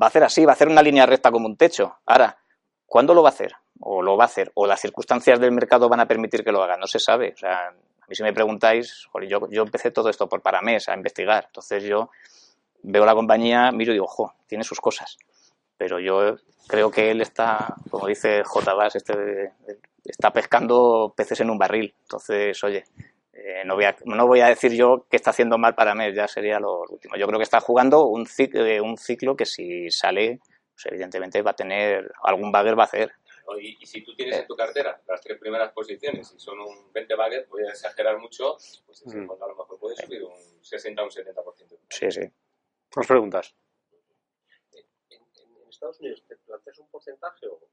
va 0.01 0.07
a 0.07 0.09
hacer 0.09 0.23
así, 0.23 0.45
va 0.45 0.51
a 0.51 0.55
hacer 0.55 0.67
una 0.67 0.81
línea 0.81 1.05
recta 1.05 1.31
como 1.31 1.47
un 1.47 1.57
techo. 1.57 1.97
Ahora, 2.05 2.37
¿cuándo 2.85 3.13
lo 3.13 3.23
va 3.23 3.29
a 3.29 3.31
hacer? 3.31 3.53
O 3.79 4.01
lo 4.01 4.17
va 4.17 4.23
a 4.23 4.27
hacer, 4.27 4.51
o 4.55 4.65
las 4.65 4.79
circunstancias 4.79 5.39
del 5.39 5.51
mercado 5.51 5.89
van 5.89 5.99
a 5.99 6.07
permitir 6.07 6.43
que 6.43 6.51
lo 6.51 6.63
haga, 6.63 6.77
no 6.77 6.87
se 6.87 6.99
sabe. 6.99 7.33
O 7.33 7.37
sea, 7.37 7.67
a 7.67 8.07
mí 8.07 8.15
si 8.15 8.23
me 8.23 8.33
preguntáis, 8.33 9.07
yo, 9.27 9.49
yo 9.49 9.63
empecé 9.63 9.91
todo 9.91 10.09
esto 10.09 10.29
por 10.29 10.41
Paramés 10.41 10.87
a 10.87 10.95
investigar, 10.95 11.45
entonces 11.47 11.83
yo 11.83 12.09
veo 12.83 13.05
la 13.05 13.15
compañía, 13.15 13.71
miro 13.71 13.91
y 13.91 13.95
digo, 13.95 14.05
ojo, 14.05 14.33
tiene 14.47 14.63
sus 14.63 14.79
cosas. 14.79 15.17
Pero 15.77 15.99
yo 15.99 16.37
creo 16.67 16.89
que 16.91 17.11
él 17.11 17.21
está, 17.21 17.75
como 17.89 18.07
dice 18.07 18.43
J. 18.43 18.73
Bass, 18.73 18.95
este, 18.95 19.53
está 20.03 20.31
pescando 20.31 21.13
peces 21.15 21.39
en 21.41 21.49
un 21.49 21.57
barril. 21.57 21.93
Entonces, 22.03 22.63
oye, 22.63 22.85
eh, 23.35 23.63
no, 23.65 23.75
voy 23.75 23.83
a, 23.85 23.95
no 24.05 24.25
voy 24.27 24.39
a 24.41 24.47
decir 24.47 24.71
yo 24.73 25.05
que 25.09 25.17
está 25.17 25.29
haciendo 25.31 25.57
mal 25.57 25.75
para 25.75 25.93
mes, 25.93 26.15
ya 26.15 26.27
sería 26.27 26.59
lo 26.59 26.81
último. 26.89 27.15
Yo 27.17 27.27
creo 27.27 27.37
que 27.39 27.43
está 27.43 27.59
jugando 27.59 28.05
un 28.07 28.25
ciclo, 28.25 28.63
un 28.83 28.97
ciclo 28.97 29.35
que 29.35 29.45
si 29.45 29.91
sale, 29.91 30.39
pues 30.73 30.85
evidentemente 30.87 31.41
va 31.41 31.51
a 31.51 31.55
tener, 31.55 32.11
algún 32.23 32.51
bagger 32.51 32.77
va 32.77 32.83
a 32.83 32.85
hacer. 32.87 33.11
Y, 33.61 33.77
y 33.79 33.85
si 33.85 34.03
tú 34.03 34.15
tienes 34.15 34.39
en 34.39 34.47
tu 34.47 34.55
cartera 34.55 34.99
las 35.07 35.21
tres 35.21 35.37
primeras 35.37 35.71
posiciones 35.71 36.33
y 36.35 36.39
son 36.39 36.59
un 36.59 36.91
20 36.91 37.13
baggers, 37.15 37.47
voy 37.47 37.63
a 37.63 37.69
exagerar 37.69 38.17
mucho, 38.17 38.57
pues 38.87 39.03
ese 39.05 39.17
Mm. 39.17 39.29
a 39.31 39.47
lo 39.47 39.55
mejor 39.55 39.77
puede 39.79 39.95
subir 39.97 40.23
un 40.23 40.63
60 40.63 41.01
o 41.01 41.05
un 41.05 41.11
70%. 41.11 41.77
Sí, 41.89 42.09
sí. 42.11 42.21
Más 42.95 43.05
preguntas. 43.07 43.53
¿En, 44.73 44.83
en- 45.11 45.61
en 45.61 45.69
Estados 45.69 45.99
Unidos 45.99 46.23
te 46.27 46.35
planteas 46.37 46.79
un 46.79 46.89
porcentaje 46.89 47.45
o, 47.47 47.53
o 47.53 47.69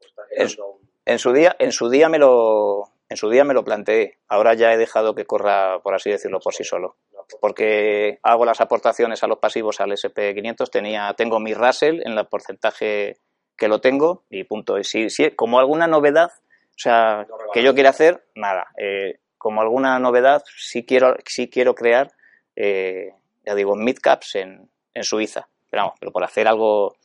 estás 0.00 0.58
a 0.58 0.64
un... 0.64 0.90
En 1.04 1.18
su 1.18 1.32
día, 1.32 1.54
en 1.58 1.70
su 1.72 1.88
día 1.88 2.08
me 2.08 2.18
lo, 2.18 2.91
en 3.12 3.16
su 3.18 3.28
día 3.28 3.44
me 3.44 3.52
lo 3.52 3.62
planteé. 3.62 4.18
Ahora 4.26 4.54
ya 4.54 4.72
he 4.72 4.78
dejado 4.78 5.14
que 5.14 5.26
corra, 5.26 5.80
por 5.82 5.94
así 5.94 6.10
decirlo, 6.10 6.40
por 6.40 6.54
sí 6.54 6.64
solo. 6.64 6.96
Porque 7.40 8.18
hago 8.22 8.46
las 8.46 8.62
aportaciones 8.62 9.22
a 9.22 9.26
los 9.26 9.38
pasivos 9.38 9.80
al 9.80 9.92
SP500, 9.92 10.70
tenía, 10.70 11.12
tengo 11.14 11.38
mi 11.38 11.52
Russell 11.52 12.00
en 12.04 12.16
el 12.16 12.26
porcentaje 12.26 13.18
que 13.54 13.68
lo 13.68 13.82
tengo 13.82 14.24
y 14.30 14.44
punto. 14.44 14.78
Y 14.78 14.84
si, 14.84 15.10
si 15.10 15.30
como 15.32 15.58
alguna 15.60 15.86
novedad, 15.86 16.32
o 16.70 16.78
sea, 16.78 17.26
que 17.52 17.62
yo 17.62 17.74
quiera 17.74 17.90
hacer, 17.90 18.24
nada. 18.34 18.68
Eh, 18.78 19.18
como 19.36 19.60
alguna 19.60 19.98
novedad, 19.98 20.42
sí 20.56 20.86
quiero, 20.86 21.14
sí 21.26 21.50
quiero 21.50 21.74
crear, 21.74 22.12
eh, 22.56 23.12
ya 23.44 23.54
digo, 23.54 23.76
midcaps 23.76 24.36
en, 24.36 24.70
en 24.94 25.04
Suiza. 25.04 25.48
Pero 25.68 25.82
vamos, 25.82 25.98
pero 26.00 26.12
por 26.12 26.24
hacer 26.24 26.48
algo, 26.48 26.96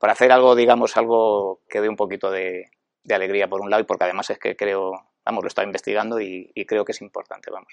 por 0.00 0.10
hacer 0.10 0.32
algo, 0.32 0.56
digamos, 0.56 0.96
algo 0.96 1.60
que 1.68 1.80
dé 1.80 1.88
un 1.88 1.96
poquito 1.96 2.32
de, 2.32 2.68
de 3.04 3.14
alegría 3.14 3.48
por 3.48 3.60
un 3.60 3.70
lado 3.70 3.82
y 3.82 3.86
porque 3.86 4.04
además 4.04 4.28
es 4.30 4.38
que 4.38 4.56
creo, 4.56 4.92
vamos, 5.24 5.44
lo 5.44 5.48
estaba 5.48 5.66
investigando 5.66 6.20
y, 6.20 6.50
y 6.54 6.64
creo 6.66 6.84
que 6.84 6.92
es 6.92 7.00
importante, 7.00 7.50
vamos. 7.50 7.72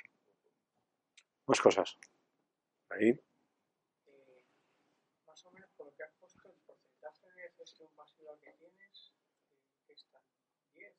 Más 1.48 1.62
cosas. 1.62 1.98
Ahí. 2.92 3.20
Más 5.26 5.46
o 5.46 5.52
menos 5.52 5.70
por 5.78 5.88
lo 5.88 5.94
que 5.96 6.04
has 6.04 6.12
puesto, 6.20 6.48
el 6.50 6.56
porcentaje 6.66 7.26
de 7.36 7.50
gestión 7.58 7.90
pasiva 7.96 8.32
que 8.42 8.52
tienes, 8.54 9.12
¿qué 9.88 9.94
está? 9.94 10.20
¿10? 10.76 10.94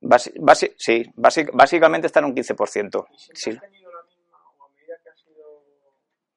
Basi- 0.00 0.34
basi- 0.40 0.74
sí, 0.76 1.04
basi- 1.16 1.50
básicamente 1.52 2.06
está 2.06 2.20
en 2.20 2.26
un 2.26 2.34
15%. 2.34 3.06
¿Y 3.10 3.18
siempre 3.18 3.40
Sí, 3.40 3.50
has 3.50 3.60
tenido 3.60 3.92
la 3.92 4.02
misma 4.02 4.38
o 4.58 4.64
a 4.64 4.68
medida 4.70 4.94
que 5.02 5.08
has 5.10 5.26
ido 5.26 5.64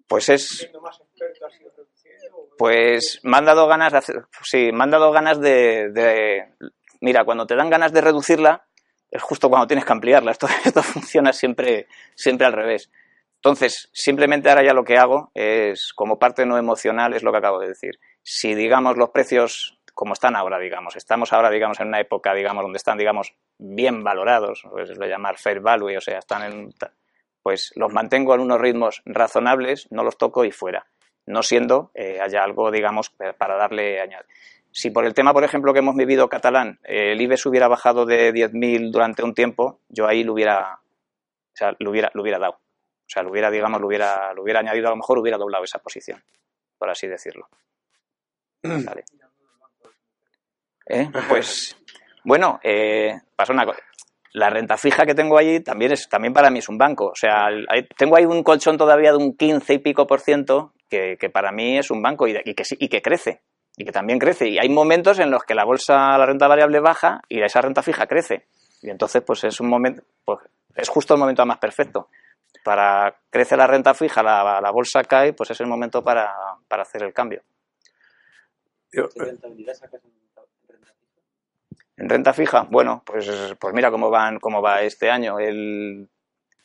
pues 0.08 0.30
es, 0.30 0.48
siendo 0.60 0.82
más 0.82 1.00
experto 1.00 1.46
has 1.48 1.60
ido 1.60 1.72
reduciendo? 1.76 2.38
o- 2.38 2.50
pues 2.58 3.20
me 3.24 3.38
han 3.38 3.46
dado 3.46 3.68
ganas 3.68 3.92
de 3.92 3.98
hacer, 3.98 4.26
sí, 4.44 4.72
me 4.72 4.84
han 4.84 4.92
dado 4.92 5.12
ganas 5.12 5.40
de, 5.42 5.90
de- 5.92 6.54
mira, 7.02 7.26
cuando 7.26 7.46
te 7.46 7.56
dan 7.56 7.70
ganas 7.70 7.92
de 7.94 8.02
reducirla, 8.02 8.67
es 9.10 9.22
justo 9.22 9.50
cuando 9.50 9.68
tienes 9.68 9.86
que 9.86 9.94
ampliarla. 9.94 10.32
Esto, 10.38 10.48
esto 10.64 10.84
funciona 10.84 11.34
siempre, 11.34 11.88
siempre 12.16 12.46
al 12.46 12.54
revés. 12.54 12.90
Entonces, 13.36 13.90
simplemente 13.94 14.50
ahora 14.50 14.64
ya 14.64 14.74
lo 14.74 14.84
que 14.84 14.98
hago 14.98 15.32
es, 15.34 15.94
como 15.94 16.18
parte 16.18 16.46
no 16.46 16.58
emocional, 16.58 17.14
es 17.14 17.24
lo 17.24 17.32
que 17.32 17.38
acabo 17.38 17.60
de 17.60 17.70
decir. 17.70 18.00
Si, 18.24 18.56
digamos, 18.56 18.98
los 18.98 19.12
precios, 19.12 19.80
como 19.94 20.14
están 20.14 20.36
ahora, 20.36 20.60
digamos, 20.60 20.96
estamos 20.96 21.32
ahora, 21.34 21.50
digamos, 21.50 21.80
en 21.80 21.88
una 21.88 22.00
época, 22.00 22.34
digamos, 22.34 22.64
donde 22.64 22.78
están, 22.78 22.98
digamos, 22.98 23.36
bien 23.60 24.04
valorados, 24.04 24.64
pues 24.70 24.90
es 24.90 24.98
lo 24.98 25.06
llamar 25.06 25.38
fair 25.38 25.62
value, 25.62 25.98
o 25.98 26.02
sea, 26.02 26.18
están 26.18 26.52
en, 26.52 26.74
pues 27.44 27.72
los 27.76 27.94
mantengo 27.94 28.34
en 28.34 28.42
unos 28.42 28.60
ritmos 28.60 29.02
razonables, 29.06 29.88
no 29.92 30.04
los 30.04 30.18
toco 30.18 30.44
y 30.44 30.52
fuera. 30.52 30.88
No 31.26 31.44
siendo 31.44 31.92
eh, 31.94 32.20
haya 32.22 32.44
algo, 32.44 32.72
digamos, 32.72 33.10
para 33.10 33.58
darle 33.58 34.02
añadir. 34.02 34.26
Si 34.78 34.92
por 34.92 35.06
el 35.08 35.16
tema, 35.16 35.34
por 35.34 35.44
ejemplo, 35.44 35.74
que 35.74 35.80
hemos 35.80 35.96
vivido 35.96 36.30
catalán, 36.30 36.80
eh, 36.84 37.14
el 37.14 37.22
IBEX 37.22 37.48
hubiera 37.48 37.68
bajado 37.68 38.06
de 38.06 38.32
10.000 38.32 38.92
durante 38.92 39.24
un 39.24 39.34
tiempo, 39.34 39.80
yo 39.90 40.08
ahí 40.08 40.24
lo 40.24 40.34
hubiera, 40.34 40.76
o 40.76 41.56
sea, 41.56 41.76
lo 41.80 41.90
hubiera, 41.90 42.12
lo 42.14 42.22
hubiera 42.22 42.38
dado. 42.38 42.54
O 42.54 43.10
sea, 43.10 43.24
lo 43.24 43.32
hubiera, 43.32 43.50
digamos, 43.50 43.82
lo 43.82 43.88
hubiera, 43.88 44.34
lo 44.36 44.44
hubiera 44.44 44.60
añadido, 44.60 44.86
a 44.88 44.92
lo 44.92 44.98
mejor 44.98 45.18
hubiera 45.18 45.40
doblado 45.40 45.64
esa 45.64 45.80
posición, 45.80 46.22
por 46.78 46.92
así 46.92 47.08
decirlo. 47.08 47.48
Vale. 48.62 49.04
¿Eh? 50.86 51.10
Pues, 51.28 51.76
bueno, 52.24 52.60
eh, 52.64 53.20
pasa 53.36 53.54
una 53.54 53.66
cosa. 53.66 53.80
La 54.34 54.52
renta 54.52 54.78
fija 54.78 55.08
que 55.08 55.16
tengo 55.16 55.40
allí 55.40 55.62
también 55.62 55.94
es 55.94 56.08
también 56.08 56.34
para 56.34 56.52
mí 56.52 56.60
es 56.60 56.70
un 56.70 56.78
banco. 56.78 57.08
O 57.08 57.16
sea, 57.16 57.48
hay- 57.48 57.88
tengo 57.98 58.16
ahí 58.16 58.26
un 58.26 58.44
colchón 58.44 58.78
todavía 58.78 59.12
de 59.12 59.18
un 59.18 59.36
15 59.36 59.74
y 59.74 59.80
pico 59.80 60.06
por 60.06 60.20
ciento 60.20 60.74
que, 60.88 61.18
que 61.20 61.32
para 61.32 61.52
mí 61.52 61.80
es 61.80 61.90
un 61.90 62.04
banco 62.04 62.28
y, 62.28 62.38
y 62.46 62.54
que, 62.54 62.64
sí- 62.64 62.78
y 62.80 62.90
que 62.90 63.02
crece. 63.02 63.42
Y 63.78 63.86
que 63.86 63.92
también 63.92 64.18
crece. 64.20 64.48
Y 64.50 64.58
hay 64.58 64.70
momentos 64.70 65.20
en 65.20 65.30
los 65.32 65.44
que 65.44 65.54
la 65.56 65.64
bolsa, 65.64 66.18
la 66.18 66.26
renta 66.26 66.48
variable 66.48 66.80
baja 66.80 67.22
y 67.30 67.42
esa 67.42 67.62
renta 67.62 67.84
fija 67.84 68.08
crece. 68.08 68.48
Y 68.82 68.90
entonces, 68.90 69.22
pues 69.26 69.44
es 69.44 69.60
un 69.60 69.70
momento, 69.70 70.02
pues 70.26 70.40
es 70.76 70.90
justo 70.90 71.14
el 71.14 71.20
momento 71.20 71.46
más 71.46 71.60
perfecto. 71.60 72.10
Para 72.64 73.16
crece 73.30 73.56
la 73.56 73.68
renta 73.68 73.94
fija, 73.94 74.24
la, 74.24 74.60
la 74.60 74.72
bolsa 74.72 75.04
cae, 75.04 75.34
pues 75.34 75.52
es 75.52 75.62
el 75.62 75.68
momento 75.68 76.04
para, 76.04 76.34
para 76.68 76.82
hacer 76.82 77.04
el 77.04 77.14
cambio. 77.14 77.44
Yo- 78.92 79.10
¿Qué 79.10 79.24
rentabilidad 79.24 79.74
sacas 79.76 80.02
en 80.04 80.12
renta 80.12 80.42
fija? 80.42 80.94
En 81.98 82.10
renta 82.10 82.34
fija, 82.34 82.68
bueno, 82.70 83.04
pues, 83.06 83.30
pues 83.60 83.74
mira 83.76 83.92
cómo 83.92 84.10
van, 84.10 84.40
cómo 84.40 84.62
va 84.62 84.82
este 84.82 85.10
año. 85.12 85.40
El 85.40 86.10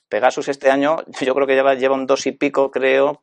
Pegasus 0.09 0.49
este 0.49 0.71
año, 0.71 0.97
yo 1.21 1.35
creo 1.35 1.47
que 1.47 1.55
lleva, 1.55 1.75
lleva 1.75 1.95
un 1.95 2.07
dos 2.07 2.27
y 2.27 2.33
pico, 2.33 2.71
creo, 2.71 3.21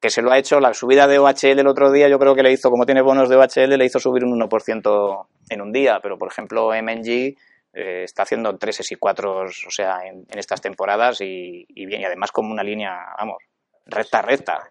que 0.00 0.10
se 0.10 0.22
lo 0.22 0.30
ha 0.30 0.38
hecho 0.38 0.60
la 0.60 0.74
subida 0.74 1.06
de 1.06 1.18
OHL 1.18 1.58
el 1.58 1.66
otro 1.66 1.90
día, 1.90 2.08
yo 2.08 2.18
creo 2.18 2.34
que 2.34 2.42
le 2.42 2.52
hizo, 2.52 2.70
como 2.70 2.86
tiene 2.86 3.02
bonos 3.02 3.28
de 3.28 3.36
OHL, 3.36 3.76
le 3.76 3.84
hizo 3.84 3.98
subir 3.98 4.24
un 4.24 4.38
1% 4.38 5.26
en 5.50 5.60
un 5.60 5.72
día, 5.72 5.98
pero 6.02 6.16
por 6.18 6.30
ejemplo 6.30 6.70
MNG 6.70 7.36
eh, 7.74 8.02
está 8.04 8.22
haciendo 8.22 8.56
treses 8.56 8.90
y 8.92 8.96
cuatros, 8.96 9.64
o 9.66 9.70
sea, 9.70 10.00
en, 10.06 10.26
estas 10.36 10.60
temporadas 10.60 11.20
y, 11.20 11.66
y 11.68 11.86
bien, 11.86 12.00
y 12.00 12.04
además 12.04 12.30
como 12.30 12.52
una 12.52 12.62
línea, 12.62 12.96
vamos, 13.18 13.38
recta, 13.86 14.22
recta. 14.22 14.70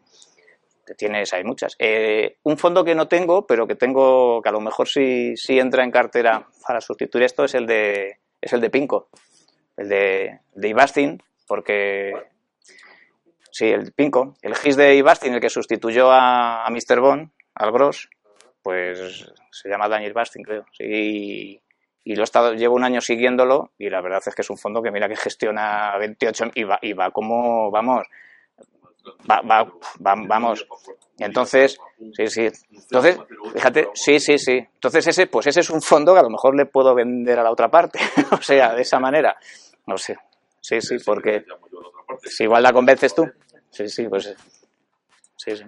Tienes, 0.97 1.33
hay 1.33 1.43
muchas. 1.43 1.75
Eh, 1.79 2.37
un 2.43 2.57
fondo 2.57 2.85
que 2.85 2.95
no 2.95 3.09
tengo, 3.09 3.45
pero 3.45 3.67
que 3.67 3.75
tengo, 3.75 4.41
que 4.41 4.47
a 4.47 4.53
lo 4.53 4.61
mejor 4.61 4.87
sí, 4.87 5.35
sí 5.35 5.59
entra 5.59 5.83
en 5.83 5.91
cartera 5.91 6.47
para 6.65 6.79
sustituir 6.79 7.25
esto, 7.25 7.43
es 7.43 7.55
el 7.55 7.65
de, 7.65 8.19
es 8.39 8.53
el 8.53 8.61
de 8.61 8.69
Pinco, 8.69 9.09
el 9.75 9.89
de, 9.89 10.39
de 10.55 10.69
Ibastin, 10.69 11.21
porque 11.45 12.13
sí, 13.57 13.65
el 13.69 13.91
Pinco, 13.93 14.35
el 14.41 14.55
GIS 14.55 14.75
de 14.77 14.95
Ibastin, 14.95 15.33
el 15.33 15.39
que 15.41 15.49
sustituyó 15.49 16.11
a, 16.11 16.65
a 16.65 16.69
Mr. 16.69 16.99
Bond, 16.99 17.29
al 17.55 17.71
Gross, 17.71 18.09
pues 18.61 19.31
se 19.51 19.69
llama 19.69 19.87
Daniel 19.87 20.13
Bastin, 20.13 20.43
creo. 20.43 20.65
Sí, 20.71 21.61
y 22.03 22.15
lo 22.15 22.21
he 22.21 22.23
estado, 22.23 22.53
llevo 22.53 22.75
un 22.75 22.83
año 22.83 23.01
siguiéndolo 23.01 23.71
y 23.77 23.89
la 23.89 24.01
verdad 24.01 24.21
es 24.25 24.33
que 24.35 24.41
es 24.41 24.49
un 24.49 24.57
fondo 24.57 24.81
que 24.81 24.91
mira 24.91 25.07
que 25.09 25.15
gestiona 25.15 25.97
28 25.97 26.51
y 26.55 26.63
va, 26.63 26.79
y 26.81 26.93
va 26.93 27.11
como, 27.11 27.69
vamos, 27.71 28.05
va, 29.29 29.41
va, 29.41 29.63
va- 30.05 30.15
vamos. 30.27 30.67
Entonces, 31.19 31.77
sí, 32.15 32.27
sí. 32.27 32.47
Entonces, 32.71 33.17
fíjate, 33.53 33.89
sí, 33.93 34.19
sí, 34.19 34.37
sí. 34.37 34.53
Entonces 34.57 35.07
ese, 35.07 35.27
pues 35.27 35.47
ese 35.47 35.61
es 35.61 35.69
un 35.69 35.81
fondo 35.81 36.13
que 36.13 36.19
a 36.19 36.23
lo 36.23 36.29
mejor 36.29 36.55
le 36.55 36.65
puedo 36.67 36.93
vender 36.93 37.39
a 37.39 37.43
la 37.43 37.51
otra 37.51 37.69
parte. 37.69 37.99
o 38.31 38.41
sea, 38.41 38.73
de 38.75 38.81
esa 38.83 38.99
manera. 38.99 39.35
No 39.87 39.97
sé. 39.97 40.15
Sí, 40.61 40.79
sí, 40.81 40.97
porque 41.05 41.45
si 42.25 42.43
igual 42.43 42.63
la 42.63 42.73
convences 42.73 43.15
tú. 43.15 43.25
Sí, 43.71 43.87
sí, 43.89 44.07
pues 44.07 44.35
sí, 45.35 45.55
sí. 45.55 45.63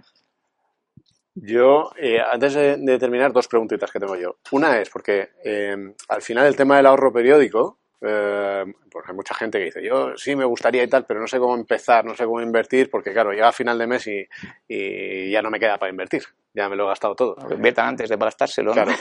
Yo, 1.36 1.91
eh, 1.97 2.20
antes 2.20 2.54
de, 2.54 2.78
de 2.78 3.00
terminar, 3.00 3.32
dos 3.32 3.47
preguntitas 3.47 3.91
que 3.91 4.00
tengo 4.00 4.16
yo. 4.16 4.38
Una 4.52 4.80
es 4.80 4.89
porque 4.89 5.30
eh, 5.43 5.93
al 6.10 6.22
final 6.22 6.47
el 6.47 6.56
tema 6.56 6.78
del 6.78 6.86
ahorro 6.86 7.14
periódico, 7.14 7.78
eh, 8.02 8.66
porque 8.91 9.12
hay 9.12 9.16
mucha 9.16 9.36
gente 9.36 9.58
que 9.58 9.66
dice, 9.66 9.84
yo 9.84 10.18
sí 10.18 10.36
me 10.36 10.45
gustaría 10.45 10.84
y 10.84 10.88
tal, 10.88 11.06
pero 11.06 11.20
no 11.20 11.28
sé 11.28 11.39
cómo 11.39 11.56
empezar, 11.56 12.04
no 12.04 12.16
sé 12.16 12.26
cómo 12.26 12.41
invertir, 12.41 12.89
porque 12.89 13.12
claro, 13.14 13.32
llega 13.32 13.50
a 13.50 13.54
final 13.54 13.78
de 13.78 13.88
mes 13.88 14.08
y, 14.08 14.28
y 14.67 15.32
ya 15.32 15.42
no 15.42 15.50
me 15.50 15.59
queda 15.59 15.78
para 15.78 15.92
invertir, 15.92 16.24
ya 16.54 16.67
me 16.67 16.76
lo 16.76 16.86
he 16.86 16.88
gastado 16.88 17.16
todo. 17.16 17.38
Inviertan 17.51 17.88
antes 17.88 18.09
de 18.09 18.17
gastárselo, 18.17 18.74
¿no? 18.74 18.84
Claro. 18.84 18.92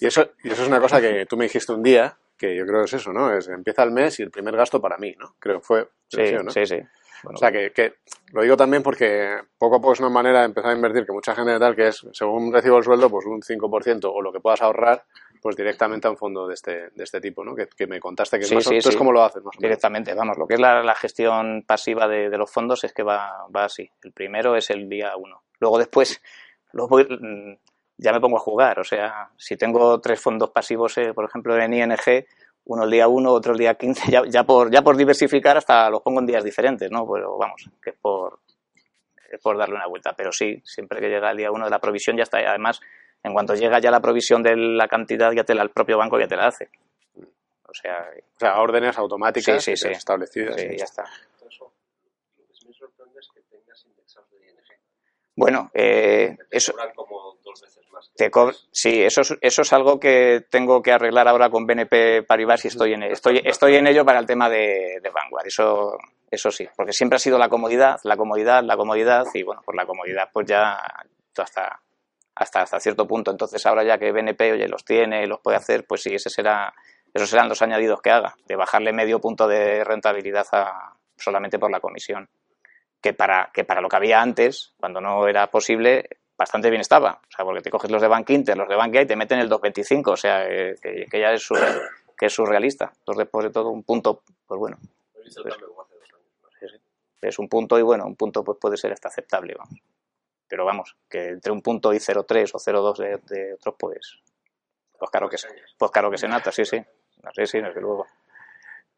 Y 0.00 0.06
eso, 0.06 0.30
y 0.44 0.50
eso 0.50 0.62
es 0.62 0.68
una 0.68 0.80
cosa 0.80 1.00
que 1.00 1.26
tú 1.26 1.36
me 1.36 1.44
dijiste 1.44 1.72
un 1.72 1.82
día, 1.82 2.16
que 2.38 2.56
yo 2.56 2.64
creo 2.64 2.80
que 2.80 2.86
es 2.86 2.94
eso, 2.94 3.12
¿no? 3.12 3.36
Es 3.36 3.48
empieza 3.48 3.82
el 3.82 3.90
mes 3.90 4.18
y 4.18 4.22
el 4.22 4.30
primer 4.30 4.56
gasto 4.56 4.80
para 4.80 4.96
mí, 4.96 5.14
¿no? 5.18 5.34
Creo 5.38 5.60
que 5.60 5.66
fue. 5.66 5.88
Sí, 6.08 6.32
¿no? 6.42 6.50
sí, 6.50 6.66
sí. 6.66 6.78
Bueno, 7.22 7.36
O 7.36 7.38
sea, 7.38 7.52
que, 7.52 7.72
que 7.72 7.94
lo 8.32 8.42
digo 8.42 8.56
también 8.56 8.82
porque 8.82 9.38
poco 9.58 9.76
a 9.76 9.80
poco 9.80 9.92
es 9.92 10.00
una 10.00 10.08
manera 10.08 10.40
de 10.40 10.46
empezar 10.46 10.70
a 10.70 10.74
invertir 10.74 11.06
que 11.06 11.12
mucha 11.12 11.34
gente 11.34 11.58
tal 11.58 11.76
que 11.76 11.88
es, 11.88 12.06
según 12.12 12.52
recibo 12.52 12.78
el 12.78 12.84
sueldo, 12.84 13.08
pues 13.10 13.26
un 13.26 13.42
5% 13.42 14.10
o 14.12 14.20
lo 14.22 14.32
que 14.32 14.40
puedas 14.40 14.60
ahorrar, 14.62 15.04
pues 15.40 15.56
directamente 15.56 16.06
a 16.08 16.10
un 16.10 16.16
fondo 16.16 16.46
de 16.46 16.54
este, 16.54 16.90
de 16.90 17.04
este 17.04 17.20
tipo, 17.20 17.44
¿no? 17.44 17.54
Que, 17.54 17.66
que 17.68 17.86
me 17.86 18.00
contaste 18.00 18.38
que 18.38 18.44
es 18.44 18.48
Sí, 18.48 18.54
más 18.54 18.66
o- 18.66 18.70
sí, 18.70 18.78
¿Tú 18.80 18.88
es 18.88 18.94
sí. 18.94 18.98
cómo 18.98 19.12
lo 19.12 19.22
haces, 19.22 19.42
más 19.42 19.56
o 19.56 19.58
menos? 19.58 19.62
Directamente, 19.62 20.14
vamos, 20.14 20.36
lo 20.38 20.46
que 20.46 20.54
es 20.54 20.60
la, 20.60 20.82
la 20.82 20.94
gestión 20.94 21.64
pasiva 21.66 22.06
de, 22.08 22.30
de 22.30 22.38
los 22.38 22.50
fondos 22.50 22.82
es 22.84 22.92
que 22.92 23.02
va, 23.02 23.46
va 23.54 23.64
así. 23.64 23.88
El 24.02 24.12
primero 24.12 24.56
es 24.56 24.70
el 24.70 24.88
día 24.88 25.16
uno. 25.16 25.42
Luego 25.60 25.78
después 25.78 26.20
lo 26.72 26.88
voy- 26.88 27.06
mm, 27.08 27.56
ya 27.98 28.12
me 28.12 28.20
pongo 28.20 28.36
a 28.36 28.40
jugar. 28.40 28.80
O 28.80 28.84
sea, 28.84 29.30
si 29.36 29.56
tengo 29.56 30.00
tres 30.00 30.20
fondos 30.20 30.50
pasivos, 30.50 30.96
eh, 30.98 31.12
por 31.14 31.24
ejemplo, 31.24 31.56
en 31.58 31.74
ING, 31.74 32.24
uno 32.64 32.84
el 32.84 32.90
día 32.90 33.08
uno, 33.08 33.32
otro 33.32 33.52
el 33.52 33.58
día 33.58 33.74
15, 33.74 34.10
ya, 34.10 34.22
ya, 34.28 34.44
por, 34.44 34.70
ya 34.70 34.82
por 34.82 34.96
diversificar 34.96 35.56
hasta 35.56 35.90
los 35.90 36.00
pongo 36.02 36.20
en 36.20 36.26
días 36.26 36.44
diferentes, 36.44 36.90
¿no? 36.90 37.06
Pero 37.12 37.36
vamos, 37.38 37.68
que 37.82 37.90
es 37.90 37.96
por, 38.00 38.40
es 39.30 39.40
por 39.40 39.56
darle 39.58 39.74
una 39.76 39.86
vuelta. 39.86 40.12
Pero 40.16 40.30
sí, 40.32 40.60
siempre 40.64 41.00
que 41.00 41.08
llega 41.08 41.30
el 41.30 41.36
día 41.38 41.50
uno 41.50 41.64
de 41.64 41.70
la 41.70 41.78
provisión 41.80 42.16
ya 42.16 42.22
está. 42.22 42.40
Y 42.40 42.44
además, 42.44 42.80
en 43.22 43.32
cuanto 43.32 43.54
llega 43.54 43.78
ya 43.80 43.90
la 43.90 44.00
provisión 44.00 44.42
de 44.42 44.56
la 44.56 44.86
cantidad, 44.88 45.32
ya 45.32 45.44
te 45.44 45.54
la, 45.54 45.62
el 45.62 45.70
propio 45.70 45.98
banco 45.98 46.18
ya 46.20 46.28
te 46.28 46.36
la 46.36 46.46
hace. 46.46 46.70
O 47.68 47.74
sea, 47.74 48.06
O 48.36 48.38
sea, 48.38 48.60
órdenes 48.60 48.96
automáticas 48.98 49.62
Sí, 49.64 49.76
sí, 49.76 49.88
sí. 49.88 49.92
establecidas. 49.92 50.54
sí, 50.60 50.76
ya 50.76 50.84
está. 50.84 51.04
Por 51.38 51.48
eso, 51.48 51.72
lo 52.36 52.46
que 52.46 52.54
sí 52.54 52.66
me 52.68 52.74
sorprende 52.74 53.18
es 53.18 53.28
que 53.34 53.40
tengas 53.42 53.84
indexados 53.86 54.30
de 54.30 54.36
ING. 54.38 54.56
Bueno, 55.34 55.70
eh, 55.72 56.36
eso, 56.50 56.74
como 56.94 57.38
dos 57.42 57.60
veces 57.62 57.81
sí, 58.70 59.02
eso 59.02 59.20
es, 59.20 59.34
eso 59.40 59.62
es 59.62 59.72
algo 59.72 59.98
que 59.98 60.44
tengo 60.50 60.82
que 60.82 60.92
arreglar 60.92 61.28
ahora 61.28 61.50
con 61.50 61.66
BNP 61.66 62.22
Paribas 62.22 62.64
y 62.64 62.68
estoy 62.68 62.94
en, 62.94 63.02
estoy, 63.04 63.40
estoy 63.44 63.76
en 63.76 63.86
ello 63.86 64.04
para 64.04 64.18
el 64.18 64.26
tema 64.26 64.48
de, 64.48 65.00
Vanguard. 65.12 65.46
Eso, 65.46 65.96
eso 66.30 66.50
sí, 66.50 66.68
porque 66.76 66.92
siempre 66.92 67.16
ha 67.16 67.18
sido 67.18 67.38
la 67.38 67.48
comodidad, 67.48 67.98
la 68.04 68.16
comodidad, 68.16 68.62
la 68.62 68.76
comodidad 68.76 69.26
y 69.34 69.42
bueno, 69.42 69.62
por 69.64 69.74
la 69.74 69.86
comodidad 69.86 70.28
pues 70.32 70.46
ya 70.46 70.78
hasta, 71.36 71.80
hasta, 72.34 72.62
hasta 72.62 72.80
cierto 72.80 73.06
punto. 73.06 73.30
Entonces 73.30 73.64
ahora 73.66 73.84
ya 73.84 73.98
que 73.98 74.12
BNP 74.12 74.52
oye, 74.52 74.68
los 74.68 74.84
tiene, 74.84 75.26
los 75.26 75.40
puede 75.40 75.56
hacer, 75.56 75.86
pues 75.86 76.02
sí, 76.02 76.14
ese 76.14 76.30
será, 76.30 76.72
esos 77.12 77.28
serán 77.28 77.48
los 77.48 77.62
añadidos 77.62 78.00
que 78.00 78.10
haga, 78.10 78.34
de 78.46 78.56
bajarle 78.56 78.92
medio 78.92 79.20
punto 79.20 79.46
de 79.46 79.84
rentabilidad 79.84 80.46
a, 80.52 80.96
solamente 81.16 81.58
por 81.58 81.70
la 81.70 81.80
comisión. 81.80 82.28
Que 83.00 83.12
para, 83.12 83.50
que 83.52 83.64
para 83.64 83.80
lo 83.80 83.88
que 83.88 83.96
había 83.96 84.20
antes, 84.20 84.74
cuando 84.78 85.00
no 85.00 85.26
era 85.26 85.48
posible, 85.48 86.08
bastante 86.36 86.70
bien 86.70 86.80
estaba. 86.80 87.20
O 87.22 87.30
sea, 87.34 87.44
porque 87.44 87.60
te 87.60 87.70
coges 87.70 87.90
los 87.90 88.02
de 88.02 88.08
Bank 88.08 88.28
Inter, 88.30 88.56
los 88.56 88.68
de 88.68 88.76
Bankia 88.76 89.02
y 89.02 89.06
te 89.06 89.16
meten 89.16 89.38
el 89.38 89.48
2.25, 89.50 90.12
o 90.12 90.16
sea, 90.16 90.48
eh, 90.48 90.76
que, 90.80 91.06
que 91.10 91.20
ya 91.20 91.32
es, 91.32 91.48
surreal- 91.48 91.80
que 92.16 92.26
es 92.26 92.32
surrealista. 92.32 92.92
Entonces, 92.98 93.24
después 93.24 93.44
de 93.44 93.50
todo, 93.52 93.70
un 93.70 93.82
punto, 93.84 94.22
pues 94.46 94.58
bueno, 94.58 94.78
años. 95.54 96.80
es 97.20 97.38
un 97.38 97.48
punto 97.48 97.78
y 97.78 97.82
bueno, 97.82 98.04
un 98.06 98.16
punto 98.16 98.42
pues 98.42 98.58
puede 98.60 98.76
ser 98.76 98.92
hasta 98.92 99.08
aceptable, 99.08 99.54
vamos. 99.54 99.80
Pero 100.48 100.64
vamos, 100.64 100.96
que 101.08 101.28
entre 101.28 101.52
un 101.52 101.62
punto 101.62 101.92
y 101.94 101.98
0,3 101.98 102.50
o 102.54 102.58
0,2 102.58 102.96
de, 102.98 103.16
de 103.34 103.54
otros, 103.54 103.74
pues, 103.78 104.18
pues 104.98 105.10
claro 105.10 105.28
que 105.28 105.38
se, 105.38 105.48
pues 105.78 105.90
claro 105.90 106.10
que 106.10 106.18
se 106.18 106.28
nota, 106.28 106.50
sí, 106.52 106.64
sí. 106.64 106.82
Sí, 107.34 107.46
sí, 107.46 107.60
desde 107.60 107.80
luego. 107.80 108.06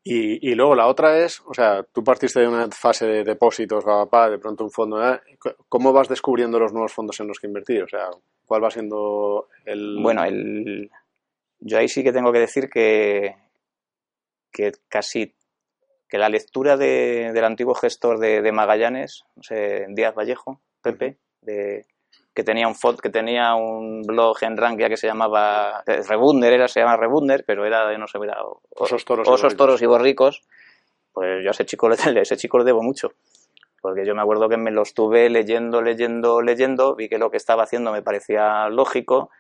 Y, 0.07 0.51
y 0.51 0.55
luego 0.55 0.75
la 0.75 0.87
otra 0.87 1.19
es, 1.25 1.41
o 1.47 1.55
sea, 1.55 1.83
tú 1.83 2.05
partiste 2.05 2.39
de 2.41 2.47
una 2.49 2.69
fase 2.71 3.07
de 3.07 3.25
depósitos, 3.25 3.87
va, 3.87 3.97
va, 3.97 4.07
pa, 4.11 4.29
de 4.31 4.39
pronto 4.39 4.63
un 4.65 4.71
fondo, 4.71 5.03
¿eh? 5.03 5.19
¿cómo 5.69 5.95
vas 5.95 6.09
descubriendo 6.09 6.59
los 6.59 6.75
nuevos 6.75 6.93
fondos 6.93 7.19
en 7.21 7.29
los 7.29 7.41
que 7.41 7.47
invertir? 7.47 7.83
O 7.83 7.89
sea, 7.89 8.11
¿cuál 8.45 8.63
va 8.63 8.71
siendo 8.71 9.49
el... 9.65 9.99
Bueno, 10.03 10.23
el, 10.25 10.91
yo 11.61 11.79
ahí 11.79 11.89
sí 11.89 12.05
que 12.05 12.13
tengo 12.13 12.33
que 12.33 12.41
decir 12.41 12.69
que, 12.69 13.35
que 14.53 14.73
casi 14.89 15.35
que 16.07 16.19
la 16.19 16.29
lectura 16.29 16.77
de- 16.77 17.31
del 17.33 17.45
antiguo 17.45 17.75
gestor 17.75 18.19
de, 18.19 18.43
de 18.43 18.53
Magallanes, 18.53 19.25
no 19.37 19.43
sé, 19.43 19.87
Díaz 19.89 20.15
Vallejo, 20.15 20.61
Pepe, 20.83 21.17
de, 21.41 21.87
que 22.35 22.43
tenía 22.43 22.67
un 22.69 22.75
que 23.01 23.11
tenía 23.11 23.55
un 23.55 24.03
blog 24.03 24.37
en 24.43 24.57
Rankia 24.57 24.89
que 24.89 24.97
se 24.97 25.07
llamaba 25.07 25.83
eh, 25.87 26.03
Rebunder, 26.09 26.53
era, 26.53 26.69
se 26.69 26.81
llama 26.81 26.97
Rebunder, 26.97 27.45
pero 27.47 27.65
era 27.65 27.87
de 27.87 27.97
no 27.97 28.07
sé, 28.09 28.19
era 28.23 28.43
o- 28.45 28.61
Osos, 28.71 29.05
toros 29.05 29.27
y 29.29 29.31
osos, 29.31 29.43
borricos. 29.43 29.57
toros 29.57 29.83
y 29.83 29.87
borricos, 29.87 30.43
pues 31.13 31.43
yo 31.45 31.51
a 31.51 31.53
ese 31.53 31.65
chico 31.65 31.89
le, 31.89 31.95
a 32.19 32.23
ese 32.23 32.37
chico 32.37 32.59
le 32.59 32.65
debo 32.65 32.83
mucho. 32.83 33.13
Porque 33.81 34.05
yo 34.07 34.15
me 34.15 34.23
acuerdo 34.23 34.49
que 34.49 34.57
me 34.57 34.71
lo 34.71 34.83
estuve 34.83 35.29
leyendo, 35.29 35.83
leyendo, 35.83 36.41
leyendo, 36.41 36.95
vi 36.97 37.09
que 37.09 37.19
lo 37.19 37.31
que 37.31 37.37
estaba 37.37 37.65
haciendo 37.65 37.93
me 37.93 38.01
parecía 38.03 38.67
lógico, 38.71 39.31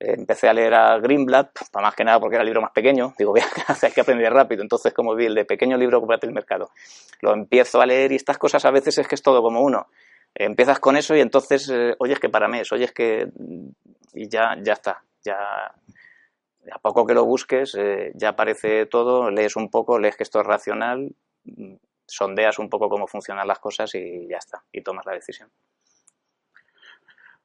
empecé 0.00 0.48
a 0.48 0.52
leer 0.52 0.74
a 0.74 0.98
Greenblatt, 0.98 1.70
para 1.70 1.86
más 1.86 1.94
que 1.94 2.02
nada 2.02 2.18
porque 2.18 2.34
era 2.34 2.42
el 2.42 2.46
libro 2.46 2.60
más 2.60 2.72
pequeño, 2.72 3.14
digo, 3.16 3.30
voy 3.30 3.40
a- 3.40 3.44
hay 3.86 3.92
que 3.92 4.00
aprender 4.00 4.32
rápido, 4.32 4.60
entonces 4.62 4.92
como 4.92 5.14
vi 5.14 5.26
el 5.26 5.34
de 5.36 5.44
pequeño 5.44 5.76
libro, 5.78 6.00
cómprate 6.00 6.26
el 6.26 6.32
mercado. 6.32 6.70
Lo 7.20 7.32
empiezo 7.32 7.80
a 7.80 7.86
leer 7.86 8.10
y 8.10 8.16
estas 8.16 8.36
cosas 8.38 8.64
a 8.64 8.72
veces 8.72 8.98
es 8.98 9.06
que 9.06 9.14
es 9.14 9.22
todo 9.22 9.40
como 9.40 9.60
uno. 9.62 9.86
Empiezas 10.34 10.80
con 10.80 10.96
eso 10.96 11.14
y 11.14 11.20
entonces, 11.20 11.68
eh, 11.68 11.94
oyes 11.98 12.18
que 12.18 12.28
para 12.28 12.48
mes, 12.48 12.72
oyes 12.72 12.92
que... 12.92 13.28
y 14.14 14.28
ya, 14.28 14.56
ya 14.62 14.72
está, 14.72 15.04
ya... 15.24 15.74
A 16.70 16.78
poco 16.78 17.04
que 17.04 17.14
lo 17.14 17.24
busques, 17.24 17.74
eh, 17.76 18.12
ya 18.14 18.30
aparece 18.30 18.86
todo, 18.86 19.30
lees 19.32 19.56
un 19.56 19.68
poco, 19.68 19.98
lees 19.98 20.16
que 20.16 20.22
esto 20.22 20.40
es 20.40 20.46
racional, 20.46 21.12
mm, 21.44 21.74
sondeas 22.06 22.60
un 22.60 22.68
poco 22.68 22.88
cómo 22.88 23.08
funcionan 23.08 23.48
las 23.48 23.58
cosas 23.58 23.92
y 23.96 24.28
ya 24.28 24.36
está, 24.36 24.62
y 24.70 24.80
tomas 24.80 25.04
la 25.04 25.14
decisión. 25.14 25.50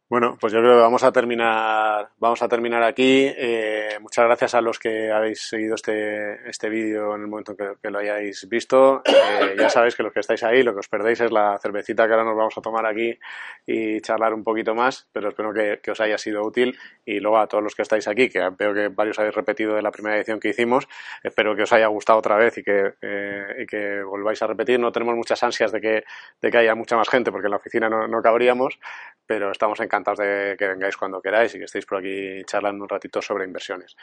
Bueno, 0.10 0.38
pues 0.40 0.54
yo 0.54 0.60
creo 0.60 0.76
que 0.76 0.82
vamos 0.82 1.04
a 1.04 1.12
terminar, 1.12 2.12
vamos 2.18 2.42
a 2.42 2.48
terminar 2.48 2.82
aquí. 2.82 3.30
Eh, 3.38 3.98
muchas 4.00 4.24
gracias 4.24 4.56
a 4.56 4.62
los 4.62 4.80
que 4.80 5.12
habéis 5.12 5.42
seguido 5.42 5.76
este, 5.76 6.50
este 6.50 6.70
vídeo 6.70 7.14
en 7.14 7.24
el 7.24 7.28
momento 7.28 7.52
en 7.52 7.58
que, 7.58 7.74
que 7.84 7.92
lo 7.92 8.00
hayáis 8.00 8.48
visto. 8.48 9.02
Eh, 9.04 9.58
ya 9.60 9.70
sabéis 9.70 9.96
que 9.98 10.04
los 10.04 10.14
que 10.14 10.22
estáis 10.22 10.44
ahí, 10.44 10.64
lo 10.64 10.72
que 10.72 10.80
os 10.80 10.88
perdéis 10.88 11.20
es 11.20 11.30
la 11.30 11.60
cervecita 11.62 12.08
que 12.08 12.14
ahora 12.14 12.24
nos 12.24 12.38
vamos 12.38 12.58
a 12.58 12.62
tomar 12.62 12.86
aquí 12.86 13.20
y 13.66 14.00
charlar 14.00 14.34
un 14.34 14.46
poquito 14.46 14.74
más, 14.74 15.10
pero 15.12 15.28
espero 15.28 15.54
que, 15.54 15.82
que 15.84 15.92
os 15.92 16.00
haya 16.00 16.18
sido 16.18 16.42
útil. 16.42 16.80
Y 17.04 17.20
luego 17.20 17.40
a 17.40 17.48
todos 17.48 17.62
los 17.62 17.76
que 17.76 17.82
estáis 17.82 18.08
aquí, 18.08 18.30
que 18.30 18.40
veo 18.58 18.74
que 18.74 18.88
varios 18.88 19.20
habéis 19.20 19.36
repetido 19.36 19.76
de 19.76 19.82
la 19.82 19.92
primera 19.92 20.16
edición 20.16 20.40
que 20.40 20.48
hicimos, 20.48 20.88
espero 21.22 21.54
que 21.54 21.64
os 21.64 21.74
haya 21.74 21.88
gustado 21.88 22.20
otra 22.20 22.38
vez 22.38 22.58
y 22.58 22.64
que, 22.64 22.94
eh, 23.02 23.48
y 23.60 23.66
que 23.66 24.04
volváis 24.04 24.42
a 24.42 24.48
repetir. 24.48 24.80
No 24.80 24.94
tenemos 24.94 25.18
muchas 25.18 25.44
ansias 25.44 25.74
de 25.74 25.82
que, 25.82 26.06
de 26.42 26.50
que 26.50 26.58
haya 26.58 26.76
mucha 26.76 26.96
más 26.96 27.10
gente, 27.10 27.30
porque 27.30 27.48
en 27.48 27.52
la 27.52 27.58
oficina 27.58 27.90
no, 27.90 28.08
no 28.08 28.22
cabríamos, 28.22 28.80
pero 29.28 29.52
estamos 29.52 29.80
encantados 29.82 30.20
de 30.20 30.56
que 30.58 30.68
vengáis 30.68 30.96
cuando 30.98 31.22
queráis 31.22 31.54
y 31.54 31.60
que 31.60 31.66
estéis 31.66 31.86
por 31.86 32.00
aquí 32.00 32.44
charlando 32.46 32.84
un 32.84 32.90
ratito 32.90 33.22
sobre 33.22 33.46
inversiones. 33.46 33.96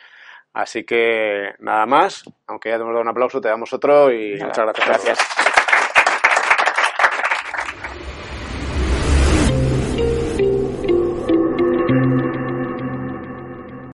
Así 0.53 0.85
que 0.85 1.55
nada 1.59 1.87
más, 1.87 2.23
aunque 2.47 2.69
ya 2.69 2.77
te 2.77 2.83
hemos 2.83 2.93
dado 2.93 3.03
un 3.03 3.09
aplauso, 3.09 3.41
te 3.41 3.49
damos 3.49 3.73
otro 3.73 4.13
y 4.13 4.35
Nada, 4.35 4.47
muchas 4.47 4.65
gracias. 4.67 4.87
a 4.89 4.93
todos. 4.93 5.05
gracias. 5.07 5.54